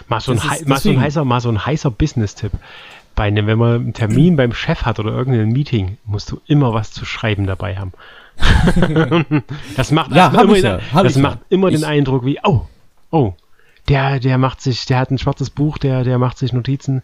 Mal 0.06 0.20
so, 0.20 0.32
ein, 0.32 0.38
ist 0.38 0.68
mal, 0.68 0.78
so 0.78 0.90
ein 0.90 1.00
heißer, 1.00 1.24
mal 1.24 1.40
so 1.40 1.48
ein 1.48 1.66
heißer 1.66 1.90
Business-Tipp. 1.90 2.52
Bei 3.18 3.24
einem, 3.24 3.46
wenn 3.48 3.58
man 3.58 3.74
einen 3.74 3.92
Termin 3.92 4.36
beim 4.36 4.52
Chef 4.52 4.82
hat 4.82 4.98
oder 5.00 5.10
irgendein 5.12 5.48
Meeting, 5.48 5.98
musst 6.04 6.30
du 6.30 6.40
immer 6.46 6.72
was 6.72 6.92
zu 6.92 7.04
schreiben 7.04 7.46
dabei 7.46 7.76
haben. 7.76 7.92
das 9.76 9.90
macht, 9.90 10.12
Ja, 10.12 10.30
hab 10.32 10.44
immer, 10.44 10.56
ja, 10.56 10.78
hab 10.92 11.02
das 11.02 11.12
ich 11.16 11.16
ja. 11.16 11.22
macht 11.28 11.38
immer 11.48 11.70
den 11.70 11.80
Ich- 11.80 11.86
Eindruck 11.86 12.24
wie, 12.24 12.38
oh, 12.44 12.62
oh, 13.10 13.32
der, 13.88 14.20
der 14.20 14.38
macht 14.38 14.60
sich, 14.60 14.86
der 14.86 14.98
hat 14.98 15.10
ein 15.10 15.18
schwarzes 15.18 15.50
Buch, 15.50 15.78
der, 15.78 16.04
der 16.04 16.18
macht 16.18 16.38
sich 16.38 16.52
Notizen. 16.52 17.02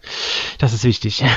Das 0.57 0.73
ist 0.73 0.83
wichtig. 0.83 1.23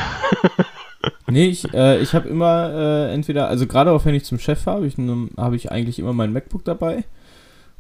Nee, 1.29 1.47
ich, 1.47 1.73
äh, 1.75 1.99
ich 2.01 2.13
habe 2.15 2.29
immer 2.29 2.71
äh, 2.75 3.15
entweder, 3.15 3.47
also 3.49 3.67
gerade 3.69 3.93
auch 3.93 4.05
wenn 4.05 4.15
ich 4.17 4.25
zum 4.25 4.39
Chef 4.41 4.63
fahre, 4.63 4.79
habe 4.79 4.87
ich, 4.89 4.99
ne- 4.99 5.29
habe 5.37 5.55
ich 5.57 5.71
eigentlich 5.71 5.99
immer 6.01 6.13
mein 6.13 6.33
MacBook 6.33 6.65
dabei. 6.65 7.05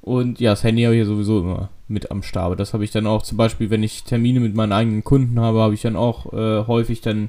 Und 0.02 0.38
ja, 0.38 0.50
das 0.52 0.62
Handy 0.62 0.82
habe 0.84 0.94
ich 0.94 1.00
ja 1.00 1.04
sowieso 1.04 1.40
immer 1.40 1.68
mit 1.88 2.10
am 2.10 2.22
Start. 2.22 2.60
Das 2.60 2.74
habe 2.74 2.84
ich 2.84 2.90
dann 2.90 3.06
auch 3.06 3.22
zum 3.22 3.36
Beispiel, 3.36 3.70
wenn 3.70 3.82
ich 3.82 4.04
Termine 4.04 4.40
mit 4.40 4.54
meinen 4.54 4.72
eigenen 4.72 5.04
Kunden 5.04 5.40
habe, 5.40 5.60
habe 5.60 5.74
ich 5.74 5.82
dann 5.82 5.96
auch 5.96 6.32
äh, 6.32 6.66
häufig 6.66 7.00
dann, 7.00 7.28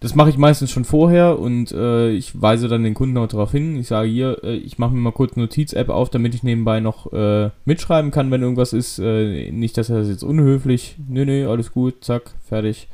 das 0.00 0.14
mache 0.14 0.30
ich 0.30 0.38
meistens 0.38 0.70
schon 0.70 0.84
vorher 0.84 1.38
und 1.38 1.72
äh, 1.72 2.10
ich 2.10 2.40
weise 2.40 2.68
dann 2.68 2.84
den 2.84 2.94
Kunden 2.94 3.16
auch 3.18 3.26
darauf 3.26 3.52
hin. 3.52 3.76
Ich 3.76 3.88
sage 3.88 4.08
hier, 4.08 4.42
äh, 4.44 4.56
ich 4.56 4.78
mache 4.78 4.92
mir 4.92 5.00
mal 5.00 5.12
kurz 5.12 5.36
Notiz-App 5.36 5.88
auf, 5.88 6.10
damit 6.10 6.34
ich 6.34 6.42
nebenbei 6.42 6.80
noch 6.80 7.12
äh, 7.12 7.50
mitschreiben 7.64 8.10
kann, 8.10 8.30
wenn 8.30 8.42
irgendwas 8.42 8.72
ist. 8.72 8.98
Äh, 8.98 9.50
nicht, 9.50 9.76
dass 9.76 9.90
er 9.90 9.98
das 9.98 10.08
jetzt 10.08 10.24
unhöflich. 10.24 10.96
Nö, 11.08 11.24
nö, 11.24 11.48
alles 11.50 11.72
gut, 11.72 12.04
zack, 12.04 12.34
fertig. 12.46 12.88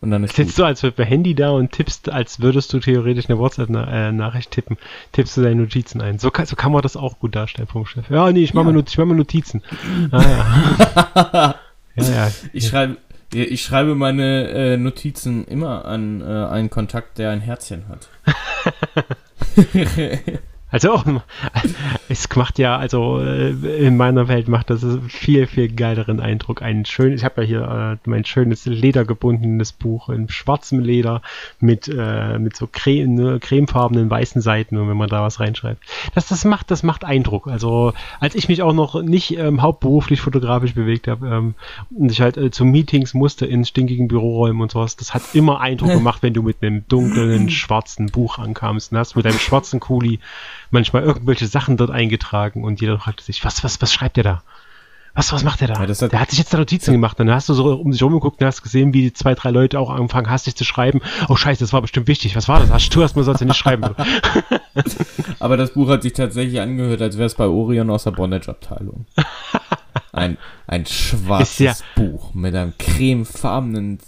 Und 0.00 0.10
dann 0.12 0.22
ist 0.24 0.36
gut. 0.36 0.46
Sitzt 0.46 0.58
du 0.58 0.64
als 0.64 0.80
per 0.80 1.04
Handy 1.04 1.34
da 1.34 1.50
und 1.50 1.72
tippst, 1.72 2.08
als 2.10 2.40
würdest 2.40 2.72
du 2.72 2.78
theoretisch 2.78 3.28
eine 3.28 3.38
WhatsApp-Nachricht 3.38 4.50
tippen, 4.52 4.76
tippst 5.12 5.36
du 5.36 5.42
deine 5.42 5.60
Notizen 5.62 6.00
ein. 6.00 6.18
So 6.18 6.30
kann, 6.30 6.46
so 6.46 6.54
kann 6.56 6.70
man 6.72 6.82
das 6.82 6.96
auch 6.96 7.18
gut 7.18 7.34
darstellen 7.34 7.66
vom 7.68 7.84
Chef. 7.84 8.08
Ja, 8.10 8.30
nee, 8.30 8.42
ich 8.42 8.54
mache 8.54 8.66
Ja. 8.66 8.72
mir, 8.72 8.84
mach 8.96 9.04
mir 9.04 9.14
Notizen. 9.14 9.62
Ah, 10.12 10.22
ja. 10.22 11.54
ja, 11.96 12.04
ja. 12.04 12.30
Ich 12.52 12.68
schreibe, 12.68 12.96
ich 13.32 13.62
schreibe 13.62 13.94
meine 13.94 14.48
äh, 14.50 14.76
Notizen 14.76 15.44
immer 15.46 15.84
an 15.84 16.20
äh, 16.20 16.24
einen 16.24 16.70
Kontakt, 16.70 17.18
der 17.18 17.30
ein 17.30 17.40
Herzchen 17.40 17.84
hat. 17.88 18.08
Also 20.70 21.02
es 22.08 22.28
macht 22.36 22.58
ja, 22.58 22.76
also 22.76 23.20
äh, 23.20 23.50
in 23.86 23.96
meiner 23.96 24.28
Welt 24.28 24.48
macht 24.48 24.70
das 24.70 24.84
einen 24.84 25.08
viel, 25.08 25.46
viel 25.46 25.74
geileren 25.74 26.20
Eindruck. 26.20 26.60
Ein 26.62 26.84
schön, 26.84 27.14
ich 27.14 27.24
habe 27.24 27.42
ja 27.42 27.46
hier 27.46 27.98
äh, 28.04 28.08
mein 28.08 28.24
schönes 28.24 28.66
ledergebundenes 28.66 29.72
Buch 29.72 30.10
in 30.10 30.28
schwarzem 30.28 30.80
Leder 30.80 31.22
mit, 31.58 31.88
äh, 31.88 32.38
mit 32.38 32.54
so 32.54 32.68
creme, 32.70 33.14
ne, 33.14 33.38
cremefarbenen 33.40 34.10
weißen 34.10 34.42
Seiten 34.42 34.76
und 34.76 34.88
wenn 34.88 34.96
man 34.96 35.08
da 35.08 35.22
was 35.22 35.40
reinschreibt. 35.40 35.82
Das, 36.14 36.28
das 36.28 36.44
macht, 36.44 36.70
das 36.70 36.82
macht 36.82 37.04
Eindruck. 37.04 37.48
Also 37.48 37.94
als 38.20 38.34
ich 38.34 38.48
mich 38.48 38.62
auch 38.62 38.74
noch 38.74 39.02
nicht 39.02 39.38
ähm, 39.38 39.62
hauptberuflich 39.62 40.20
fotografisch 40.20 40.74
bewegt 40.74 41.08
habe 41.08 41.26
ähm, 41.28 41.54
und 41.96 42.12
ich 42.12 42.20
halt 42.20 42.36
äh, 42.36 42.50
zu 42.50 42.66
Meetings 42.66 43.14
musste 43.14 43.46
in 43.46 43.64
stinkigen 43.64 44.08
Büroräumen 44.08 44.60
und 44.60 44.70
sowas, 44.70 44.96
das 44.96 45.14
hat 45.14 45.22
immer 45.32 45.60
Eindruck 45.60 45.90
gemacht, 45.92 46.22
wenn 46.22 46.34
du 46.34 46.42
mit 46.42 46.62
einem 46.62 46.86
dunklen, 46.88 47.48
schwarzen 47.58 48.06
Buch 48.06 48.38
ankamst 48.38 48.92
und 48.92 48.98
hast 48.98 49.16
mit 49.16 49.24
deinem 49.24 49.38
schwarzen 49.38 49.80
Kuli 49.80 50.20
manchmal 50.70 51.02
irgendwelche 51.02 51.46
Sachen 51.46 51.76
dort 51.76 51.90
eingetragen 51.90 52.64
und 52.64 52.80
jeder 52.80 52.98
fragte 52.98 53.24
sich, 53.24 53.44
was, 53.44 53.62
was, 53.64 53.80
was 53.80 53.92
schreibt 53.92 54.16
der 54.16 54.24
da? 54.24 54.42
Was, 55.14 55.32
was 55.32 55.42
macht 55.42 55.60
der 55.60 55.68
da? 55.68 55.74
Ja, 55.82 55.88
hat- 55.88 56.12
der 56.12 56.20
hat 56.20 56.30
sich 56.30 56.38
jetzt 56.38 56.54
da 56.54 56.58
Notizen 56.58 56.92
gemacht. 56.92 57.18
Dann 57.18 57.28
hast 57.30 57.48
du 57.48 57.54
so 57.54 57.74
um 57.74 57.92
sich 57.92 58.00
rumgeguckt 58.04 58.40
und 58.40 58.46
hast 58.46 58.62
gesehen, 58.62 58.94
wie 58.94 59.00
die 59.02 59.12
zwei, 59.12 59.34
drei 59.34 59.50
Leute 59.50 59.80
auch 59.80 59.90
angefangen 59.90 60.30
hastig 60.30 60.54
zu 60.54 60.62
schreiben. 60.64 61.00
Oh 61.28 61.34
scheiße, 61.34 61.58
das 61.64 61.72
war 61.72 61.80
bestimmt 61.82 62.06
wichtig. 62.06 62.36
Was 62.36 62.46
war 62.46 62.60
das? 62.60 62.70
Hast 62.70 62.90
du 62.94 63.00
erstmal 63.00 63.24
sonst 63.24 63.40
nicht 63.40 63.56
schreiben. 63.56 63.82
Aber 65.40 65.56
das 65.56 65.72
Buch 65.72 65.88
hat 65.88 66.02
sich 66.02 66.12
tatsächlich 66.12 66.60
angehört, 66.60 67.02
als 67.02 67.16
wäre 67.16 67.26
es 67.26 67.34
bei 67.34 67.46
Orion 67.46 67.90
aus 67.90 68.04
der 68.04 68.12
Bondage-Abteilung. 68.12 69.06
Ein, 70.12 70.38
ein 70.68 70.86
schwarzes 70.86 71.58
ja- 71.58 71.74
Buch 71.96 72.32
mit 72.34 72.54
einem 72.54 72.74
cremefarbenen 72.78 73.98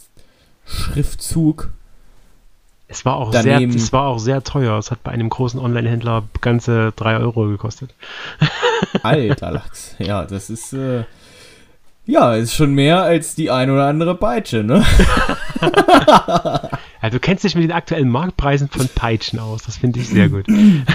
Schriftzug. 0.65 1.71
Es 2.91 3.05
war 3.05 3.16
auch 3.16 3.30
Daneben- 3.30 3.72
sehr, 3.72 3.80
es 3.82 3.93
war 3.93 4.09
auch 4.09 4.18
sehr 4.18 4.43
teuer. 4.43 4.76
Es 4.78 4.91
hat 4.91 5.03
bei 5.05 5.12
einem 5.12 5.28
großen 5.30 5.61
Online-Händler 5.61 6.24
ganze 6.41 6.93
drei 6.97 7.16
Euro 7.18 7.47
gekostet. 7.49 7.95
Alter 9.03 9.53
Lachs. 9.53 9.95
Ja, 9.99 10.24
das 10.24 10.51
ist. 10.51 10.72
Äh, 10.72 11.05
Ja, 12.07 12.34
ist 12.34 12.55
schon 12.55 12.74
mehr 12.74 13.03
als 13.03 13.34
die 13.36 13.51
ein 13.51 13.70
oder 13.70 13.86
andere 13.86 14.16
Peitsche, 14.16 14.64
ne? 14.64 14.84
ja, 17.03 17.11
du 17.11 17.20
kennst 17.20 17.45
dich 17.45 17.55
mit 17.55 17.64
den 17.64 17.72
aktuellen 17.72 18.09
Marktpreisen 18.09 18.68
von 18.68 18.88
Peitschen 18.95 19.38
aus. 19.38 19.62
Das 19.62 19.76
finde 19.76 20.01
ich 20.01 20.09
sehr 20.09 20.28
gut. 20.28 20.47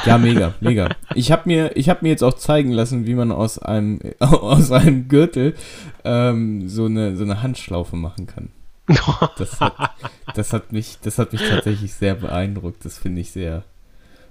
Ja, 0.05 0.17
mega, 0.17 0.53
mega. 0.59 0.89
Ich 1.13 1.31
habe 1.31 1.43
mir, 1.45 1.71
hab 1.75 2.01
mir 2.01 2.09
jetzt 2.09 2.23
auch 2.23 2.33
zeigen 2.33 2.71
lassen, 2.71 3.05
wie 3.05 3.15
man 3.15 3.31
aus 3.31 3.59
einem, 3.59 3.99
aus 4.19 4.71
einem 4.71 5.07
Gürtel 5.07 5.55
ähm, 6.03 6.67
so, 6.67 6.85
eine, 6.85 7.15
so 7.15 7.23
eine 7.23 7.41
Handschlaufe 7.41 7.95
machen 7.95 8.27
kann. 8.27 8.49
Das 9.37 9.59
hat, 9.59 9.95
das, 10.35 10.53
hat 10.53 10.71
mich, 10.71 10.99
das 11.01 11.17
hat 11.17 11.33
mich 11.33 11.41
tatsächlich 11.41 11.93
sehr 11.93 12.15
beeindruckt. 12.15 12.85
Das 12.85 12.97
finde 12.97 13.21
ich 13.21 13.31
sehr. 13.31 13.63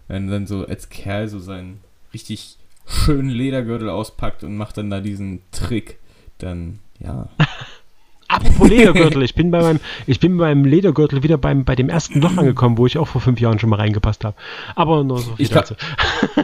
Wenn 0.09 0.29
dann 0.29 0.47
so 0.47 0.67
als 0.67 0.89
Kerl 0.91 1.29
so 1.29 1.39
seinen 1.39 1.81
richtig 2.13 2.59
schönen 2.87 3.31
Ledergürtel 3.31 3.89
auspackt 3.89 4.45
und 4.45 4.57
macht 4.57 4.77
dann 4.77 4.91
da 4.91 5.01
diesen 5.01 5.43
Trick 5.51 5.99
dann, 6.39 6.81
ja. 6.99 7.29
Apropos 8.29 8.69
Ledergürtel, 8.69 9.23
ich 9.23 9.35
bin 9.35 9.51
bei 9.51 9.61
meinem, 9.61 9.81
ich 10.07 10.21
bin 10.21 10.39
beim 10.39 10.65
Ledergürtel 10.65 11.23
wieder 11.23 11.39
beim, 11.39 11.65
bei 11.65 11.77
dem 11.77 11.89
ersten 11.89 12.21
Loch 12.21 12.37
angekommen, 12.37 12.79
wo 12.79 12.87
ich 12.87 12.99
auch 12.99 13.09
vor 13.09 13.21
fünf 13.21 13.41
Jahren 13.41 13.59
schon 13.59 13.71
mal 13.71 13.77
reingepasst 13.77 14.25
habe. 14.25 14.37
Aber 14.75 15.05
nur 15.05 15.19
so 15.19 15.37
viel 15.37 15.45
ich 15.45 15.51
dazu. 15.51 15.75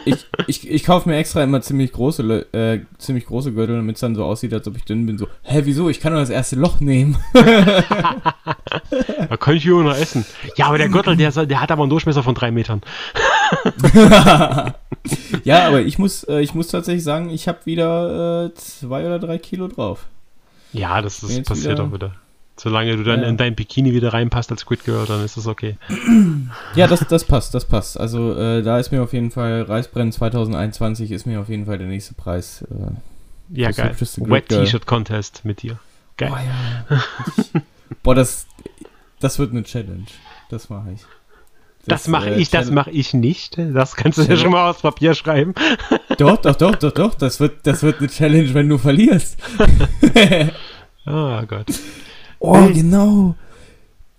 ich, 0.05 0.25
ich, 0.47 0.69
ich 0.69 0.83
kaufe 0.83 1.09
mir 1.09 1.17
extra 1.17 1.43
immer 1.43 1.61
ziemlich 1.61 1.91
große, 1.91 2.53
äh, 2.53 2.79
ziemlich 2.97 3.25
große 3.25 3.53
Gürtel, 3.53 3.77
damit 3.77 3.95
es 3.95 4.01
dann 4.01 4.15
so 4.15 4.23
aussieht, 4.23 4.53
als 4.53 4.67
ob 4.67 4.77
ich 4.77 4.85
dünn 4.85 5.05
bin. 5.05 5.17
So, 5.17 5.27
hä, 5.43 5.61
wieso? 5.65 5.89
Ich 5.89 5.99
kann 5.99 6.13
nur 6.13 6.21
das 6.21 6.29
erste 6.29 6.55
Loch 6.55 6.79
nehmen. 6.79 7.17
da 7.33 8.23
kann 9.39 9.55
ich 9.55 9.63
hier 9.63 9.81
noch 9.81 9.97
essen. 9.97 10.25
Ja, 10.55 10.67
aber 10.67 10.77
der 10.77 10.89
Gürtel, 10.89 11.17
der, 11.17 11.31
der 11.31 11.61
hat 11.61 11.71
aber 11.71 11.83
einen 11.83 11.89
Durchmesser 11.89 12.23
von 12.23 12.35
drei 12.35 12.51
Metern. 12.51 12.81
ja, 15.43 15.67
aber 15.67 15.81
ich 15.81 15.97
muss, 15.97 16.23
äh, 16.25 16.41
ich 16.41 16.53
muss 16.53 16.67
tatsächlich 16.67 17.03
sagen, 17.03 17.29
ich 17.29 17.47
habe 17.47 17.59
wieder 17.65 18.45
äh, 18.45 18.53
zwei 18.53 19.05
oder 19.05 19.19
drei 19.19 19.37
Kilo 19.37 19.67
drauf. 19.67 20.05
Ja, 20.73 21.01
das, 21.01 21.19
das 21.19 21.41
passiert 21.43 21.73
wieder, 21.73 21.83
auch 21.83 21.93
wieder. 21.93 22.15
Solange 22.57 22.95
du 22.95 23.03
dann 23.03 23.21
ja. 23.21 23.27
in 23.27 23.37
dein 23.37 23.55
Bikini 23.55 23.93
wieder 23.93 24.13
reinpasst 24.13 24.51
als 24.51 24.61
Squid 24.61 24.83
Girl, 24.83 25.05
dann 25.05 25.23
ist 25.25 25.37
das 25.37 25.47
okay. 25.47 25.77
Ja, 26.75 26.87
das, 26.87 27.07
das 27.07 27.23
passt, 27.23 27.53
das 27.53 27.65
passt. 27.65 27.99
Also 27.99 28.37
äh, 28.37 28.61
da 28.61 28.77
ist 28.77 28.91
mir 28.91 29.01
auf 29.01 29.13
jeden 29.13 29.31
Fall 29.31 29.63
Reisbrennen 29.63 30.11
2021 30.11 31.11
ist 31.11 31.25
mir 31.25 31.39
auf 31.39 31.49
jeden 31.49 31.65
Fall 31.65 31.77
der 31.77 31.87
nächste 31.87 32.13
Preis. 32.13 32.63
Äh, 32.69 33.59
ja, 33.59 33.71
geil. 33.71 33.95
Wet 33.99 34.49
T-Shirt 34.49 34.85
Contest 34.85 35.43
mit 35.43 35.61
dir. 35.61 35.79
Geil. 36.17 36.31
Oh, 36.31 36.93
ja. 36.93 37.01
Boah, 38.03 38.15
das, 38.15 38.45
das 39.19 39.39
wird 39.39 39.51
eine 39.51 39.63
Challenge. 39.63 40.05
Das 40.49 40.69
mache 40.69 40.91
ich. 40.93 41.01
Das, 41.85 42.03
das 42.03 42.07
mache 42.07 42.31
äh, 42.31 42.39
ich, 42.39 42.49
das 42.49 42.69
mache 42.69 42.91
ich 42.91 43.13
nicht. 43.13 43.57
Das 43.57 43.95
kannst 43.95 44.17
du 44.17 44.23
ja 44.23 44.37
schon 44.37 44.51
mal 44.51 44.69
aufs 44.69 44.81
Papier 44.81 45.13
schreiben. 45.13 45.53
Doch, 46.17 46.37
doch, 46.37 46.55
doch, 46.55 46.75
doch, 46.75 46.91
doch. 46.91 47.15
Das 47.15 47.39
wird, 47.39 47.65
das 47.65 47.81
wird 47.81 47.99
eine 47.99 48.09
Challenge, 48.09 48.53
wenn 48.53 48.69
du 48.69 48.77
verlierst. 48.77 49.37
oh 51.07 51.41
Gott. 51.47 51.67
Oh, 52.39 52.67
genau. 52.67 53.35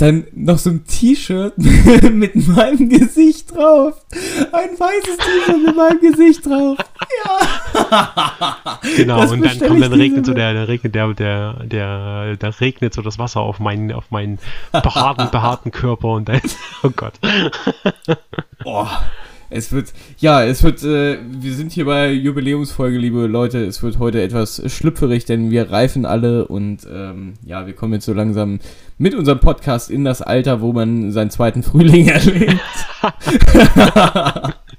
Dann 0.03 0.26
noch 0.34 0.59
so 0.59 0.70
ein 0.70 0.84
T-Shirt 0.84 1.57
mit 2.12 2.34
meinem 2.34 2.88
Gesicht 2.88 3.55
drauf. 3.55 4.05
Ein 4.50 4.70
weißes 4.76 5.16
T-Shirt 5.16 5.64
mit 5.64 5.76
meinem 5.76 6.00
Gesicht 6.00 6.44
drauf. 6.44 6.76
Ja. 7.24 8.59
Genau, 8.96 9.20
das 9.20 9.30
und 9.30 9.44
dann 9.44 9.61
kommt 9.61 9.80
dann 9.80 9.92
regnet 9.92 10.26
so 10.26 10.34
der, 10.34 10.55
der 10.55 10.66
regnet 10.66 10.94
der, 10.94 11.14
der, 11.14 11.53
der, 11.64 12.36
der 12.36 12.61
regnet 12.61 12.94
so 12.94 13.03
das 13.03 13.18
Wasser 13.18 13.40
auf 13.40 13.61
meinen, 13.61 13.92
auf 13.92 14.11
meinen 14.11 14.40
behaarten, 14.72 15.30
behaarten 15.30 15.70
Körper 15.70 16.09
und 16.09 16.28
dann, 16.28 16.40
oh 16.82 16.90
Gott. 16.90 17.14
Boah. 18.64 19.05
Es 19.53 19.70
wird, 19.70 19.92
ja, 20.18 20.42
es 20.42 20.62
wird, 20.62 20.82
äh, 20.82 21.18
wir 21.26 21.53
sind 21.53 21.72
hier 21.72 21.84
bei 21.84 22.11
Jubiläumsfolge, 22.11 22.96
liebe 22.96 23.26
Leute. 23.26 23.64
Es 23.64 23.82
wird 23.82 23.98
heute 23.98 24.22
etwas 24.22 24.62
schlüpferig, 24.72 25.26
denn 25.26 25.50
wir 25.50 25.70
reifen 25.70 26.07
alle 26.07 26.46
und 26.48 26.86
ähm, 26.90 27.34
ja, 27.44 27.66
wir 27.66 27.74
kommen 27.74 27.92
jetzt 27.92 28.07
so 28.07 28.14
langsam 28.14 28.61
mit 28.96 29.14
unserem 29.14 29.40
Podcast 29.40 29.90
in 29.90 30.05
das 30.05 30.22
Alter, 30.22 30.62
wo 30.62 30.72
man 30.72 31.12
seinen 31.12 31.30
zweiten 31.30 31.62
Frühling 31.62 32.09
erlebt. 32.09 32.61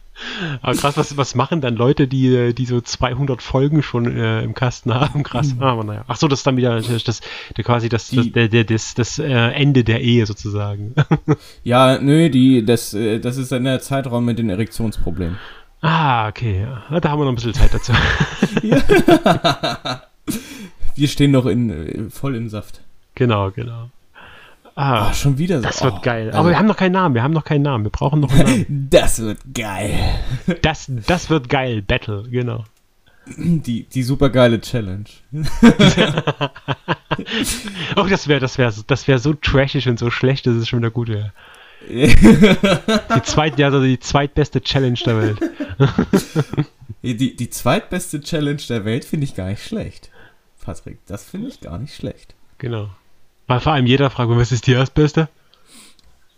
Aber 0.62 0.76
krass, 0.76 0.98
was, 0.98 1.18
was 1.18 1.36
machen 1.36 1.62
dann 1.62 1.76
Leute, 1.76 2.08
die, 2.08 2.54
die 2.54 2.66
so 2.66 2.82
200 2.82 3.42
Folgen 3.42 3.84
schon 3.84 4.16
äh, 4.16 4.42
im 4.42 4.54
Kasten 4.54 4.94
haben? 4.94 5.24
Krass. 5.24 5.56
Mhm. 5.56 5.64
Aber 5.64 5.84
naja. 5.84 6.04
Ach 6.08 6.16
so, 6.16 6.28
das 6.28 6.40
ist 6.40 6.48
dann 6.48 6.58
wieder 6.58 6.82
das, 6.82 7.04
das, 7.04 7.22
quasi 7.64 7.90
das, 7.90 8.10
das, 8.10 8.32
der, 8.32 8.48
der, 8.48 8.64
das, 8.64 8.94
das 8.94 9.20
äh, 9.20 9.32
Ende 9.32 9.84
der 9.84 10.02
Ehe 10.02 10.26
sozusagen. 10.26 10.96
ja, 11.64 12.00
nö, 12.00 12.30
die, 12.30 12.66
das, 12.66 12.94
äh, 12.94 13.20
das 13.20 13.38
ist 13.38 13.52
dann 13.52 13.64
der 13.64 13.80
Zeitraum 13.80 14.26
mit 14.26 14.40
den 14.40 14.50
Erektionsproblemen. 14.50 15.38
Ah, 15.82 16.30
okay. 16.30 16.66
Ja. 16.90 17.00
Da 17.00 17.10
haben 17.10 17.20
wir 17.20 17.26
noch 17.26 17.34
ein 17.34 17.36
bisschen 17.36 17.54
Zeit 17.54 17.74
dazu. 17.74 17.92
wir 20.96 21.08
stehen 21.08 21.32
noch 21.32 21.46
in, 21.46 21.70
äh, 21.70 22.10
voll 22.10 22.36
im 22.36 22.50
Saft. 22.50 22.82
Genau, 23.16 23.52
genau. 23.52 23.90
Ah, 24.76 25.09
oh, 25.09 25.13
schon 25.13 25.38
wieder 25.38 25.57
so. 25.57 25.63
Das 25.63 25.84
wird 25.84 25.93
oh, 25.97 26.01
geil. 26.01 26.30
Aber 26.30 26.39
also, 26.39 26.49
wir 26.49 26.57
haben 26.57 26.65
noch 26.65 26.78
keinen 26.78 26.93
Namen. 26.93 27.13
Wir 27.15 27.21
haben 27.24 27.34
noch 27.34 27.45
keinen 27.45 27.61
Namen. 27.61 27.84
Wir 27.84 27.91
brauchen 27.91 28.21
noch 28.21 28.32
einen 28.32 28.61
Namen. 28.61 28.88
das 28.89 29.19
wird 29.19 29.39
geil. 29.53 29.93
Das, 30.61 30.91
das 31.07 31.30
wird 31.30 31.49
geil. 31.49 31.82
Battle, 31.82 32.24
genau. 32.30 32.63
Die, 33.38 33.84
die 33.84 34.03
super 34.03 34.30
geile 34.30 34.59
Challenge. 34.59 35.05
oh, 37.95 38.03
das 38.09 38.28
wäre 38.28 38.41
das 38.41 38.57
wär, 38.57 38.74
das 38.88 39.07
wär 39.07 39.19
so 39.19 39.34
trashig 39.34 39.88
und 39.88 39.97
so 39.97 40.09
schlecht, 40.09 40.45
dass 40.45 40.55
es 40.55 40.67
schon 40.67 40.80
wieder 40.80 40.91
gut 40.91 41.07
wäre. 41.07 41.32
die, 41.89 43.21
zweit, 43.24 43.59
ja, 43.59 43.67
also 43.67 43.82
die 43.84 43.99
zweitbeste 43.99 44.61
Challenge 44.61 44.99
der 45.05 45.21
Welt. 45.21 45.39
die, 47.01 47.36
die 47.36 47.49
zweitbeste 47.49 48.21
Challenge 48.21 48.61
der 48.69 48.86
Welt 48.86 49.05
finde 49.05 49.26
ich 49.26 49.36
gar 49.36 49.49
nicht 49.49 49.63
schlecht. 49.63 50.09
Patrick, 50.61 50.99
das 51.05 51.24
finde 51.26 51.49
ich 51.49 51.61
gar 51.61 51.78
nicht 51.78 51.93
schlecht. 51.93 52.36
Genau. 52.57 52.89
Weil 53.48 53.60
vor 53.60 53.74
allem 53.74 53.86
jeder 53.86 54.10
fragt, 54.10 54.30
was 54.30 54.52
ist 54.52 54.68
die 54.68 54.74
Erstbeste? 54.74 55.30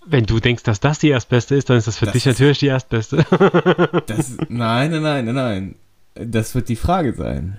Wenn 0.06 0.26
du 0.26 0.40
denkst, 0.40 0.64
dass 0.64 0.80
das 0.80 1.00
die 1.00 1.10
Erstbeste 1.10 1.56
ist, 1.56 1.70
dann 1.70 1.78
ist 1.78 1.88
das 1.88 1.98
für 1.98 2.06
das 2.06 2.14
dich 2.14 2.26
natürlich 2.26 2.60
die 2.60 2.68
Erstbeste. 2.68 3.18
das, 4.08 4.38
nein, 4.50 4.92
nein, 4.92 5.02
nein, 5.02 5.26
nein, 5.26 5.36
nein. 5.36 5.76
Das 6.14 6.56
wird 6.56 6.70
die 6.70 6.76
Frage 6.76 7.14
sein. 7.14 7.58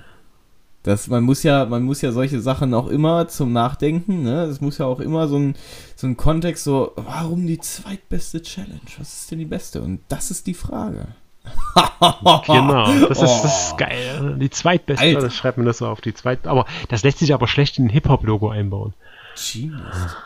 Das, 0.86 1.08
man 1.08 1.24
muss 1.24 1.42
ja, 1.42 1.64
man 1.64 1.82
muss 1.82 2.00
ja 2.00 2.12
solche 2.12 2.40
Sachen 2.40 2.72
auch 2.72 2.86
immer 2.86 3.26
zum 3.26 3.52
Nachdenken, 3.52 4.22
ne? 4.22 4.44
Es 4.44 4.60
muss 4.60 4.78
ja 4.78 4.86
auch 4.86 5.00
immer 5.00 5.26
so 5.26 5.36
ein, 5.36 5.56
so 5.96 6.06
ein 6.06 6.16
Kontext, 6.16 6.62
so, 6.62 6.92
warum 6.94 7.44
die 7.44 7.58
zweitbeste 7.58 8.40
Challenge? 8.40 8.80
Was 8.96 9.22
ist 9.22 9.30
denn 9.32 9.40
die 9.40 9.46
beste? 9.46 9.82
Und 9.82 10.00
das 10.08 10.30
ist 10.30 10.46
die 10.46 10.54
Frage. 10.54 11.08
genau, 12.46 12.86
das 13.08 13.20
ist, 13.20 13.42
das 13.42 13.62
ist 13.64 13.72
oh. 13.72 13.76
geil. 13.78 14.36
Die 14.40 14.50
zweitbeste, 14.50 15.04
Alter. 15.04 15.20
das 15.22 15.34
schreibt 15.34 15.56
man 15.56 15.66
das 15.66 15.78
so 15.78 15.88
auf 15.88 16.00
die 16.00 16.14
zweite. 16.14 16.48
Aber 16.48 16.66
das 16.88 17.02
lässt 17.02 17.18
sich 17.18 17.34
aber 17.34 17.48
schlecht 17.48 17.78
in 17.78 17.86
ein 17.86 17.90
Hip-Hop-Logo 17.90 18.48
einbauen. 18.48 18.94
Genius. 19.36 20.16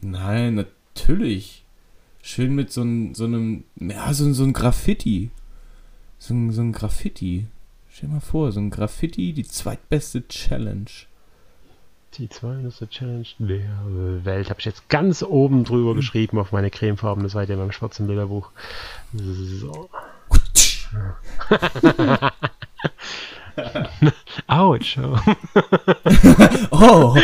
Nein, 0.00 0.54
natürlich. 0.54 1.64
Schön 2.22 2.54
mit 2.54 2.72
so, 2.72 2.82
ein, 2.82 3.14
so 3.14 3.24
einem, 3.24 3.64
ja, 3.76 4.12
so, 4.12 4.32
so 4.32 4.44
ein 4.44 4.52
Graffiti. 4.52 5.30
So 6.18 6.34
ein, 6.34 6.50
so 6.52 6.60
ein 6.62 6.72
Graffiti. 6.72 7.46
Stell 7.88 8.08
dir 8.08 8.14
mal 8.14 8.20
vor, 8.20 8.52
so 8.52 8.60
ein 8.60 8.70
Graffiti, 8.70 9.32
die 9.32 9.44
zweitbeste 9.44 10.26
Challenge. 10.28 10.90
Die 12.14 12.28
zweitbeste 12.28 12.88
Challenge 12.88 13.26
der 13.38 14.24
Welt. 14.24 14.50
Habe 14.50 14.60
ich 14.60 14.66
jetzt 14.66 14.88
ganz 14.88 15.22
oben 15.22 15.64
drüber 15.64 15.94
geschrieben 15.94 16.38
auf 16.38 16.52
meine 16.52 16.70
cremefarbene 16.70 17.28
Seite 17.28 17.54
in 17.54 17.58
meinem 17.58 17.72
schwarzen 17.72 18.06
Bilderbuch. 18.06 18.50
So. 19.12 19.88
Autsch. 24.46 24.98
oh. 26.70 27.16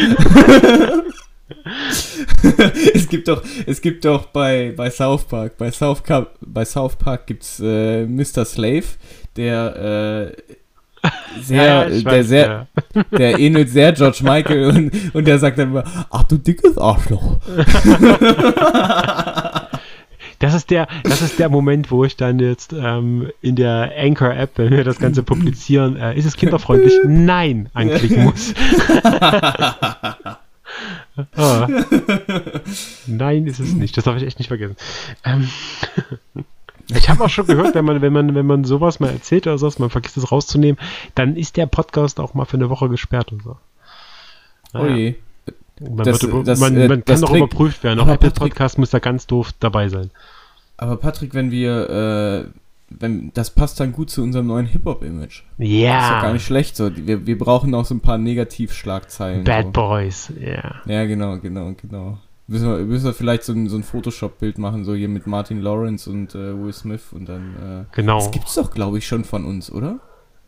es 2.95 3.09
gibt 3.09 3.29
doch, 3.29 3.43
es 3.67 3.81
gibt 3.81 4.05
doch 4.05 4.27
bei, 4.27 4.75
bei 4.77 4.91
South 4.91 5.25
Park, 5.25 5.57
bei 5.59 5.71
South, 5.71 6.03
Park, 6.03 6.31
bei 6.41 6.65
South 6.65 6.97
Park 6.97 7.27
gibt's 7.27 7.61
äh, 7.61 8.07
Mr. 8.07 8.45
Slave, 8.45 8.85
der 9.37 10.35
äh, 10.35 10.37
sehr, 11.41 11.65
ja, 11.65 11.85
der 11.89 12.05
weiß, 12.05 12.29
sehr, 12.29 12.67
ja. 12.95 13.03
der 13.17 13.39
ähnelt 13.39 13.71
sehr 13.71 13.93
George 13.93 14.19
Michael 14.23 14.65
und, 14.65 15.15
und 15.15 15.27
der 15.27 15.39
sagt 15.39 15.59
dann 15.59 15.71
immer, 15.71 15.85
ach 16.11 16.25
du 16.25 16.37
dickes 16.39 16.77
Arschloch. 16.77 17.39
Das 20.39 20.55
ist 20.55 20.71
der, 20.71 20.87
das 21.03 21.21
ist 21.21 21.39
der 21.39 21.49
Moment, 21.49 21.91
wo 21.91 22.05
ich 22.05 22.17
dann 22.17 22.39
jetzt 22.39 22.73
ähm, 22.73 23.31
in 23.41 23.57
der 23.57 23.93
Anchor-App, 23.97 24.53
wenn 24.57 24.71
wir 24.71 24.85
das 24.85 24.99
Ganze 24.99 25.23
publizieren, 25.23 25.97
äh, 25.97 26.17
ist 26.17 26.27
es 26.27 26.37
kinderfreundlich? 26.37 26.95
Nein, 27.05 27.69
anklicken 27.75 28.25
muss. 28.25 28.55
oh. 31.37 31.67
Nein, 33.07 33.47
ist 33.47 33.59
es 33.59 33.73
nicht. 33.73 33.97
Das 33.97 34.05
darf 34.05 34.17
ich 34.17 34.23
echt 34.23 34.39
nicht 34.39 34.49
vergessen. 34.49 34.77
Ähm, 35.25 35.49
ich 36.89 37.09
habe 37.09 37.25
auch 37.25 37.31
schon 37.31 37.47
gehört, 37.47 37.75
wenn 37.75 37.85
man, 37.85 38.01
wenn 38.01 38.13
man, 38.13 38.35
wenn 38.37 38.47
man 38.47 38.63
sowas 38.63 39.01
mal 39.01 39.11
erzählt 39.11 39.49
oder 39.49 39.59
sowas, 39.59 39.81
man 39.81 39.91
vergisst 39.91 40.17
es 40.19 40.31
rauszunehmen, 40.31 40.79
dann 41.17 41.37
ist 41.37 41.57
der 41.57 41.67
Podcast 41.67 42.21
auch 42.21 42.35
mal 42.35 42.45
für 42.45 42.59
eine 42.59 42.71
Woche 42.71 42.89
gesperrt 42.89 43.33
und 43.33 43.43
so. 43.43 43.57
Naja. 44.73 44.95
Oh 44.95 44.97
je. 44.97 45.15
Man, 45.81 46.05
das, 46.05 46.23
wird, 46.23 46.49
das, 46.49 46.61
man, 46.61 46.77
äh, 46.77 46.89
man 46.89 47.05
kann 47.05 47.21
doch 47.21 47.35
überprüft 47.35 47.85
werden. 47.85 48.01
Auch 48.01 48.09
Apple 48.09 48.31
Patrick, 48.31 48.53
Podcast 48.53 48.79
muss 48.79 48.91
da 48.91 48.99
ganz 48.99 49.27
doof 49.27 49.53
dabei 49.61 49.89
sein. 49.89 50.11
Aber 50.77 50.97
Patrick, 50.97 51.35
wenn 51.35 51.51
wir, 51.51 51.91
äh, 51.91 52.45
wenn, 52.91 53.33
das 53.35 53.51
passt 53.51 53.81
dann 53.81 53.93
gut 53.93 54.11
zu 54.11 54.23
unserem 54.23 54.47
neuen 54.47 54.67
Hip-Hop-Image. 54.67 55.43
Ja. 55.59 55.97
Das 55.97 56.05
ist 56.05 56.11
doch 56.11 56.23
gar 56.23 56.33
nicht 56.33 56.47
schlecht 56.47 56.77
so. 56.77 56.91
Wir, 56.97 57.27
wir 57.27 57.39
brauchen 57.39 57.75
auch 57.75 57.85
so 57.85 57.95
ein 57.95 58.01
paar 58.01 58.19
Negativschlagzeilen. 58.19 59.45
Bad 59.45 59.67
so. 59.67 59.71
Boys, 59.73 60.33
ja. 60.41 60.77
Ja, 60.87 61.05
genau, 61.05 61.39
genau, 61.39 61.73
genau. 61.81 62.19
Müssen 62.47 62.67
wir, 62.69 62.79
müssen 62.79 63.05
wir 63.05 63.13
vielleicht 63.13 63.45
so 63.45 63.53
ein, 63.53 63.69
so 63.69 63.77
ein 63.77 63.83
Photoshop-Bild 63.83 64.57
machen, 64.57 64.85
so 64.85 64.95
hier 64.95 65.09
mit 65.09 65.27
Martin 65.27 65.61
Lawrence 65.61 66.09
und 66.09 66.35
äh, 66.35 66.59
Will 66.59 66.73
Smith 66.73 67.13
und 67.13 67.29
dann. 67.29 67.87
Äh, 67.93 67.95
Genau. 67.95 68.19
Das 68.19 68.31
gibt's 68.31 68.55
doch, 68.55 68.71
glaube 68.71 68.97
ich, 68.99 69.07
schon 69.07 69.25
von 69.25 69.45
uns, 69.45 69.71
oder? 69.71 69.99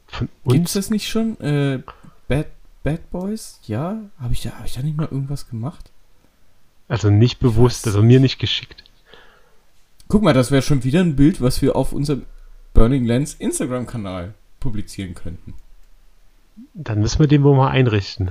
Von 0.07 0.29
Gibt's 0.47 0.75
uns. 0.75 0.87
das 0.87 0.91
nicht 0.91 1.09
schon? 1.09 1.39
Äh, 1.41 1.81
Bad, 2.27 2.47
Bad 2.83 3.11
Boys? 3.11 3.61
Ja? 3.65 3.99
Habe 4.19 4.33
ich, 4.33 4.43
da, 4.43 4.51
hab 4.51 4.67
ich 4.67 4.75
da 4.75 4.83
nicht 4.83 4.97
mal 4.97 5.09
irgendwas 5.11 5.49
gemacht? 5.49 5.91
Also 6.89 7.11
nicht 7.11 7.39
bewusst, 7.39 7.87
also 7.87 8.03
mir 8.03 8.21
nicht 8.21 8.39
geschickt. 8.39 8.85
Guck 10.09 10.23
mal, 10.23 10.35
das 10.35 10.51
wäre 10.51 10.63
schon 10.63 10.83
wieder 10.83 11.01
ein 11.01 11.15
Bild, 11.15 11.41
was 11.41 11.63
wir 11.63 11.77
auf 11.77 11.93
unserem 11.93 12.27
Burning 12.75 13.05
Lens 13.05 13.35
Instagram-Kanal 13.35 14.35
publizieren 14.59 15.15
könnten. 15.15 15.55
Dann 16.75 17.01
müssen 17.01 17.21
wir 17.21 17.29
den 17.29 17.43
wohl 17.43 17.57
mal 17.57 17.71
einrichten. 17.71 18.31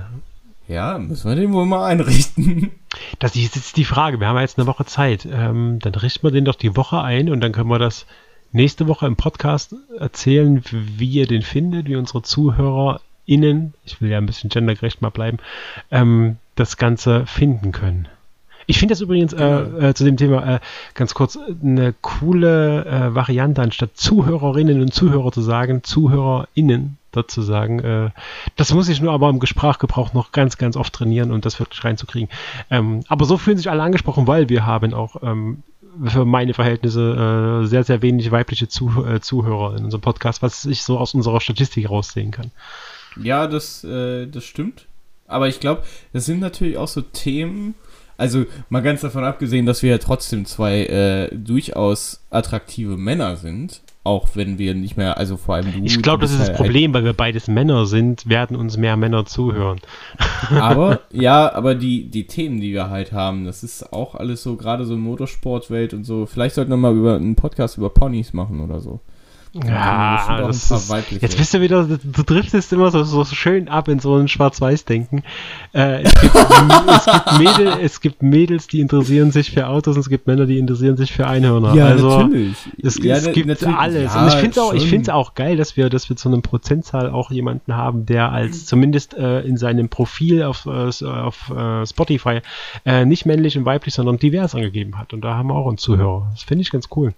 Ja, 0.68 0.98
müssen 0.98 1.28
wir 1.28 1.36
den 1.36 1.52
wohl 1.52 1.66
mal 1.66 1.86
einrichten. 1.86 2.70
Das 3.20 3.36
ist 3.36 3.54
jetzt 3.54 3.76
die 3.76 3.84
Frage. 3.84 4.18
Wir 4.18 4.26
haben 4.26 4.36
ja 4.36 4.42
jetzt 4.42 4.58
eine 4.58 4.66
Woche 4.66 4.84
Zeit. 4.84 5.26
Ähm, 5.30 5.78
dann 5.80 5.94
richten 5.94 6.26
wir 6.26 6.32
den 6.32 6.44
doch 6.44 6.56
die 6.56 6.76
Woche 6.76 7.00
ein 7.00 7.30
und 7.30 7.40
dann 7.40 7.52
können 7.52 7.70
wir 7.70 7.78
das 7.78 8.04
nächste 8.50 8.88
Woche 8.88 9.06
im 9.06 9.14
Podcast 9.14 9.76
erzählen, 9.96 10.62
wie 10.70 11.08
ihr 11.08 11.26
den 11.26 11.42
findet, 11.42 11.86
wie 11.86 11.94
unsere 11.96 12.22
ZuhörerInnen, 13.30 13.74
ich 13.84 14.00
will 14.00 14.10
ja 14.10 14.18
ein 14.18 14.26
bisschen 14.26 14.50
gendergerecht 14.50 15.02
mal 15.02 15.10
bleiben, 15.10 15.38
ähm, 15.90 16.36
das 16.56 16.76
Ganze 16.76 17.26
finden 17.26 17.72
können. 17.72 18.08
Ich 18.66 18.78
finde 18.78 18.92
das 18.92 19.00
übrigens 19.00 19.32
äh, 19.32 19.44
äh, 19.44 19.94
zu 19.94 20.04
dem 20.04 20.16
Thema 20.16 20.56
äh, 20.56 20.60
ganz 20.94 21.14
kurz 21.14 21.38
eine 21.62 21.94
coole 22.00 22.84
äh, 22.84 23.14
Variante, 23.14 23.62
anstatt 23.62 23.96
Zuhörerinnen 23.96 24.80
und 24.80 24.94
Zuhörer 24.94 25.32
zu 25.32 25.42
sagen, 25.42 25.82
ZuhörerInnen 25.82 26.98
dort 27.10 27.30
zu 27.30 27.42
sagen. 27.42 27.80
Äh, 27.80 28.10
das 28.56 28.72
muss 28.72 28.88
ich 28.88 29.00
nur 29.00 29.12
aber 29.12 29.28
im 29.28 29.44
Sprachgebrauch 29.44 30.12
noch 30.12 30.30
ganz, 30.30 30.56
ganz 30.56 30.76
oft 30.76 30.92
trainieren 30.92 31.32
und 31.32 31.44
das 31.46 31.58
wirklich 31.58 31.82
reinzukriegen. 31.84 32.28
Ähm, 32.70 33.00
aber 33.08 33.24
so 33.24 33.38
fühlen 33.38 33.56
sich 33.56 33.70
alle 33.70 33.82
angesprochen, 33.82 34.28
weil 34.28 34.48
wir 34.48 34.66
haben 34.66 34.94
auch 34.94 35.16
ähm, 35.22 35.64
für 36.04 36.24
meine 36.24 36.54
Verhältnisse 36.54 37.62
äh, 37.64 37.66
sehr, 37.66 37.82
sehr 37.82 38.02
wenig 38.02 38.30
weibliche 38.30 38.68
Zuh 38.68 39.18
Zuhörer 39.20 39.76
in 39.76 39.84
unserem 39.84 40.02
Podcast, 40.02 40.42
was 40.42 40.64
ich 40.64 40.84
so 40.84 40.98
aus 40.98 41.14
unserer 41.14 41.40
Statistik 41.40 41.90
raussehen 41.90 42.30
kann. 42.30 42.52
Ja, 43.16 43.46
das, 43.46 43.84
äh, 43.84 44.26
das 44.26 44.44
stimmt. 44.44 44.86
Aber 45.26 45.48
ich 45.48 45.60
glaube, 45.60 45.82
das 46.12 46.26
sind 46.26 46.40
natürlich 46.40 46.76
auch 46.76 46.88
so 46.88 47.00
Themen. 47.00 47.74
Also 48.16 48.44
mal 48.68 48.82
ganz 48.82 49.00
davon 49.00 49.24
abgesehen, 49.24 49.64
dass 49.64 49.82
wir 49.82 49.90
ja 49.90 49.98
trotzdem 49.98 50.44
zwei 50.44 50.84
äh, 50.84 51.34
durchaus 51.34 52.22
attraktive 52.28 52.98
Männer 52.98 53.36
sind, 53.36 53.80
auch 54.04 54.28
wenn 54.34 54.58
wir 54.58 54.74
nicht 54.74 54.98
mehr, 54.98 55.16
also 55.16 55.38
vor 55.38 55.54
allem 55.54 55.72
du. 55.72 55.84
Ich 55.84 56.02
glaube, 56.02 56.20
das 56.20 56.32
ist 56.32 56.40
das 56.40 56.48
ja 56.48 56.54
Problem, 56.54 56.92
weil 56.92 57.04
wir 57.04 57.14
beides 57.14 57.48
Männer 57.48 57.86
sind, 57.86 58.28
werden 58.28 58.56
uns 58.56 58.76
mehr 58.76 58.96
Männer 58.98 59.24
zuhören. 59.24 59.80
Aber, 60.50 61.00
ja, 61.12 61.52
aber 61.52 61.74
die, 61.74 62.10
die 62.10 62.26
Themen, 62.26 62.60
die 62.60 62.72
wir 62.72 62.90
halt 62.90 63.12
haben, 63.12 63.44
das 63.44 63.62
ist 63.62 63.92
auch 63.92 64.14
alles 64.14 64.42
so, 64.42 64.56
gerade 64.56 64.84
so 64.84 64.96
Motorsportwelt 64.96 65.94
und 65.94 66.04
so. 66.04 66.26
Vielleicht 66.26 66.56
sollten 66.56 66.70
wir 66.70 66.76
mal 66.76 66.94
über 66.94 67.16
einen 67.16 67.36
Podcast 67.36 67.78
über 67.78 67.90
Ponys 67.90 68.32
machen 68.32 68.60
oder 68.60 68.80
so. 68.80 69.00
Ja, 69.52 70.26
Da 70.38 70.46
das 70.46 70.70
ist, 70.70 71.12
jetzt 71.20 71.36
bist 71.36 71.52
du 71.54 71.60
wieder, 71.60 71.82
du 71.84 72.22
driftest 72.22 72.72
immer 72.72 72.92
so, 72.92 73.02
so 73.02 73.24
schön 73.24 73.68
ab 73.68 73.88
in 73.88 73.98
so 73.98 74.14
ein 74.14 74.28
Schwarz-Weiß-Denken. 74.28 75.24
Äh, 75.74 76.02
es, 76.02 76.14
gibt, 76.20 76.34
es, 76.36 77.06
gibt 77.06 77.38
Mädel, 77.38 77.72
es 77.82 78.00
gibt 78.00 78.22
Mädels, 78.22 78.68
die 78.68 78.80
interessieren 78.80 79.32
sich 79.32 79.50
für 79.50 79.66
Autos 79.66 79.96
und 79.96 80.02
es 80.02 80.08
gibt 80.08 80.28
Männer, 80.28 80.46
die 80.46 80.58
interessieren 80.58 80.96
sich 80.96 81.10
für 81.12 81.26
Einhörner. 81.26 81.74
ja, 81.74 81.86
also, 81.86 82.20
natürlich. 82.22 82.56
Es, 82.80 83.02
ja, 83.02 83.16
es 83.16 83.26
na- 83.26 83.32
gibt 83.32 83.48
natürlich. 83.48 83.76
alles. 83.76 84.14
Ja, 84.14 84.22
und 84.22 84.28
ich 84.28 84.34
finde 84.34 84.50
es 84.50 84.58
auch, 84.58 84.72
ich 84.72 84.80
schon. 84.82 84.88
find's 84.90 85.08
auch 85.08 85.34
geil, 85.34 85.56
dass 85.56 85.76
wir, 85.76 85.90
dass 85.90 86.08
wir 86.08 86.16
zu 86.16 86.28
einem 86.28 86.42
Prozentzahl 86.42 87.10
auch 87.10 87.32
jemanden 87.32 87.74
haben, 87.74 88.06
der 88.06 88.30
als 88.30 88.66
zumindest 88.66 89.14
äh, 89.14 89.40
in 89.40 89.56
seinem 89.56 89.88
Profil 89.88 90.44
auf, 90.44 90.66
äh, 90.66 91.04
auf 91.04 91.50
äh, 91.50 91.84
Spotify 91.86 92.40
äh, 92.84 93.04
nicht 93.04 93.26
männlich 93.26 93.58
und 93.58 93.64
weiblich, 93.64 93.94
sondern 93.94 94.16
divers 94.18 94.54
angegeben 94.54 94.96
hat. 94.96 95.12
Und 95.12 95.22
da 95.22 95.34
haben 95.34 95.48
wir 95.48 95.56
auch 95.56 95.66
einen 95.66 95.78
Zuhörer. 95.78 96.28
Das 96.32 96.44
finde 96.44 96.62
ich 96.62 96.70
ganz 96.70 96.88
cool. 96.94 97.14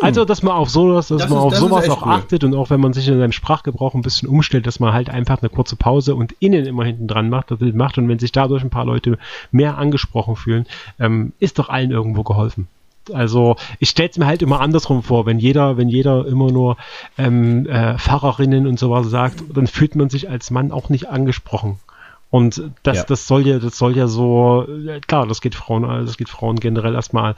Also, 0.00 0.24
dass 0.24 0.42
man 0.42 0.54
auf 0.54 0.70
sowas, 0.70 1.08
dass 1.08 1.18
Mm. 1.18 1.20
Das 1.22 1.30
man 1.30 1.38
ist- 1.38 1.44
auf 1.44 1.50
das 1.52 1.60
sowas 1.60 1.88
auch 1.90 2.06
cool. 2.06 2.12
achtet 2.12 2.44
und 2.44 2.54
auch 2.54 2.70
wenn 2.70 2.80
man 2.80 2.92
sich 2.92 3.08
in 3.08 3.18
seinem 3.18 3.32
Sprachgebrauch 3.32 3.94
ein 3.94 4.02
bisschen 4.02 4.28
umstellt, 4.28 4.66
dass 4.66 4.80
man 4.80 4.92
halt 4.92 5.10
einfach 5.10 5.40
eine 5.40 5.48
kurze 5.48 5.76
Pause 5.76 6.14
und 6.14 6.32
innen 6.40 6.66
immer 6.66 6.84
hinten 6.84 7.06
dran 7.08 7.28
macht, 7.30 7.50
das 7.50 7.58
Bild 7.58 7.74
macht 7.74 7.98
und 7.98 8.08
wenn 8.08 8.18
sich 8.18 8.32
dadurch 8.32 8.62
ein 8.62 8.70
paar 8.70 8.84
Leute 8.84 9.18
mehr 9.50 9.78
angesprochen 9.78 10.36
fühlen, 10.36 10.66
ähm, 11.00 11.32
ist 11.38 11.58
doch 11.58 11.68
allen 11.68 11.90
irgendwo 11.90 12.22
geholfen. 12.22 12.68
Also 13.12 13.56
ich 13.80 13.90
stelle 13.90 14.10
es 14.10 14.18
mir 14.18 14.26
halt 14.26 14.42
immer 14.42 14.60
andersrum 14.60 15.02
vor, 15.02 15.26
wenn 15.26 15.40
jeder, 15.40 15.76
wenn 15.76 15.88
jeder 15.88 16.24
immer 16.26 16.52
nur 16.52 16.76
ähm, 17.18 17.66
äh, 17.66 17.98
Fahrerinnen 17.98 18.66
und 18.68 18.78
sowas 18.78 19.08
sagt, 19.08 19.42
dann 19.52 19.66
fühlt 19.66 19.96
man 19.96 20.08
sich 20.08 20.30
als 20.30 20.50
Mann 20.52 20.70
auch 20.70 20.88
nicht 20.88 21.08
angesprochen. 21.08 21.80
Und 22.30 22.62
das, 22.84 22.98
Ja. 22.98 23.04
das 23.04 23.26
soll 23.26 23.46
ja, 23.46 23.58
das 23.58 23.76
soll 23.76 23.96
ja 23.96 24.06
so, 24.06 24.66
äh, 24.68 25.00
klar, 25.00 25.26
das 25.26 25.40
geht 25.40 25.54
Frauen, 25.54 25.82
das 26.06 26.16
geht 26.16 26.28
Frauen 26.30 26.60
generell 26.60 26.94
erstmal 26.94 27.34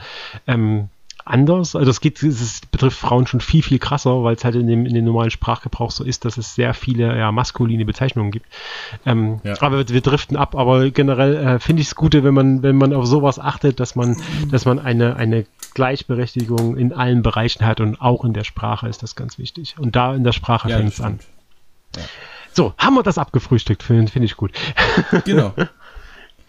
ähm, 0.47 0.89
anders. 1.25 1.75
Also 1.75 1.87
das 1.87 2.01
geht, 2.01 2.23
es 2.23 2.61
betrifft 2.71 2.99
Frauen 2.99 3.27
schon 3.27 3.41
viel, 3.41 3.63
viel 3.63 3.79
krasser, 3.79 4.23
weil 4.25 4.35
es 4.37 4.45
halt 4.45 4.55
in 4.57 4.67
dem, 4.67 4.85
in 4.87 4.95
dem 4.95 5.05
normalen 5.05 5.31
Sprachgebrauch 5.31 5.91
so 5.91 6.05
ist, 6.05 6.25
dass 6.25 6.37
es 6.37 6.55
sehr 6.55 6.75
viele 6.75 7.17
ja, 7.19 7.33
maskuline 7.33 7.85
Bezeichnungen 7.85 8.31
gibt. 8.31 8.47
Ähm, 9.07 9.41
Ja. 9.45 9.55
Aber 9.63 9.79
wir, 9.79 9.89
wir 9.89 10.01
driften 10.01 10.37
ab, 10.37 10.55
aber 10.55 10.91
generell 10.91 11.35
äh, 11.37 11.59
finde 11.59 11.83
ich 11.83 11.89
es 11.89 11.95
gut, 11.95 12.13
wenn 12.15 12.35
man, 12.35 12.63
wenn 12.63 12.77
man 12.77 12.93
auf 12.93 13.07
sowas 13.07 13.39
achtet, 13.39 13.81
dass 13.81 13.97
man, 13.97 14.17
dass 14.51 14.65
man 14.65 14.79
eine, 14.79 15.17
eine 15.17 15.47
Gleichberechtigung 15.75 16.77
in 16.77 16.93
allen 16.93 17.23
Bereichen 17.23 17.65
hat 17.67 17.81
und 17.81 18.01
auch 18.01 18.25
in 18.25 18.33
der 18.33 18.45
Sprache 18.45 18.89
ist 18.89 19.03
das 19.03 19.17
ganz 19.17 19.39
wichtig. 19.39 19.77
Und 19.79 19.97
da 19.97 20.15
in 20.15 20.25
der 20.25 20.33
Sprache 20.33 20.69
Ja, 20.69 20.77
fängt 20.79 20.93
es 20.93 21.01
an. 21.01 21.21
stimmt. 21.93 22.09
So, 22.53 22.73
haben 22.79 22.95
wir 22.95 23.03
das 23.03 23.19
abgefrühstückt, 23.19 23.83
finde 23.83 24.11
find 24.13 24.25
ich 24.25 24.37
gut. 24.37 24.53
Genau. 25.25 25.53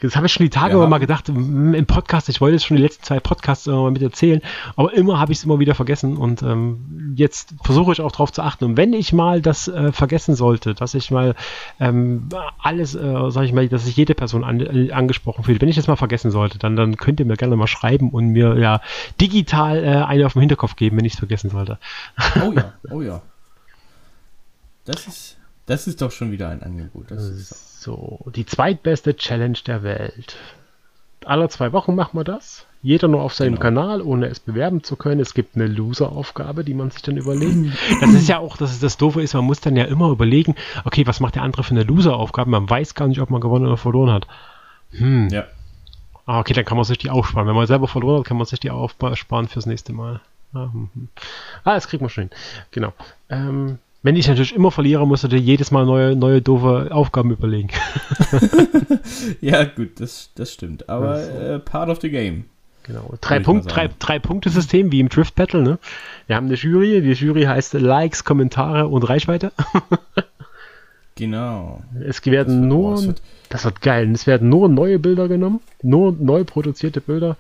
Das 0.06 0.16
habe 0.16 0.28
ich 0.28 0.34
schon 0.34 0.46
die 0.46 0.50
Tage 0.50 0.78
Ja. 0.78 0.88
mal 0.88 0.98
gedacht 1.00 1.30
im 1.30 1.86
Podcast. 1.86 2.30
Ich 2.30 2.42
wollte 2.42 2.56
es 2.56 2.64
schon 2.64 2.78
die 2.78 2.84
letzten 2.84 3.04
zwei 3.04 3.20
Podcasts 3.20 3.66
mal 3.68 3.92
mit 3.92 4.02
erzählen, 4.02 4.42
aber 4.76 4.94
immer 4.94 5.20
habe 5.20 5.32
ich 5.32 5.40
es 5.40 5.44
immer 5.44 5.60
wieder 5.60 5.76
vergessen 5.76 6.18
und 6.18 6.42
ähm, 6.44 7.14
jetzt 7.18 7.54
versuche 7.64 7.92
ich 7.92 8.02
auch 8.02 8.12
darauf 8.12 8.32
zu 8.32 8.42
achten. 8.42 8.66
Und 8.66 8.78
wenn 8.78 8.94
ich 8.94 9.14
mal 9.14 9.42
das 9.42 9.68
äh, 9.68 9.92
vergessen 9.92 10.36
sollte, 10.36 10.74
dass 10.74 10.94
ich 10.94 11.12
mal 11.12 11.36
ähm, 11.80 12.30
alles, 12.62 12.96
äh, 12.96 13.30
sage 13.32 13.46
ich 13.46 13.54
mal, 13.54 13.68
dass 13.68 13.86
sich 13.86 13.96
jede 13.98 14.16
Person 14.16 14.44
an, 14.44 14.60
äh, 14.60 14.92
angesprochen 14.92 15.44
fühlt, 15.44 15.62
wenn 15.62 15.70
ich 15.70 15.76
das 15.76 15.88
mal 15.88 15.96
vergessen 15.96 16.32
sollte, 16.32 16.58
dann, 16.58 16.76
dann 16.76 16.98
könnt 16.98 17.20
ihr 17.20 17.26
mir 17.26 17.38
gerne 17.38 17.56
mal 17.56 17.68
schreiben 17.68 18.10
und 18.12 18.28
mir 18.30 18.58
ja 18.58 18.82
digital 19.20 19.84
äh, 19.84 19.88
eine 20.06 20.26
auf 20.26 20.34
den 20.34 20.42
Hinterkopf 20.42 20.76
geben, 20.76 20.98
wenn 20.98 21.06
ich 21.06 21.14
es 21.14 21.20
vergessen 21.20 21.50
sollte. 21.50 21.80
Oh 22.44 22.52
ja, 22.54 22.74
oh 22.92 23.02
ja. 23.02 23.22
Das 24.86 25.08
ist, 25.08 25.38
das 25.66 25.88
ist 25.88 26.02
doch 26.02 26.12
schon 26.12 26.32
wieder 26.32 26.50
ein 26.50 26.62
Angebot. 26.62 27.10
Das 27.10 27.24
ist 27.24 27.75
So, 27.86 28.18
die 28.36 28.48
zweitbeste 28.48 29.16
Challenge 29.16 29.60
der 29.68 29.84
Welt. 29.84 30.38
Alle 31.24 31.50
zwei 31.50 31.72
Wochen 31.72 31.94
machen 31.94 32.18
wir 32.18 32.24
das. 32.24 32.66
Jeder 32.82 33.08
nur 33.08 33.22
auf 33.22 33.36
seinem 33.36 33.60
Genau. 33.60 33.62
Kanal, 33.62 34.02
ohne 34.02 34.26
es 34.26 34.40
bewerben 34.40 34.84
zu 34.84 34.96
können. 34.96 35.20
Es 35.20 35.36
gibt 35.36 35.56
eine 35.56 35.68
Loser-Aufgabe, 35.68 36.64
die 36.64 36.74
man 36.74 36.90
sich 36.90 37.04
dann 37.04 37.16
überlegt. 37.16 37.78
Das 38.02 38.12
ist 38.12 38.28
ja 38.28 38.40
auch, 38.40 38.58
dass 38.58 38.72
es 38.72 38.80
das 38.80 38.98
Doofe 38.98 39.22
ist, 39.22 39.36
man 39.36 39.46
muss 39.46 39.62
dann 39.62 39.76
ja 39.76 39.84
immer 39.84 40.10
überlegen, 40.10 40.56
okay, 40.84 41.06
was 41.06 41.20
macht 41.20 41.36
der 41.36 41.44
andere 41.44 41.64
für 41.64 41.76
eine 41.76 41.84
Loser-Aufgabe? 41.84 42.50
Man 42.50 42.68
weiß 42.68 42.96
gar 42.96 43.08
nicht, 43.08 43.22
ob 43.22 43.30
man 43.30 43.40
gewonnen 43.40 43.68
oder 43.68 43.78
verloren 43.78 44.12
hat. 44.12 44.26
Hm. 44.90 45.30
ja. 45.30 45.44
Ah, 46.26 46.40
okay, 46.40 46.54
dann 46.54 46.66
kann 46.66 46.78
man 46.78 46.86
sich 46.86 46.98
die 46.98 47.12
aufsparen. 47.12 47.48
Wenn 47.48 47.56
man 47.56 47.68
selber 47.68 47.88
verloren 47.88 48.22
hat, 48.22 48.26
kann 48.26 48.38
man 48.38 48.48
sich 48.48 48.60
die 48.60 48.72
aufsparen 48.72 49.48
fürs 49.48 49.68
nächste 49.68 49.94
Mal. 49.94 50.22
Ah, 50.56 50.70
hm, 50.74 50.90
hm. 50.92 51.08
ah 51.64 51.76
das 51.76 51.88
kriegt 51.88 52.02
man 52.02 52.10
schon 52.10 52.30
hin. 52.30 52.32
Genau. 52.72 52.94
Ähm, 53.30 53.78
wenn 54.06 54.16
ich 54.16 54.28
natürlich 54.28 54.56
immer 54.56 54.70
verliere, 54.70 55.02
du 55.24 55.28
dir 55.28 55.40
jedes 55.40 55.72
Mal 55.72 55.84
neue, 55.86 56.16
neue 56.16 56.40
doofe 56.40 56.90
Aufgaben 56.92 57.32
überlegen. 57.32 57.70
Ja, 59.42 59.64
gut, 59.64 60.00
das, 60.00 60.30
das 60.36 60.54
stimmt. 60.54 60.90
Aber 60.90 61.22
äh, 61.24 61.60
part 61.60 61.90
of 61.90 62.00
the 62.02 62.10
game. 62.10 62.46
Genau. 62.84 63.16
Drei, 63.22 63.40
Punkt, 63.40 63.74
drei, 63.74 63.90
drei 63.98 64.20
Punkte-System 64.20 64.92
wie 64.92 65.00
im 65.00 65.10
Drift 65.10 65.34
Battle. 65.34 65.64
Ne? 65.64 65.80
Wir 66.28 66.36
haben 66.36 66.46
eine 66.46 66.56
Jury. 66.56 67.02
Die 67.02 67.14
Jury 67.14 67.44
heißt 67.44 67.74
Likes, 67.74 68.24
Kommentare 68.24 68.88
und 68.88 69.04
Reichweite. 69.10 69.52
Genau. 71.18 71.82
Es 72.06 72.26
werden 72.26 72.64
Das 72.64 72.70
nur, 72.70 73.16
das 73.48 73.64
wird 73.64 73.82
geil. 73.82 74.12
Es 74.12 74.28
werden 74.28 74.50
nur 74.50 74.68
neue 74.68 75.00
Bilder 75.00 75.30
genommen, 75.30 75.62
nur 75.82 76.12
neu 76.12 76.44
produzierte 76.44 77.00
Bilder. 77.00 77.38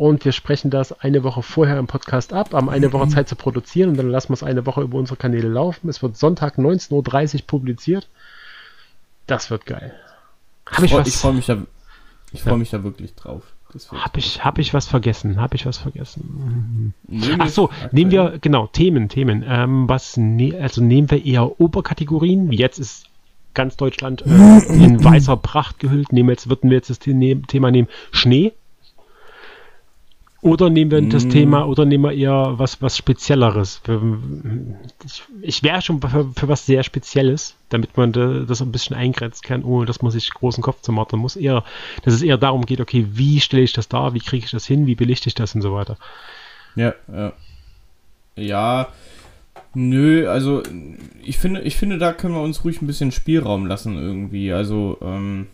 Und 0.00 0.24
wir 0.24 0.32
sprechen 0.32 0.70
das 0.70 0.98
eine 0.98 1.24
Woche 1.24 1.42
vorher 1.42 1.78
im 1.78 1.86
Podcast 1.86 2.32
ab, 2.32 2.54
haben 2.54 2.70
eine 2.70 2.88
Mhm. 2.88 2.92
Woche 2.94 3.08
Zeit 3.08 3.28
zu 3.28 3.36
produzieren 3.36 3.90
und 3.90 3.96
dann 3.98 4.08
lassen 4.08 4.30
wir 4.30 4.34
es 4.34 4.42
eine 4.42 4.64
Woche 4.64 4.80
über 4.80 4.96
unsere 4.96 5.18
Kanäle 5.18 5.46
laufen. 5.48 5.90
Es 5.90 6.00
wird 6.02 6.16
Sonntag 6.16 6.56
19.30 6.56 7.34
Uhr 7.34 7.46
publiziert. 7.46 8.08
Das 9.26 9.50
wird 9.50 9.66
geil. 9.66 9.92
Habe 10.64 10.86
ich, 10.86 10.92
freu- 10.92 11.00
was, 11.00 11.08
ich 11.08 11.16
freue 11.16 11.34
mich 11.34 11.44
da, 11.44 11.58
ich 12.32 12.40
freue 12.40 12.52
Ja. 12.54 12.58
mich 12.58 12.70
da 12.70 12.82
wirklich 12.82 13.14
drauf. 13.14 13.42
Das 13.74 13.92
wird- 13.92 14.02
hab 14.02 14.16
ich, 14.16 14.42
hab 14.42 14.58
ich 14.58 14.72
was 14.72 14.86
vergessen? 14.86 15.38
Habe 15.38 15.56
ich 15.56 15.66
was 15.66 15.76
vergessen? 15.76 16.94
Nehmen 17.06 17.36
Ach 17.42 17.48
so, 17.50 17.68
aktuell- 17.68 17.90
nehmen 17.92 18.10
wir, 18.10 18.38
genau, 18.40 18.68
Themen, 18.68 19.10
Themen. 19.10 19.44
Ähm, 19.46 19.86
was, 19.86 20.16
ne, 20.16 20.58
also 20.58 20.82
nehmen 20.82 21.10
wir 21.10 21.26
eher 21.26 21.60
Oberkategorien, 21.60 22.50
wie 22.50 22.56
jetzt 22.56 22.78
ist 22.78 23.04
ganz 23.52 23.76
Deutschland 23.76 24.22
äh, 24.26 24.60
in 24.72 25.04
weißer 25.04 25.36
Pracht 25.36 25.78
gehüllt. 25.78 26.10
Nehmen 26.10 26.30
wir 26.30 26.32
jetzt, 26.32 26.48
würden 26.48 26.70
wir 26.70 26.78
jetzt 26.78 26.88
das 26.88 27.00
The- 27.04 27.42
Thema 27.46 27.70
nehmen 27.70 27.88
Schnee. 28.12 28.54
Oder 30.42 30.70
nehmen 30.70 30.90
wir 30.90 31.02
das 31.02 31.26
mm. 31.26 31.30
Thema, 31.30 31.66
oder 31.66 31.84
nehmen 31.84 32.04
wir 32.04 32.12
eher 32.12 32.54
was, 32.58 32.80
was 32.80 32.96
Spezielleres. 32.96 33.82
Ich, 35.04 35.22
ich 35.42 35.62
wäre 35.62 35.82
schon 35.82 36.00
für, 36.00 36.32
für, 36.34 36.48
was 36.48 36.64
sehr 36.64 36.82
Spezielles, 36.82 37.56
damit 37.68 37.94
man 37.98 38.12
das 38.12 38.62
ein 38.62 38.72
bisschen 38.72 38.96
eingrenzen 38.96 39.42
kann, 39.42 39.64
ohne 39.64 39.84
dass 39.84 40.00
man 40.00 40.10
sich 40.10 40.32
großen 40.32 40.62
Kopf 40.62 40.80
zu 40.80 40.92
machen 40.92 41.18
muss. 41.18 41.36
Eher, 41.36 41.62
dass 42.04 42.14
es 42.14 42.22
eher 42.22 42.38
darum 42.38 42.64
geht, 42.64 42.80
okay, 42.80 43.06
wie 43.12 43.40
stelle 43.40 43.64
ich 43.64 43.74
das 43.74 43.88
dar, 43.88 44.14
wie 44.14 44.20
kriege 44.20 44.44
ich 44.44 44.50
das 44.50 44.64
hin, 44.64 44.86
wie 44.86 44.94
belichte 44.94 45.28
ich 45.28 45.34
das 45.34 45.54
und 45.54 45.60
so 45.60 45.74
weiter. 45.74 45.98
Ja, 46.74 46.94
ja. 47.12 47.32
Ja, 48.36 48.88
nö, 49.74 50.26
also 50.28 50.62
ich 51.22 51.36
finde, 51.36 51.60
ich 51.62 51.76
finde, 51.76 51.98
da 51.98 52.12
können 52.14 52.34
wir 52.34 52.40
uns 52.40 52.64
ruhig 52.64 52.80
ein 52.80 52.86
bisschen 52.86 53.12
Spielraum 53.12 53.66
lassen 53.66 53.98
irgendwie. 53.98 54.52
Also, 54.52 54.96
ähm, 55.02 55.48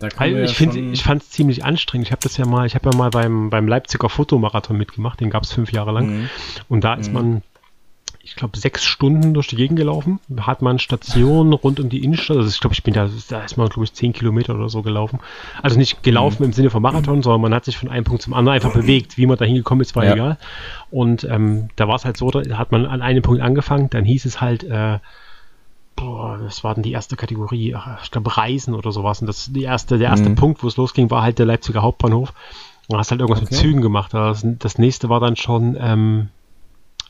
also 0.00 0.36
ich, 0.36 0.58
ja 0.60 0.74
ich 0.74 1.02
fand 1.02 1.22
es 1.22 1.30
ziemlich 1.30 1.64
anstrengend. 1.64 2.08
Ich 2.08 2.12
habe 2.12 2.22
das 2.22 2.36
ja 2.36 2.46
mal, 2.46 2.66
ich 2.66 2.74
habe 2.74 2.90
ja 2.90 2.96
mal 2.96 3.10
beim, 3.10 3.50
beim 3.50 3.66
Leipziger 3.66 4.08
Fotomarathon 4.08 4.76
mitgemacht, 4.76 5.20
den 5.20 5.30
gab 5.30 5.44
es 5.44 5.52
fünf 5.52 5.72
Jahre 5.72 5.92
lang. 5.92 6.06
Mhm. 6.06 6.30
Und 6.68 6.84
da 6.84 6.94
ist 6.94 7.08
mhm. 7.08 7.14
man, 7.14 7.42
ich 8.22 8.36
glaube, 8.36 8.58
sechs 8.58 8.84
Stunden 8.84 9.32
durch 9.32 9.46
die 9.46 9.56
Gegend 9.56 9.78
gelaufen. 9.78 10.20
Hat 10.38 10.60
man 10.60 10.78
Stationen 10.78 11.52
rund 11.52 11.80
um 11.80 11.88
die 11.88 12.04
Innenstadt. 12.04 12.36
Also 12.36 12.50
ich 12.50 12.60
glaube, 12.60 12.74
ich 12.74 12.82
bin 12.82 12.92
da, 12.92 13.08
da 13.28 13.44
ist 13.44 13.56
man, 13.56 13.68
glaube 13.68 13.84
ich, 13.84 13.94
zehn 13.94 14.12
Kilometer 14.12 14.54
oder 14.54 14.68
so 14.68 14.82
gelaufen. 14.82 15.20
Also 15.62 15.78
nicht 15.78 16.02
gelaufen 16.02 16.42
mhm. 16.42 16.46
im 16.46 16.52
Sinne 16.52 16.70
von 16.70 16.82
Marathon, 16.82 17.22
sondern 17.22 17.40
man 17.40 17.54
hat 17.54 17.64
sich 17.64 17.78
von 17.78 17.88
einem 17.88 18.04
Punkt 18.04 18.22
zum 18.22 18.34
anderen 18.34 18.56
einfach 18.56 18.74
bewegt. 18.74 19.16
Wie 19.16 19.26
man 19.26 19.38
da 19.38 19.44
hingekommen 19.44 19.80
ist, 19.80 19.96
war 19.96 20.04
ja. 20.04 20.12
egal. 20.12 20.38
Und 20.90 21.24
ähm, 21.24 21.68
da 21.76 21.88
war 21.88 21.96
es 21.96 22.04
halt 22.04 22.18
so, 22.18 22.30
da 22.30 22.58
hat 22.58 22.70
man 22.70 22.84
an 22.84 23.00
einem 23.00 23.22
Punkt 23.22 23.40
angefangen, 23.40 23.88
dann 23.88 24.04
hieß 24.04 24.26
es 24.26 24.40
halt, 24.42 24.64
äh, 24.64 24.98
boah, 25.96 26.38
das 26.38 26.62
war 26.62 26.74
dann 26.74 26.82
die 26.82 26.92
erste 26.92 27.16
Kategorie, 27.16 27.76
ich 28.02 28.10
glaube 28.10 28.36
Reisen 28.36 28.74
oder 28.74 28.92
sowas. 28.92 29.20
Und 29.20 29.26
das 29.26 29.50
die 29.52 29.62
erste, 29.62 29.98
der 29.98 30.10
erste 30.10 30.28
mhm. 30.28 30.36
Punkt, 30.36 30.62
wo 30.62 30.68
es 30.68 30.76
losging, 30.76 31.10
war 31.10 31.22
halt 31.22 31.38
der 31.38 31.46
Leipziger 31.46 31.82
Hauptbahnhof. 31.82 32.32
Und 32.88 32.98
hast 32.98 33.10
halt 33.10 33.20
irgendwas 33.20 33.42
okay. 33.42 33.52
mit 33.52 33.60
Zügen 33.60 33.80
gemacht. 33.80 34.14
Das, 34.14 34.42
das, 34.44 34.78
nächste 34.78 35.08
war 35.08 35.18
dann 35.18 35.34
schon 35.34 35.76
ähm, 35.80 36.28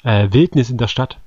äh, 0.05 0.29
Wildnis 0.31 0.71
in 0.71 0.79
der 0.79 0.89
Stadt. 0.89 1.19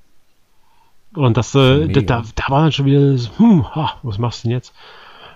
Und 1.13 1.37
das, 1.37 1.53
äh, 1.53 1.87
da, 1.87 2.23
da 2.33 2.43
war 2.47 2.61
dann 2.63 2.71
schon 2.71 2.85
wieder, 2.85 3.15
hm, 3.37 3.75
ha, 3.75 3.93
was 4.01 4.17
machst 4.17 4.43
du 4.43 4.47
denn 4.47 4.57
jetzt? 4.57 4.73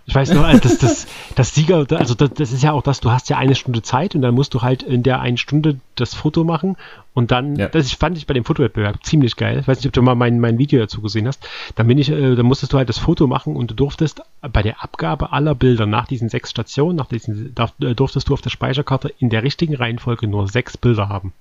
Ich 0.05 0.13
weiß 0.13 0.33
noch, 0.33 0.49
das, 0.59 0.79
das, 0.79 1.07
das 1.35 1.55
Sieger, 1.55 1.85
also 1.91 2.13
das, 2.13 2.33
das, 2.33 2.51
ist 2.51 2.61
ja 2.61 2.73
auch 2.73 2.83
das, 2.83 2.99
du 2.99 3.11
hast 3.11 3.29
ja 3.29 3.37
eine 3.37 3.55
Stunde 3.55 3.81
Zeit 3.81 4.15
und 4.15 4.21
dann 4.21 4.35
musst 4.35 4.53
du 4.53 4.61
halt 4.61 4.83
in 4.83 5.01
der 5.01 5.21
einen 5.21 5.37
Stunde 5.37 5.79
das 5.95 6.13
Foto 6.13 6.43
machen 6.43 6.75
und 7.13 7.31
dann, 7.31 7.55
ja. 7.55 7.69
das 7.69 7.91
fand 7.93 8.17
ich 8.17 8.27
bei 8.27 8.33
dem 8.33 8.43
Fotowettbewerb 8.43 9.05
ziemlich 9.05 9.37
geil. 9.37 9.59
Ich 9.61 9.67
weiß 9.67 9.77
nicht, 9.77 9.87
ob 9.87 9.93
du 9.93 10.01
mal 10.01 10.15
mein, 10.15 10.41
mein 10.41 10.57
Video 10.57 10.79
dazu 10.79 11.01
gesehen 11.01 11.25
hast. 11.25 11.47
Dann 11.75 11.87
bin 11.87 11.97
ich, 11.97 12.09
äh, 12.09 12.35
da 12.35 12.43
musstest 12.43 12.73
du 12.73 12.77
halt 12.77 12.89
das 12.89 12.97
Foto 12.97 13.27
machen 13.27 13.55
und 13.55 13.71
du 13.71 13.75
durftest 13.75 14.21
bei 14.41 14.61
der 14.61 14.83
Abgabe 14.83 15.31
aller 15.31 15.55
Bilder 15.55 15.85
nach 15.85 16.07
diesen 16.07 16.27
sechs 16.27 16.49
Stationen, 16.49 16.97
nach 16.97 17.07
diesen, 17.07 17.55
darf, 17.55 17.73
äh, 17.81 17.93
durftest 17.93 18.27
du 18.27 18.33
auf 18.33 18.41
der 18.41 18.49
Speicherkarte 18.49 19.13
in 19.19 19.29
der 19.29 19.43
richtigen 19.43 19.75
Reihenfolge 19.75 20.27
nur 20.27 20.49
sechs 20.49 20.77
Bilder 20.77 21.07
haben. 21.07 21.31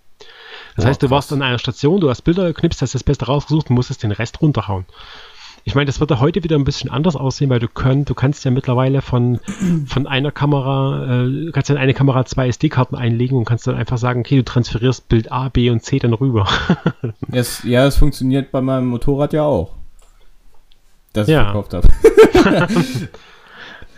Das 0.77 0.85
oh, 0.85 0.89
heißt, 0.89 1.03
du 1.03 1.07
krass. 1.07 1.17
warst 1.17 1.33
an 1.33 1.43
einer 1.43 1.59
Station, 1.59 2.01
du 2.01 2.11
hast 2.11 2.23
Bilder 2.23 2.45
geknipst, 2.45 2.81
hast 2.81 2.95
das 2.95 3.03
Beste 3.03 3.27
rausgesucht 3.27 3.71
und 3.71 3.75
musstest 3.75 4.05
den 4.05 4.13
Rest 4.13 4.41
runterhauen. 4.41 4.87
Ich 5.65 5.75
meine, 5.75 5.87
das 5.87 6.01
wird 6.01 6.11
ja 6.11 6.19
heute 6.19 6.43
wieder 6.43 6.57
ein 6.57 6.65
bisschen 6.65 6.91
anders 6.91 7.15
aussehen, 7.15 7.49
weil 7.51 7.61
du 7.61 7.69
könnt, 7.69 8.11
du 8.11 8.15
kannst 8.15 8.45
ja 8.45 8.51
mittlerweile 8.51 9.01
von, 9.01 9.39
von 9.87 10.07
einer 10.07 10.33
Kamera, 10.33 11.25
äh, 11.25 11.51
kannst 11.53 11.69
ja 11.69 11.77
in 11.77 11.81
eine 11.81 11.95
Kamera 11.95 12.25
zwei 12.25 12.49
SD-Karten 12.49 12.97
einlegen 12.97 13.39
und 13.39 13.45
kannst 13.45 13.67
dann 13.67 13.77
einfach 13.77 13.99
sagen, 13.99 14.21
okay, 14.21 14.37
du 14.37 14.45
transferierst 14.45 15.09
Bild 15.09 15.31
A, 15.31 15.49
B 15.49 15.71
und 15.71 15.83
C 15.83 15.99
dann 15.99 16.15
rüber. 16.15 16.49
es, 17.33 17.63
ja, 17.63 17.87
es 17.87 17.97
funktioniert 17.97 18.51
bei 18.51 18.61
meinem 18.61 18.87
Motorrad 18.87 19.33
ja 19.33 19.45
auch. 19.45 19.75
Das 21.13 21.29
ich 21.29 21.35
ja. 21.35 21.45
verkauft 21.45 21.75
habe. 21.75 21.89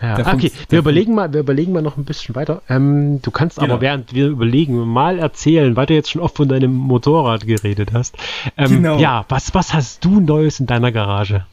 Ja, 0.03 0.35
okay, 0.35 0.53
wir 0.69 0.81
überlegen 0.81 1.15
mal, 1.15 1.33
wir 1.33 1.41
überlegen 1.41 1.73
mal 1.73 1.81
noch 1.81 1.97
ein 1.97 2.05
bisschen 2.05 2.35
weiter. 2.35 2.63
Ähm, 2.69 3.23
du 3.23 3.31
kannst 3.31 3.59
genau. 3.59 3.75
aber 3.75 3.81
während 3.81 4.13
wir 4.13 4.27
überlegen 4.27 4.77
mal 4.87 5.19
erzählen, 5.19 5.77
weil 5.77 5.87
du 5.87 5.95
jetzt 5.95 6.11
schon 6.11 6.21
oft 6.21 6.37
von 6.37 6.49
deinem 6.49 6.75
Motorrad 6.75 7.47
geredet 7.47 7.93
hast. 7.93 8.17
Ähm, 8.57 8.83
genau. 8.83 8.99
Ja, 8.99 9.25
was, 9.29 9.55
was 9.55 9.73
hast 9.73 10.05
du 10.05 10.21
Neues 10.21 10.61
in 10.61 10.67
deiner 10.67 10.93
Garage? 10.93 11.47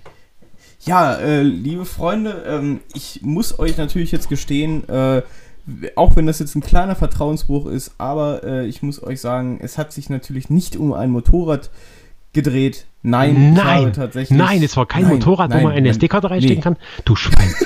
Ja, 0.83 1.15
äh, 1.15 1.43
liebe 1.43 1.85
Freunde, 1.85 2.43
ähm, 2.47 2.79
ich 2.93 3.21
muss 3.21 3.59
euch 3.59 3.77
natürlich 3.77 4.11
jetzt 4.11 4.29
gestehen, 4.29 4.87
äh, 4.89 5.21
auch 5.95 6.15
wenn 6.15 6.25
das 6.25 6.39
jetzt 6.39 6.55
ein 6.55 6.61
kleiner 6.61 6.95
Vertrauensbruch 6.95 7.67
ist, 7.67 7.91
aber 7.99 8.43
äh, 8.43 8.65
ich 8.65 8.81
muss 8.81 9.01
euch 9.01 9.21
sagen, 9.21 9.59
es 9.61 9.77
hat 9.77 9.93
sich 9.93 10.09
natürlich 10.09 10.49
nicht 10.49 10.75
um 10.75 10.93
ein 10.93 11.11
Motorrad 11.11 11.69
gedreht. 12.33 12.85
Nein, 13.03 13.53
nein, 13.53 13.93
tatsächlich. 13.93 14.37
Nein, 14.37 14.63
es 14.63 14.75
war 14.75 14.87
kein 14.87 15.03
nein, 15.03 15.13
Motorrad, 15.13 15.49
nein, 15.51 15.59
wo 15.59 15.63
man 15.67 15.73
eine 15.73 15.89
SD-Karte 15.89 16.31
reinstecken 16.31 16.57
nee. 16.57 16.61
kann. 16.61 16.77
Du 17.05 17.15
Schwein. 17.15 17.53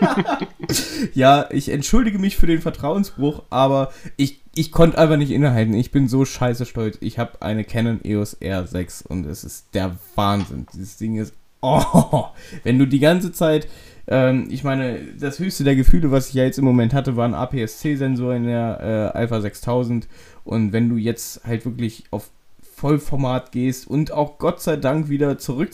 ja, 1.14 1.46
ich 1.50 1.68
entschuldige 1.68 2.18
mich 2.18 2.36
für 2.36 2.46
den 2.46 2.60
Vertrauensbruch, 2.60 3.42
aber 3.50 3.92
ich, 4.16 4.40
ich 4.54 4.72
konnte 4.72 4.98
einfach 4.98 5.16
nicht 5.16 5.30
innehalten. 5.30 5.74
Ich 5.74 5.90
bin 5.90 6.08
so 6.08 6.24
scheiße 6.24 6.66
stolz. 6.66 6.98
Ich 7.00 7.18
habe 7.18 7.42
eine 7.42 7.64
Canon 7.64 8.00
EOS 8.04 8.40
R6 8.40 9.06
und 9.06 9.26
es 9.26 9.44
ist 9.44 9.74
der 9.74 9.96
Wahnsinn. 10.14 10.66
Dieses 10.72 10.96
Ding 10.96 11.16
ist 11.16 11.34
Oh, 11.62 12.26
wenn 12.62 12.78
du 12.78 12.86
die 12.86 13.00
ganze 13.00 13.32
Zeit, 13.32 13.68
ähm, 14.06 14.48
ich 14.50 14.64
meine, 14.64 14.98
das 15.18 15.38
höchste 15.38 15.64
der 15.64 15.76
Gefühle, 15.76 16.10
was 16.10 16.28
ich 16.28 16.34
ja 16.34 16.44
jetzt 16.44 16.58
im 16.58 16.64
Moment 16.64 16.94
hatte, 16.94 17.16
war 17.16 17.26
ein 17.26 17.34
APS-C-Sensor 17.34 18.34
in 18.34 18.44
der 18.44 19.12
äh, 19.14 19.18
Alpha 19.18 19.40
6000. 19.40 20.08
Und 20.44 20.72
wenn 20.72 20.88
du 20.88 20.96
jetzt 20.96 21.44
halt 21.44 21.64
wirklich 21.64 22.04
auf 22.10 22.30
Vollformat 22.62 23.52
gehst 23.52 23.86
und 23.86 24.10
auch 24.10 24.38
Gott 24.38 24.62
sei 24.62 24.76
Dank 24.76 25.10
wieder 25.10 25.36
zurück 25.38 25.72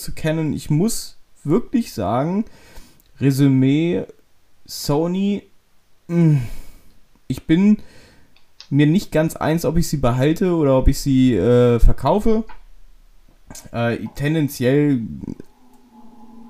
ich 0.54 0.70
muss 0.70 1.16
wirklich 1.44 1.94
sagen, 1.94 2.44
Resümee 3.20 4.04
Sony, 4.66 5.44
mh, 6.08 6.16
hm, 6.16 6.42
ich 7.28 7.46
bin 7.46 7.78
mir 8.70 8.86
nicht 8.86 9.12
ganz 9.12 9.36
eins, 9.36 9.64
ob 9.64 9.76
ich 9.76 9.88
sie 9.88 9.98
behalte 9.98 10.54
oder 10.54 10.76
ob 10.76 10.88
ich 10.88 10.98
sie 10.98 11.34
äh, 11.34 11.78
verkaufe. 11.78 12.44
Äh, 13.70 13.98
tendenziell 14.16 15.00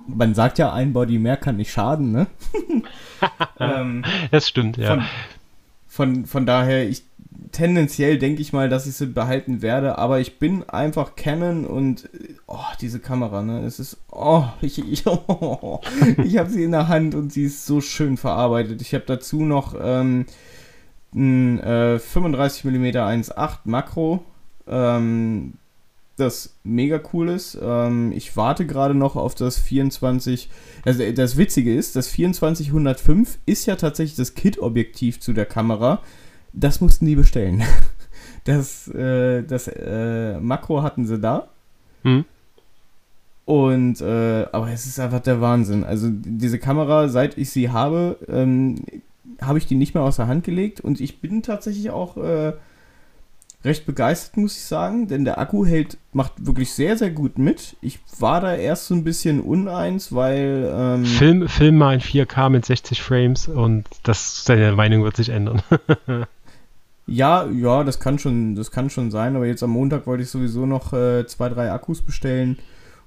man 0.07 0.35
sagt 0.35 0.59
ja, 0.59 0.73
ein 0.73 0.93
Body 0.93 1.19
mehr 1.19 1.37
kann 1.37 1.57
nicht 1.57 1.73
schaden, 1.73 2.13
ne? 2.13 2.27
ähm, 3.61 4.05
das 4.31 4.49
stimmt, 4.49 4.77
ja. 4.77 4.95
Von, 4.95 5.05
von, 5.87 6.27
von 6.27 6.47
daher, 6.47 6.89
ich 6.89 7.05
tendenziell 7.53 8.19
denke 8.19 8.43
ich 8.43 8.53
mal, 8.53 8.69
dass 8.69 8.87
ich 8.87 8.95
sie 8.95 9.07
behalten 9.07 9.63
werde, 9.63 9.99
aber 9.99 10.21
ich 10.21 10.39
bin 10.39 10.69
einfach 10.69 11.17
Canon 11.17 11.65
und 11.65 12.09
oh, 12.47 12.59
diese 12.81 13.01
Kamera, 13.01 13.43
ne? 13.43 13.61
Es 13.61 13.79
ist 13.79 13.99
oh, 14.11 14.45
ich 14.61 14.79
ich, 14.79 15.07
oh, 15.07 15.81
ich 16.25 16.37
habe 16.39 16.51
sie 16.51 16.65
in 16.65 16.73
der 16.73 16.89
Hand 16.89 17.15
und 17.15 17.33
sie 17.33 17.45
ist 17.45 17.67
so 17.67 17.81
schön 17.81 18.17
verarbeitet. 18.17 18.83
Ich 18.83 18.95
habe 18.95 19.05
dazu 19.07 19.43
noch 19.43 19.75
ähm, 19.81 20.27
ein 21.15 21.61
äh, 21.61 21.99
35 21.99 22.65
mm 22.65 22.85
1.8 22.85 23.59
Makro. 23.65 24.25
Ähm, 24.67 25.55
das 26.17 26.57
mega 26.65 27.01
cool 27.13 27.29
ist. 27.29 27.59
Ähm, 27.61 28.13
ich 28.13 28.37
warte 28.37 28.67
gerade 28.67 28.95
noch 28.95 29.17
auf 29.17 29.35
das 29.35 29.59
24. 29.59 30.49
Also 30.85 31.11
das 31.13 31.37
Witzige 31.37 31.75
ist, 31.75 31.97
das 31.97 32.11
2405 32.13 33.39
ist 33.47 33.67
ja 33.67 33.77
tatsächlich 33.77 34.17
das 34.17 34.35
Kit-Objektiv 34.35 35.21
zu 35.21 35.33
der 35.33 35.47
Kamera. 35.47 36.01
Das 36.53 36.81
mussten 36.81 37.07
die 37.07 37.17
bestellen. 37.17 37.63
Das, 38.45 38.87
äh, 38.87 39.43
das 39.43 39.67
äh, 39.67 40.39
Makro 40.39 40.83
hatten 40.85 41.05
sie 41.05 41.19
da. 41.19 41.49
Hm. 42.03 42.25
Und, 43.45 44.01
äh, 44.01 44.47
aber 44.53 44.71
es 44.71 44.87
ist 44.87 45.01
einfach 45.01 45.19
der 45.19 45.41
Wahnsinn. 45.41 45.83
Also 45.83 46.09
diese 46.11 46.61
Kamera, 46.61 47.09
seit 47.09 47.37
ich 47.39 47.51
sie 47.51 47.71
habe, 47.71 48.19
ähm, 48.29 48.85
habe 49.41 49.59
ich 49.59 49.67
die 49.67 49.75
nicht 49.75 49.95
mehr 49.95 50.05
aus 50.05 50.17
der 50.17 50.29
Hand 50.29 50.45
gelegt 50.45 50.81
und 50.81 51.01
ich 51.01 51.21
bin 51.21 51.43
tatsächlich 51.43 51.91
auch 51.91 52.17
äh, 52.17 52.53
recht 53.65 53.87
begeistert, 53.87 54.37
muss 54.37 54.57
ich 54.57 54.63
sagen, 54.63 55.09
denn 55.09 55.25
der 55.25 55.39
Akku 55.39 55.67
hält, 55.67 55.99
macht 56.13 56.47
wirklich 56.47 56.73
sehr, 56.73 56.97
sehr 56.97 57.11
gut 57.11 57.39
mit. 57.39 57.77
Ich 57.81 57.99
war 58.19 58.41
da 58.41 58.55
erst 58.55 58.87
so 58.87 58.95
ein 58.95 59.05
bisschen 59.05 59.41
uneins, 59.41 60.15
weil. 60.15 60.71
Ähm, 60.73 61.05
Film, 61.05 61.49
Film 61.49 61.79
mal 61.79 61.95
in 61.95 62.01
4K 62.01 62.49
mit 62.51 62.65
60 62.65 63.03
Frames 63.03 63.49
und 63.49 63.85
das, 64.05 64.45
seine 64.45 64.73
Meinung 64.73 65.03
wird 65.03 65.17
sich 65.17 65.31
ändern. 65.31 65.63
ja, 67.07 67.47
ja, 67.47 67.85
das 67.85 67.99
kann 67.99 68.19
schon, 68.19 68.55
das 68.55 68.71
kann 68.71 68.91
schon 68.91 69.11
sein, 69.11 69.37
aber 69.37 69.47
jetzt 69.47 69.63
am 69.63 69.71
Montag 69.71 70.07
wollte 70.07 70.23
ich 70.23 70.31
sowieso 70.31 70.67
noch 70.67 70.93
äh, 70.93 71.27
zwei, 71.27 71.49
drei 71.49 71.73
Akkus 71.73 72.03
bestellen. 72.03 72.59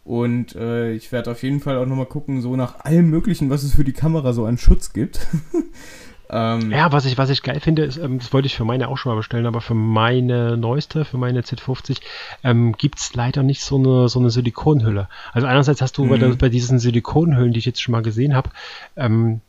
Und 0.03 0.55
äh, 0.55 0.93
ich 0.93 1.11
werde 1.11 1.31
auf 1.31 1.43
jeden 1.43 1.59
Fall 1.59 1.77
auch 1.77 1.85
nochmal 1.85 2.07
gucken, 2.07 2.41
so 2.41 2.55
nach 2.55 2.83
allem 2.83 3.09
Möglichen, 3.09 3.49
was 3.49 3.63
es 3.63 3.75
für 3.75 3.83
die 3.83 3.93
Kamera 3.93 4.33
so 4.33 4.45
an 4.45 4.57
Schutz 4.57 4.91
gibt. 4.91 5.27
Ähm, 6.31 6.71
ja, 6.71 6.91
was 6.91 7.05
ich, 7.05 7.17
was 7.17 7.29
ich 7.29 7.41
geil 7.41 7.59
finde, 7.59 7.83
ist, 7.83 7.97
ähm, 7.97 8.19
das 8.19 8.31
wollte 8.31 8.45
ich 8.45 8.55
für 8.55 8.65
meine 8.65 8.87
auch 8.87 8.97
schon 8.97 9.11
mal 9.11 9.15
bestellen, 9.15 9.47
aber 9.47 9.61
für 9.61 9.73
meine 9.73 10.57
neueste, 10.57 11.03
für 11.03 11.17
meine 11.17 11.41
Z50, 11.41 11.97
ähm, 12.43 12.73
gibt 12.73 12.99
es 12.99 13.15
leider 13.15 13.41
nicht 13.41 13.61
so 13.61 13.77
eine, 13.77 14.09
so 14.09 14.19
eine 14.19 14.29
Silikonhülle. 14.29 15.07
Also 15.33 15.47
einerseits 15.47 15.81
hast 15.81 15.97
du 15.97 16.07
bei, 16.07 16.17
mhm. 16.17 16.37
bei, 16.37 16.49
diesen 16.49 16.77
Silikonhüllen, 16.77 17.53
die 17.53 17.59
ich 17.59 17.65
jetzt 17.65 17.81
schon 17.81 17.93
mal 17.93 18.03
gesehen 18.03 18.35
habe, 18.35 18.51
ähm, 18.95 19.41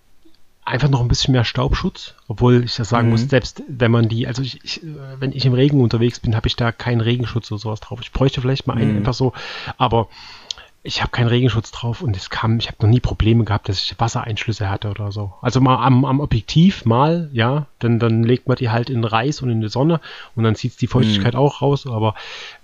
einfach 0.64 0.88
noch 0.88 1.00
ein 1.00 1.08
bisschen 1.08 1.32
mehr 1.32 1.44
Staubschutz, 1.44 2.14
obwohl 2.28 2.64
ich 2.64 2.76
das 2.76 2.88
sagen 2.88 3.08
mhm. 3.08 3.12
muss, 3.12 3.22
selbst 3.28 3.62
wenn 3.68 3.90
man 3.90 4.08
die, 4.08 4.26
also 4.26 4.40
ich, 4.40 4.64
ich, 4.64 4.80
wenn 5.18 5.32
ich 5.32 5.44
im 5.44 5.52
Regen 5.52 5.82
unterwegs 5.82 6.20
bin, 6.20 6.34
habe 6.34 6.48
ich 6.48 6.56
da 6.56 6.72
keinen 6.72 7.00
Regenschutz 7.00 7.50
oder 7.50 7.58
sowas 7.58 7.80
drauf. 7.80 8.00
Ich 8.00 8.12
bräuchte 8.12 8.40
vielleicht 8.40 8.66
mal 8.66 8.76
einen 8.76 8.92
mhm. 8.92 8.98
einfach 8.98 9.14
so, 9.14 9.34
aber 9.76 10.08
ich 10.82 11.02
habe 11.02 11.10
keinen 11.10 11.28
Regenschutz 11.28 11.70
drauf 11.70 12.00
und 12.00 12.16
es 12.16 12.30
kam, 12.30 12.58
ich 12.58 12.68
habe 12.68 12.78
noch 12.80 12.88
nie 12.88 13.00
Probleme 13.00 13.44
gehabt, 13.44 13.68
dass 13.68 13.82
ich 13.82 14.00
Wassereinschlüsse 14.00 14.70
hatte 14.70 14.88
oder 14.88 15.12
so. 15.12 15.34
Also 15.42 15.60
mal 15.60 15.84
am, 15.84 16.04
am 16.04 16.20
Objektiv 16.20 16.86
mal, 16.86 17.28
ja, 17.32 17.66
dann, 17.80 17.98
dann 17.98 18.22
legt 18.22 18.48
man 18.48 18.56
die 18.56 18.70
halt 18.70 18.88
in 18.88 19.04
Reis 19.04 19.42
und 19.42 19.50
in 19.50 19.60
die 19.60 19.68
Sonne 19.68 20.00
und 20.36 20.44
dann 20.44 20.54
zieht 20.54 20.80
die 20.80 20.86
Feuchtigkeit 20.86 21.34
mhm. 21.34 21.40
auch 21.40 21.60
raus, 21.60 21.86
aber 21.86 22.14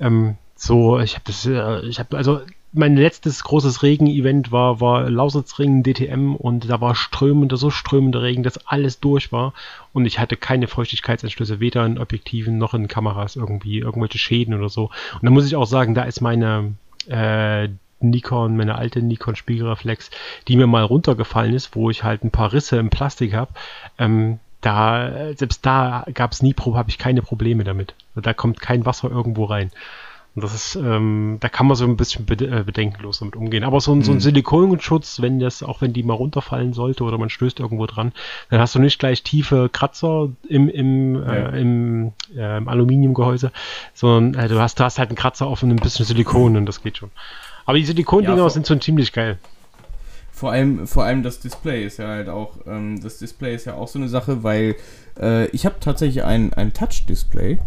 ähm, 0.00 0.36
so, 0.54 0.98
ich 0.98 1.14
habe 1.14 1.24
das, 1.26 1.44
äh, 1.44 1.86
ich 1.86 1.98
habe 1.98 2.16
also 2.16 2.40
mein 2.72 2.96
letztes 2.96 3.42
großes 3.44 3.82
Regen-Event 3.82 4.50
war, 4.50 4.80
war 4.80 5.08
Lausitzring 5.08 5.82
DTM 5.82 6.34
und 6.34 6.68
da 6.70 6.80
war 6.80 6.94
strömender, 6.94 7.56
so 7.56 7.70
strömender 7.70 8.22
Regen, 8.22 8.42
dass 8.42 8.66
alles 8.66 9.00
durch 9.00 9.30
war 9.30 9.52
und 9.92 10.06
ich 10.06 10.18
hatte 10.18 10.36
keine 10.36 10.68
Feuchtigkeitsanschlüsse, 10.68 11.60
weder 11.60 11.84
in 11.84 11.98
Objektiven 11.98 12.56
noch 12.56 12.72
in 12.72 12.88
Kameras 12.88 13.36
irgendwie, 13.36 13.78
irgendwelche 13.78 14.18
Schäden 14.18 14.54
oder 14.54 14.70
so. 14.70 14.90
Und 15.14 15.22
da 15.22 15.30
muss 15.30 15.46
ich 15.46 15.56
auch 15.56 15.66
sagen, 15.66 15.94
da 15.94 16.04
ist 16.04 16.20
meine 16.20 16.74
äh, 17.08 17.68
Nikon, 18.00 18.56
meine 18.56 18.76
alte 18.76 19.02
Nikon 19.02 19.36
Spiegelreflex, 19.36 20.10
die 20.48 20.56
mir 20.56 20.66
mal 20.66 20.84
runtergefallen 20.84 21.54
ist, 21.54 21.74
wo 21.74 21.90
ich 21.90 22.04
halt 22.04 22.24
ein 22.24 22.30
paar 22.30 22.52
Risse 22.52 22.76
im 22.76 22.90
Plastik 22.90 23.34
habe, 23.34 23.52
ähm, 23.98 24.38
da, 24.60 25.32
selbst 25.34 25.64
da 25.64 26.04
gab 26.12 26.32
es 26.32 26.42
nie, 26.42 26.54
habe 26.54 26.90
ich 26.90 26.98
keine 26.98 27.22
Probleme 27.22 27.62
damit. 27.64 27.94
Da 28.14 28.34
kommt 28.34 28.60
kein 28.60 28.84
Wasser 28.84 29.10
irgendwo 29.10 29.44
rein. 29.44 29.70
Und 30.36 30.44
das 30.44 30.54
ist, 30.54 30.76
ähm, 30.76 31.38
da 31.40 31.48
kann 31.48 31.66
man 31.66 31.76
so 31.76 31.86
ein 31.86 31.96
bisschen 31.96 32.26
äh, 32.28 32.62
bedenkenlos 32.62 33.20
damit 33.20 33.36
umgehen. 33.36 33.64
Aber 33.64 33.80
so 33.80 33.94
ein, 33.94 34.02
so 34.02 34.12
ein 34.12 34.16
mhm. 34.16 34.20
Silikonschutz, 34.20 35.22
wenn 35.22 35.40
das, 35.40 35.62
auch 35.62 35.80
wenn 35.80 35.94
die 35.94 36.02
mal 36.02 36.12
runterfallen 36.12 36.74
sollte 36.74 37.04
oder 37.04 37.16
man 37.16 37.30
stößt 37.30 37.58
irgendwo 37.58 37.86
dran, 37.86 38.12
dann 38.50 38.60
hast 38.60 38.74
du 38.74 38.78
nicht 38.78 38.98
gleich 38.98 39.22
tiefe 39.22 39.70
Kratzer 39.72 40.28
im, 40.46 40.68
im, 40.68 41.22
äh, 41.22 41.26
ja. 41.26 41.48
äh, 41.48 41.60
im, 41.60 42.12
äh, 42.36 42.58
im 42.58 42.68
Aluminiumgehäuse, 42.68 43.50
sondern 43.94 44.44
äh, 44.44 44.48
du, 44.48 44.60
hast, 44.60 44.78
du 44.78 44.84
hast 44.84 44.98
halt 44.98 45.08
einen 45.08 45.16
Kratzer 45.16 45.46
auf 45.46 45.62
und 45.62 45.70
ein 45.70 45.76
bisschen 45.76 46.04
Silikon 46.04 46.58
und 46.58 46.66
das 46.66 46.82
geht 46.82 46.98
schon. 46.98 47.10
Aber 47.66 47.76
die 47.76 47.84
Silikon-Dinger 47.84 48.36
ja, 48.36 48.50
sind 48.50 48.66
schon 48.66 48.80
ziemlich 48.80 49.12
geil. 49.12 49.38
Vor 50.30 50.52
allem, 50.52 50.86
vor 50.86 51.04
allem 51.04 51.22
das 51.22 51.40
Display 51.40 51.84
ist 51.84 51.98
ja 51.98 52.08
halt 52.08 52.28
auch, 52.28 52.58
ähm, 52.66 53.00
das 53.02 53.18
Display 53.18 53.54
ist 53.54 53.64
ja 53.64 53.74
auch 53.74 53.88
so 53.88 53.98
eine 53.98 54.08
Sache, 54.08 54.42
weil 54.42 54.76
äh, 55.18 55.46
ich 55.48 55.66
habe 55.66 55.76
tatsächlich 55.80 56.24
ein, 56.24 56.52
ein 56.52 56.72
Touch-Display. 56.72 57.58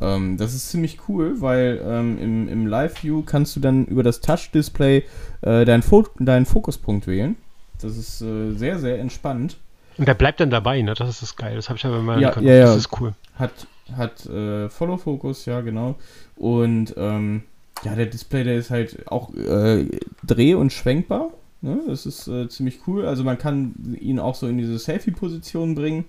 Ähm, 0.00 0.36
das 0.36 0.52
ist 0.52 0.70
ziemlich 0.70 0.98
cool, 1.08 1.40
weil 1.40 1.80
ähm, 1.84 2.18
im, 2.20 2.48
im 2.48 2.66
Live-View 2.66 3.22
kannst 3.22 3.56
du 3.56 3.60
dann 3.60 3.86
über 3.86 4.02
das 4.02 4.20
Touch-Display 4.20 5.04
äh, 5.42 5.64
deinen, 5.64 5.82
Fo 5.82 6.04
deinen 6.18 6.46
Fokuspunkt 6.46 7.06
wählen. 7.06 7.36
Das 7.80 7.96
ist 7.96 8.20
äh, 8.22 8.52
sehr, 8.52 8.78
sehr 8.78 8.98
entspannt. 8.98 9.56
Und 9.96 10.06
der 10.08 10.14
bleibt 10.14 10.40
dann 10.40 10.50
dabei, 10.50 10.82
ne? 10.82 10.94
Das 10.94 11.08
ist 11.08 11.22
das 11.22 11.36
geil. 11.36 11.56
Das 11.56 11.68
habe 11.68 11.78
ich 11.78 11.86
aber 11.86 12.02
mal 12.02 12.20
ja, 12.20 12.38
ja, 12.40 12.54
ja, 12.54 12.64
Das 12.64 12.76
ist 12.76 13.00
cool. 13.00 13.14
Hat, 13.36 13.52
hat 13.96 14.26
äh, 14.26 14.68
Follow-Focus, 14.68 15.46
ja, 15.46 15.60
genau. 15.62 15.94
Und 16.36 16.94
ähm, 16.98 17.44
ja, 17.84 17.94
der 17.94 18.06
Display, 18.06 18.44
der 18.44 18.56
ist 18.56 18.70
halt 18.70 19.10
auch 19.10 19.34
äh, 19.34 19.86
dreh- 20.24 20.54
und 20.54 20.72
schwenkbar. 20.72 21.30
Ne? 21.60 21.80
Das 21.86 22.06
ist 22.06 22.28
äh, 22.28 22.48
ziemlich 22.48 22.80
cool. 22.86 23.06
Also 23.06 23.24
man 23.24 23.38
kann 23.38 23.96
ihn 24.00 24.18
auch 24.18 24.34
so 24.34 24.46
in 24.46 24.58
diese 24.58 24.78
Selfie-Position 24.78 25.74
bringen. 25.74 26.04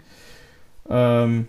Ähm, 0.89 1.47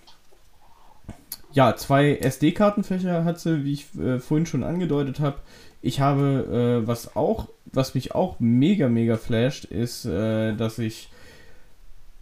ja, 1.53 1.77
zwei 1.77 2.16
SD-Kartenfächer 2.16 3.25
hat 3.25 3.41
sie, 3.41 3.64
wie 3.64 3.73
ich 3.73 3.95
äh, 3.99 4.19
vorhin 4.19 4.47
schon 4.47 4.64
angedeutet 4.64 5.21
habe. 5.21 5.39
Ich 5.81 6.01
habe, 6.01 6.83
äh, 6.83 6.87
was 6.87 7.16
auch, 7.16 7.49
was 7.73 7.95
mich 7.95 8.14
auch 8.14 8.41
mega, 8.41 8.89
mega 8.89 9.16
flasht, 9.16 9.64
ist, 9.64 10.05
äh, 10.05 10.55
dass 10.55 10.79
ich 10.79 11.09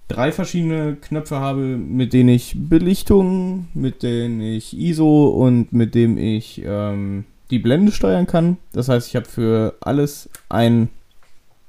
drei 0.08 0.30
verschiedene 0.30 0.96
Knöpfe 0.96 1.36
habe, 1.36 1.60
mit 1.60 2.12
denen 2.12 2.28
ich 2.28 2.54
Belichtung, 2.56 3.68
mit 3.74 4.02
denen 4.02 4.40
ich 4.40 4.76
ISO 4.76 5.28
und 5.28 5.72
mit 5.72 5.94
dem 5.94 6.18
ich 6.18 6.62
ähm, 6.64 7.24
die 7.50 7.58
Blende 7.58 7.92
steuern 7.92 8.26
kann. 8.26 8.58
Das 8.72 8.88
heißt, 8.88 9.08
ich 9.08 9.16
habe 9.16 9.26
für 9.26 9.76
alles 9.80 10.28
ein, 10.48 10.88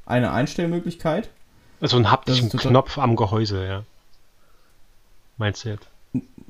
eine 0.06 0.32
Einstellmöglichkeit. 0.32 1.30
Also 1.80 1.98
einen 1.98 2.12
haptischen 2.12 2.50
Knopf 2.50 2.98
am 2.98 3.16
Gehäuse, 3.16 3.66
ja. 3.66 3.84
Meinst 5.38 5.64
du 5.64 5.70
jetzt? 5.70 5.88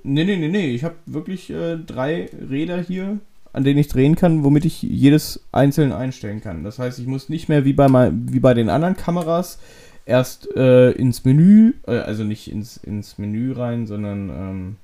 Nee, 0.04 0.24
nee, 0.24 0.38
nee, 0.38 0.48
nee. 0.48 0.70
Ich 0.74 0.84
habe 0.84 0.96
wirklich 1.06 1.50
äh, 1.50 1.78
drei 1.78 2.30
Räder 2.50 2.80
hier, 2.80 3.20
an 3.52 3.64
denen 3.64 3.80
ich 3.80 3.90
drehen 3.90 4.16
kann, 4.16 4.44
womit 4.44 4.64
ich 4.64 4.82
jedes 4.82 5.44
einzeln 5.52 5.92
einstellen 5.92 6.42
kann. 6.42 6.64
Das 6.64 6.80
heißt, 6.80 7.00
ich 7.00 7.08
muss 7.08 7.28
nicht 7.28 7.50
mehr 7.50 7.66
wie 7.66 7.74
bei, 7.74 7.90
mal, 7.90 8.14
wie 8.14 8.40
bei 8.40 8.54
den 8.54 8.70
anderen 8.70 8.96
Kameras 8.96 9.60
erst 10.06 10.56
äh, 10.56 10.92
ins 10.92 11.26
Menü, 11.26 11.74
äh, 11.86 11.98
also 11.98 12.24
nicht 12.24 12.50
ins, 12.50 12.78
ins 12.78 13.18
Menü 13.18 13.52
rein, 13.52 13.88
sondern 13.88 14.30
ähm, 14.30 14.76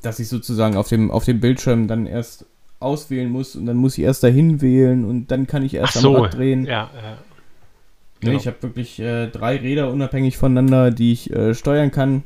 dass 0.00 0.18
ich 0.18 0.28
sozusagen 0.28 0.76
auf 0.76 0.88
dem, 0.88 1.10
auf 1.10 1.26
dem 1.26 1.40
Bildschirm 1.40 1.86
dann 1.86 2.06
erst 2.06 2.46
auswählen 2.82 3.30
muss 3.30 3.56
und 3.56 3.66
dann 3.66 3.76
muss 3.76 3.96
ich 3.96 4.04
erst 4.04 4.22
dahin 4.22 4.60
wählen 4.60 5.04
und 5.04 5.30
dann 5.30 5.46
kann 5.46 5.62
ich 5.64 5.74
erst 5.74 5.96
Ach 5.96 6.00
so, 6.00 6.16
am 6.16 6.22
Rad 6.22 6.34
drehen. 6.34 6.64
Ja, 6.64 6.90
ja. 6.94 7.18
Genau. 8.20 8.32
Nee, 8.32 8.38
ich 8.38 8.46
habe 8.46 8.62
wirklich 8.62 9.00
äh, 9.00 9.26
drei 9.26 9.56
Räder 9.56 9.90
unabhängig 9.90 10.38
voneinander, 10.38 10.90
die 10.92 11.12
ich 11.12 11.32
äh, 11.32 11.54
steuern 11.54 11.90
kann. 11.90 12.24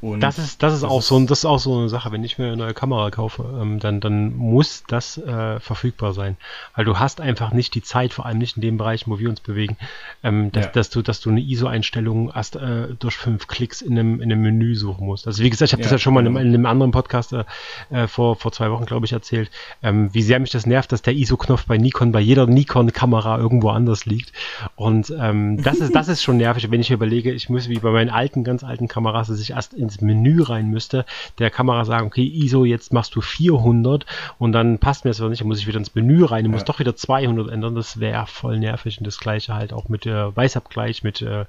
Und 0.00 0.20
das 0.20 0.38
ist, 0.38 0.62
das 0.62 0.74
ist 0.74 0.82
das 0.82 0.90
auch 0.90 1.02
so, 1.02 1.18
das 1.24 1.38
ist 1.40 1.44
auch 1.44 1.58
so 1.58 1.76
eine 1.76 1.88
Sache. 1.88 2.12
Wenn 2.12 2.24
ich 2.24 2.38
mir 2.38 2.46
eine 2.46 2.56
neue 2.56 2.74
Kamera 2.74 3.10
kaufe, 3.10 3.44
ähm, 3.60 3.78
dann, 3.80 4.00
dann 4.00 4.34
muss 4.36 4.84
das 4.86 5.18
äh, 5.18 5.60
verfügbar 5.60 6.12
sein, 6.12 6.36
weil 6.74 6.84
du 6.84 6.98
hast 6.98 7.20
einfach 7.20 7.52
nicht 7.52 7.74
die 7.74 7.82
Zeit, 7.82 8.12
vor 8.12 8.26
allem 8.26 8.38
nicht 8.38 8.56
in 8.56 8.62
dem 8.62 8.78
Bereich, 8.78 9.06
wo 9.06 9.18
wir 9.18 9.28
uns 9.28 9.40
bewegen, 9.40 9.76
ähm, 10.22 10.52
dass, 10.52 10.66
ja. 10.66 10.70
dass 10.72 10.90
du, 10.90 11.02
dass 11.02 11.20
du 11.20 11.30
eine 11.30 11.40
ISO-Einstellung 11.40 12.32
erst 12.34 12.56
äh, 12.56 12.88
durch 12.98 13.16
fünf 13.16 13.46
Klicks 13.46 13.82
in 13.82 13.98
einem, 13.98 14.20
in 14.20 14.32
einem 14.32 14.42
Menü 14.42 14.74
suchen 14.74 15.06
musst. 15.06 15.26
Also 15.26 15.42
wie 15.42 15.50
gesagt, 15.50 15.68
ich 15.68 15.72
habe 15.72 15.82
ja, 15.82 15.86
das 15.86 15.92
ja 15.92 15.98
schon 15.98 16.14
mal 16.14 16.22
genau. 16.22 16.38
in, 16.38 16.48
in, 16.48 16.54
einem 16.54 16.66
anderen 16.66 16.92
Podcast 16.92 17.32
äh, 17.32 17.44
äh, 17.90 18.06
vor, 18.06 18.36
vor 18.36 18.52
zwei 18.52 18.70
Wochen, 18.70 18.86
glaube 18.86 19.06
ich, 19.06 19.12
erzählt, 19.12 19.50
ähm, 19.82 20.12
wie 20.12 20.22
sehr 20.22 20.38
mich 20.38 20.50
das 20.50 20.66
nervt, 20.66 20.92
dass 20.92 21.02
der 21.02 21.14
ISO-Knopf 21.14 21.66
bei 21.66 21.78
Nikon, 21.78 22.12
bei 22.12 22.20
jeder 22.20 22.46
Nikon-Kamera 22.46 23.38
irgendwo 23.38 23.70
anders 23.70 24.06
liegt. 24.06 24.32
Und 24.76 25.12
ähm, 25.18 25.62
das 25.62 25.78
ist, 25.78 25.94
das 25.94 26.08
ist 26.08 26.22
schon 26.22 26.36
nervig, 26.36 26.70
wenn 26.70 26.80
ich 26.80 26.90
überlege, 26.90 27.32
ich 27.32 27.48
muss 27.48 27.68
wie 27.68 27.78
bei 27.78 27.90
meinen 27.90 28.10
alten, 28.10 28.44
ganz 28.44 28.64
alten 28.64 28.88
Kameras, 28.88 29.28
dass 29.28 29.40
ich 29.40 29.50
erst 29.50 29.67
erst 29.68 29.74
ins 29.74 30.00
Menü 30.00 30.42
rein 30.42 30.68
müsste, 30.68 31.04
der 31.38 31.50
Kamera 31.50 31.84
sagen, 31.84 32.06
okay, 32.06 32.24
ISO, 32.24 32.64
jetzt 32.64 32.92
machst 32.92 33.14
du 33.14 33.20
400 33.20 34.06
und 34.38 34.52
dann 34.52 34.78
passt 34.78 35.04
mir 35.04 35.10
das 35.10 35.20
aber 35.20 35.30
nicht, 35.30 35.40
dann 35.40 35.48
muss 35.48 35.58
ich 35.58 35.66
wieder 35.66 35.78
ins 35.78 35.94
Menü 35.94 36.24
rein, 36.24 36.44
ich 36.44 36.50
ja. 36.50 36.52
muss 36.52 36.64
doch 36.64 36.78
wieder 36.78 36.96
200 36.96 37.50
ändern, 37.50 37.74
das 37.74 38.00
wäre 38.00 38.26
voll 38.26 38.58
nervig 38.58 38.98
und 38.98 39.06
das 39.06 39.18
gleiche 39.18 39.54
halt 39.54 39.72
auch 39.72 39.88
mit 39.88 40.04
der 40.04 40.34
Weißabgleich, 40.36 41.02
mit, 41.02 41.22
äh, 41.22 41.44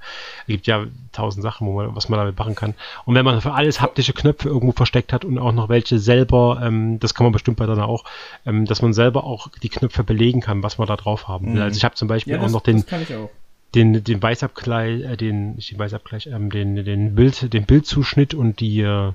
gibt 0.47 0.67
ja 0.67 0.86
tausend 1.11 1.43
Sachen, 1.43 1.67
wo 1.67 1.74
man, 1.74 1.95
was 1.95 2.09
man 2.09 2.20
damit 2.20 2.38
machen 2.38 2.55
kann. 2.55 2.74
Und 3.05 3.15
wenn 3.15 3.26
man 3.26 3.41
für 3.41 3.53
alles 3.53 3.82
haptische 3.82 4.13
Knöpfe 4.13 4.49
irgendwo 4.49 4.74
versteckt 4.74 5.13
hat 5.13 5.26
und 5.26 5.38
auch 5.38 5.51
noch 5.51 5.70
welche 5.70 5.99
selber, 5.99 6.61
ähm, 6.63 6.99
das 6.99 7.13
kann 7.13 7.26
man 7.26 7.34
bestimmt 7.34 7.57
bei 7.57 7.65
dann 7.65 7.80
auch, 7.80 8.03
ähm, 8.45 8.65
dass 8.65 8.82
man 8.82 8.93
selber 8.93 9.24
auch 9.24 9.49
die 9.61 9.70
Knöpfe 9.70 10.03
belegen 10.03 10.41
kann, 10.41 10.63
was 10.63 10.78
man 10.78 10.88
da 10.88 10.95
drauf 10.95 11.28
haben 11.28 11.47
will. 11.47 11.55
Mhm. 11.55 11.61
Also 11.61 11.78
ich 11.78 11.84
habe 11.84 11.95
zum 11.95 12.07
Beispiel 12.07 12.34
ja, 12.34 12.39
das, 12.39 12.51
auch 12.51 12.55
noch 12.55 12.61
den, 12.61 12.82
auch 12.82 13.30
den, 13.76 14.03
den 14.03 14.22
Weißabgleich, 14.22 15.03
äh, 15.03 15.17
den, 15.17 15.55
nicht 15.55 15.72
den 15.72 15.80
Weißabgleich, 15.80 16.28
ähm, 16.28 16.49
den, 16.49 16.76
den 16.84 17.15
Bild, 17.15 17.53
den 17.53 17.65
Bildzuschnitt 17.65 18.34
und 18.34 18.59
die, 18.59 18.82
äh, 18.82 19.11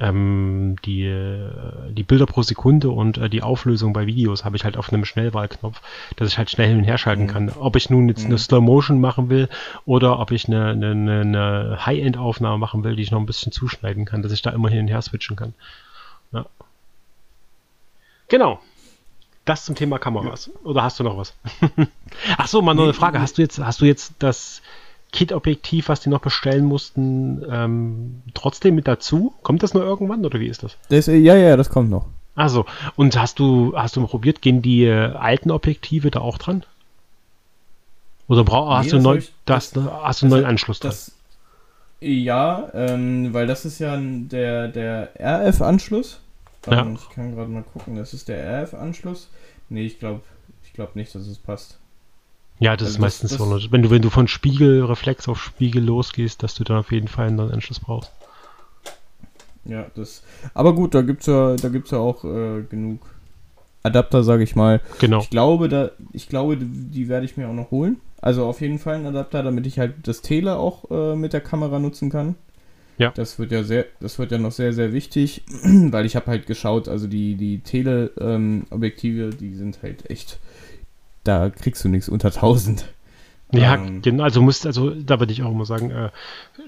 ähm, 0.00 0.76
die, 0.84 1.04
äh, 1.04 1.50
die 1.90 2.02
Bilder 2.02 2.26
pro 2.26 2.42
Sekunde 2.42 2.90
und 2.90 3.18
äh, 3.18 3.28
die 3.28 3.42
Auflösung 3.42 3.92
bei 3.92 4.06
Videos 4.06 4.44
habe 4.44 4.56
ich 4.56 4.64
halt 4.64 4.76
auf 4.76 4.92
einem 4.92 5.04
Schnellwahlknopf, 5.04 5.80
dass 6.16 6.28
ich 6.28 6.38
halt 6.38 6.50
schnell 6.50 6.68
hin 6.68 6.78
und 6.78 6.84
her 6.84 6.98
schalten 6.98 7.24
mhm. 7.24 7.28
kann. 7.28 7.48
Ob 7.50 7.76
ich 7.76 7.90
nun 7.90 8.08
jetzt 8.08 8.22
mhm. 8.22 8.30
eine 8.30 8.38
Slow 8.38 8.60
Motion 8.60 9.00
machen 9.00 9.30
will 9.30 9.48
oder 9.84 10.18
ob 10.18 10.32
ich 10.32 10.48
eine, 10.48 10.70
eine, 10.70 11.20
eine 11.20 11.86
High-End-Aufnahme 11.86 12.58
machen 12.58 12.82
will, 12.82 12.96
die 12.96 13.02
ich 13.02 13.12
noch 13.12 13.20
ein 13.20 13.26
bisschen 13.26 13.52
zuschneiden 13.52 14.04
kann, 14.04 14.22
dass 14.22 14.32
ich 14.32 14.42
da 14.42 14.50
immer 14.50 14.70
hin 14.70 14.80
und 14.80 14.88
her 14.88 15.02
switchen 15.02 15.36
kann. 15.36 15.54
Ja. 16.32 16.46
Genau. 18.28 18.60
Das 19.44 19.64
zum 19.64 19.74
Thema 19.74 19.98
Kameras. 19.98 20.46
Ja. 20.46 20.70
Oder 20.70 20.84
hast 20.84 21.00
du 21.00 21.04
noch 21.04 21.16
was? 21.16 21.34
Ach 22.38 22.46
so, 22.46 22.62
mal 22.62 22.74
noch 22.74 22.84
eine 22.84 22.94
Frage. 22.94 23.20
Hast 23.20 23.38
du 23.38 23.42
jetzt, 23.42 23.58
hast 23.58 23.80
du 23.80 23.86
jetzt 23.86 24.14
das 24.20 24.62
Kit-Objektiv, 25.10 25.88
was 25.88 26.00
die 26.00 26.08
noch 26.08 26.20
bestellen 26.20 26.64
mussten, 26.64 27.44
ähm, 27.50 28.22
trotzdem 28.34 28.74
mit 28.74 28.86
dazu? 28.86 29.34
Kommt 29.42 29.62
das 29.62 29.74
noch 29.74 29.82
irgendwann 29.82 30.24
oder 30.24 30.38
wie 30.38 30.46
ist 30.46 30.62
das? 30.62 30.76
das 30.88 31.06
ja, 31.06 31.36
ja, 31.36 31.56
das 31.56 31.70
kommt 31.70 31.90
noch. 31.90 32.06
Also, 32.34 32.64
und 32.96 33.18
hast 33.18 33.38
du, 33.38 33.74
hast 33.76 33.96
du 33.96 34.00
mal 34.00 34.06
probiert, 34.06 34.40
gehen 34.40 34.62
die 34.62 34.84
äh, 34.84 35.12
alten 35.12 35.50
Objektive 35.50 36.10
da 36.10 36.20
auch 36.20 36.38
dran? 36.38 36.64
Oder 38.26 38.44
brauch, 38.44 38.68
nee, 38.70 38.76
hast, 38.76 38.92
du 38.92 38.98
neu, 38.98 39.18
ich, 39.18 39.32
das, 39.44 39.72
das, 39.72 39.84
hast 39.84 40.22
du 40.22 40.26
einen 40.26 40.30
neuen 40.30 40.44
Anschluss 40.46 40.80
dran? 40.80 40.92
Das, 40.92 41.12
ja, 42.00 42.70
ähm, 42.72 43.34
weil 43.34 43.46
das 43.46 43.66
ist 43.66 43.80
ja 43.80 43.98
der, 44.00 44.68
der 44.68 45.10
RF-Anschluss. 45.20 46.21
Ja. 46.66 46.86
Ich 46.94 47.10
kann 47.10 47.34
gerade 47.34 47.50
mal 47.50 47.64
gucken, 47.64 47.96
das 47.96 48.14
ist 48.14 48.28
der 48.28 48.64
RF-Anschluss. 48.64 49.28
Nee, 49.68 49.84
ich 49.86 49.98
glaube 49.98 50.20
ich 50.64 50.72
glaub 50.72 50.96
nicht, 50.96 51.14
dass 51.14 51.26
es 51.26 51.38
passt. 51.38 51.78
Ja, 52.58 52.76
das 52.76 52.86
also 52.86 52.96
ist 52.96 53.00
meistens 53.00 53.30
das, 53.36 53.38
so. 53.38 53.72
Wenn 53.72 53.82
du, 53.82 53.90
wenn 53.90 54.02
du 54.02 54.10
von 54.10 54.28
Spiegelreflex 54.28 55.28
auf 55.28 55.42
Spiegel 55.42 55.82
losgehst, 55.82 56.42
dass 56.42 56.54
du 56.54 56.64
dann 56.64 56.78
auf 56.78 56.92
jeden 56.92 57.08
Fall 57.08 57.26
einen 57.26 57.40
Anschluss 57.40 57.80
brauchst. 57.80 58.12
Ja, 59.64 59.86
das. 59.94 60.22
Aber 60.54 60.74
gut, 60.74 60.94
da 60.94 61.02
gibt's 61.02 61.26
ja, 61.26 61.56
da 61.56 61.68
gibt's 61.68 61.90
ja 61.90 61.98
auch 61.98 62.24
äh, 62.24 62.62
genug 62.62 63.00
Adapter, 63.82 64.22
sage 64.22 64.44
ich 64.44 64.54
mal. 64.54 64.80
Genau. 65.00 65.20
Ich 65.20 65.30
glaube, 65.30 65.68
da, 65.68 65.90
ich 66.12 66.28
glaube, 66.28 66.56
die, 66.56 66.66
die 66.66 67.08
werde 67.08 67.26
ich 67.26 67.36
mir 67.36 67.48
auch 67.48 67.54
noch 67.54 67.70
holen. 67.70 68.00
Also 68.20 68.46
auf 68.46 68.60
jeden 68.60 68.78
Fall 68.78 68.94
einen 68.94 69.06
Adapter, 69.06 69.42
damit 69.42 69.66
ich 69.66 69.78
halt 69.78 69.94
das 70.04 70.22
Tele 70.22 70.56
auch 70.56 70.90
äh, 70.90 71.16
mit 71.16 71.32
der 71.32 71.40
Kamera 71.40 71.78
nutzen 71.78 72.10
kann. 72.10 72.36
Ja. 72.98 73.10
Das 73.14 73.38
wird 73.38 73.52
ja 73.52 73.62
sehr, 73.62 73.86
das 74.00 74.18
wird 74.18 74.32
ja 74.32 74.38
noch 74.38 74.52
sehr, 74.52 74.72
sehr 74.72 74.92
wichtig, 74.92 75.42
weil 75.62 76.06
ich 76.06 76.16
habe 76.16 76.26
halt 76.26 76.46
geschaut, 76.46 76.88
also 76.88 77.06
die, 77.06 77.34
die 77.34 77.60
Tele-Objektive, 77.60 79.22
ähm, 79.24 79.38
die 79.38 79.54
sind 79.54 79.82
halt 79.82 80.10
echt 80.10 80.38
da 81.24 81.50
kriegst 81.50 81.84
du 81.84 81.88
nichts 81.88 82.08
unter 82.08 82.28
1000. 82.28 82.86
Ja, 83.54 83.76
genau, 83.76 84.24
also 84.24 84.40
musst, 84.40 84.64
also 84.64 84.90
da 84.90 85.20
würde 85.20 85.30
ich 85.30 85.42
auch 85.42 85.50
immer 85.50 85.66
sagen, 85.66 85.90
äh, 85.90 86.08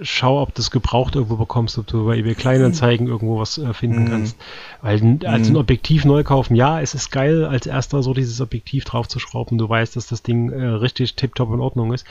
schau, 0.02 0.42
ob 0.42 0.54
du 0.54 0.60
es 0.60 0.70
gebraucht 0.70 1.14
irgendwo 1.14 1.36
bekommst, 1.36 1.78
ob 1.78 1.86
du 1.86 2.04
bei 2.04 2.18
eBay 2.18 2.34
Kleinanzeigen 2.34 3.06
irgendwo 3.06 3.38
was 3.38 3.56
äh, 3.56 3.72
finden 3.72 4.04
mm. 4.04 4.08
kannst. 4.10 4.36
Weil 4.82 5.18
als 5.24 5.46
ein 5.46 5.54
mhm. 5.54 5.56
Objektiv 5.56 6.04
neu 6.04 6.22
kaufen, 6.24 6.54
ja, 6.54 6.82
es 6.82 6.92
ist 6.92 7.10
geil, 7.10 7.46
als 7.46 7.64
erster 7.64 8.02
so 8.02 8.12
dieses 8.12 8.38
Objektiv 8.42 8.84
drauf 8.84 9.08
zu 9.08 9.18
schrauben. 9.18 9.56
Du 9.56 9.66
weißt, 9.66 9.96
dass 9.96 10.08
das 10.08 10.22
Ding 10.22 10.50
äh, 10.50 10.62
richtig 10.62 11.14
tiptop 11.14 11.54
in 11.54 11.60
Ordnung 11.60 11.94
ist. 11.94 12.04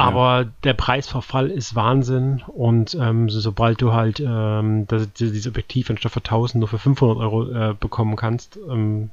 Aber 0.00 0.42
ja. 0.42 0.48
der 0.64 0.74
Preisverfall 0.74 1.50
ist 1.50 1.74
Wahnsinn 1.74 2.42
und 2.46 2.96
ähm, 2.98 3.28
sobald 3.28 3.82
du 3.82 3.92
halt 3.92 4.20
ähm, 4.20 4.86
das, 4.88 5.12
dieses 5.12 5.46
Objektiv 5.46 5.90
anstatt 5.90 6.12
für 6.12 6.20
1000 6.20 6.60
nur 6.60 6.68
für 6.68 6.78
500 6.78 7.18
Euro 7.18 7.50
äh, 7.50 7.74
bekommen 7.78 8.16
kannst, 8.16 8.58
ähm, 8.68 9.10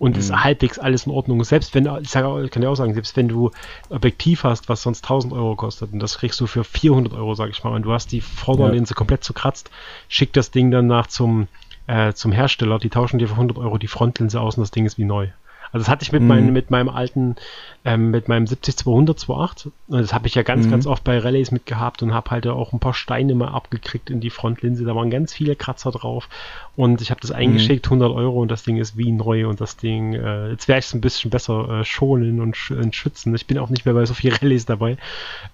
und 0.00 0.14
mhm. 0.14 0.18
ist 0.18 0.32
halbwegs 0.32 0.78
alles 0.78 1.04
in 1.04 1.12
Ordnung. 1.12 1.44
Selbst 1.44 1.74
wenn, 1.74 1.86
ich, 2.00 2.08
sage, 2.08 2.42
ich 2.42 2.50
kann 2.50 2.62
ja 2.62 2.70
auch 2.70 2.74
sagen, 2.74 2.94
selbst 2.94 3.16
wenn 3.18 3.28
du 3.28 3.50
Objektiv 3.90 4.44
hast, 4.44 4.70
was 4.70 4.82
sonst 4.82 5.04
1000 5.04 5.34
Euro 5.34 5.54
kostet, 5.56 5.92
und 5.92 6.00
das 6.00 6.16
kriegst 6.18 6.40
du 6.40 6.46
für 6.46 6.64
400 6.64 7.12
Euro, 7.12 7.34
sag 7.34 7.50
ich 7.50 7.62
mal, 7.62 7.74
und 7.74 7.82
du 7.82 7.92
hast 7.92 8.10
die 8.10 8.22
Vorderlinse 8.22 8.94
ja. 8.94 8.96
komplett 8.96 9.24
zerkratzt, 9.24 9.70
schick 10.08 10.32
das 10.32 10.50
Ding 10.50 10.70
danach 10.70 11.06
zum, 11.06 11.48
äh, 11.86 12.14
zum 12.14 12.32
Hersteller, 12.32 12.78
die 12.78 12.88
tauschen 12.88 13.18
dir 13.18 13.28
für 13.28 13.34
100 13.34 13.58
Euro 13.58 13.76
die 13.76 13.88
Frontlinse 13.88 14.40
aus 14.40 14.56
und 14.56 14.62
das 14.62 14.70
Ding 14.70 14.86
ist 14.86 14.96
wie 14.96 15.04
neu. 15.04 15.28
Also 15.72 15.84
das 15.84 15.90
hatte 15.90 16.02
ich 16.02 16.12
mit, 16.12 16.22
mhm. 16.22 16.28
mein, 16.28 16.52
mit 16.52 16.70
meinem 16.70 16.88
alten, 16.88 17.36
ähm, 17.84 18.10
mit 18.10 18.28
meinem 18.28 18.44
70-200 18.44 19.20
2.8 19.20 19.70
und 19.88 20.00
das 20.00 20.12
habe 20.12 20.26
ich 20.26 20.34
ja 20.34 20.42
ganz, 20.42 20.66
mhm. 20.66 20.70
ganz 20.70 20.86
oft 20.86 21.02
bei 21.02 21.18
Rallyes 21.18 21.50
mitgehabt 21.50 22.02
und 22.02 22.12
habe 22.12 22.30
halt 22.30 22.46
auch 22.46 22.72
ein 22.72 22.78
paar 22.78 22.92
Steine 22.92 23.34
mal 23.34 23.48
abgekriegt 23.48 24.10
in 24.10 24.20
die 24.20 24.30
Frontlinse. 24.30 24.84
Da 24.84 24.94
waren 24.94 25.10
ganz 25.10 25.32
viele 25.32 25.56
Kratzer 25.56 25.90
drauf 25.90 26.28
und 26.76 27.00
ich 27.00 27.10
habe 27.10 27.20
das 27.20 27.30
eingeschickt, 27.30 27.86
100 27.86 28.10
mhm. 28.10 28.16
Euro 28.16 28.42
und 28.42 28.50
das 28.50 28.64
Ding 28.64 28.76
ist 28.76 28.98
wie 28.98 29.10
neu 29.10 29.48
und 29.48 29.60
das 29.60 29.78
Ding, 29.78 30.12
äh, 30.12 30.50
jetzt 30.50 30.68
werde 30.68 30.80
ich 30.80 30.86
es 30.86 30.94
ein 30.94 31.00
bisschen 31.00 31.30
besser 31.30 31.80
äh, 31.80 31.84
schonen 31.84 32.40
und, 32.40 32.56
sch 32.56 32.70
und, 32.70 32.94
schützen. 32.94 33.34
Ich 33.34 33.46
bin 33.46 33.58
auch 33.58 33.70
nicht 33.70 33.86
mehr 33.86 33.94
bei 33.94 34.04
so 34.04 34.12
vielen 34.12 34.36
Rallyes 34.42 34.66
dabei. 34.66 34.98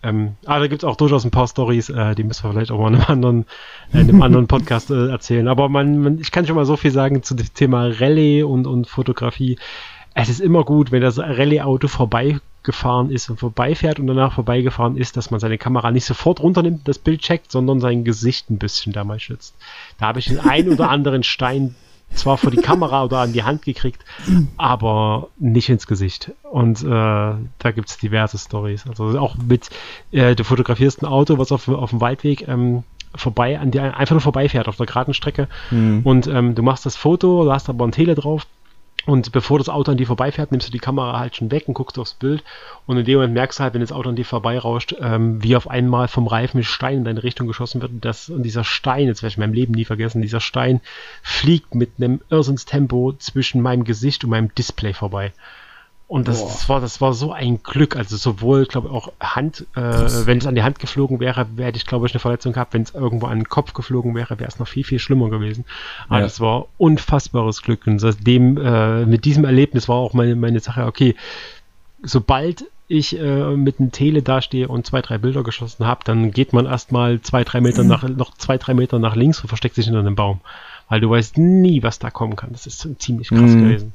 Ähm, 0.03 0.35
aber 0.47 0.61
da 0.61 0.67
gibt 0.67 0.83
es 0.83 0.89
auch 0.89 0.97
durchaus 0.97 1.25
ein 1.25 1.31
paar 1.31 1.47
Stories, 1.47 1.91
äh, 1.91 2.17
die 2.17 2.25
müssen 2.25 2.45
wir 2.45 2.53
vielleicht 2.53 2.73
auch 2.73 2.81
mal 2.81 2.89
in 2.89 2.97
einem 2.97 3.05
anderen, 3.05 3.47
in 3.93 4.01
einem 4.01 4.23
anderen 4.23 4.47
Podcast 4.49 4.91
äh, 4.91 5.09
erzählen. 5.09 5.47
Aber 5.47 5.69
man, 5.69 5.99
man, 5.99 6.19
ich 6.19 6.33
kann 6.33 6.47
schon 6.47 6.57
mal 6.57 6.67
so 6.67 6.77
viel 6.77 6.91
sagen 6.91 7.23
zu 7.23 7.35
dem 7.35 7.53
Thema 7.55 7.87
Rallye 7.87 8.43
und, 8.43 8.67
und 8.67 8.89
Fotografie 8.89 9.59
es 10.19 10.31
ist 10.31 10.41
immer 10.41 10.65
gut, 10.65 10.93
wenn 10.93 11.03
das 11.03 11.19
Rallye-Auto 11.19 11.89
vorbeigefahren 11.89 13.11
ist 13.11 13.29
und 13.29 13.39
vorbeifährt 13.39 14.01
und 14.01 14.07
danach 14.07 14.33
vorbeigefahren 14.33 14.97
ist, 14.97 15.19
dass 15.19 15.31
man 15.31 15.41
seine 15.41 15.59
Kamera 15.59 15.91
nicht 15.91 16.07
sofort 16.07 16.41
runternimmt, 16.41 16.89
das 16.89 16.99
Bild 16.99 17.21
checkt, 17.21 17.53
sondern 17.53 17.81
sein 17.81 18.03
Gesicht 18.03 18.51
ein 18.51 18.57
bisschen 18.57 18.95
dabei 18.95 19.19
schützt. 19.19 19.55
Da 19.99 20.07
habe 20.07 20.19
ich 20.19 20.27
den 20.27 20.41
einen 20.41 20.73
oder 20.73 20.89
anderen 20.89 21.23
Stein 21.23 21.75
zwar 22.15 22.39
vor 22.39 22.51
die 22.51 22.63
Kamera 22.63 23.05
oder 23.05 23.19
an 23.19 23.35
die 23.35 23.43
Hand 23.43 23.63
gekriegt, 23.63 24.03
aber 24.57 25.29
nicht 25.39 25.69
ins 25.69 25.87
Gesicht. 25.87 26.33
Und 26.51 26.83
äh, 26.83 26.87
da 26.87 27.71
gibt 27.75 27.91
es 27.91 27.99
diverse 27.99 28.39
Stories. 28.39 28.87
Also 28.87 29.19
auch 29.19 29.37
mit, 29.37 29.69
äh, 30.13 30.35
du 30.35 30.45
fotografierst 30.45 31.03
ein 31.03 31.07
Auto, 31.07 31.37
was 31.37 31.53
auf, 31.53 31.69
auf 31.69 31.91
dem 31.91 32.01
Waldweg 32.01 32.49
ähm, 32.49 32.85
vorbei, 33.15 33.59
an 33.59 33.71
dir 33.71 33.97
einfach 33.97 34.15
nur 34.15 34.23
vorbeifährt 34.23 34.67
auf 34.67 34.77
der 34.77 34.87
geraden 34.87 35.13
Strecke. 35.13 35.49
Mhm. 35.71 36.01
Und 36.05 36.27
ähm, 36.27 36.55
du 36.55 36.63
machst 36.63 36.87
das 36.87 36.97
Foto, 36.97 37.45
du 37.45 37.53
hast 37.53 37.69
aber 37.69 37.87
ein 37.87 37.93
Tele 37.93 38.15
drauf, 38.15 38.47
und 39.07 39.31
bevor 39.31 39.59
das 39.59 39.69
Auto 39.69 39.93
an 39.93 39.97
dir 39.97 40.07
vorbeifährt, 40.07 40.51
nimmst 40.51 40.67
du 40.67 40.73
die 40.73 40.81
Kamera 40.81 41.19
halt 41.19 41.37
schon 41.37 41.53
weg 41.53 41.69
und 41.69 41.75
guckst 41.75 41.97
aufs 41.99 42.15
Bild. 42.15 42.43
Und 42.87 42.99
in 42.99 43.05
dem 43.05 43.15
Moment 43.15 43.35
merkst 43.35 43.59
du 43.59 43.63
halt, 43.63 43.73
wenn 43.75 43.81
das 43.81 43.93
Auto 43.93 44.09
an 44.09 44.17
dir 44.17 44.25
vorbeirauscht, 44.25 44.97
ähm, 45.01 45.43
wie 45.43 45.55
auf 45.55 45.71
einmal 45.71 46.09
vom 46.09 46.27
Reifen 46.27 46.59
mit 46.59 46.67
Stein 46.67 46.99
in 46.99 47.05
deine 47.05 47.23
Richtung 47.23 47.47
geschossen 47.47 47.81
wird. 47.81 47.93
Und, 47.93 48.05
das, 48.05 48.29
und 48.29 48.43
dieser 48.43 48.65
Stein, 48.65 49.07
jetzt 49.07 49.23
werde 49.23 49.31
ich 49.31 49.37
in 49.37 49.43
meinem 49.43 49.55
Leben 49.55 49.75
nie 49.75 49.85
vergessen, 49.85 50.23
dieser 50.23 50.41
Stein 50.41 50.81
fliegt 51.23 51.77
mit 51.77 51.93
einem 51.99 52.21
Irrsinnstempo 52.31 53.13
zwischen 53.19 53.63
meinem 53.63 53.85
Gesicht 53.85 54.25
und 54.25 54.31
meinem 54.31 54.53
Display 54.57 54.93
vorbei. 54.93 55.33
Und 56.09 56.29
das, 56.29 56.41
das, 56.41 56.69
war, 56.69 56.81
das 56.81 57.01
war 57.01 57.15
so 57.15 57.33
ein 57.33 57.65
Glück. 57.65 57.97
Also 57.97 58.17
sowohl, 58.17 58.67
glaube 58.67 58.89
ich, 58.89 58.95
auch 58.95 59.13
Hand, 59.19 59.67
äh, 59.75 59.81
wenn 59.81 60.39
es 60.39 60.47
an 60.47 60.55
die 60.55 60.63
Hand 60.63 60.79
geflogen 60.79 61.19
wäre, 61.19 61.47
hätte 61.57 61.77
ich, 61.77 61.87
glaube 61.87 62.07
ich, 62.07 62.13
eine 62.13 62.21
Verletzung 62.21 62.53
gehabt. 62.53 62.75
Wenn 62.75 62.83
es 62.83 62.95
irgendwo 62.95 63.27
an 63.27 63.41
den 63.41 63.49
Kopf 63.49 63.73
geflogen 63.73 64.15
wäre, 64.15 64.39
wäre 64.39 64.49
es 64.49 64.61
noch 64.61 64.69
viel, 64.69 64.85
viel 64.85 65.01
schlimmer 65.01 65.31
gewesen. 65.31 65.65
Aber 66.09 66.19
ja. 66.19 66.25
das 66.25 66.41
war 66.41 66.67
unfassbares 66.79 67.63
Glück. 67.63 67.89
Und 67.89 67.99
seitdem, 67.99 68.57
äh, 68.57 69.05
mit 69.05 69.25
diesem 69.25 69.45
Erlebnis 69.45 69.89
war 69.89 69.97
auch 69.97 70.13
meine, 70.13 70.37
meine 70.37 70.61
Sache, 70.61 70.87
okay, 70.87 71.17
sobald 72.03 72.65
ich 72.87 73.19
äh, 73.19 73.57
mit 73.57 73.81
einem 73.81 73.91
Tele 73.91 74.23
dastehe 74.23 74.69
und 74.69 74.87
zwei, 74.87 75.03
drei 75.03 75.19
Bilder 75.19 75.43
geschossen 75.43 75.87
habe, 75.87 76.03
dann 76.05 76.31
geht 76.31 76.53
man 76.53 76.67
erstmal 76.67 77.21
zwei, 77.21 77.43
drei 77.43 77.61
Meter 77.61 77.83
nach, 77.83 78.09
noch 78.09 78.33
zwei, 78.35 78.59
drei 78.59 78.75
Meter 78.75 79.01
nach 79.01 79.17
links 79.17 79.41
und 79.41 79.49
versteckt 79.49 79.75
sich 79.75 79.87
hinter 79.87 80.01
einem 80.01 80.15
Baum. 80.15 80.41
Weil 80.89 81.01
du 81.01 81.11
weißt 81.11 81.37
nie, 81.39 81.83
was 81.83 81.99
da 81.99 82.11
kommen 82.11 82.37
kann. 82.37 82.53
Das 82.53 82.69
ist 82.69 82.89
ziemlich 83.01 83.29
krass 83.29 83.51
mhm. 83.51 83.63
gewesen. 83.65 83.95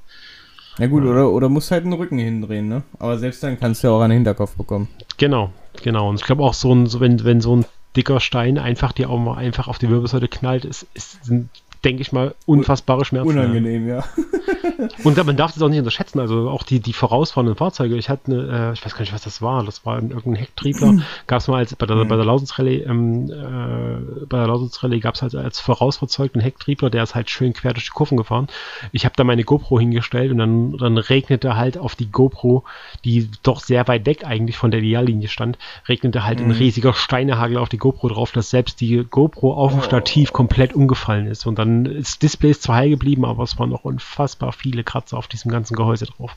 Ja 0.77 0.87
gut, 0.87 1.03
oder, 1.03 1.29
oder 1.29 1.49
musst 1.49 1.71
halt 1.71 1.85
den 1.85 1.93
Rücken 1.93 2.17
hindrehen, 2.17 2.67
ne? 2.67 2.83
Aber 2.99 3.17
selbst 3.17 3.43
dann 3.43 3.59
kannst 3.59 3.83
du 3.83 3.87
ja 3.87 3.93
auch 3.93 4.01
einen 4.01 4.13
Hinterkopf 4.13 4.55
bekommen. 4.55 4.87
Genau, 5.17 5.51
genau. 5.83 6.09
Und 6.09 6.15
ich 6.15 6.25
glaube 6.25 6.43
auch 6.43 6.53
so 6.53 6.73
ein, 6.73 6.87
so 6.87 6.99
wenn, 6.99 7.23
wenn 7.23 7.41
so 7.41 7.55
ein 7.55 7.65
dicker 7.95 8.19
Stein 8.19 8.57
einfach 8.57 8.91
dir 8.91 9.09
auch 9.09 9.19
mal 9.19 9.37
einfach 9.37 9.67
auf 9.67 9.77
die 9.77 9.89
Wirbelsäule 9.89 10.27
knallt, 10.27 10.65
ist, 10.65 10.87
ist, 10.93 11.23
sind 11.25 11.49
denke 11.83 12.01
ich 12.01 12.11
mal, 12.11 12.35
unfassbare 12.45 13.05
Schmerzen. 13.05 13.29
Unangenehm, 13.29 13.87
ja. 13.87 14.03
und 15.03 15.25
man 15.25 15.35
darf 15.35 15.53
das 15.53 15.61
auch 15.63 15.69
nicht 15.69 15.79
unterschätzen. 15.79 16.19
Also 16.19 16.49
auch 16.49 16.63
die, 16.63 16.79
die 16.79 16.93
vorausfahrenden 16.93 17.55
Fahrzeuge. 17.55 17.95
Ich 17.97 18.09
hatte 18.09 18.31
eine, 18.31 18.69
äh, 18.69 18.73
ich 18.73 18.85
weiß 18.85 18.93
gar 18.93 19.01
nicht, 19.01 19.13
was 19.13 19.23
das 19.23 19.41
war. 19.41 19.63
Das 19.63 19.85
war 19.85 19.95
irgendein 19.95 20.35
Hecktriebler. 20.35 20.99
Gab 21.27 21.39
es 21.39 21.47
mal 21.47 21.57
als 21.57 21.75
bei 21.75 21.85
der, 21.85 21.95
mhm. 21.95 22.07
bei 22.07 22.15
der 22.15 22.25
Lausitzrallye, 22.25 22.81
ähm, 22.83 23.29
äh, 23.29 24.25
bei 24.25 24.37
der 24.37 24.47
Lausitzrallye 24.47 24.99
gab 24.99 25.15
es 25.15 25.21
halt 25.21 25.35
als 25.35 25.59
vorausverzeugt 25.59 26.35
einen 26.35 26.43
Hecktriebler, 26.43 26.89
der 26.89 27.03
ist 27.03 27.15
halt 27.15 27.29
schön 27.29 27.53
quer 27.53 27.73
durch 27.73 27.85
die 27.85 27.91
Kurven 27.91 28.17
gefahren. 28.17 28.47
Ich 28.91 29.05
habe 29.05 29.15
da 29.17 29.23
meine 29.23 29.43
GoPro 29.43 29.79
hingestellt 29.79 30.31
und 30.31 30.37
dann, 30.37 30.77
dann 30.77 30.97
regnete 30.97 31.55
halt 31.55 31.77
auf 31.77 31.95
die 31.95 32.11
GoPro, 32.11 32.63
die 33.05 33.29
doch 33.43 33.61
sehr 33.61 33.87
weit 33.87 34.05
weg 34.05 34.25
eigentlich 34.25 34.57
von 34.57 34.71
der 34.71 34.81
Ideallinie 34.81 35.27
stand, 35.27 35.57
regnete 35.87 36.25
halt 36.25 36.39
mhm. 36.39 36.47
ein 36.47 36.51
riesiger 36.51 36.93
Steinehagel 36.93 37.57
auf 37.57 37.69
die 37.69 37.77
GoPro 37.77 38.09
drauf, 38.09 38.31
dass 38.31 38.49
selbst 38.49 38.81
die 38.81 39.05
GoPro 39.09 39.53
auf 39.53 39.71
dem 39.71 39.79
oh. 39.79 39.83
Stativ 39.83 40.33
komplett 40.33 40.73
umgefallen 40.73 41.27
ist. 41.27 41.45
Und 41.47 41.57
dann 41.57 41.70
dann 41.71 41.85
ist 41.85 42.21
Display 42.21 42.51
ist 42.51 42.63
zwar 42.63 42.77
heil 42.77 42.89
geblieben, 42.89 43.25
aber 43.25 43.43
es 43.43 43.57
waren 43.59 43.69
noch 43.69 43.83
unfassbar 43.83 44.51
viele 44.51 44.83
Kratzer 44.83 45.17
auf 45.17 45.27
diesem 45.27 45.51
ganzen 45.51 45.75
Gehäuse 45.75 46.05
drauf. 46.05 46.35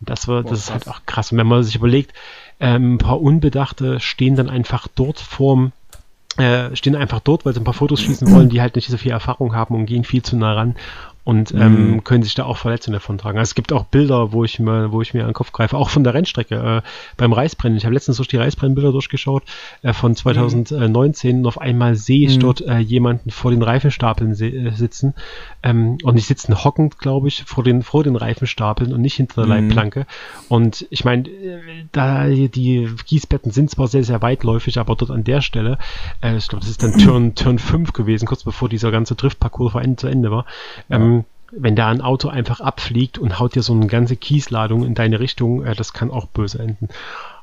das 0.00 0.28
war, 0.28 0.42
das 0.42 0.60
ist 0.60 0.72
halt 0.72 0.88
auch 0.88 1.00
krass. 1.06 1.32
Und 1.32 1.38
wenn 1.38 1.46
man 1.46 1.62
sich 1.62 1.76
überlegt, 1.76 2.12
ähm, 2.60 2.94
ein 2.94 2.98
paar 2.98 3.20
Unbedachte 3.20 4.00
stehen 4.00 4.36
dann 4.36 4.50
einfach 4.50 4.88
dort 4.88 5.20
vorm 5.20 5.72
äh, 6.36 6.74
stehen 6.76 6.94
einfach 6.94 7.20
dort, 7.20 7.44
weil 7.44 7.54
sie 7.54 7.60
ein 7.60 7.64
paar 7.64 7.74
Fotos 7.74 8.00
schießen 8.00 8.30
wollen, 8.30 8.48
die 8.48 8.60
halt 8.60 8.76
nicht 8.76 8.88
so 8.88 8.96
viel 8.96 9.10
Erfahrung 9.10 9.54
haben 9.54 9.74
und 9.74 9.86
gehen 9.86 10.04
viel 10.04 10.22
zu 10.22 10.36
nah 10.36 10.54
ran 10.54 10.76
und 11.24 11.52
ähm, 11.52 11.92
mhm. 11.92 12.04
können 12.04 12.22
sich 12.22 12.34
da 12.34 12.44
auch 12.44 12.56
Verletzungen 12.56 12.94
davon 12.94 13.18
tragen. 13.18 13.38
Also 13.38 13.50
es 13.50 13.54
gibt 13.54 13.72
auch 13.72 13.84
Bilder, 13.84 14.32
wo 14.32 14.44
ich 14.44 14.58
mir, 14.58 14.90
wo 14.90 15.02
ich 15.02 15.12
mir 15.12 15.22
an 15.22 15.28
den 15.28 15.34
Kopf 15.34 15.52
greife, 15.52 15.76
auch 15.76 15.90
von 15.90 16.02
der 16.02 16.14
Rennstrecke 16.14 16.82
äh, 16.82 16.88
beim 17.16 17.32
Reisbrennen. 17.32 17.76
Ich 17.76 17.84
habe 17.84 17.94
letztens 17.94 18.16
durch 18.16 18.28
die 18.28 18.38
Reisbrennbilder 18.38 18.92
durchgeschaut 18.92 19.42
äh, 19.82 19.92
von 19.92 20.14
2019 20.14 21.32
mhm. 21.32 21.42
und 21.42 21.46
auf 21.46 21.60
einmal 21.60 21.94
sehe 21.94 22.26
ich 22.26 22.36
mhm. 22.36 22.40
dort 22.40 22.60
äh, 22.62 22.78
jemanden 22.78 23.30
vor 23.30 23.50
den 23.50 23.62
Reifenstapeln 23.62 24.32
äh, 24.32 24.72
sitzen 24.72 25.14
ähm, 25.62 25.98
und 26.02 26.16
die 26.16 26.22
sitzen 26.22 26.64
hockend, 26.64 26.98
glaube 26.98 27.28
ich, 27.28 27.44
vor 27.44 27.64
den 27.64 27.82
vor 27.82 28.02
den 28.02 28.16
Reifenstapeln 28.16 28.92
und 28.92 29.02
nicht 29.02 29.14
hinter 29.14 29.46
der 29.46 29.60
mhm. 29.60 29.68
Leitplanke. 29.68 30.06
Und 30.48 30.86
ich 30.90 31.04
meine, 31.04 31.28
äh, 31.28 31.60
da 31.92 32.26
die 32.28 32.88
Gießbetten 33.06 33.52
sind 33.52 33.70
zwar 33.70 33.88
sehr 33.88 34.04
sehr 34.04 34.22
weitläufig, 34.22 34.78
aber 34.78 34.96
dort 34.96 35.10
an 35.10 35.24
der 35.24 35.42
Stelle, 35.42 35.78
äh, 36.22 36.36
ich 36.36 36.48
glaube, 36.48 36.62
das 36.62 36.70
ist 36.70 36.82
dann 36.82 36.98
Turn 36.98 37.34
Turn 37.34 37.58
5 37.58 37.92
gewesen, 37.92 38.26
kurz 38.26 38.42
bevor 38.42 38.68
dieser 38.68 38.90
ganze 38.90 39.14
Driftparcours 39.14 39.74
zu 39.96 40.06
Ende 40.06 40.30
war. 40.30 40.46
Ähm, 40.88 41.19
wenn 41.52 41.76
da 41.76 41.88
ein 41.88 42.00
Auto 42.00 42.28
einfach 42.28 42.60
abfliegt 42.60 43.18
und 43.18 43.38
haut 43.38 43.54
dir 43.54 43.62
so 43.62 43.72
eine 43.72 43.86
ganze 43.86 44.16
Kiesladung 44.16 44.84
in 44.84 44.94
deine 44.94 45.20
Richtung, 45.20 45.64
äh, 45.64 45.74
das 45.74 45.92
kann 45.92 46.10
auch 46.10 46.26
böse 46.26 46.58
enden. 46.58 46.88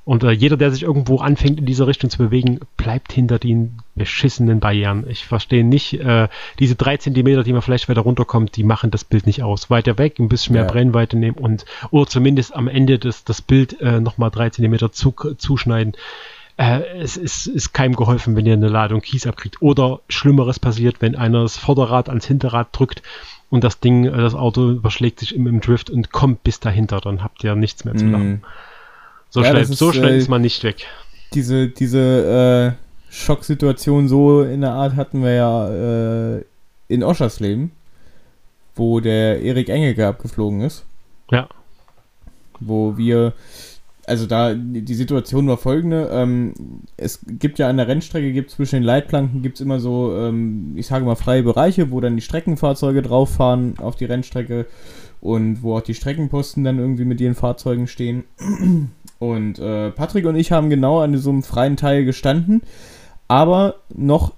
Und 0.07 0.23
äh, 0.23 0.31
jeder, 0.31 0.55
der 0.55 0.71
sich 0.71 0.83
irgendwo 0.83 1.17
anfängt 1.17 1.59
in 1.59 1.65
dieser 1.65 1.85
Richtung 1.85 2.09
zu 2.09 2.17
bewegen, 2.17 2.61
bleibt 2.77 3.11
hinter 3.11 3.39
den 3.39 3.79
beschissenen 3.93 4.61
Barrieren. 4.61 5.05
Ich 5.09 5.25
verstehe 5.25 5.65
nicht, 5.65 5.99
äh, 5.99 6.29
diese 6.59 6.75
drei 6.75 6.95
Zentimeter, 6.95 7.43
die 7.43 7.51
man 7.51 7.61
vielleicht 7.61 7.89
weiter 7.89 7.99
runterkommt, 8.01 8.55
die 8.55 8.63
machen 8.63 8.89
das 8.89 9.03
Bild 9.03 9.25
nicht 9.27 9.43
aus. 9.43 9.69
Weiter 9.69 9.97
weg, 9.97 10.17
ein 10.17 10.29
bisschen 10.29 10.53
mehr 10.53 10.63
ja. 10.63 10.71
Brennweite 10.71 11.17
nehmen 11.17 11.35
und 11.35 11.65
oder 11.91 12.07
zumindest 12.07 12.55
am 12.55 12.69
Ende 12.69 12.99
das, 12.99 13.25
das 13.25 13.41
Bild 13.41 13.81
äh, 13.81 13.99
nochmal 13.99 14.31
drei 14.31 14.49
Zentimeter 14.49 14.93
zu, 14.93 15.11
zuschneiden. 15.11 15.91
Äh, 16.55 16.83
es 17.01 17.17
ist, 17.17 17.47
ist 17.47 17.73
keinem 17.73 17.97
geholfen, 17.97 18.37
wenn 18.37 18.45
ihr 18.45 18.53
eine 18.53 18.69
Ladung 18.69 19.01
Kies 19.01 19.27
abkriegt. 19.27 19.61
Oder 19.61 19.99
Schlimmeres 20.07 20.57
passiert, 20.57 21.01
wenn 21.01 21.17
einer 21.17 21.41
das 21.41 21.57
Vorderrad 21.57 22.07
ans 22.07 22.25
Hinterrad 22.25 22.69
drückt 22.71 23.03
und 23.49 23.63
das 23.63 23.79
Ding, 23.79 24.05
äh, 24.05 24.11
das 24.11 24.35
Auto 24.35 24.71
überschlägt 24.71 25.19
sich 25.19 25.35
im, 25.35 25.47
im 25.47 25.61
Drift 25.61 25.89
und 25.89 26.11
kommt 26.11 26.43
bis 26.43 26.59
dahinter, 26.59 26.99
dann 26.99 27.23
habt 27.23 27.43
ihr 27.43 27.55
nichts 27.55 27.85
mehr 27.85 27.95
zu 27.95 28.05
mhm. 28.05 28.11
lachen. 28.11 28.43
So, 29.29 29.41
ja, 29.41 29.49
schnell, 29.49 29.61
ist, 29.61 29.77
so 29.77 29.91
schnell 29.91 30.13
äh, 30.13 30.17
ist 30.17 30.29
man 30.29 30.41
nicht 30.41 30.63
weg. 30.63 30.85
Diese, 31.33 31.67
diese 31.67 32.75
äh, 32.77 33.11
Schocksituation 33.13 34.07
so 34.07 34.43
in 34.43 34.61
der 34.61 34.71
Art 34.71 34.95
hatten 34.95 35.23
wir 35.23 35.33
ja 35.33 36.37
äh, 36.37 36.45
in 36.87 37.03
Oschersleben, 37.03 37.71
wo 38.75 38.99
der 38.99 39.41
Erik 39.41 39.69
Engelke 39.69 40.07
abgeflogen 40.07 40.61
ist. 40.61 40.85
Ja. 41.31 41.49
Wo 42.59 42.97
wir 42.97 43.33
also 44.07 44.25
da, 44.25 44.53
die 44.55 44.93
Situation 44.93 45.47
war 45.47 45.57
folgende, 45.57 46.09
ähm, 46.13 46.53
es 46.95 47.19
gibt 47.27 47.59
ja 47.59 47.67
an 47.67 47.75
der 47.75 47.89
Rennstrecke, 47.89 48.31
gibt 48.31 48.51
zwischen 48.51 48.77
den 48.77 48.83
Leitplanken, 48.83 49.41
gibt 49.41 49.57
es 49.57 49.61
immer 49.61 49.81
so, 49.81 50.15
ähm, 50.17 50.73
ich 50.77 50.87
sage 50.87 51.03
mal, 51.03 51.15
freie 51.15 51.43
Bereiche, 51.43 51.91
wo 51.91 51.99
dann 51.99 52.15
die 52.15 52.21
Streckenfahrzeuge 52.21 53.01
drauf 53.01 53.31
fahren 53.31 53.75
auf 53.79 53.97
die 53.97 54.05
Rennstrecke 54.05 54.65
und 55.19 55.61
wo 55.61 55.75
auch 55.75 55.81
die 55.81 55.93
Streckenposten 55.93 56.63
dann 56.63 56.79
irgendwie 56.79 57.03
mit 57.03 57.19
ihren 57.19 57.35
Fahrzeugen 57.35 57.87
stehen. 57.87 58.23
Und 59.19 59.59
äh, 59.59 59.89
Patrick 59.89 60.25
und 60.25 60.35
ich 60.35 60.51
haben 60.51 60.69
genau 60.69 60.99
an 60.99 61.17
so 61.17 61.31
einem 61.31 61.43
freien 61.43 61.75
Teil 61.75 62.05
gestanden, 62.05 62.61
aber 63.27 63.75
noch 63.93 64.33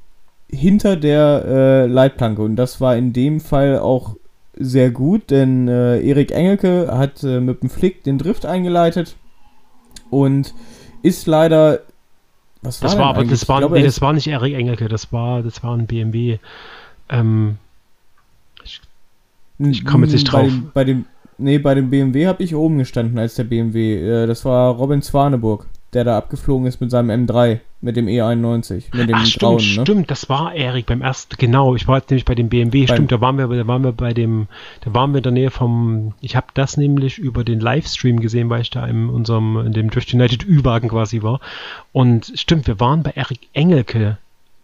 hinter 0.49 0.95
der 0.95 1.43
äh, 1.45 1.85
Leitplanke. 1.85 2.41
Und 2.41 2.55
das 2.55 2.79
war 2.79 2.95
in 2.95 3.11
dem 3.11 3.39
Fall 3.39 3.77
auch 3.79 4.15
sehr 4.55 4.89
gut, 4.89 5.31
denn 5.31 5.67
äh, 5.67 6.01
Erik 6.01 6.31
Engelke 6.31 6.87
hat 6.97 7.23
äh, 7.23 7.39
mit 7.39 7.61
dem 7.61 7.69
Flick 7.69 8.03
den 8.03 8.17
Drift 8.17 8.45
eingeleitet 8.45 9.15
und 10.09 10.53
ist 11.01 11.27
leider. 11.27 11.81
Was 12.61 12.81
war 12.81 12.89
das 12.89 12.97
war 12.97 13.05
aber 13.07 13.23
das 13.23 13.47
war, 13.47 13.59
glaube, 13.59 13.77
nee, 13.79 13.85
das 13.85 14.01
war 14.01 14.11
nicht 14.11 14.27
Erik 14.27 14.53
Engelke, 14.53 14.89
das 14.89 15.13
war 15.13 15.41
das 15.43 15.63
war 15.63 15.77
ein 15.77 15.87
BMW. 15.87 16.39
Ähm, 17.07 17.57
ich, 18.63 18.81
ich 19.59 19.85
komme 19.85 20.05
jetzt 20.05 20.13
nicht 20.13 20.25
drauf. 20.25 20.41
Bei 20.41 20.49
dem, 20.49 20.71
bei 20.73 20.83
dem, 20.83 21.05
nee, 21.37 21.57
bei 21.57 21.73
dem 21.73 21.89
BMW 21.89 22.27
habe 22.27 22.43
ich 22.43 22.53
oben 22.55 22.77
gestanden 22.77 23.17
als 23.17 23.35
der 23.35 23.45
BMW. 23.45 24.23
Äh, 24.23 24.27
das 24.27 24.43
war 24.43 24.75
Robin 24.75 25.01
Zwaneburg 25.01 25.65
der 25.93 26.03
da 26.03 26.17
abgeflogen 26.17 26.67
ist 26.67 26.81
mit 26.81 26.91
seinem 26.91 27.25
M3, 27.25 27.59
mit 27.81 27.95
dem 27.95 28.07
E91, 28.07 28.95
mit 28.95 29.09
dem 29.09 29.15
Ach, 29.15 29.25
stimmt, 29.25 29.39
grauen, 29.39 29.75
ne? 29.75 29.81
stimmt, 29.81 30.11
das 30.11 30.29
war 30.29 30.53
Erik 30.53 30.85
beim 30.85 31.01
ersten, 31.01 31.35
genau, 31.37 31.75
ich 31.75 31.87
war 31.87 31.97
jetzt 31.97 32.09
nämlich 32.09 32.25
bei 32.25 32.35
dem 32.35 32.49
BMW, 32.49 32.85
beim 32.85 32.95
stimmt, 32.95 33.11
da 33.11 33.21
waren 33.21 33.37
wir, 33.37 33.47
da 33.47 33.67
waren 33.67 33.83
wir 33.83 33.91
bei 33.91 34.13
dem, 34.13 34.47
da 34.81 34.93
waren 34.93 35.13
wir 35.13 35.17
in 35.17 35.23
der 35.23 35.31
Nähe 35.31 35.51
vom, 35.51 36.13
ich 36.21 36.35
habe 36.35 36.47
das 36.53 36.77
nämlich 36.77 37.17
über 37.17 37.43
den 37.43 37.59
Livestream 37.59 38.19
gesehen, 38.19 38.49
weil 38.49 38.61
ich 38.61 38.69
da 38.69 38.85
in 38.85 39.09
unserem, 39.09 39.65
in 39.65 39.73
dem 39.73 39.89
Drift 39.89 40.13
United 40.13 40.45
Ü-Wagen 40.45 40.89
quasi 40.89 41.23
war 41.23 41.39
und 41.91 42.31
stimmt, 42.35 42.67
wir 42.67 42.79
waren 42.79 43.01
bei 43.01 43.11
Erik 43.11 43.47
Engelke 43.53 44.17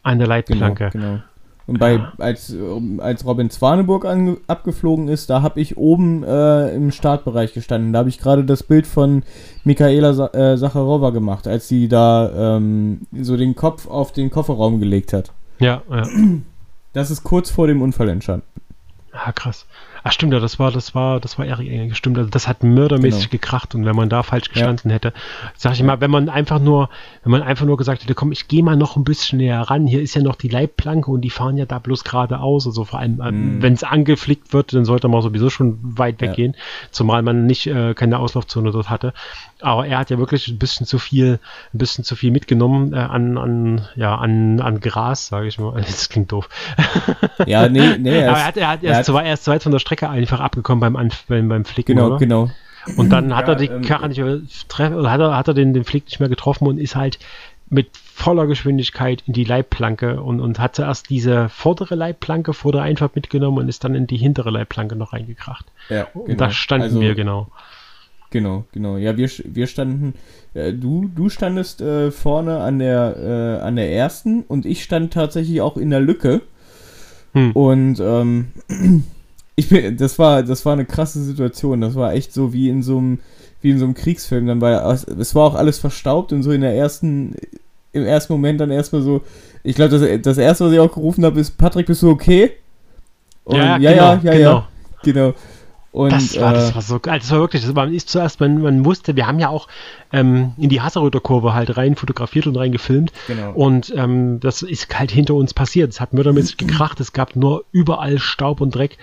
an 0.04 0.20
der 0.20 0.28
Leitplanke. 0.28 0.90
Genau, 0.92 1.06
genau. 1.08 1.24
Und 1.68 1.80
bei, 1.80 2.00
als, 2.20 2.56
als 3.00 3.26
Robin 3.26 3.50
Zwaneburg 3.50 4.06
an, 4.06 4.38
abgeflogen 4.46 5.08
ist, 5.08 5.32
da 5.32 5.42
habe 5.42 5.60
ich 5.60 5.78
oben 5.78 6.24
äh, 6.24 6.70
im 6.76 6.92
Startbereich 6.92 7.54
gestanden. 7.54 7.92
Da 7.92 8.00
habe 8.00 8.10
ich 8.10 8.20
gerade 8.20 8.46
das 8.46 8.62
Bild 8.62 8.86
von 8.86 9.24
Michaela 9.64 10.14
Sa 10.14 10.28
äh, 10.28 10.58
Sacharowa 10.58 11.10
gemacht, 11.10 11.48
als 11.48 11.68
sie 11.68 11.88
da 11.88 12.58
ähm, 12.58 13.02
so 13.20 13.36
den 13.36 13.56
Kopf 13.56 13.88
auf 13.88 14.12
den 14.12 14.30
Kofferraum 14.30 14.80
gelegt 14.80 15.12
hat. 15.12 15.32
Ja, 15.60 15.82
ja. 15.90 16.04
Das 16.94 17.12
ist 17.12 17.24
kurz 17.24 17.50
vor 17.50 17.68
dem 17.68 17.82
Unfall 17.82 18.10
entstanden. 18.10 18.46
Ah, 19.12 19.32
krass. 19.32 19.66
Ach 20.08 20.12
stimmt, 20.12 20.34
ja, 20.34 20.40
das 20.40 20.60
war, 20.60 20.72
das 20.72 20.94
war, 20.94 21.20
das 21.20 21.40
war 21.40 21.48
Erik 21.48 21.68
Engel, 21.68 21.96
stimmt. 21.96 22.20
Also 22.20 22.30
das 22.30 22.48
hat 22.48 22.64
mördermäßig 22.64 23.32
genau. 23.32 23.42
gekracht 23.42 23.74
und 23.74 23.86
wenn 23.86 23.96
man 23.96 24.08
da 24.08 24.22
falsch 24.22 24.50
gestanden 24.50 24.92
ja. 24.92 24.96
hätte, 24.98 25.14
sag 25.58 25.74
ich 25.74 25.82
mal, 25.82 26.00
wenn 26.00 26.12
man 26.12 26.30
einfach 26.30 26.60
nur, 26.60 26.90
wenn 27.24 27.32
man 27.32 27.42
einfach 27.42 27.66
nur 27.66 27.76
gesagt 27.76 28.04
hätte, 28.04 28.14
komm, 28.14 28.32
ich 28.32 28.48
gehe 28.48 28.62
mal 28.62 28.76
noch 28.76 28.98
ein 28.98 29.04
bisschen 29.04 29.40
näher 29.40 29.62
ran, 29.62 29.88
hier 29.88 30.04
ist 30.04 30.14
ja 30.14 30.22
noch 30.22 30.36
die 30.36 30.48
Leitplanke 30.48 31.10
und 31.10 31.22
die 31.22 31.32
fahren 31.32 31.58
ja 31.58 31.66
da 31.66 31.80
bloß 31.80 32.04
geradeaus, 32.04 32.68
also 32.68 32.86
vor 32.86 33.00
allem, 33.00 33.16
mm. 33.16 33.64
wenn 33.64 33.74
es 33.74 33.84
angeflickt 33.84 34.54
wird, 34.54 34.76
dann 34.76 34.86
sollte 34.86 35.08
man 35.08 35.24
sowieso 35.24 35.50
schon 35.50 35.80
weit 35.82 36.22
weggehen, 36.22 36.54
ja. 36.54 36.60
zumal 36.92 37.24
man 37.24 37.48
nicht, 37.48 37.66
äh, 37.66 37.96
keine 37.96 38.20
Auslaufzone 38.20 38.70
dort 38.70 38.92
hatte. 38.92 39.12
Aber 39.62 39.88
er 39.88 40.00
hat 40.00 40.10
ja 40.10 40.18
wirklich 40.18 40.48
ein 40.50 40.60
bisschen 40.60 40.86
zu 40.86 41.00
viel, 41.00 41.40
ein 41.74 41.78
bisschen 41.78 42.04
zu 42.04 42.16
viel 42.16 42.32
mitgenommen 42.32 42.94
äh, 42.94 42.98
an, 42.98 43.38
an, 43.38 43.88
ja, 43.96 44.16
an, 44.16 44.60
an 44.60 44.82
Gras, 44.82 45.28
sage 45.28 45.48
ich 45.48 45.60
mal. 45.60 45.74
Das 45.86 46.10
klingt 46.10 46.32
doof. 46.32 46.50
Ja, 47.46 47.70
nee, 47.70 47.98
nee. 47.98 48.24
Aber 48.26 48.38
er, 48.38 48.46
hat, 48.46 48.58
er, 48.58 48.68
hat, 48.68 48.84
er, 48.84 48.94
er, 48.94 49.00
ist, 49.02 49.06
zu, 49.06 49.16
er 49.16 49.34
ist 49.34 49.44
zu 49.44 49.52
weit 49.52 49.64
von 49.64 49.72
der 49.72 49.80
Strecke 49.80 50.10
einfach 50.10 50.40
abgekommen 50.40 50.94
beim, 50.94 51.10
beim, 51.28 51.50
beim 51.50 51.66
Flicken, 51.66 51.96
Genau, 51.96 52.08
oder? 52.08 52.18
genau. 52.18 52.50
Und 52.98 53.10
dann 53.10 53.36
hat 53.36 53.48
ja, 53.48 53.54
er 53.54 53.58
die 53.58 53.66
ähm, 53.66 53.82
Karre 53.82 54.08
nicht 54.10 54.20
mehr 54.20 54.98
oder 54.98 55.12
hat 55.12 55.20
er, 55.20 55.36
hat 55.36 55.48
er 55.48 55.54
den, 55.54 55.74
den 55.74 55.84
Flick 55.84 56.06
nicht 56.06 56.20
mehr 56.20 56.30
getroffen 56.30 56.68
und 56.68 56.78
ist 56.78 56.96
halt 56.96 57.20
mit 57.70 57.90
voller 57.98 58.46
Geschwindigkeit 58.48 59.24
in 59.26 59.34
die 59.34 59.44
Leitplanke 59.44 60.22
und, 60.22 60.40
und 60.40 60.60
hat 60.60 60.76
zuerst 60.76 61.10
diese 61.10 61.50
vordere 61.50 61.96
Leitplanke 61.96 62.54
vor 62.54 62.72
der 62.72 62.84
Einfahrt 62.84 63.16
mitgenommen 63.16 63.58
und 63.58 63.70
ist 63.70 63.84
dann 63.84 63.96
in 63.96 64.08
die 64.08 64.18
hintere 64.18 64.52
Leitplanke 64.52 64.96
noch 64.96 65.14
reingekracht. 65.14 65.66
Ja, 65.90 66.08
genau. 66.14 66.26
Und 66.26 66.42
da 66.42 66.52
standen 66.52 66.84
also, 66.84 67.02
wir, 67.02 67.16
genau. 67.16 67.48
Genau, 68.32 68.66
genau. 68.72 68.98
Ja, 68.98 69.18
wir, 69.18 69.30
wir 69.46 69.68
standen, 69.68 70.14
äh, 70.54 70.74
du, 70.74 71.10
du 71.14 71.30
standest 71.30 71.82
äh, 71.82 72.12
vorne 72.12 72.60
an 72.60 72.80
der, 72.80 73.16
äh, 73.62 73.66
an 73.66 73.76
der 73.76 73.92
ersten 73.94 74.44
und 74.44 74.66
ich 74.66 74.84
stand 74.84 75.14
tatsächlich 75.14 75.62
auch 75.62 75.78
in 75.78 75.90
der 75.90 76.02
Lücke. 76.02 76.42
Hm. 77.34 77.52
Und 77.52 78.00
ähm, 78.00 78.48
ich 79.56 79.70
bin, 79.70 79.98
das 79.98 80.20
war, 80.20 80.44
das 80.44 80.66
war 80.66 80.74
eine 80.74 80.86
krasse 80.86 81.24
Situation. 81.24 81.82
Das 81.82 81.96
war 81.96 82.14
echt 82.14 82.34
so 82.34 82.54
wie 82.54 82.70
in 82.70 82.84
so 82.84 82.98
einem, 82.98 83.20
wie 83.62 83.72
in 83.72 83.80
so 83.80 83.86
einem 83.86 83.94
Kriegsfilm. 83.94 84.48
Dann 84.48 84.62
war 84.62 84.92
es 84.92 85.36
war 85.36 85.44
auch 85.44 85.56
alles 85.56 85.80
verstaubt 85.80 86.34
und 86.34 86.44
so 86.44 86.52
in 86.52 86.62
der 86.62 86.76
ersten, 86.76 87.36
im 87.94 88.06
ersten 88.06 88.34
Moment 88.34 88.60
dann 88.60 88.72
erstmal 88.72 89.02
so. 89.02 89.22
Ich 89.64 89.76
glaube, 89.76 89.98
das, 89.98 90.22
das 90.22 90.38
erste, 90.38 90.66
was 90.66 90.74
ich 90.74 90.80
auch 90.80 90.94
gerufen 90.94 91.26
habe, 91.26 91.40
ist 91.40 91.58
Patrick, 91.58 91.88
bist 91.88 92.02
du 92.04 92.10
okay? 92.10 92.52
Und 93.46 93.58
ja, 93.58 93.78
ja, 93.78 93.92
genau, 93.92 94.14
ja, 94.14 94.20
ja, 94.24 94.32
genau. 94.34 94.52
ja, 94.52 94.68
genau. 95.04 95.34
Und, 95.96 96.12
das, 96.12 96.38
war, 96.38 96.52
äh, 96.52 96.56
das 96.56 96.76
war 96.76 96.82
so 96.82 97.00
geil. 97.00 97.20
Das 97.20 97.32
war 97.32 97.40
wirklich, 97.40 97.62
das 97.62 97.74
war, 97.74 97.88
ist 97.88 98.10
zuerst, 98.10 98.42
man, 98.42 98.62
man 98.62 98.84
wusste, 98.84 99.16
wir 99.16 99.28
haben 99.28 99.40
ja 99.40 99.48
auch 99.48 99.70
ähm, 100.12 100.52
in 100.58 100.68
die 100.68 100.82
Hasseröder 100.82 101.22
Kurve 101.22 101.54
halt 101.54 101.78
rein 101.78 101.96
fotografiert 101.96 102.48
und 102.48 102.58
rein 102.58 102.74
gefilmt. 102.74 103.14
Genau. 103.28 103.54
Und 103.54 103.94
ähm, 103.96 104.42
das 104.42 104.62
ist 104.62 104.94
halt 105.00 105.10
hinter 105.10 105.36
uns 105.36 105.54
passiert. 105.54 105.92
Es 105.92 106.02
hat 106.02 106.12
mördermäßig 106.12 106.58
gekracht. 106.58 107.00
Es 107.00 107.14
gab 107.14 107.38
nur 107.38 107.64
überall 107.72 108.20
Staub 108.20 108.60
und 108.60 108.76
Dreck. 108.76 108.98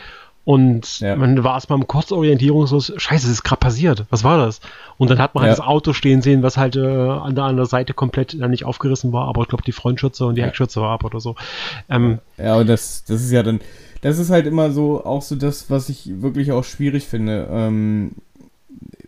Und 0.44 1.00
ja. 1.00 1.16
man 1.16 1.42
war 1.42 1.54
erstmal 1.54 1.78
im 1.78 1.86
kurzorientierungslos, 1.86 2.92
scheiße, 2.94 3.26
es 3.26 3.32
ist 3.32 3.42
gerade 3.42 3.60
passiert. 3.60 4.04
Was 4.10 4.22
war 4.22 4.36
das? 4.36 4.60
Und 4.98 5.08
dann 5.08 5.18
hat 5.18 5.34
man 5.34 5.44
halt 5.44 5.52
ja. 5.52 5.56
das 5.56 5.66
Auto 5.66 5.94
stehen 5.94 6.20
sehen, 6.20 6.42
was 6.42 6.58
halt 6.58 6.76
äh, 6.76 6.80
an, 6.80 7.34
der, 7.34 7.44
an 7.44 7.56
der 7.56 7.64
Seite 7.64 7.94
komplett 7.94 8.34
ja, 8.34 8.48
nicht 8.48 8.66
aufgerissen 8.66 9.14
war, 9.14 9.28
aber 9.28 9.42
ich 9.42 9.48
glaube, 9.48 9.64
die 9.64 9.72
Frontschütze 9.72 10.26
und 10.26 10.34
die 10.34 10.42
ja. 10.42 10.48
Heckschütze 10.48 10.82
war 10.82 10.90
ab 10.90 11.04
oder 11.04 11.20
so. 11.20 11.36
Ähm, 11.88 12.18
ja, 12.36 12.56
und 12.56 12.68
das, 12.68 13.04
das 13.04 13.22
ist 13.22 13.30
ja 13.30 13.42
dann, 13.42 13.60
das 14.02 14.18
ist 14.18 14.30
halt 14.30 14.46
immer 14.46 14.70
so, 14.70 15.04
auch 15.04 15.22
so 15.22 15.36
das, 15.36 15.70
was 15.70 15.88
ich 15.88 16.20
wirklich 16.20 16.52
auch 16.52 16.64
schwierig 16.64 17.06
finde. 17.06 17.48
Ähm, 17.50 18.12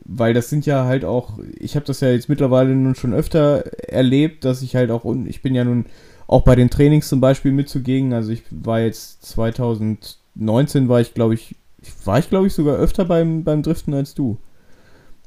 weil 0.04 0.34
das 0.34 0.48
sind 0.48 0.66
ja 0.66 0.84
halt 0.84 1.04
auch, 1.04 1.38
ich 1.58 1.76
habe 1.76 1.84
das 1.84 2.00
ja 2.00 2.10
jetzt 2.10 2.28
mittlerweile 2.28 2.74
nun 2.74 2.94
schon 2.94 3.12
öfter 3.12 3.64
erlebt, 3.88 4.44
dass 4.44 4.62
ich 4.62 4.76
halt 4.76 4.90
auch, 4.90 5.04
ich 5.26 5.42
bin 5.42 5.54
ja 5.54 5.64
nun 5.64 5.86
auch 6.26 6.42
bei 6.42 6.54
den 6.54 6.70
Trainings 6.70 7.08
zum 7.08 7.20
Beispiel 7.20 7.52
mitzugehen. 7.52 8.12
Also 8.12 8.30
ich 8.30 8.42
war 8.50 8.80
jetzt 8.80 9.24
2019 9.26 10.88
war 10.88 11.00
ich, 11.00 11.12
glaube 11.12 11.34
ich, 11.34 11.56
war 12.04 12.18
ich 12.18 12.28
glaube 12.28 12.46
ich 12.46 12.54
sogar 12.54 12.76
öfter 12.76 13.04
beim, 13.04 13.42
beim 13.42 13.62
Driften 13.62 13.94
als 13.94 14.14
du. 14.14 14.38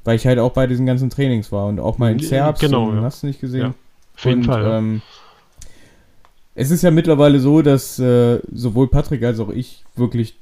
Weil 0.04 0.16
ich 0.16 0.26
halt 0.26 0.38
auch 0.38 0.52
bei 0.52 0.66
diesen 0.66 0.86
ganzen 0.86 1.10
Trainings 1.10 1.52
war 1.52 1.66
und 1.66 1.78
auch 1.78 1.98
mal 1.98 2.10
in 2.10 2.20
Zerbst 2.20 2.62
genau, 2.62 2.94
ja. 2.94 3.02
hast 3.02 3.22
du 3.22 3.26
nicht 3.26 3.40
gesehen. 3.40 3.60
Ja, 3.60 3.74
auf 4.16 4.24
jeden 4.24 4.40
und, 4.40 4.46
Fall. 4.46 4.62
Ja. 4.62 4.78
Ähm, 4.78 5.02
es 6.58 6.72
ist 6.72 6.82
ja 6.82 6.90
mittlerweile 6.90 7.38
so, 7.38 7.62
dass 7.62 8.00
äh, 8.00 8.40
sowohl 8.52 8.88
Patrick 8.88 9.22
als 9.22 9.38
auch 9.38 9.50
ich 9.50 9.84
wirklich 9.94 10.34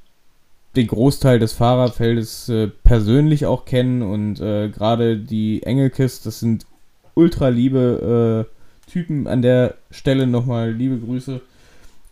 den 0.74 0.86
Großteil 0.86 1.38
des 1.38 1.52
Fahrerfeldes 1.52 2.48
äh, 2.48 2.68
persönlich 2.84 3.44
auch 3.44 3.66
kennen 3.66 4.00
und 4.00 4.40
äh, 4.40 4.70
gerade 4.70 5.18
die 5.18 5.62
Engelkes, 5.62 6.22
das 6.22 6.40
sind 6.40 6.64
ultra 7.12 7.48
liebe 7.48 8.46
äh, 8.48 8.90
Typen 8.90 9.26
an 9.26 9.42
der 9.42 9.74
Stelle 9.90 10.26
nochmal 10.26 10.72
liebe 10.72 10.96
Grüße. 10.96 11.42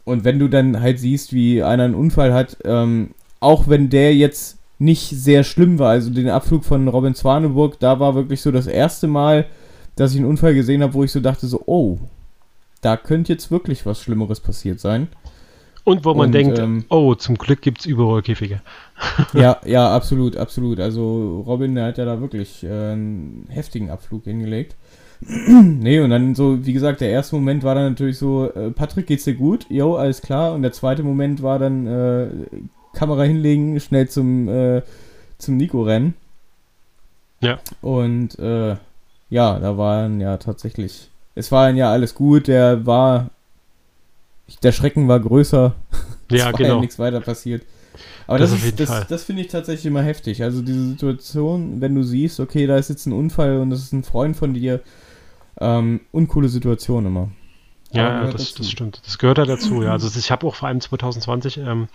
Und 0.04 0.24
wenn 0.24 0.38
du 0.38 0.48
dann 0.48 0.82
halt 0.82 0.98
siehst, 0.98 1.32
wie 1.32 1.62
einer 1.62 1.84
einen 1.84 1.94
Unfall 1.94 2.34
hat, 2.34 2.58
ähm, 2.64 3.12
auch 3.40 3.68
wenn 3.68 3.88
der 3.88 4.14
jetzt 4.14 4.58
nicht 4.78 5.08
sehr 5.08 5.44
schlimm 5.44 5.78
war, 5.78 5.90
also 5.90 6.10
den 6.10 6.28
Abflug 6.28 6.64
von 6.64 6.88
Robin 6.88 7.14
Zwaneburg, 7.14 7.80
da 7.80 8.00
war 8.00 8.14
wirklich 8.14 8.42
so 8.42 8.50
das 8.52 8.66
erste 8.66 9.06
Mal, 9.06 9.46
dass 9.96 10.12
ich 10.12 10.18
einen 10.18 10.28
Unfall 10.28 10.54
gesehen 10.54 10.82
habe, 10.82 10.92
wo 10.92 11.04
ich 11.04 11.12
so 11.12 11.20
dachte, 11.20 11.46
so, 11.46 11.62
oh, 11.64 11.98
da 12.84 12.96
könnte 12.96 13.32
jetzt 13.32 13.50
wirklich 13.50 13.86
was 13.86 14.00
Schlimmeres 14.00 14.40
passiert 14.40 14.80
sein. 14.80 15.08
Und 15.84 16.04
wo 16.04 16.14
man 16.14 16.26
und, 16.26 16.32
denkt, 16.32 16.58
ähm, 16.58 16.84
oh, 16.88 17.14
zum 17.14 17.36
Glück 17.36 17.60
gibt 17.60 17.80
es 17.80 17.86
Überrollkäfige. 17.86 18.60
ja, 19.34 19.58
ja, 19.64 19.94
absolut, 19.94 20.36
absolut. 20.36 20.80
Also 20.80 21.44
Robin, 21.46 21.74
der 21.74 21.86
hat 21.86 21.98
ja 21.98 22.06
da 22.06 22.20
wirklich 22.20 22.64
äh, 22.64 22.68
einen 22.68 23.46
heftigen 23.50 23.90
Abflug 23.90 24.24
hingelegt. 24.24 24.76
nee, 25.20 26.00
und 26.00 26.10
dann 26.10 26.34
so, 26.34 26.64
wie 26.64 26.72
gesagt, 26.72 27.00
der 27.00 27.10
erste 27.10 27.36
Moment 27.36 27.62
war 27.64 27.74
dann 27.74 27.90
natürlich 27.90 28.18
so, 28.18 28.50
äh, 28.50 28.70
Patrick, 28.70 29.06
geht's 29.06 29.24
dir 29.24 29.34
gut? 29.34 29.66
Jo, 29.68 29.96
alles 29.96 30.22
klar. 30.22 30.54
Und 30.54 30.62
der 30.62 30.72
zweite 30.72 31.02
Moment 31.02 31.42
war 31.42 31.58
dann 31.58 31.86
äh, 31.86 32.28
Kamera 32.94 33.22
hinlegen, 33.22 33.78
schnell 33.80 34.08
zum, 34.08 34.48
äh, 34.48 34.82
zum 35.38 35.56
Nico 35.58 35.82
rennen. 35.82 36.14
Ja. 37.40 37.58
Und 37.82 38.38
äh, 38.38 38.76
ja, 39.28 39.58
da 39.58 39.76
waren 39.76 40.20
ja 40.20 40.38
tatsächlich 40.38 41.10
es 41.34 41.50
war 41.52 41.70
ja 41.70 41.90
alles 41.90 42.14
gut, 42.14 42.48
der 42.48 42.86
war, 42.86 43.30
der 44.62 44.72
Schrecken 44.72 45.08
war 45.08 45.20
größer. 45.20 45.74
Ja, 46.30 46.50
genau. 46.52 46.76
ja 46.76 46.80
nichts 46.80 46.98
weiter 46.98 47.20
passiert. 47.20 47.62
Aber 48.26 48.38
das, 48.38 48.50
das, 48.50 48.74
das, 48.76 49.06
das 49.08 49.24
finde 49.24 49.42
ich 49.42 49.48
tatsächlich 49.48 49.84
immer 49.84 50.02
heftig. 50.02 50.42
Also 50.42 50.62
diese 50.62 50.88
Situation, 50.88 51.82
wenn 51.82 51.94
du 51.94 52.02
siehst, 52.02 52.40
okay, 52.40 52.66
da 52.66 52.78
ist 52.78 52.88
jetzt 52.88 53.04
ein 53.04 53.12
Unfall 53.12 53.58
und 53.58 53.68
das 53.68 53.80
ist 53.80 53.92
ein 53.92 54.04
Freund 54.04 54.34
von 54.34 54.54
dir, 54.54 54.80
ähm, 55.60 56.00
uncoole 56.12 56.48
Situation 56.48 57.04
immer. 57.04 57.28
Ja, 57.92 58.24
ja 58.24 58.32
das, 58.32 58.54
das, 58.54 58.70
stimmt. 58.70 59.02
Das 59.04 59.18
gehört 59.18 59.36
ja 59.36 59.44
dazu, 59.44 59.82
ja. 59.82 59.92
Also 59.92 60.18
ich 60.18 60.30
habe 60.30 60.46
auch 60.46 60.54
vor 60.54 60.68
allem 60.68 60.80
2020 60.80 61.58
ähm, 61.58 61.88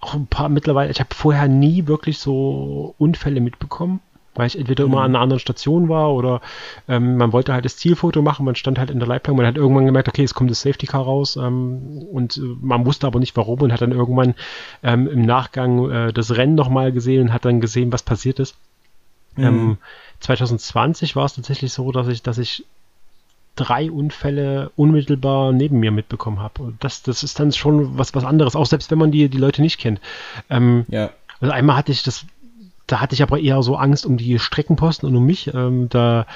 auch 0.00 0.14
ein 0.14 0.26
paar 0.26 0.48
mittlerweile, 0.48 0.90
ich 0.90 1.00
habe 1.00 1.14
vorher 1.14 1.46
nie 1.46 1.86
wirklich 1.86 2.18
so 2.18 2.94
Unfälle 2.96 3.42
mitbekommen 3.42 4.00
weil 4.40 4.46
ich 4.46 4.58
entweder 4.58 4.84
immer 4.84 5.02
an 5.02 5.14
einer 5.14 5.20
anderen 5.20 5.38
Station 5.38 5.90
war 5.90 6.14
oder 6.14 6.40
ähm, 6.88 7.18
man 7.18 7.34
wollte 7.34 7.52
halt 7.52 7.66
das 7.66 7.76
Zielfoto 7.76 8.22
machen, 8.22 8.46
man 8.46 8.54
stand 8.54 8.78
halt 8.78 8.90
in 8.90 8.98
der 8.98 9.06
Leitplanke, 9.06 9.36
man 9.36 9.46
hat 9.46 9.58
irgendwann 9.58 9.84
gemerkt, 9.84 10.08
okay, 10.08 10.24
es 10.24 10.32
kommt 10.32 10.50
das 10.50 10.62
Safety 10.62 10.86
Car 10.86 11.02
raus 11.02 11.36
ähm, 11.36 12.06
und 12.10 12.38
äh, 12.38 12.40
man 12.62 12.86
wusste 12.86 13.06
aber 13.06 13.18
nicht 13.18 13.36
warum 13.36 13.60
und 13.60 13.70
hat 13.72 13.82
dann 13.82 13.92
irgendwann 13.92 14.34
ähm, 14.82 15.06
im 15.06 15.22
Nachgang 15.22 15.90
äh, 15.90 16.12
das 16.14 16.34
Rennen 16.34 16.54
nochmal 16.54 16.90
gesehen 16.90 17.20
und 17.20 17.32
hat 17.34 17.44
dann 17.44 17.60
gesehen, 17.60 17.92
was 17.92 18.02
passiert 18.02 18.38
ist. 18.40 18.56
Mhm. 19.36 19.76
2020 20.20 21.16
war 21.16 21.26
es 21.26 21.34
tatsächlich 21.34 21.72
so, 21.72 21.92
dass 21.92 22.08
ich, 22.08 22.22
dass 22.22 22.38
ich 22.38 22.64
drei 23.56 23.90
Unfälle 23.90 24.70
unmittelbar 24.74 25.52
neben 25.52 25.80
mir 25.80 25.90
mitbekommen 25.90 26.40
habe. 26.40 26.72
Das, 26.80 27.02
das 27.02 27.22
ist 27.22 27.38
dann 27.38 27.52
schon 27.52 27.98
was, 27.98 28.14
was 28.14 28.24
anderes, 28.24 28.56
auch 28.56 28.66
selbst 28.66 28.90
wenn 28.90 28.98
man 28.98 29.10
die, 29.10 29.28
die 29.28 29.38
Leute 29.38 29.60
nicht 29.60 29.78
kennt. 29.78 30.00
Ähm, 30.48 30.86
ja. 30.88 31.10
Also 31.40 31.52
einmal 31.52 31.76
hatte 31.76 31.92
ich 31.92 32.02
das, 32.02 32.24
da 32.90 33.00
hatte 33.00 33.14
ich 33.14 33.22
aber 33.22 33.38
eher 33.38 33.62
so 33.62 33.76
Angst 33.76 34.04
um 34.04 34.16
die 34.16 34.38
Streckenposten 34.38 35.08
und 35.08 35.16
um 35.16 35.24
mich. 35.24 35.52
Ähm, 35.54 35.88
da, 35.88 36.26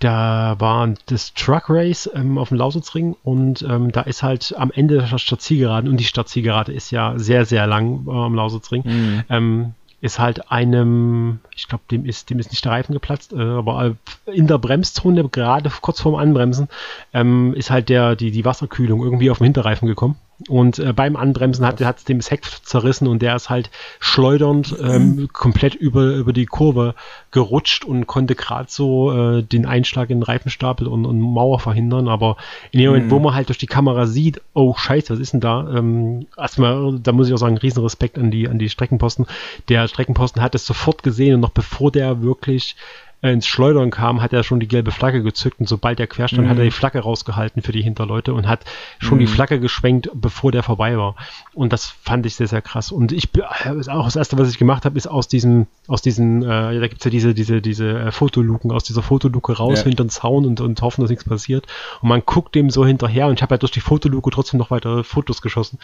da 0.00 0.56
war 0.58 0.92
das 1.06 1.34
Truck 1.34 1.64
Race 1.68 2.10
ähm, 2.14 2.36
auf 2.36 2.48
dem 2.48 2.58
Lausitzring 2.58 3.16
und 3.22 3.62
ähm, 3.62 3.92
da 3.92 4.02
ist 4.02 4.22
halt 4.22 4.54
am 4.58 4.72
Ende 4.72 4.98
der 4.98 5.18
Stadtzielgeraden 5.18 5.88
und 5.88 5.98
die 5.98 6.04
Stadtzielgerade 6.04 6.72
ist 6.72 6.90
ja 6.90 7.14
sehr, 7.16 7.44
sehr 7.44 7.66
lang 7.66 8.06
äh, 8.06 8.10
am 8.10 8.34
Lausitzring. 8.34 8.82
Mhm. 8.84 9.24
Ähm, 9.28 9.74
ist 10.00 10.18
halt 10.18 10.50
einem, 10.50 11.38
ich 11.56 11.66
glaube, 11.66 11.84
dem 11.90 12.04
ist, 12.04 12.28
dem 12.28 12.38
ist 12.38 12.50
nicht 12.50 12.62
der 12.62 12.72
Reifen 12.72 12.92
geplatzt, 12.92 13.32
äh, 13.32 13.40
aber 13.40 13.96
in 14.26 14.46
der 14.46 14.58
Bremszone, 14.58 15.26
gerade 15.30 15.70
kurz 15.80 16.02
vorm 16.02 16.16
Anbremsen, 16.16 16.68
ähm, 17.14 17.54
ist 17.54 17.70
halt 17.70 17.88
der, 17.88 18.14
die, 18.14 18.30
die 18.30 18.44
Wasserkühlung 18.44 19.02
irgendwie 19.02 19.30
auf 19.30 19.38
den 19.38 19.44
Hinterreifen 19.44 19.88
gekommen. 19.88 20.16
Und 20.48 20.78
äh, 20.78 20.92
beim 20.92 21.16
Anbremsen 21.16 21.64
hat 21.64 21.80
es 21.80 22.04
dem 22.04 22.18
das 22.18 22.30
Heck 22.30 22.44
zerrissen 22.62 23.08
und 23.08 23.22
der 23.22 23.34
ist 23.34 23.48
halt 23.48 23.70
schleudernd 23.98 24.76
ähm, 24.78 25.16
mhm. 25.16 25.28
komplett 25.32 25.74
über, 25.74 26.14
über 26.14 26.32
die 26.32 26.46
Kurve 26.46 26.94
gerutscht 27.30 27.84
und 27.84 28.06
konnte 28.06 28.34
gerade 28.34 28.66
so 28.68 29.12
äh, 29.12 29.42
den 29.42 29.64
Einschlag 29.64 30.10
in 30.10 30.18
den 30.18 30.22
Reifenstapel 30.22 30.86
und, 30.86 31.06
und 31.06 31.20
Mauer 31.20 31.60
verhindern. 31.60 32.08
Aber 32.08 32.36
in 32.72 32.80
dem 32.80 32.88
Moment, 32.88 33.06
mhm. 33.06 33.10
wo 33.10 33.18
man 33.20 33.34
halt 33.34 33.48
durch 33.48 33.58
die 33.58 33.66
Kamera 33.66 34.06
sieht, 34.06 34.40
oh 34.52 34.74
scheiße, 34.76 35.14
was 35.14 35.20
ist 35.20 35.32
denn 35.32 35.40
da? 35.40 35.66
Ähm, 35.74 36.26
erstmal, 36.36 36.98
da 36.98 37.12
muss 37.12 37.28
ich 37.28 37.34
auch 37.34 37.38
sagen, 37.38 37.56
riesen 37.56 37.82
Respekt 37.82 38.18
an 38.18 38.30
die, 38.30 38.48
an 38.48 38.58
die 38.58 38.68
Streckenposten. 38.68 39.26
Der 39.68 39.88
Streckenposten 39.88 40.42
hat 40.42 40.54
es 40.54 40.66
sofort 40.66 41.02
gesehen 41.02 41.34
und 41.34 41.40
noch 41.40 41.50
bevor 41.50 41.90
der 41.90 42.22
wirklich 42.22 42.76
ins 43.32 43.46
Schleudern 43.46 43.90
kam, 43.90 44.20
hat 44.20 44.32
er 44.32 44.42
schon 44.42 44.60
die 44.60 44.68
gelbe 44.68 44.90
Flagge 44.90 45.22
gezückt 45.22 45.60
und 45.60 45.68
sobald 45.68 45.98
der 45.98 46.06
quer 46.06 46.28
stand, 46.28 46.46
mhm. 46.46 46.50
hat 46.50 46.58
er 46.58 46.64
die 46.64 46.70
Flagge 46.70 47.00
rausgehalten 47.00 47.62
für 47.62 47.72
die 47.72 47.82
Hinterleute 47.82 48.34
und 48.34 48.46
hat 48.46 48.60
schon 48.98 49.16
mhm. 49.16 49.20
die 49.20 49.26
Flagge 49.26 49.60
geschwenkt, 49.60 50.10
bevor 50.12 50.52
der 50.52 50.62
vorbei 50.62 50.98
war. 50.98 51.14
Und 51.54 51.72
das 51.72 51.86
fand 51.86 52.26
ich 52.26 52.34
sehr, 52.34 52.48
sehr 52.48 52.60
krass. 52.60 52.92
Und 52.92 53.12
ich 53.12 53.30
äh, 53.36 53.88
auch 53.88 54.04
das 54.04 54.16
erste, 54.16 54.38
was 54.38 54.50
ich 54.50 54.58
gemacht 54.58 54.84
habe, 54.84 54.98
ist 54.98 55.06
aus 55.06 55.28
diesen, 55.28 55.66
aus 55.88 56.02
diesen, 56.02 56.42
äh, 56.42 56.78
da 56.78 56.86
gibt's 56.88 57.04
ja 57.04 57.10
diese, 57.10 57.34
diese, 57.34 57.62
diese 57.62 57.98
äh, 57.98 58.12
Fotoluken, 58.12 58.70
aus 58.70 58.84
dieser 58.84 59.02
Fotoluke 59.02 59.56
raus 59.56 59.78
ja. 59.78 59.84
hinter 59.84 60.04
den 60.04 60.10
Zaun 60.10 60.44
und, 60.44 60.60
und 60.60 60.82
hoffen, 60.82 61.00
dass 61.00 61.10
nichts 61.10 61.24
passiert. 61.24 61.66
Und 62.02 62.10
man 62.10 62.22
guckt 62.26 62.54
dem 62.54 62.68
so 62.68 62.84
hinterher 62.84 63.28
und 63.28 63.34
ich 63.34 63.42
habe 63.42 63.52
halt 63.52 63.62
durch 63.62 63.72
die 63.72 63.80
Fotoluke 63.80 64.30
trotzdem 64.30 64.58
noch 64.58 64.70
weitere 64.70 65.02
Fotos 65.02 65.40
geschossen. 65.40 65.78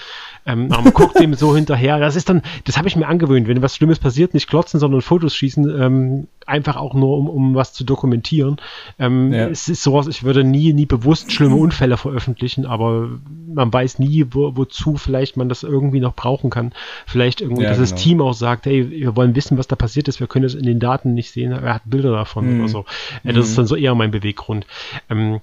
Ähm, 0.44 0.68
man 0.68 0.92
guckt 0.92 1.18
dem 1.18 1.34
so 1.34 1.54
hinterher. 1.56 1.98
Das 2.00 2.16
ist 2.16 2.28
dann, 2.28 2.42
das 2.64 2.76
habe 2.76 2.88
ich 2.88 2.96
mir 2.96 3.08
angewöhnt, 3.08 3.48
wenn 3.48 3.62
was 3.62 3.76
Schlimmes 3.76 3.98
passiert, 3.98 4.34
nicht 4.34 4.48
klotzen, 4.48 4.78
sondern 4.78 5.00
Fotos 5.00 5.34
schießen, 5.34 5.80
ähm, 5.80 6.26
einfach 6.51 6.77
auch 6.77 6.94
nur 6.94 7.16
um 7.16 7.28
um 7.28 7.55
was 7.55 7.72
zu 7.72 7.85
dokumentieren. 7.85 8.56
Ähm, 8.98 9.32
ja. 9.32 9.48
Es 9.48 9.68
ist 9.68 9.82
sowas, 9.82 10.06
ich 10.09 10.22
würde 10.22 10.44
nie, 10.44 10.72
nie 10.72 10.86
bewusst 10.86 11.32
schlimme 11.32 11.56
Unfälle 11.56 11.97
veröffentlichen, 11.97 12.66
aber 12.66 13.09
man 13.47 13.72
weiß 13.72 13.98
nie, 13.98 14.27
wo, 14.31 14.56
wozu 14.56 14.97
vielleicht 14.97 15.36
man 15.36 15.48
das 15.48 15.62
irgendwie 15.62 16.01
noch 16.01 16.14
brauchen 16.14 16.51
kann. 16.51 16.72
Vielleicht 17.06 17.40
irgendwie, 17.40 17.62
ja, 17.62 17.70
dass 17.70 17.78
genau. 17.78 17.90
das 17.90 18.02
Team 18.02 18.20
auch 18.20 18.35
sagt, 18.35 18.66
hey, 18.66 18.90
wir 18.90 19.16
wollen 19.16 19.35
wissen, 19.35 19.59
was 19.59 19.68
da 19.68 19.77
passiert 19.77 20.09
ist, 20.09 20.20
wir 20.20 20.27
können 20.27 20.44
es 20.44 20.55
in 20.55 20.64
den 20.64 20.81
Daten 20.81 21.14
nicht 21.14 21.31
sehen, 21.31 21.52
er 21.52 21.74
hat 21.74 21.82
Bilder 21.85 22.12
davon 22.12 22.55
mhm. 22.55 22.60
oder 22.60 22.68
so. 22.68 22.85
Ja, 23.24 23.32
das 23.32 23.47
mhm. 23.47 23.51
ist 23.51 23.59
dann 23.59 23.66
so 23.66 23.77
eher 23.77 23.94
mein 23.94 24.10
Beweggrund. 24.10 24.66
Ähm, 25.09 25.40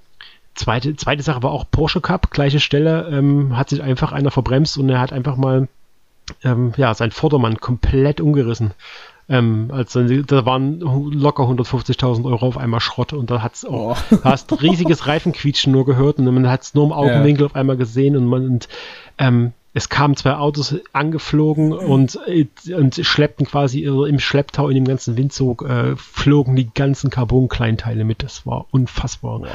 zweite, 0.56 0.96
zweite 0.96 1.24
Sache 1.24 1.44
war 1.44 1.52
auch 1.52 1.66
Porsche 1.70 2.02
Cup, 2.02 2.32
gleiche 2.32 2.60
Stelle, 2.60 3.10
ähm, 3.12 3.58
hat 3.58 3.70
sich 3.70 3.82
einfach 3.82 4.12
einer 4.12 4.32
verbremst 4.32 4.78
und 4.78 4.90
er 4.90 5.00
hat 5.00 5.14
einfach 5.14 5.38
mal 5.38 5.68
ähm, 6.44 6.74
ja, 6.78 6.94
sein 6.94 7.12
Vordermann 7.12 7.58
komplett 7.58 8.22
umgerissen. 8.22 8.72
Ähm, 9.30 9.70
also 9.74 10.02
da 10.04 10.46
waren 10.46 10.80
locker 10.80 11.44
150.000 11.44 12.26
Euro 12.26 12.48
auf 12.48 12.58
einmal 12.58 12.80
Schrott 12.80 13.12
und 13.12 13.30
da 13.30 13.42
hat's 13.42 13.66
auch, 13.66 13.98
oh. 14.12 14.18
hast 14.24 14.52
riesiges 14.62 15.06
Reifenquietschen 15.06 15.74
nur 15.74 15.86
gehört 15.86 16.20
und 16.20 16.26
man 16.26 16.50
hat 16.50 16.62
es 16.62 16.74
nur 16.74 16.86
im 16.86 16.94
Augenwinkel 16.94 17.42
ja. 17.42 17.46
auf 17.48 17.56
einmal 17.56 17.78
gesehen 17.78 18.16
und 18.16 18.26
man 18.26 18.46
und, 18.46 18.70
ähm, 19.18 19.52
es 19.78 19.90
kamen 19.90 20.16
zwei 20.16 20.34
Autos 20.34 20.76
angeflogen 20.92 21.72
und, 21.72 22.18
und 22.76 22.96
schleppten 22.96 23.46
quasi 23.46 23.84
im 23.84 24.18
Schlepptau 24.18 24.70
in 24.70 24.76
dem 24.76 24.86
ganzen 24.86 25.18
Windzug, 25.18 25.62
äh, 25.62 25.96
flogen 25.96 26.56
die 26.56 26.68
ganzen 26.74 27.12
Carbon-Kleinteile 27.12 28.04
mit. 28.04 28.24
Das 28.24 28.48
war 28.48 28.66
unfassbar. 28.72 29.42
Ja, 29.42 29.52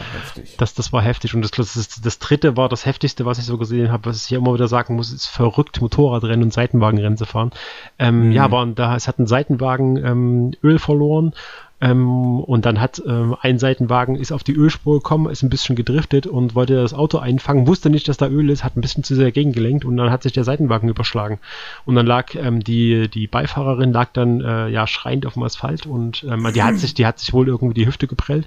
das, 0.59 0.75
das 0.75 0.93
war 0.93 1.03
heftig. 1.03 1.35
Und 1.35 1.43
das, 1.43 1.51
das, 1.51 2.01
das 2.01 2.19
dritte 2.21 2.57
war 2.57 2.69
das 2.69 2.87
heftigste, 2.87 3.27
was 3.27 3.39
ich 3.39 3.45
so 3.45 3.59
gesehen 3.59 3.91
habe, 3.91 4.07
was 4.07 4.23
ich 4.23 4.29
hier 4.29 4.39
immer 4.39 4.55
wieder 4.55 4.69
sagen 4.69 4.95
muss, 4.95 5.13
ist 5.13 5.27
verrückt 5.27 5.81
Motorradrennen 5.81 6.45
und 6.45 6.53
Seitenwagenrennen 6.53 7.19
zu 7.19 7.27
fahren. 7.27 7.51
Ähm, 7.99 8.27
mhm. 8.27 8.33
Ja, 8.33 8.45
aber 8.45 8.65
da, 8.67 8.95
es 8.95 9.09
hat 9.09 9.19
ein 9.19 9.27
Seitenwagen 9.27 9.97
ähm, 9.97 10.53
Öl 10.63 10.79
verloren 10.79 11.35
ähm, 11.83 12.39
und 12.39 12.65
dann 12.65 12.81
hat 12.81 13.03
ähm, 13.05 13.37
ein 13.41 13.59
Seitenwagen 13.59 14.15
ist 14.15 14.31
auf 14.31 14.45
die 14.45 14.55
Ölspur 14.55 14.99
gekommen, 14.99 15.29
ist 15.29 15.43
ein 15.43 15.51
bisschen 15.51 15.75
gedriftet 15.75 16.29
und 16.29 16.55
wollte 16.55 16.77
das 16.77 16.95
Auto 16.95 17.19
einfangen, 17.19 17.67
wusste 17.67 17.91
nicht, 17.91 18.07
dass 18.07 18.17
da 18.17 18.29
Öl 18.29 18.51
ist, 18.51 18.63
hat 18.63 18.77
ein 18.77 18.81
bisschen 18.81 19.03
zu 19.03 19.17
sehr 19.17 19.33
gegengelenkt 19.33 19.85
und 19.85 19.97
dann 19.97 20.13
hat 20.13 20.23
sich 20.23 20.33
der 20.33 20.45
Seitenwagen 20.45 20.89
überschlagen. 20.89 21.41
Und 21.85 21.97
dann 21.97 22.07
lag 22.07 22.37
ähm, 22.37 22.63
die, 22.63 23.09
die 23.09 23.27
Beifahrerin 23.27 23.93
lag 23.93 24.11
dann 24.13 24.41
äh, 24.41 24.69
ja 24.69 24.87
schreiend 24.87 25.27
auf 25.27 25.35
dem 25.35 25.43
Asphalt 25.43 25.85
und 25.85 26.25
ähm, 26.31 26.47
die 26.55 26.63
hat 26.63 26.77
sich, 26.77 26.95
die 26.95 27.05
hat 27.05 27.19
sich 27.19 27.33
wohl 27.33 27.49
irgendwie 27.49 27.75
die 27.75 27.87
Hüfte 27.87 28.07
geprellt. 28.07 28.47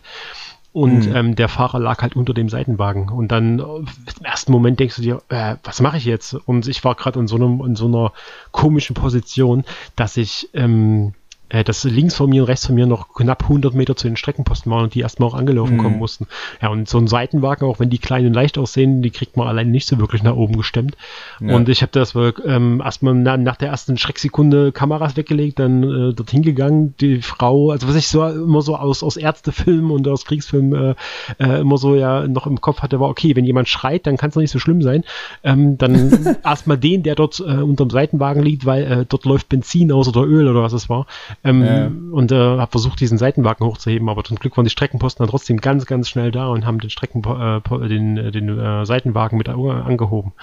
Und 0.71 1.07
mhm. 1.07 1.15
ähm, 1.15 1.35
der 1.35 1.47
Fahrer 1.47 1.79
lag 1.79 2.01
halt 2.01 2.15
unter 2.17 2.33
dem 2.33 2.49
Seitenwagen. 2.49 3.09
Und 3.09 3.29
dann 3.29 3.59
äh, 3.59 3.63
im 3.63 4.25
ersten 4.25 4.51
Moment 4.51 4.79
denkst 4.79 4.95
du 4.97 5.01
dir, 5.01 5.21
äh, 5.29 5.55
was 5.63 5.81
mache 5.81 5.97
ich 5.97 6.05
jetzt? 6.05 6.33
Und 6.33 6.67
ich 6.67 6.83
war 6.83 6.95
gerade 6.95 7.19
in 7.19 7.27
so 7.27 7.35
einem, 7.35 7.61
in 7.65 7.75
so 7.75 7.87
einer 7.87 8.11
komischen 8.51 8.93
Position, 8.93 9.63
dass 9.95 10.17
ich 10.17 10.49
ähm, 10.53 11.13
äh, 11.49 11.63
dass 11.63 11.83
links 11.83 12.15
von 12.15 12.29
mir 12.29 12.43
und 12.43 12.47
rechts 12.47 12.65
von 12.65 12.75
mir 12.75 12.87
noch 12.87 13.13
knapp 13.13 13.43
100 13.43 13.73
Meter 13.73 13.95
zu 13.95 14.07
den 14.07 14.17
Streckenposten 14.17 14.71
waren 14.71 14.85
und 14.85 14.95
die 14.95 15.01
erstmal 15.01 15.29
auch 15.29 15.35
angelaufen 15.35 15.77
mhm. 15.77 15.81
kommen 15.81 15.97
mussten. 15.97 16.27
Ja, 16.61 16.69
und 16.69 16.89
so 16.89 16.97
ein 16.97 17.07
Seitenwagen, 17.07 17.67
auch 17.67 17.79
wenn 17.79 17.89
die 17.89 17.99
klein 17.99 18.25
und 18.25 18.33
leicht 18.33 18.57
aussehen, 18.57 19.01
die 19.01 19.11
kriegt 19.11 19.37
man 19.37 19.47
allein 19.47 19.71
nicht 19.71 19.87
so 19.87 19.99
wirklich 19.99 20.23
nach 20.23 20.35
oben 20.35 20.57
gestemmt. 20.57 20.97
Ja. 21.39 21.55
Und 21.55 21.69
ich 21.69 21.81
habe 21.81 21.91
das 21.91 22.15
ähm, 22.15 22.81
erstmal 22.83 23.13
na, 23.13 23.37
nach 23.37 23.57
der 23.57 23.69
ersten 23.69 23.97
Schrecksekunde 23.97 24.71
Kameras 24.71 25.17
weggelegt, 25.17 25.59
dann 25.59 25.83
äh, 25.83 26.13
dorthin 26.13 26.41
gegangen, 26.41 26.95
die 26.99 27.21
Frau, 27.21 27.71
also 27.71 27.87
was 27.87 27.95
ich 27.95 28.07
so 28.07 28.25
immer 28.27 28.61
so 28.61 28.75
aus, 28.75 29.03
aus 29.03 29.17
Ärztefilmen 29.17 29.91
und 29.91 30.07
aus 30.07 30.25
Kriegsfilmen 30.25 30.95
äh, 31.39 31.43
äh, 31.43 31.61
immer 31.61 31.77
so 31.77 31.95
ja 31.95 32.27
noch 32.27 32.47
im 32.47 32.61
Kopf 32.61 32.81
hatte, 32.81 32.99
war 32.99 33.09
okay, 33.09 33.35
wenn 33.35 33.45
jemand 33.45 33.69
schreit, 33.69 34.07
dann 34.07 34.17
kann 34.17 34.29
es 34.29 34.33
doch 34.33 34.41
nicht 34.41 34.51
so 34.51 34.59
schlimm 34.59 34.81
sein. 34.81 35.03
Ähm, 35.43 35.77
dann 35.77 36.37
erstmal 36.43 36.77
den, 36.77 37.03
der 37.03 37.15
dort 37.15 37.39
äh, 37.39 37.43
unterm 37.43 37.89
Seitenwagen 37.89 38.43
liegt, 38.43 38.65
weil 38.65 38.83
äh, 38.83 39.05
dort 39.07 39.25
läuft 39.25 39.49
Benzin 39.49 39.91
aus 39.91 40.07
oder 40.07 40.23
Öl 40.23 40.47
oder 40.47 40.63
was 40.63 40.73
es 40.73 40.89
war. 40.89 41.05
Ähm, 41.43 41.63
ja. 41.63 41.85
Und 42.11 42.31
äh, 42.31 42.35
habe 42.35 42.71
versucht, 42.71 42.99
diesen 42.99 43.17
Seitenwagen 43.17 43.65
hochzuheben, 43.65 44.09
aber 44.09 44.23
zum 44.23 44.37
Glück 44.37 44.57
waren 44.57 44.65
die 44.65 44.71
Streckenposten 44.71 45.23
dann 45.23 45.29
trotzdem 45.29 45.57
ganz, 45.57 45.85
ganz 45.85 46.09
schnell 46.09 46.31
da 46.31 46.47
und 46.47 46.65
haben 46.65 46.79
den 46.79 46.89
Strecken, 46.89 47.23
äh, 47.23 47.87
den, 47.87 48.17
äh, 48.17 48.31
den 48.31 48.57
äh, 48.57 48.85
Seitenwagen 48.85 49.37
mit 49.37 49.49
angehoben. 49.49 50.33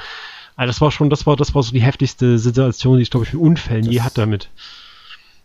Also 0.56 0.68
das 0.68 0.80
war 0.80 0.90
schon, 0.90 1.10
das 1.10 1.26
war, 1.26 1.36
das 1.36 1.54
war 1.54 1.62
so 1.62 1.72
die 1.72 1.82
heftigste 1.82 2.38
Situation, 2.38 2.96
die 2.96 3.02
ich 3.02 3.10
glaube 3.10 3.26
ich 3.26 3.32
mit 3.32 3.42
Unfällen 3.42 3.84
das, 3.84 3.92
je 3.92 4.00
hatte 4.02 4.20
damit. 4.20 4.50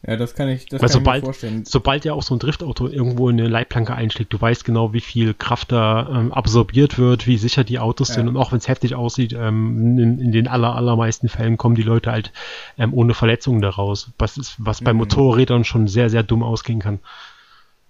Ja, 0.05 0.15
das 0.15 0.35
kann 0.35 0.47
ich, 0.47 0.67
das 0.67 0.81
Weil 0.81 0.89
kann 0.89 0.99
sobald, 0.99 1.17
ich 1.17 1.21
mir 1.21 1.25
vorstellen. 1.25 1.65
Sobald 1.65 2.05
ja 2.05 2.13
auch 2.13 2.21
so 2.21 2.35
ein 2.35 2.39
Driftauto 2.39 2.87
irgendwo 2.87 3.29
in 3.29 3.39
eine 3.39 3.49
Leitplanke 3.49 3.95
einschlägt, 3.95 4.31
du 4.31 4.39
weißt 4.39 4.63
genau, 4.63 4.93
wie 4.93 5.01
viel 5.01 5.33
Kraft 5.33 5.71
da 5.71 6.07
ähm, 6.09 6.31
absorbiert 6.31 6.99
wird, 6.99 7.25
wie 7.25 7.37
sicher 7.37 7.63
die 7.63 7.79
Autos 7.79 8.09
ja. 8.09 8.15
sind 8.15 8.27
und 8.27 8.37
auch 8.37 8.51
wenn 8.51 8.59
es 8.59 8.67
heftig 8.67 8.93
aussieht, 8.93 9.33
ähm, 9.33 9.97
in, 9.97 10.19
in, 10.19 10.31
den 10.31 10.47
aller, 10.47 10.75
allermeisten 10.75 11.29
Fällen 11.29 11.57
kommen 11.57 11.75
die 11.75 11.83
Leute 11.83 12.11
halt 12.11 12.31
ähm, 12.77 12.93
ohne 12.93 13.15
Verletzungen 13.15 13.61
daraus, 13.61 14.11
was, 14.19 14.37
ist, 14.37 14.55
was 14.59 14.81
mhm. 14.81 14.85
bei 14.85 14.93
Motorrädern 14.93 15.63
schon 15.63 15.87
sehr, 15.87 16.09
sehr 16.09 16.23
dumm 16.23 16.43
ausgehen 16.43 16.79
kann. 16.79 16.99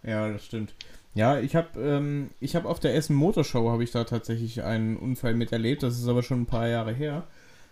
Ja, 0.03 0.31
das 0.31 0.45
stimmt. 0.45 0.73
Ja, 1.13 1.39
ich 1.39 1.55
habe 1.55 1.79
ähm, 1.79 2.29
ich 2.39 2.55
hab 2.55 2.65
auf 2.65 2.79
der 2.79 2.95
Essen 2.95 3.15
Motorshow 3.15 3.69
habe 3.69 3.83
ich 3.83 3.91
da 3.91 4.05
tatsächlich 4.05 4.63
einen 4.63 4.97
Unfall 4.97 5.33
miterlebt, 5.33 5.83
das 5.83 5.97
ist 5.97 6.07
aber 6.07 6.23
schon 6.23 6.41
ein 6.41 6.45
paar 6.45 6.67
Jahre 6.67 6.93
her. 6.93 7.23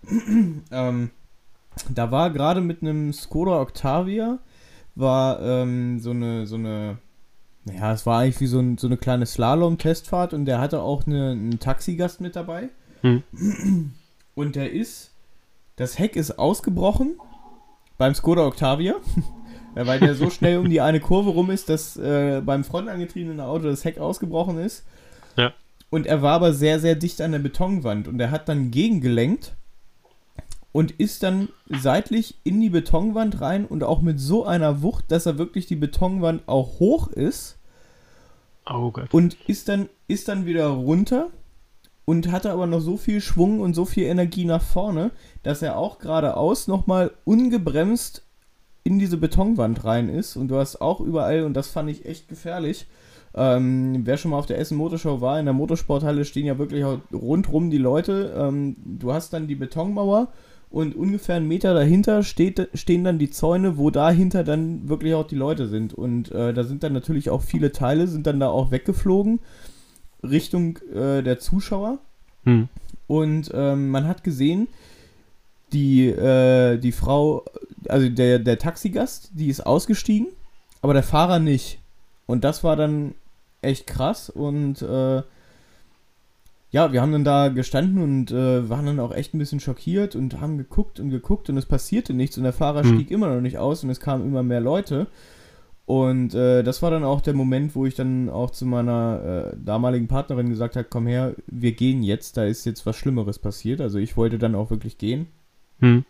ähm, 0.72 1.12
da 1.90 2.12
war 2.12 2.30
gerade 2.30 2.62
mit 2.62 2.82
einem 2.82 3.14
Skoda 3.14 3.60
Octavia, 3.60 4.40
war 4.96 5.42
ähm, 5.42 6.00
so 6.00 6.12
eine, 6.12 6.46
so 6.48 6.56
eine, 6.56 6.98
naja, 7.66 7.94
es 7.94 8.06
war 8.06 8.20
eigentlich 8.20 8.40
wie 8.40 8.48
so, 8.48 8.60
ein, 8.60 8.78
so 8.78 8.88
eine 8.88 8.98
kleine 8.98 9.26
Slalom-Testfahrt 9.26 10.34
und 10.34 10.46
der 10.46 10.60
hatte 10.60 10.82
auch 10.82 11.06
eine, 11.06 11.32
einen 11.32 11.60
Taxigast 11.60 12.22
mit 12.22 12.36
dabei. 12.36 12.70
Hm. 13.02 13.24
Und 14.36 14.56
der 14.56 14.72
ist, 14.72 15.12
das 15.76 16.00
Heck 16.00 16.16
ist 16.16 16.40
ausgebrochen 16.40 17.20
beim 17.98 18.14
Skoda 18.14 18.46
Octavia, 18.46 18.96
weil 19.76 20.00
der 20.00 20.16
so 20.16 20.30
schnell 20.30 20.58
um 20.58 20.70
die 20.70 20.82
eine 20.82 21.00
Kurve 21.00 21.32
rum 21.32 21.50
ist, 21.50 21.70
dass 21.70 21.98
äh, 21.98 22.42
beim 22.42 22.64
frontangetriebenen 22.64 23.40
Auto 23.40 23.66
das 23.66 23.84
Heck 23.84 23.98
ausgebrochen 23.98 24.58
ist. 24.60 24.86
Ja. 25.38 25.54
Und 25.90 26.06
er 26.06 26.22
war 26.22 26.34
aber 26.34 26.54
sehr, 26.54 26.80
sehr 26.80 26.96
dicht 26.96 27.22
an 27.22 27.32
der 27.32 27.40
Betonwand 27.40 28.08
und 28.08 28.20
er 28.20 28.32
hat 28.32 28.50
dann 28.50 28.72
gegengelenkt 28.72 29.54
und 30.76 30.92
ist 30.92 31.24
dann 31.24 31.48
seitlich 31.70 32.36
in 32.44 32.60
die 32.60 32.70
Betonwand 32.70 33.40
rein 33.40 33.66
und 33.66 33.82
auch 33.86 34.02
mit 34.02 34.20
so 34.20 34.44
einer 34.44 34.82
Wucht, 34.82 35.06
dass 35.08 35.26
er 35.26 35.38
wirklich 35.38 35.68
die 35.68 35.78
Betonwand 35.78 36.42
auch 36.48 36.80
hoch 36.80 37.08
ist. 37.08 37.56
Oh 38.70 38.92
Gott. 38.92 39.14
Und 39.14 39.38
ist 39.48 39.70
dann, 39.70 39.88
ist 40.10 40.28
dann 40.28 40.46
wieder 40.46 40.68
runter 40.68 41.30
und 42.04 42.30
hatte 42.30 42.52
aber 42.52 42.68
noch 42.68 42.82
so 42.82 42.98
viel 42.98 43.22
Schwung 43.22 43.62
und 43.62 43.74
so 43.74 43.86
viel 43.86 44.04
Energie 44.04 44.44
nach 44.44 44.62
vorne, 44.62 45.12
dass 45.44 45.62
er 45.62 45.78
auch 45.78 45.98
geradeaus 45.98 46.68
nochmal 46.68 47.12
ungebremst 47.24 48.24
in 48.84 49.00
diese 49.00 49.16
Betonwand 49.16 49.86
rein 49.86 50.10
ist. 50.10 50.36
Und 50.36 50.50
du 50.50 50.58
hast 50.58 50.82
auch 50.82 51.00
überall, 51.00 51.46
und 51.46 51.54
das 51.54 51.70
fand 51.70 51.90
ich 51.90 52.06
echt 52.06 52.28
gefährlich, 52.28 52.86
ähm, 53.34 54.02
wer 54.06 54.18
schon 54.18 54.32
mal 54.32 54.40
auf 54.40 54.46
der 54.46 54.60
Essen 54.60 54.76
Motorshow 54.78 55.22
war, 55.22 55.40
in 55.40 55.46
der 55.46 55.54
Motorsporthalle 55.54 56.26
stehen 56.26 56.48
ja 56.48 56.58
wirklich 56.58 56.84
rundrum 57.14 57.70
die 57.70 57.78
Leute. 57.78 58.36
Ähm, 58.38 58.76
du 58.84 59.14
hast 59.14 59.32
dann 59.32 59.48
die 59.48 59.56
Betonmauer 59.56 60.28
und 60.76 60.94
ungefähr 60.94 61.36
einen 61.36 61.48
Meter 61.48 61.74
dahinter 61.74 62.22
steht, 62.22 62.68
stehen 62.74 63.06
dann 63.06 63.18
die 63.18 63.30
Zäune, 63.30 63.78
wo 63.78 63.92
dahinter 63.92 64.44
dann 64.44 64.90
wirklich 64.90 65.14
auch 65.14 65.26
die 65.26 65.38
Leute 65.38 65.70
sind. 65.70 65.94
Und 65.94 66.34
äh, 66.34 66.54
da 66.54 66.66
sind 66.66 66.84
dann 66.84 66.92
natürlich 66.92 67.30
auch 67.30 67.44
viele 67.44 67.72
Teile, 67.72 68.08
sind 68.08 68.28
dann 68.28 68.42
da 68.42 68.50
auch 68.50 68.72
weggeflogen 68.72 69.40
Richtung 70.22 70.78
äh, 70.94 71.24
der 71.24 71.40
Zuschauer. 71.40 72.00
Hm. 72.44 72.68
Und 73.08 73.52
ähm, 73.54 73.90
man 73.90 74.06
hat 74.06 74.26
gesehen, 74.26 74.68
die, 75.72 76.08
äh, 76.08 76.78
die 76.78 76.92
Frau, 76.92 77.46
also 77.88 78.10
der, 78.10 78.40
der 78.40 78.60
Taxigast, 78.60 79.30
die 79.34 79.48
ist 79.48 79.66
ausgestiegen, 79.66 80.28
aber 80.82 80.94
der 80.94 81.04
Fahrer 81.04 81.40
nicht. 81.40 81.80
Und 82.26 82.44
das 82.44 82.66
war 82.66 82.76
dann 82.76 83.16
echt 83.62 83.88
krass 83.88 84.30
und 84.30 84.82
äh, 84.82 85.24
ja, 86.76 86.92
wir 86.92 87.02
haben 87.02 87.14
dann 87.14 87.24
da 87.24 87.48
gestanden 87.48 88.04
und 88.04 88.32
äh, 88.32 88.70
waren 88.70 88.86
dann 88.86 89.00
auch 89.00 89.14
echt 89.14 89.34
ein 89.34 89.38
bisschen 89.38 89.62
schockiert 89.62 90.14
und 90.14 90.42
haben 90.42 90.58
geguckt 90.58 91.00
und 91.00 91.10
geguckt 91.10 91.50
und 91.50 91.56
es 91.56 91.66
passierte 91.66 92.14
nichts 92.14 92.38
und 92.38 92.44
der 92.44 92.52
Fahrer 92.52 92.84
hm. 92.84 92.96
stieg 92.96 93.12
immer 93.12 93.34
noch 93.34 93.40
nicht 93.40 93.58
aus 93.58 93.86
und 93.86 93.90
es 93.92 94.02
kamen 94.02 94.26
immer 94.26 94.44
mehr 94.44 94.60
Leute. 94.60 95.08
Und 95.86 96.34
äh, 96.34 96.64
das 96.64 96.82
war 96.82 96.92
dann 96.92 97.06
auch 97.06 97.22
der 97.22 97.34
Moment, 97.34 97.78
wo 97.78 97.86
ich 97.86 97.96
dann 97.96 98.30
auch 98.30 98.52
zu 98.52 98.66
meiner 98.66 99.54
äh, 99.54 99.58
damaligen 99.58 100.10
Partnerin 100.10 100.50
gesagt 100.50 100.76
habe, 100.76 100.88
komm 100.90 101.08
her, 101.08 101.36
wir 101.48 101.72
gehen 101.72 102.04
jetzt, 102.04 102.36
da 102.36 102.44
ist 102.44 102.66
jetzt 102.66 102.86
was 102.86 102.98
Schlimmeres 102.98 103.40
passiert. 103.40 103.80
Also 103.80 103.98
ich 103.98 104.18
wollte 104.18 104.38
dann 104.38 104.54
auch 104.54 104.70
wirklich 104.70 104.98
gehen. 104.98 105.28
Hm. 105.80 106.04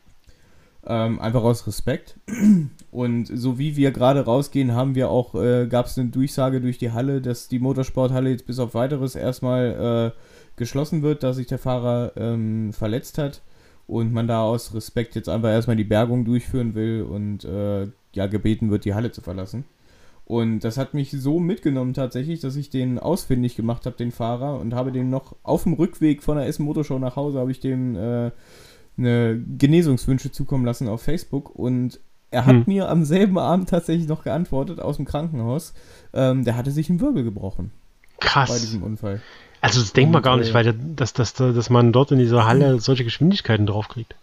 Ähm, 0.88 1.20
einfach 1.20 1.44
aus 1.44 1.68
Respekt. 1.68 2.18
Und 2.90 3.28
so 3.28 3.60
wie 3.60 3.76
wir 3.76 3.92
gerade 3.92 4.22
rausgehen, 4.22 4.74
haben 4.74 4.96
wir 4.96 5.12
auch, 5.12 5.36
äh, 5.36 5.68
gab 5.68 5.86
es 5.86 6.00
eine 6.00 6.10
Durchsage 6.10 6.60
durch 6.60 6.80
die 6.80 6.92
Halle, 6.92 7.22
dass 7.22 7.50
die 7.50 7.60
Motorsporthalle 7.60 8.32
jetzt 8.32 8.48
bis 8.48 8.58
auf 8.58 8.74
weiteres 8.74 9.14
erstmal 9.14 10.14
äh, 10.16 10.35
geschlossen 10.56 11.02
wird, 11.02 11.24
da 11.24 11.34
sich 11.34 11.48
der 11.48 11.60
Fahrer 11.60 12.14
ähm, 12.16 12.74
verletzt 12.74 13.18
hat 13.18 13.42
und 13.88 14.14
man 14.14 14.28
da 14.28 14.42
aus 14.42 14.74
Respekt 14.74 15.16
jetzt 15.16 15.30
einfach 15.30 15.50
erstmal 15.50 15.76
die 15.76 15.84
Bergung 15.84 16.26
durchführen 16.26 16.76
will 16.76 17.04
und 17.04 17.44
äh, 17.46 17.88
ja 18.14 18.28
gebeten 18.28 18.72
wird, 18.72 18.86
die 18.86 18.94
Halle 18.94 19.12
zu 19.12 19.22
verlassen. 19.22 19.66
Und 20.26 20.62
das 20.62 20.78
hat 20.78 20.96
mich 20.96 21.12
so 21.12 21.40
mitgenommen 21.40 21.94
tatsächlich, 21.94 22.40
dass 22.40 22.56
ich 22.56 22.72
den 22.72 22.98
ausfindig 22.98 23.56
gemacht 23.56 23.86
habe, 23.86 23.96
den 23.96 24.12
Fahrer, 24.12 24.60
und 24.60 24.74
habe 24.74 24.92
den 24.92 25.12
noch 25.12 25.36
auf 25.44 25.64
dem 25.64 25.74
Rückweg 25.74 26.24
von 26.24 26.38
der 26.38 26.48
Essen 26.48 26.66
Motorshow 26.66 26.98
nach 26.98 27.16
Hause, 27.16 27.40
habe 27.40 27.52
ich 27.52 27.60
dem 27.60 27.96
äh, 27.96 28.32
eine 28.98 29.40
Genesungswünsche 29.58 30.32
zukommen 30.32 30.66
lassen 30.66 30.88
auf 30.88 31.04
Facebook. 31.04 31.54
Und 31.54 32.00
er 32.32 32.48
hat 32.48 32.56
hm. 32.56 32.64
mir 32.66 32.90
am 32.90 33.06
selben 33.06 33.38
Abend 33.38 33.70
tatsächlich 33.70 34.08
noch 34.08 34.24
geantwortet 34.24 34.80
aus 34.80 34.96
dem 34.96 35.06
Krankenhaus. 35.06 35.74
Ähm, 36.12 36.44
der 36.44 36.58
hatte 36.58 36.72
sich 36.72 36.90
einen 36.90 37.02
Wirbel 37.02 37.24
gebrochen. 37.24 37.72
Krass. 38.20 38.50
Bei 38.50 38.58
diesem 38.58 38.82
Unfall. 38.82 39.22
Also 39.66 39.80
das 39.80 39.94
denkt 39.94 40.14
man 40.14 40.22
gar 40.22 40.38
nicht, 40.38 40.52
äh, 40.52 40.54
weil 40.54 40.74
dass, 40.74 41.14
dass, 41.14 41.34
dass 41.34 41.70
man 41.72 41.92
dort 41.92 42.12
in 42.12 42.20
dieser 42.20 42.46
Halle 42.46 42.80
solche 42.80 43.04
Geschwindigkeiten 43.04 43.66
draufkriegt. 43.66 44.14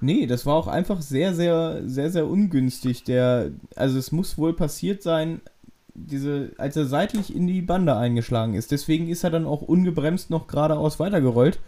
Nee, 0.00 0.26
das 0.26 0.46
war 0.46 0.56
auch 0.56 0.66
einfach 0.66 1.00
sehr, 1.00 1.32
sehr, 1.32 1.82
sehr, 1.86 2.10
sehr 2.10 2.26
ungünstig. 2.26 3.04
Der, 3.04 3.52
also 3.76 3.96
es 3.98 4.10
muss 4.10 4.36
wohl 4.36 4.52
passiert 4.52 5.00
sein, 5.04 5.40
diese, 5.94 6.50
als 6.58 6.76
er 6.76 6.86
seitlich 6.86 7.34
in 7.34 7.46
die 7.46 7.62
Bande 7.62 7.96
eingeschlagen 7.96 8.54
ist. 8.54 8.72
Deswegen 8.72 9.08
ist 9.08 9.22
er 9.22 9.30
dann 9.30 9.46
auch 9.46 9.62
ungebremst 9.62 10.30
noch 10.30 10.48
geradeaus 10.48 10.98
weitergerollt. 10.98 11.60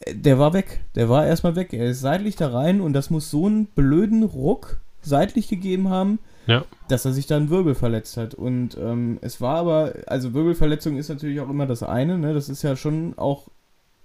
Äh, 0.00 0.16
der 0.16 0.40
war 0.40 0.52
weg. 0.52 0.80
Der 0.96 1.08
war 1.08 1.24
erstmal 1.26 1.54
weg. 1.54 1.72
Er 1.72 1.86
ist 1.86 2.00
seitlich 2.00 2.34
da 2.34 2.48
rein 2.48 2.80
und 2.80 2.92
das 2.92 3.08
muss 3.08 3.30
so 3.30 3.46
einen 3.46 3.66
blöden 3.66 4.24
Ruck 4.24 4.80
seitlich 5.06 5.48
gegeben 5.48 5.88
haben, 5.88 6.18
ja. 6.46 6.64
dass 6.88 7.04
er 7.04 7.12
sich 7.12 7.26
da 7.26 7.36
einen 7.36 7.50
Wirbel 7.50 7.74
verletzt 7.74 8.16
hat. 8.16 8.34
Und 8.34 8.76
ähm, 8.76 9.18
es 9.22 9.40
war 9.40 9.56
aber, 9.56 9.94
also 10.06 10.34
Wirbelverletzung 10.34 10.96
ist 10.96 11.08
natürlich 11.08 11.40
auch 11.40 11.48
immer 11.48 11.66
das 11.66 11.82
eine, 11.82 12.18
ne? 12.18 12.34
Das 12.34 12.48
ist 12.48 12.62
ja 12.62 12.76
schon 12.76 13.14
auch 13.16 13.48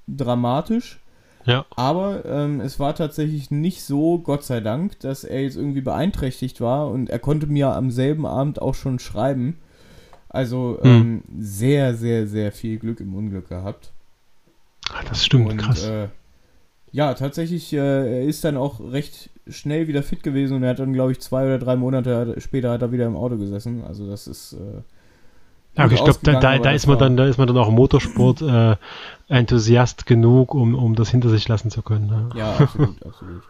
dramatisch. 0.07 0.99
Ja. 1.45 1.65
Aber 1.76 2.23
ähm, 2.26 2.61
es 2.61 2.80
war 2.80 2.95
tatsächlich 2.95 3.49
nicht 3.52 3.84
so, 3.84 4.19
Gott 4.19 4.44
sei 4.44 4.60
Dank, 4.60 4.99
dass 4.99 5.23
er 5.23 5.41
jetzt 5.41 5.57
irgendwie 5.57 5.82
beeinträchtigt 5.82 6.61
war 6.61 6.90
und 6.90 7.10
er 7.10 7.19
konnte 7.19 7.48
mir 7.48 7.73
am 7.73 7.90
selben 7.90 8.26
Abend 8.26 8.61
auch 8.61 8.76
schon 8.76 8.99
schreiben. 8.99 9.57
Also 10.30 10.78
hm. 10.82 10.91
ähm, 10.91 11.23
sehr, 11.40 11.95
sehr, 11.95 12.28
sehr 12.28 12.52
viel 12.52 12.78
Glück 12.78 12.99
im 12.99 13.15
Unglück 13.15 13.49
gehabt. 13.49 13.91
Ach, 14.94 15.03
das 15.03 15.26
stimmt, 15.26 15.49
und, 15.49 15.57
krass. 15.57 15.84
Äh, 15.84 16.10
ja, 16.91 17.14
tatsächlich, 17.14 17.73
äh, 17.73 17.78
er 17.78 18.23
ist 18.23 18.44
dann 18.44 18.57
auch 18.57 18.80
recht 18.80 19.31
schnell 19.47 19.88
wieder 19.88 20.03
fit 20.03 20.23
gewesen 20.23 20.57
und 20.57 20.63
er 20.63 20.72
hat 20.72 20.80
dann, 20.80 20.93
glaube 20.93 21.11
ich, 21.11 21.19
zwei 21.19 21.45
oder 21.45 21.59
drei 21.59 21.76
Monate 21.76 22.35
später 22.39 22.72
hat 22.72 22.81
er 22.81 22.91
wieder 22.91 23.05
im 23.05 23.15
Auto 23.15 23.38
gesessen. 23.38 23.84
Also 23.84 24.07
das 24.07 24.27
ist 24.27 24.53
äh, 24.53 24.81
ja, 25.77 25.85
ich 25.85 26.03
glaube, 26.03 26.19
da, 26.23 26.39
da, 26.39 26.57
da 26.57 26.72
ist 26.72 26.88
man 26.88 26.97
dann, 26.97 27.15
da 27.15 27.26
ist 27.26 27.38
man 27.38 27.47
dann 27.47 27.57
auch 27.57 27.72
Motorsport 27.72 28.41
äh, 28.41 28.76
Enthusiast 29.30 30.05
genug, 30.05 30.53
um, 30.53 30.76
um 30.76 30.95
das 30.95 31.09
hinter 31.09 31.30
sich 31.30 31.47
lassen 31.47 31.72
zu 31.72 31.81
können. 31.81 32.07
Ne? 32.07 32.30
Ja, 32.35 32.57
absolut, 32.57 33.01
absolut. 33.05 33.41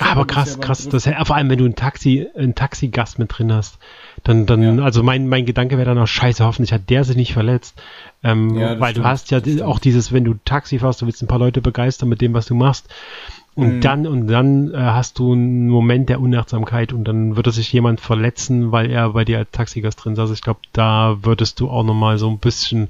aber 0.00 0.26
krass, 0.26 0.58
krass, 0.58 0.88
das, 0.88 1.04
vor 1.04 1.36
allem 1.36 1.50
wenn 1.50 1.58
du 1.58 1.64
ein 1.64 1.76
Taxi, 1.76 2.26
ein 2.36 2.56
Taxigast 2.56 3.20
mit 3.20 3.38
drin 3.38 3.52
hast, 3.52 3.78
dann, 4.24 4.46
dann, 4.46 4.78
ja. 4.78 4.84
also 4.84 5.04
mein, 5.04 5.28
mein 5.28 5.46
Gedanke 5.46 5.76
wäre 5.76 5.86
dann 5.86 5.98
auch, 5.98 6.08
scheiße, 6.08 6.44
hoffentlich 6.44 6.72
hat 6.72 6.90
der 6.90 7.04
sich 7.04 7.14
nicht 7.14 7.32
verletzt. 7.32 7.80
Ähm, 8.24 8.56
ja, 8.56 8.80
weil 8.80 8.90
stimmt, 8.90 9.04
du 9.04 9.08
hast 9.08 9.30
ja 9.30 9.64
auch 9.64 9.78
dieses, 9.78 10.12
wenn 10.12 10.24
du 10.24 10.34
Taxi 10.44 10.80
fährst, 10.80 11.00
du 11.00 11.06
willst 11.06 11.22
ein 11.22 11.28
paar 11.28 11.38
Leute 11.38 11.60
begeistern 11.60 12.08
mit 12.08 12.20
dem, 12.20 12.34
was 12.34 12.46
du 12.46 12.56
machst. 12.56 12.88
Und 13.54 13.76
mhm. 13.76 13.80
dann 13.82 14.06
und 14.06 14.26
dann 14.28 14.72
äh, 14.72 14.78
hast 14.78 15.18
du 15.18 15.32
einen 15.32 15.68
Moment 15.68 16.08
der 16.08 16.20
Unachtsamkeit 16.20 16.92
und 16.92 17.04
dann 17.04 17.36
würde 17.36 17.50
sich 17.50 17.70
jemand 17.70 18.00
verletzen, 18.00 18.72
weil 18.72 18.90
er 18.90 19.10
bei 19.10 19.26
dir 19.26 19.38
als 19.38 19.50
Taxigast 19.50 20.02
drin 20.02 20.16
saß. 20.16 20.30
Ich 20.30 20.40
glaube, 20.40 20.60
da 20.72 21.18
würdest 21.22 21.60
du 21.60 21.68
auch 21.68 21.84
nochmal 21.84 22.16
so 22.16 22.30
ein 22.30 22.38
bisschen 22.38 22.88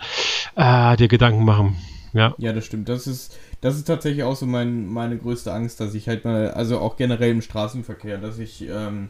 äh, 0.55 0.97
dir 0.97 1.09
Gedanken 1.09 1.45
machen. 1.45 1.77
Ja. 2.13 2.35
ja, 2.39 2.53
das 2.53 2.67
stimmt. 2.67 2.89
Das 2.89 3.07
ist, 3.07 3.37
das 3.61 3.77
ist 3.77 3.85
tatsächlich 3.85 4.23
auch 4.23 4.37
so 4.37 4.47
mein, 4.47 4.87
meine 4.87 5.17
größte 5.17 5.53
Angst, 5.53 5.81
dass 5.81 5.95
ich 5.95 6.09
halt 6.09 6.25
mal, 6.25 6.51
also 6.51 6.79
auch 6.79 6.97
generell 6.97 7.31
im 7.31 7.43
Straßenverkehr, 7.43 8.19
dass 8.19 8.39
ich 8.39 8.69
ähm, 8.69 9.09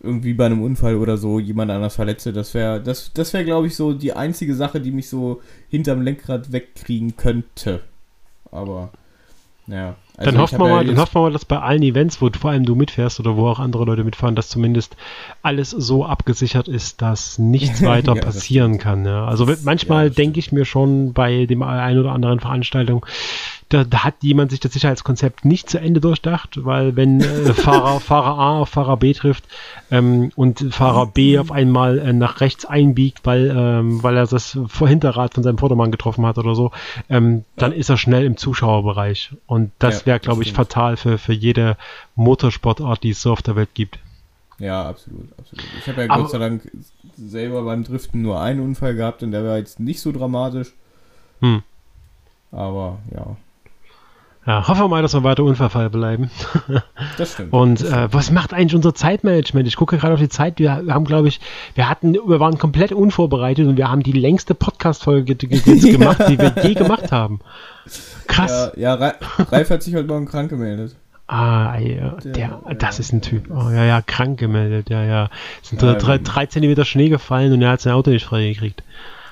irgendwie 0.00 0.34
bei 0.34 0.46
einem 0.46 0.62
Unfall 0.62 0.96
oder 0.96 1.16
so 1.16 1.40
jemand 1.40 1.70
anders 1.70 1.96
verletze. 1.96 2.32
Das 2.32 2.54
wäre, 2.54 2.80
das, 2.80 3.12
das 3.14 3.32
wäre, 3.32 3.44
glaube 3.44 3.66
ich, 3.66 3.74
so 3.74 3.92
die 3.92 4.12
einzige 4.12 4.54
Sache, 4.54 4.80
die 4.80 4.92
mich 4.92 5.08
so 5.08 5.40
hinterm 5.68 6.02
Lenkrad 6.02 6.52
wegkriegen 6.52 7.16
könnte. 7.16 7.80
Aber, 8.52 8.92
naja. 9.66 9.96
Also 10.16 10.30
dann, 10.30 10.40
hofft 10.40 10.58
man 10.58 10.70
mal, 10.70 10.84
dann 10.86 10.98
hofft 10.98 11.14
man 11.14 11.24
mal, 11.24 11.32
dass 11.32 11.44
bei 11.44 11.58
allen 11.58 11.82
Events, 11.82 12.22
wo 12.22 12.30
vor 12.30 12.50
allem 12.50 12.64
du 12.64 12.74
mitfährst 12.74 13.20
oder 13.20 13.36
wo 13.36 13.48
auch 13.48 13.58
andere 13.58 13.84
Leute 13.84 14.02
mitfahren, 14.02 14.34
dass 14.34 14.48
zumindest 14.48 14.96
alles 15.42 15.70
so 15.70 16.06
abgesichert 16.06 16.68
ist, 16.68 17.02
dass 17.02 17.38
nichts 17.38 17.82
weiter 17.84 18.14
ja, 18.14 18.22
passieren 18.22 18.78
kann. 18.78 19.04
Ja. 19.04 19.26
Also 19.26 19.46
manchmal 19.64 20.04
ja, 20.04 20.10
denke 20.10 20.38
ich 20.38 20.52
mir 20.52 20.64
schon 20.64 21.12
bei 21.12 21.46
dem 21.46 21.62
einen 21.62 21.98
oder 21.98 22.12
anderen 22.12 22.40
Veranstaltung, 22.40 23.04
da, 23.68 23.82
da, 23.82 24.04
hat 24.04 24.14
jemand 24.20 24.52
sich 24.52 24.60
das 24.60 24.72
Sicherheitskonzept 24.72 25.44
nicht 25.44 25.68
zu 25.68 25.80
Ende 25.80 26.00
durchdacht, 26.00 26.64
weil 26.64 26.94
wenn 26.94 27.20
äh, 27.20 27.24
Fahrer, 27.54 27.98
Fahrer 27.98 28.38
A 28.38 28.58
auf 28.60 28.68
Fahrer 28.68 28.96
B 28.96 29.12
trifft 29.12 29.44
ähm, 29.90 30.30
und 30.36 30.72
Fahrer 30.72 31.06
B 31.06 31.38
auf 31.38 31.50
einmal 31.50 31.98
äh, 31.98 32.12
nach 32.12 32.40
rechts 32.40 32.64
einbiegt, 32.64 33.20
weil, 33.24 33.52
ähm, 33.56 34.02
weil 34.04 34.16
er 34.16 34.26
das 34.26 34.56
Hinterrad 34.78 35.34
von 35.34 35.42
seinem 35.42 35.58
Vordermann 35.58 35.90
getroffen 35.90 36.24
hat 36.26 36.38
oder 36.38 36.54
so, 36.54 36.70
ähm, 37.08 37.44
dann 37.56 37.72
ist 37.72 37.88
er 37.88 37.96
schnell 37.96 38.24
im 38.24 38.36
Zuschauerbereich. 38.36 39.32
Und 39.46 39.72
das 39.80 40.05
wäre, 40.06 40.20
glaube 40.20 40.42
ich, 40.42 40.52
fatal 40.52 40.96
für, 40.96 41.18
für 41.18 41.32
jede 41.32 41.76
Motorsportart, 42.14 43.02
die 43.02 43.10
es 43.10 43.22
so 43.22 43.32
auf 43.32 43.42
der 43.42 43.56
Welt 43.56 43.70
gibt. 43.74 43.98
Ja, 44.58 44.88
absolut, 44.88 45.28
absolut. 45.38 45.66
Ich 45.78 45.86
habe 45.86 46.02
ja 46.02 46.10
Aber, 46.10 46.22
Gott 46.22 46.32
sei 46.32 46.38
Dank 46.38 46.70
selber 47.16 47.62
beim 47.62 47.84
Driften 47.84 48.22
nur 48.22 48.40
einen 48.40 48.60
Unfall 48.60 48.94
gehabt 48.94 49.22
und 49.22 49.32
der 49.32 49.44
war 49.44 49.58
jetzt 49.58 49.80
nicht 49.80 50.00
so 50.00 50.12
dramatisch. 50.12 50.72
Hm. 51.40 51.62
Aber 52.52 52.98
ja, 53.14 53.36
ja, 54.46 54.68
hoffen 54.68 54.82
wir 54.82 54.88
mal, 54.88 55.02
dass 55.02 55.14
wir 55.14 55.24
weiter 55.24 55.42
unverfall 55.42 55.90
bleiben. 55.90 56.30
Das 57.18 57.32
stimmt. 57.32 57.52
Und 57.52 57.82
äh, 57.82 58.12
was 58.12 58.30
macht 58.30 58.52
eigentlich 58.52 58.74
unser 58.74 58.94
Zeitmanagement? 58.94 59.66
Ich 59.66 59.76
gucke 59.76 59.96
gerade 59.96 60.14
auf 60.14 60.20
die 60.20 60.28
Zeit. 60.28 60.58
Wir 60.58 60.84
haben, 60.88 61.04
glaube 61.04 61.28
ich, 61.28 61.40
wir 61.74 61.88
hatten, 61.88 62.14
wir 62.14 62.40
waren 62.40 62.58
komplett 62.58 62.92
unvorbereitet 62.92 63.66
und 63.66 63.76
wir 63.76 63.90
haben 63.90 64.02
die 64.02 64.12
längste 64.12 64.54
Podcast-Folge 64.54 65.34
gemacht, 65.36 66.22
die 66.28 66.38
wir 66.38 66.54
je 66.62 66.74
gemacht 66.74 67.10
haben. 67.12 67.40
Krass. 68.26 68.72
Ja, 68.76 68.96
ja 68.98 69.14
Ralf 69.50 69.70
hat 69.70 69.82
sich 69.82 69.94
heute 69.94 70.08
Morgen 70.08 70.26
krank 70.26 70.50
gemeldet. 70.50 70.94
Ah, 71.28 71.76
ja, 71.78 72.10
der, 72.22 72.32
der, 72.32 72.74
das 72.78 73.00
ist 73.00 73.12
ein 73.12 73.20
Typ. 73.20 73.50
Oh, 73.50 73.70
ja, 73.70 73.84
ja, 73.84 74.00
krank 74.00 74.38
gemeldet. 74.38 74.90
Ja, 74.90 75.02
ja. 75.04 75.30
Es 75.62 75.70
sind 75.70 75.82
ja, 75.82 75.94
drei, 75.94 76.18
drei 76.18 76.46
Zentimeter 76.46 76.84
Schnee 76.84 77.08
gefallen 77.08 77.52
und 77.52 77.62
er 77.62 77.70
hat 77.70 77.80
sein 77.80 77.94
Auto 77.94 78.10
nicht 78.10 78.26
freigekriegt. 78.26 78.82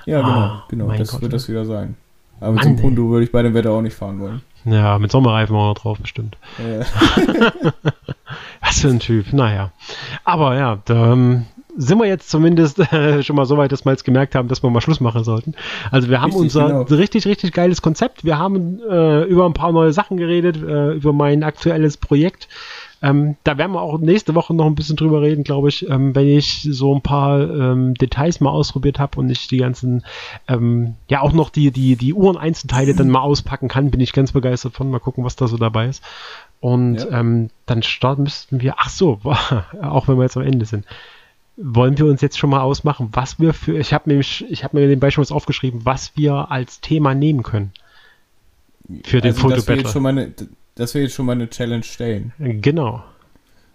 Ja, 0.05 0.21
genau, 0.21 0.29
ah, 0.29 0.63
genau. 0.69 0.91
Das 0.91 1.11
Gott, 1.11 1.21
wird 1.21 1.33
das 1.33 1.47
wieder 1.47 1.65
sein. 1.65 1.95
Aber 2.41 2.53
Mann, 2.53 2.63
zum 2.63 2.75
Punto 2.75 3.09
würde 3.09 3.25
ich 3.25 3.31
bei 3.31 3.43
dem 3.43 3.53
Wetter 3.53 3.71
auch 3.71 3.81
nicht 3.81 3.95
fahren 3.95 4.19
wollen. 4.19 4.41
Ja, 4.65 4.97
mit 4.99 5.11
Sommerreifen 5.11 5.55
auch 5.55 5.69
noch 5.69 5.81
drauf, 5.81 5.99
bestimmt. 5.99 6.37
Ja. 6.57 6.85
Was 8.61 8.81
für 8.81 8.89
ein 8.89 8.99
Typ, 8.99 9.31
naja. 9.31 9.71
Aber 10.23 10.55
ja, 10.55 10.79
da 10.85 11.13
ähm, 11.13 11.45
sind 11.77 11.99
wir 11.99 12.07
jetzt 12.07 12.29
zumindest 12.29 12.79
äh, 12.91 13.21
schon 13.21 13.35
mal 13.35 13.45
so 13.45 13.57
weit, 13.57 13.71
dass 13.71 13.85
wir 13.85 13.91
jetzt 13.91 14.05
gemerkt 14.05 14.33
haben, 14.33 14.47
dass 14.47 14.63
wir 14.63 14.69
mal 14.69 14.81
Schluss 14.81 14.99
machen 14.99 15.23
sollten. 15.23 15.53
Also 15.91 16.09
wir 16.09 16.19
haben 16.19 16.31
richtig, 16.31 16.41
unser 16.41 16.67
genau. 16.67 16.81
richtig, 16.83 17.25
richtig 17.27 17.53
geiles 17.53 17.81
Konzept. 17.81 18.23
Wir 18.23 18.37
haben 18.37 18.79
äh, 18.89 19.23
über 19.23 19.45
ein 19.45 19.53
paar 19.53 19.71
neue 19.71 19.93
Sachen 19.93 20.17
geredet, 20.17 20.57
äh, 20.57 20.93
über 20.93 21.13
mein 21.13 21.43
aktuelles 21.43 21.97
Projekt. 21.97 22.47
Ähm, 23.01 23.35
da 23.43 23.57
werden 23.57 23.73
wir 23.73 23.81
auch 23.81 23.97
nächste 23.99 24.35
Woche 24.35 24.53
noch 24.53 24.65
ein 24.65 24.75
bisschen 24.75 24.95
drüber 24.95 25.21
reden, 25.21 25.43
glaube 25.43 25.69
ich, 25.69 25.87
ähm, 25.89 26.15
wenn 26.15 26.27
ich 26.27 26.67
so 26.69 26.95
ein 26.95 27.01
paar 27.01 27.41
ähm, 27.41 27.93
Details 27.95 28.39
mal 28.39 28.49
ausprobiert 28.49 28.99
habe 28.99 29.19
und 29.19 29.29
ich 29.29 29.47
die 29.47 29.57
ganzen, 29.57 30.03
ähm, 30.47 30.95
ja 31.09 31.21
auch 31.21 31.33
noch 31.33 31.49
die, 31.49 31.71
die, 31.71 31.95
die 31.95 32.13
Uhren-Einzelteile 32.13 32.95
dann 32.95 33.09
mal 33.09 33.19
auspacken 33.19 33.67
kann, 33.67 33.91
bin 33.91 33.99
ich 33.99 34.13
ganz 34.13 34.31
begeistert 34.31 34.73
von. 34.73 34.89
Mal 34.89 34.99
gucken, 34.99 35.23
was 35.23 35.35
da 35.35 35.47
so 35.47 35.57
dabei 35.57 35.87
ist. 35.87 36.03
Und 36.59 36.97
ja. 36.97 37.19
Ähm, 37.19 37.49
dann 37.65 37.83
starten 37.83 38.23
müssten 38.23 38.61
wir, 38.61 38.75
ach 38.77 38.89
so, 38.89 39.19
auch 39.81 40.07
wenn 40.07 40.17
wir 40.17 40.23
jetzt 40.23 40.37
am 40.37 40.43
Ende 40.43 40.65
sind 40.65 40.85
wollen 41.57 41.97
wir 41.97 42.05
uns 42.05 42.21
jetzt 42.21 42.37
schon 42.37 42.49
mal 42.49 42.61
ausmachen, 42.61 43.09
was 43.13 43.39
wir 43.39 43.53
für, 43.53 43.77
ich 43.77 43.93
habe 43.93 44.09
nämlich, 44.09 44.45
ich 44.49 44.63
habe 44.63 44.77
mir 44.77 44.87
den 44.87 44.99
Beispiel 44.99 45.21
was 45.21 45.31
aufgeschrieben, 45.31 45.85
was 45.85 46.17
wir 46.17 46.51
als 46.51 46.81
Thema 46.81 47.15
nehmen 47.15 47.43
können. 47.43 47.71
Für 49.03 49.21
den 49.21 49.31
also, 49.31 49.49
Fotobattle. 49.49 50.47
Dass, 50.75 50.93
wir 50.93 51.01
jetzt 51.03 51.15
schon 51.15 51.25
mal 51.25 51.33
eine 51.33 51.49
Challenge 51.49 51.83
stellen. 51.83 52.33
Genau. 52.37 53.03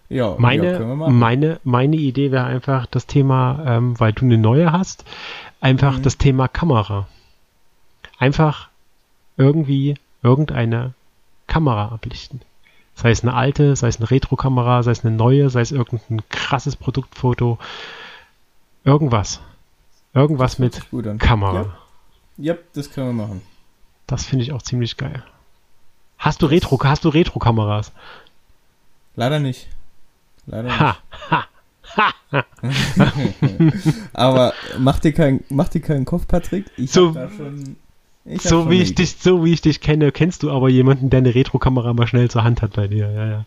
Ja, 0.07 0.35
meine, 0.37 0.73
ja, 0.73 0.95
meine, 0.95 1.59
meine 1.63 1.95
Idee 1.95 2.31
wäre 2.31 2.43
einfach 2.43 2.85
das 2.85 3.07
Thema, 3.07 3.63
ähm, 3.65 3.99
weil 3.99 4.11
du 4.11 4.25
eine 4.25 4.37
neue 4.37 4.71
hast, 4.71 5.05
einfach 5.61 5.97
mhm. 5.97 6.01
das 6.03 6.17
Thema 6.17 6.47
Kamera. 6.47 7.07
Einfach 8.19 8.69
irgendwie 9.37 9.95
irgendeine 10.21 10.93
Kamera 11.47 11.87
ablichten. 11.89 12.41
Sei 12.93 13.11
es 13.11 13.23
eine 13.23 13.33
alte, 13.33 13.75
sei 13.75 13.87
es 13.87 13.97
eine 13.97 14.11
Retro-Kamera, 14.11 14.83
sei 14.83 14.91
es 14.91 15.05
eine 15.05 15.15
neue, 15.15 15.49
sei 15.49 15.61
es 15.61 15.71
irgendein 15.71 16.21
krasses 16.29 16.75
Produktfoto. 16.75 17.57
Irgendwas. 18.83 19.39
Irgendwas 20.13 20.59
mit 20.59 20.81
Kamera. 21.19 21.73
Ja. 22.37 22.53
ja, 22.53 22.57
das 22.73 22.91
können 22.91 23.07
wir 23.07 23.25
machen. 23.25 23.41
Das 24.07 24.25
finde 24.25 24.43
ich 24.43 24.51
auch 24.51 24.61
ziemlich 24.61 24.97
geil. 24.97 25.23
Hast 26.21 26.43
du 26.43 26.45
Retro, 26.45 26.79
hast 26.83 27.03
du 27.03 27.09
Retro-Kameras? 27.09 27.91
Leider 29.15 29.39
nicht. 29.39 29.67
Leider 30.45 30.69
nicht. 30.69 30.79
Ha, 30.79 30.97
ha, 31.31 31.45
ha. 31.97 32.13
Aber 34.13 34.53
mach 34.77 34.99
dir, 34.99 35.13
kein, 35.13 35.43
mach 35.49 35.69
dir 35.69 35.81
keinen 35.81 36.05
Kopf, 36.05 36.27
Patrick. 36.27 36.65
Ich 36.77 36.91
so, 36.91 37.11
da 37.11 37.27
schon 37.27 37.75
so 38.39 38.69
wie, 38.69 38.83
ich 38.83 38.93
dich, 38.93 39.15
so 39.19 39.43
wie 39.43 39.51
ich 39.51 39.61
dich 39.61 39.81
kenne, 39.81 40.11
kennst 40.11 40.43
du 40.43 40.51
aber 40.51 40.69
jemanden, 40.69 41.09
der 41.09 41.17
eine 41.17 41.33
Retro-Kamera 41.33 41.93
mal 41.93 42.05
schnell 42.05 42.29
zur 42.29 42.43
Hand 42.43 42.61
hat 42.61 42.73
bei 42.73 42.87
dir. 42.87 43.09
Ja, 43.09 43.27
ja. 43.27 43.45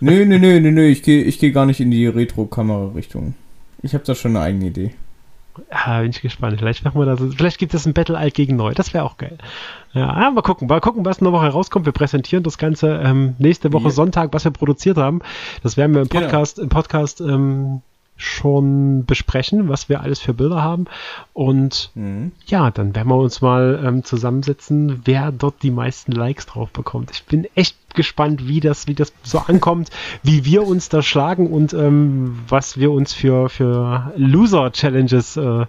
nö, 0.00 0.26
nö, 0.26 0.38
nö, 0.38 0.60
nö, 0.60 0.70
nö. 0.70 0.86
Ich 0.86 1.02
gehe 1.02 1.22
ich 1.24 1.38
geh 1.38 1.52
gar 1.52 1.64
nicht 1.64 1.80
in 1.80 1.90
die 1.90 2.06
Retro-Kamera-Richtung. 2.06 3.32
Ich 3.82 3.94
habe 3.94 4.04
da 4.04 4.14
schon 4.14 4.36
eine 4.36 4.44
eigene 4.44 4.66
Idee. 4.66 4.90
Ja, 5.70 6.00
bin 6.00 6.10
ich 6.10 6.20
gespannt. 6.20 6.58
Vielleicht 6.58 6.84
machen 6.84 7.00
wir 7.00 7.06
das. 7.06 7.20
Vielleicht 7.34 7.58
gibt 7.58 7.74
es 7.74 7.86
ein 7.86 7.94
Battle 7.94 8.16
alt 8.16 8.34
gegen 8.34 8.56
neu. 8.56 8.74
Das 8.74 8.94
wäre 8.94 9.04
auch 9.04 9.16
geil. 9.16 9.38
Ja, 9.92 10.30
mal 10.30 10.42
gucken. 10.42 10.68
Mal 10.68 10.80
gucken, 10.80 11.04
was 11.04 11.18
in 11.18 11.24
der 11.24 11.32
Woche 11.32 11.48
rauskommt. 11.48 11.86
Wir 11.86 11.92
präsentieren 11.92 12.42
das 12.42 12.58
Ganze 12.58 13.00
ähm, 13.04 13.34
nächste 13.38 13.72
Woche 13.72 13.84
ja. 13.84 13.90
Sonntag, 13.90 14.32
was 14.32 14.44
wir 14.44 14.50
produziert 14.50 14.96
haben. 14.96 15.20
Das 15.62 15.76
werden 15.76 15.94
wir 15.94 16.02
im 16.02 16.08
genau. 16.08 16.24
Podcast, 16.24 16.56
genau. 16.56 16.64
im 16.64 16.68
Podcast 16.68 17.20
ähm, 17.20 17.82
schon 18.18 19.06
besprechen, 19.06 19.68
was 19.68 19.88
wir 19.88 20.00
alles 20.00 20.18
für 20.18 20.34
Bilder 20.34 20.60
haben. 20.60 20.86
Und 21.32 21.90
mhm. 21.94 22.32
ja, 22.46 22.70
dann 22.70 22.94
werden 22.94 23.08
wir 23.08 23.16
uns 23.16 23.40
mal 23.40 23.80
ähm, 23.82 24.04
zusammensetzen, 24.04 25.02
wer 25.04 25.30
dort 25.30 25.62
die 25.62 25.70
meisten 25.70 26.12
Likes 26.12 26.46
drauf 26.46 26.70
bekommt. 26.70 27.12
Ich 27.12 27.24
bin 27.24 27.46
echt 27.54 27.76
gespannt, 27.94 28.46
wie 28.48 28.60
das, 28.60 28.88
wie 28.88 28.94
das 28.94 29.12
so 29.22 29.38
ankommt, 29.38 29.90
wie 30.24 30.44
wir 30.44 30.66
uns 30.66 30.88
da 30.88 31.00
schlagen 31.00 31.46
und 31.46 31.72
ähm, 31.72 32.40
was 32.48 32.76
wir 32.76 32.90
uns 32.90 33.14
für, 33.14 33.48
für 33.48 34.12
Loser-Challenges 34.16 35.36
äh, 35.36 35.66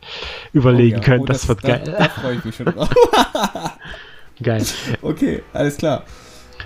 überlegen 0.52 0.98
oh 0.98 1.00
ja. 1.00 1.06
können. 1.06 1.22
Oh, 1.22 1.26
das, 1.26 1.42
das, 1.42 1.50
wird 1.50 1.62
geil. 1.62 1.84
Da, 1.86 1.92
da 1.92 2.10
freue 2.10 2.36
ich 2.36 2.46
mich 2.46 2.56
schon 2.56 2.66
drauf. 2.66 2.90
geil. 4.44 4.66
Okay, 5.04 5.44
alles 5.54 5.78
klar. 5.78 6.04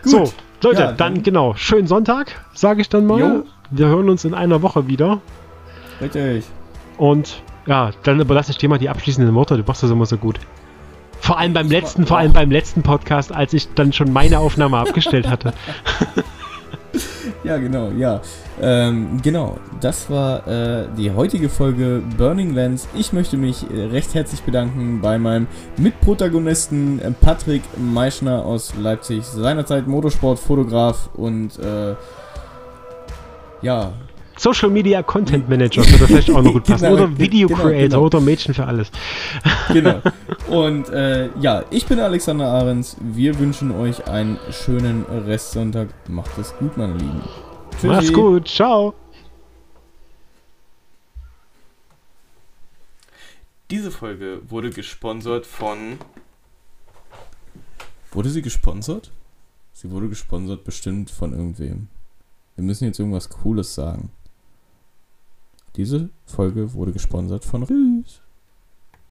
Gut. 0.01 0.11
So, 0.11 0.33
Leute, 0.61 0.81
ja, 0.81 0.87
dann, 0.93 1.15
dann, 1.15 1.23
genau, 1.23 1.55
schönen 1.55 1.87
Sonntag, 1.87 2.41
sage 2.53 2.79
ich 2.79 2.87
dann 2.87 3.05
mal. 3.05 3.19
Jo. 3.19 3.45
Wir 3.69 3.87
hören 3.87 4.09
uns 4.09 4.23
in 4.23 4.33
einer 4.33 4.61
Woche 4.61 4.87
wieder. 4.87 5.19
Richtig. 6.01 6.45
Und 6.97 7.41
ja, 7.65 7.91
dann 8.03 8.19
überlasse 8.19 8.51
ich 8.51 8.57
dir 8.57 8.69
mal 8.69 8.77
die 8.77 8.89
abschließenden 8.89 9.33
Worte. 9.35 9.57
Du 9.57 9.63
machst 9.65 9.83
das 9.83 9.91
immer 9.91 10.05
so 10.05 10.17
gut. 10.17 10.39
Vor 11.19 11.39
allem 11.39 11.53
beim 11.53 11.69
letzten, 11.69 12.05
vor 12.05 12.17
allem 12.17 12.33
beim 12.33 12.51
letzten 12.51 12.83
Podcast, 12.83 13.31
als 13.31 13.53
ich 13.53 13.73
dann 13.75 13.93
schon 13.93 14.11
meine 14.11 14.39
Aufnahme 14.39 14.77
abgestellt 14.77 15.29
hatte. 15.29 15.53
ja, 17.45 17.57
genau, 17.57 17.91
ja. 17.91 18.19
Ähm, 18.61 19.21
genau, 19.23 19.57
das 19.79 20.09
war 20.09 20.45
äh, 20.47 20.87
die 20.97 21.11
heutige 21.11 21.47
Folge 21.47 22.01
Burning 22.17 22.53
Lands. 22.53 22.89
Ich 22.93 23.13
möchte 23.13 23.37
mich 23.37 23.65
äh, 23.71 23.85
recht 23.85 24.13
herzlich 24.13 24.41
bedanken 24.41 24.99
bei 25.01 25.17
meinem 25.17 25.47
Mitprotagonisten 25.77 26.99
äh, 26.99 27.11
Patrick 27.11 27.63
Meischner 27.77 28.43
aus 28.43 28.73
Leipzig, 28.75 29.23
seinerzeit 29.23 29.87
Motorsportfotograf 29.87 31.09
und 31.13 31.57
äh, 31.59 31.95
ja, 33.61 33.93
Social 34.37 34.69
Media 34.69 35.03
Content 35.03 35.47
Manager 35.47 35.85
würde 35.89 36.07
vielleicht 36.07 36.29
auch 36.31 36.41
noch 36.41 36.53
gut 36.53 36.63
passen. 36.67 36.85
genau, 36.85 36.95
oder 36.95 37.17
Video 37.17 37.47
genau, 37.47 37.61
Creator 37.61 37.89
genau. 37.89 38.01
oder 38.03 38.21
Mädchen 38.21 38.53
für 38.53 38.65
alles. 38.65 38.91
genau. 39.73 40.01
Und 40.49 40.89
äh, 40.89 41.29
ja, 41.39 41.63
ich 41.69 41.85
bin 41.85 41.99
Alexander 41.99 42.47
Ahrens. 42.47 42.97
Wir 42.99 43.37
wünschen 43.39 43.71
euch 43.71 44.07
einen 44.07 44.39
schönen 44.51 45.05
Restsonntag. 45.05 45.89
Macht 46.09 46.37
es 46.37 46.53
gut, 46.57 46.77
meine 46.77 46.93
Lieben. 46.93 47.21
Tschüssi. 47.71 47.87
Mach's 47.87 48.13
gut. 48.13 48.47
Ciao. 48.47 48.93
Diese 53.71 53.91
Folge 53.91 54.41
wurde 54.49 54.69
gesponsert 54.69 55.45
von. 55.45 55.97
Wurde 58.11 58.29
sie 58.29 58.41
gesponsert? 58.41 59.11
Sie 59.73 59.89
wurde 59.89 60.09
gesponsert 60.09 60.63
bestimmt 60.63 61.09
von 61.09 61.33
irgendwem. 61.33 61.87
Wir 62.55 62.63
müssen 62.63 62.85
jetzt 62.85 62.99
irgendwas 62.99 63.29
Cooles 63.29 63.73
sagen. 63.73 64.11
Diese 65.75 66.09
Folge 66.25 66.73
wurde 66.73 66.91
gesponsert 66.91 67.45
von 67.45 67.63
Rüß. 67.63 68.22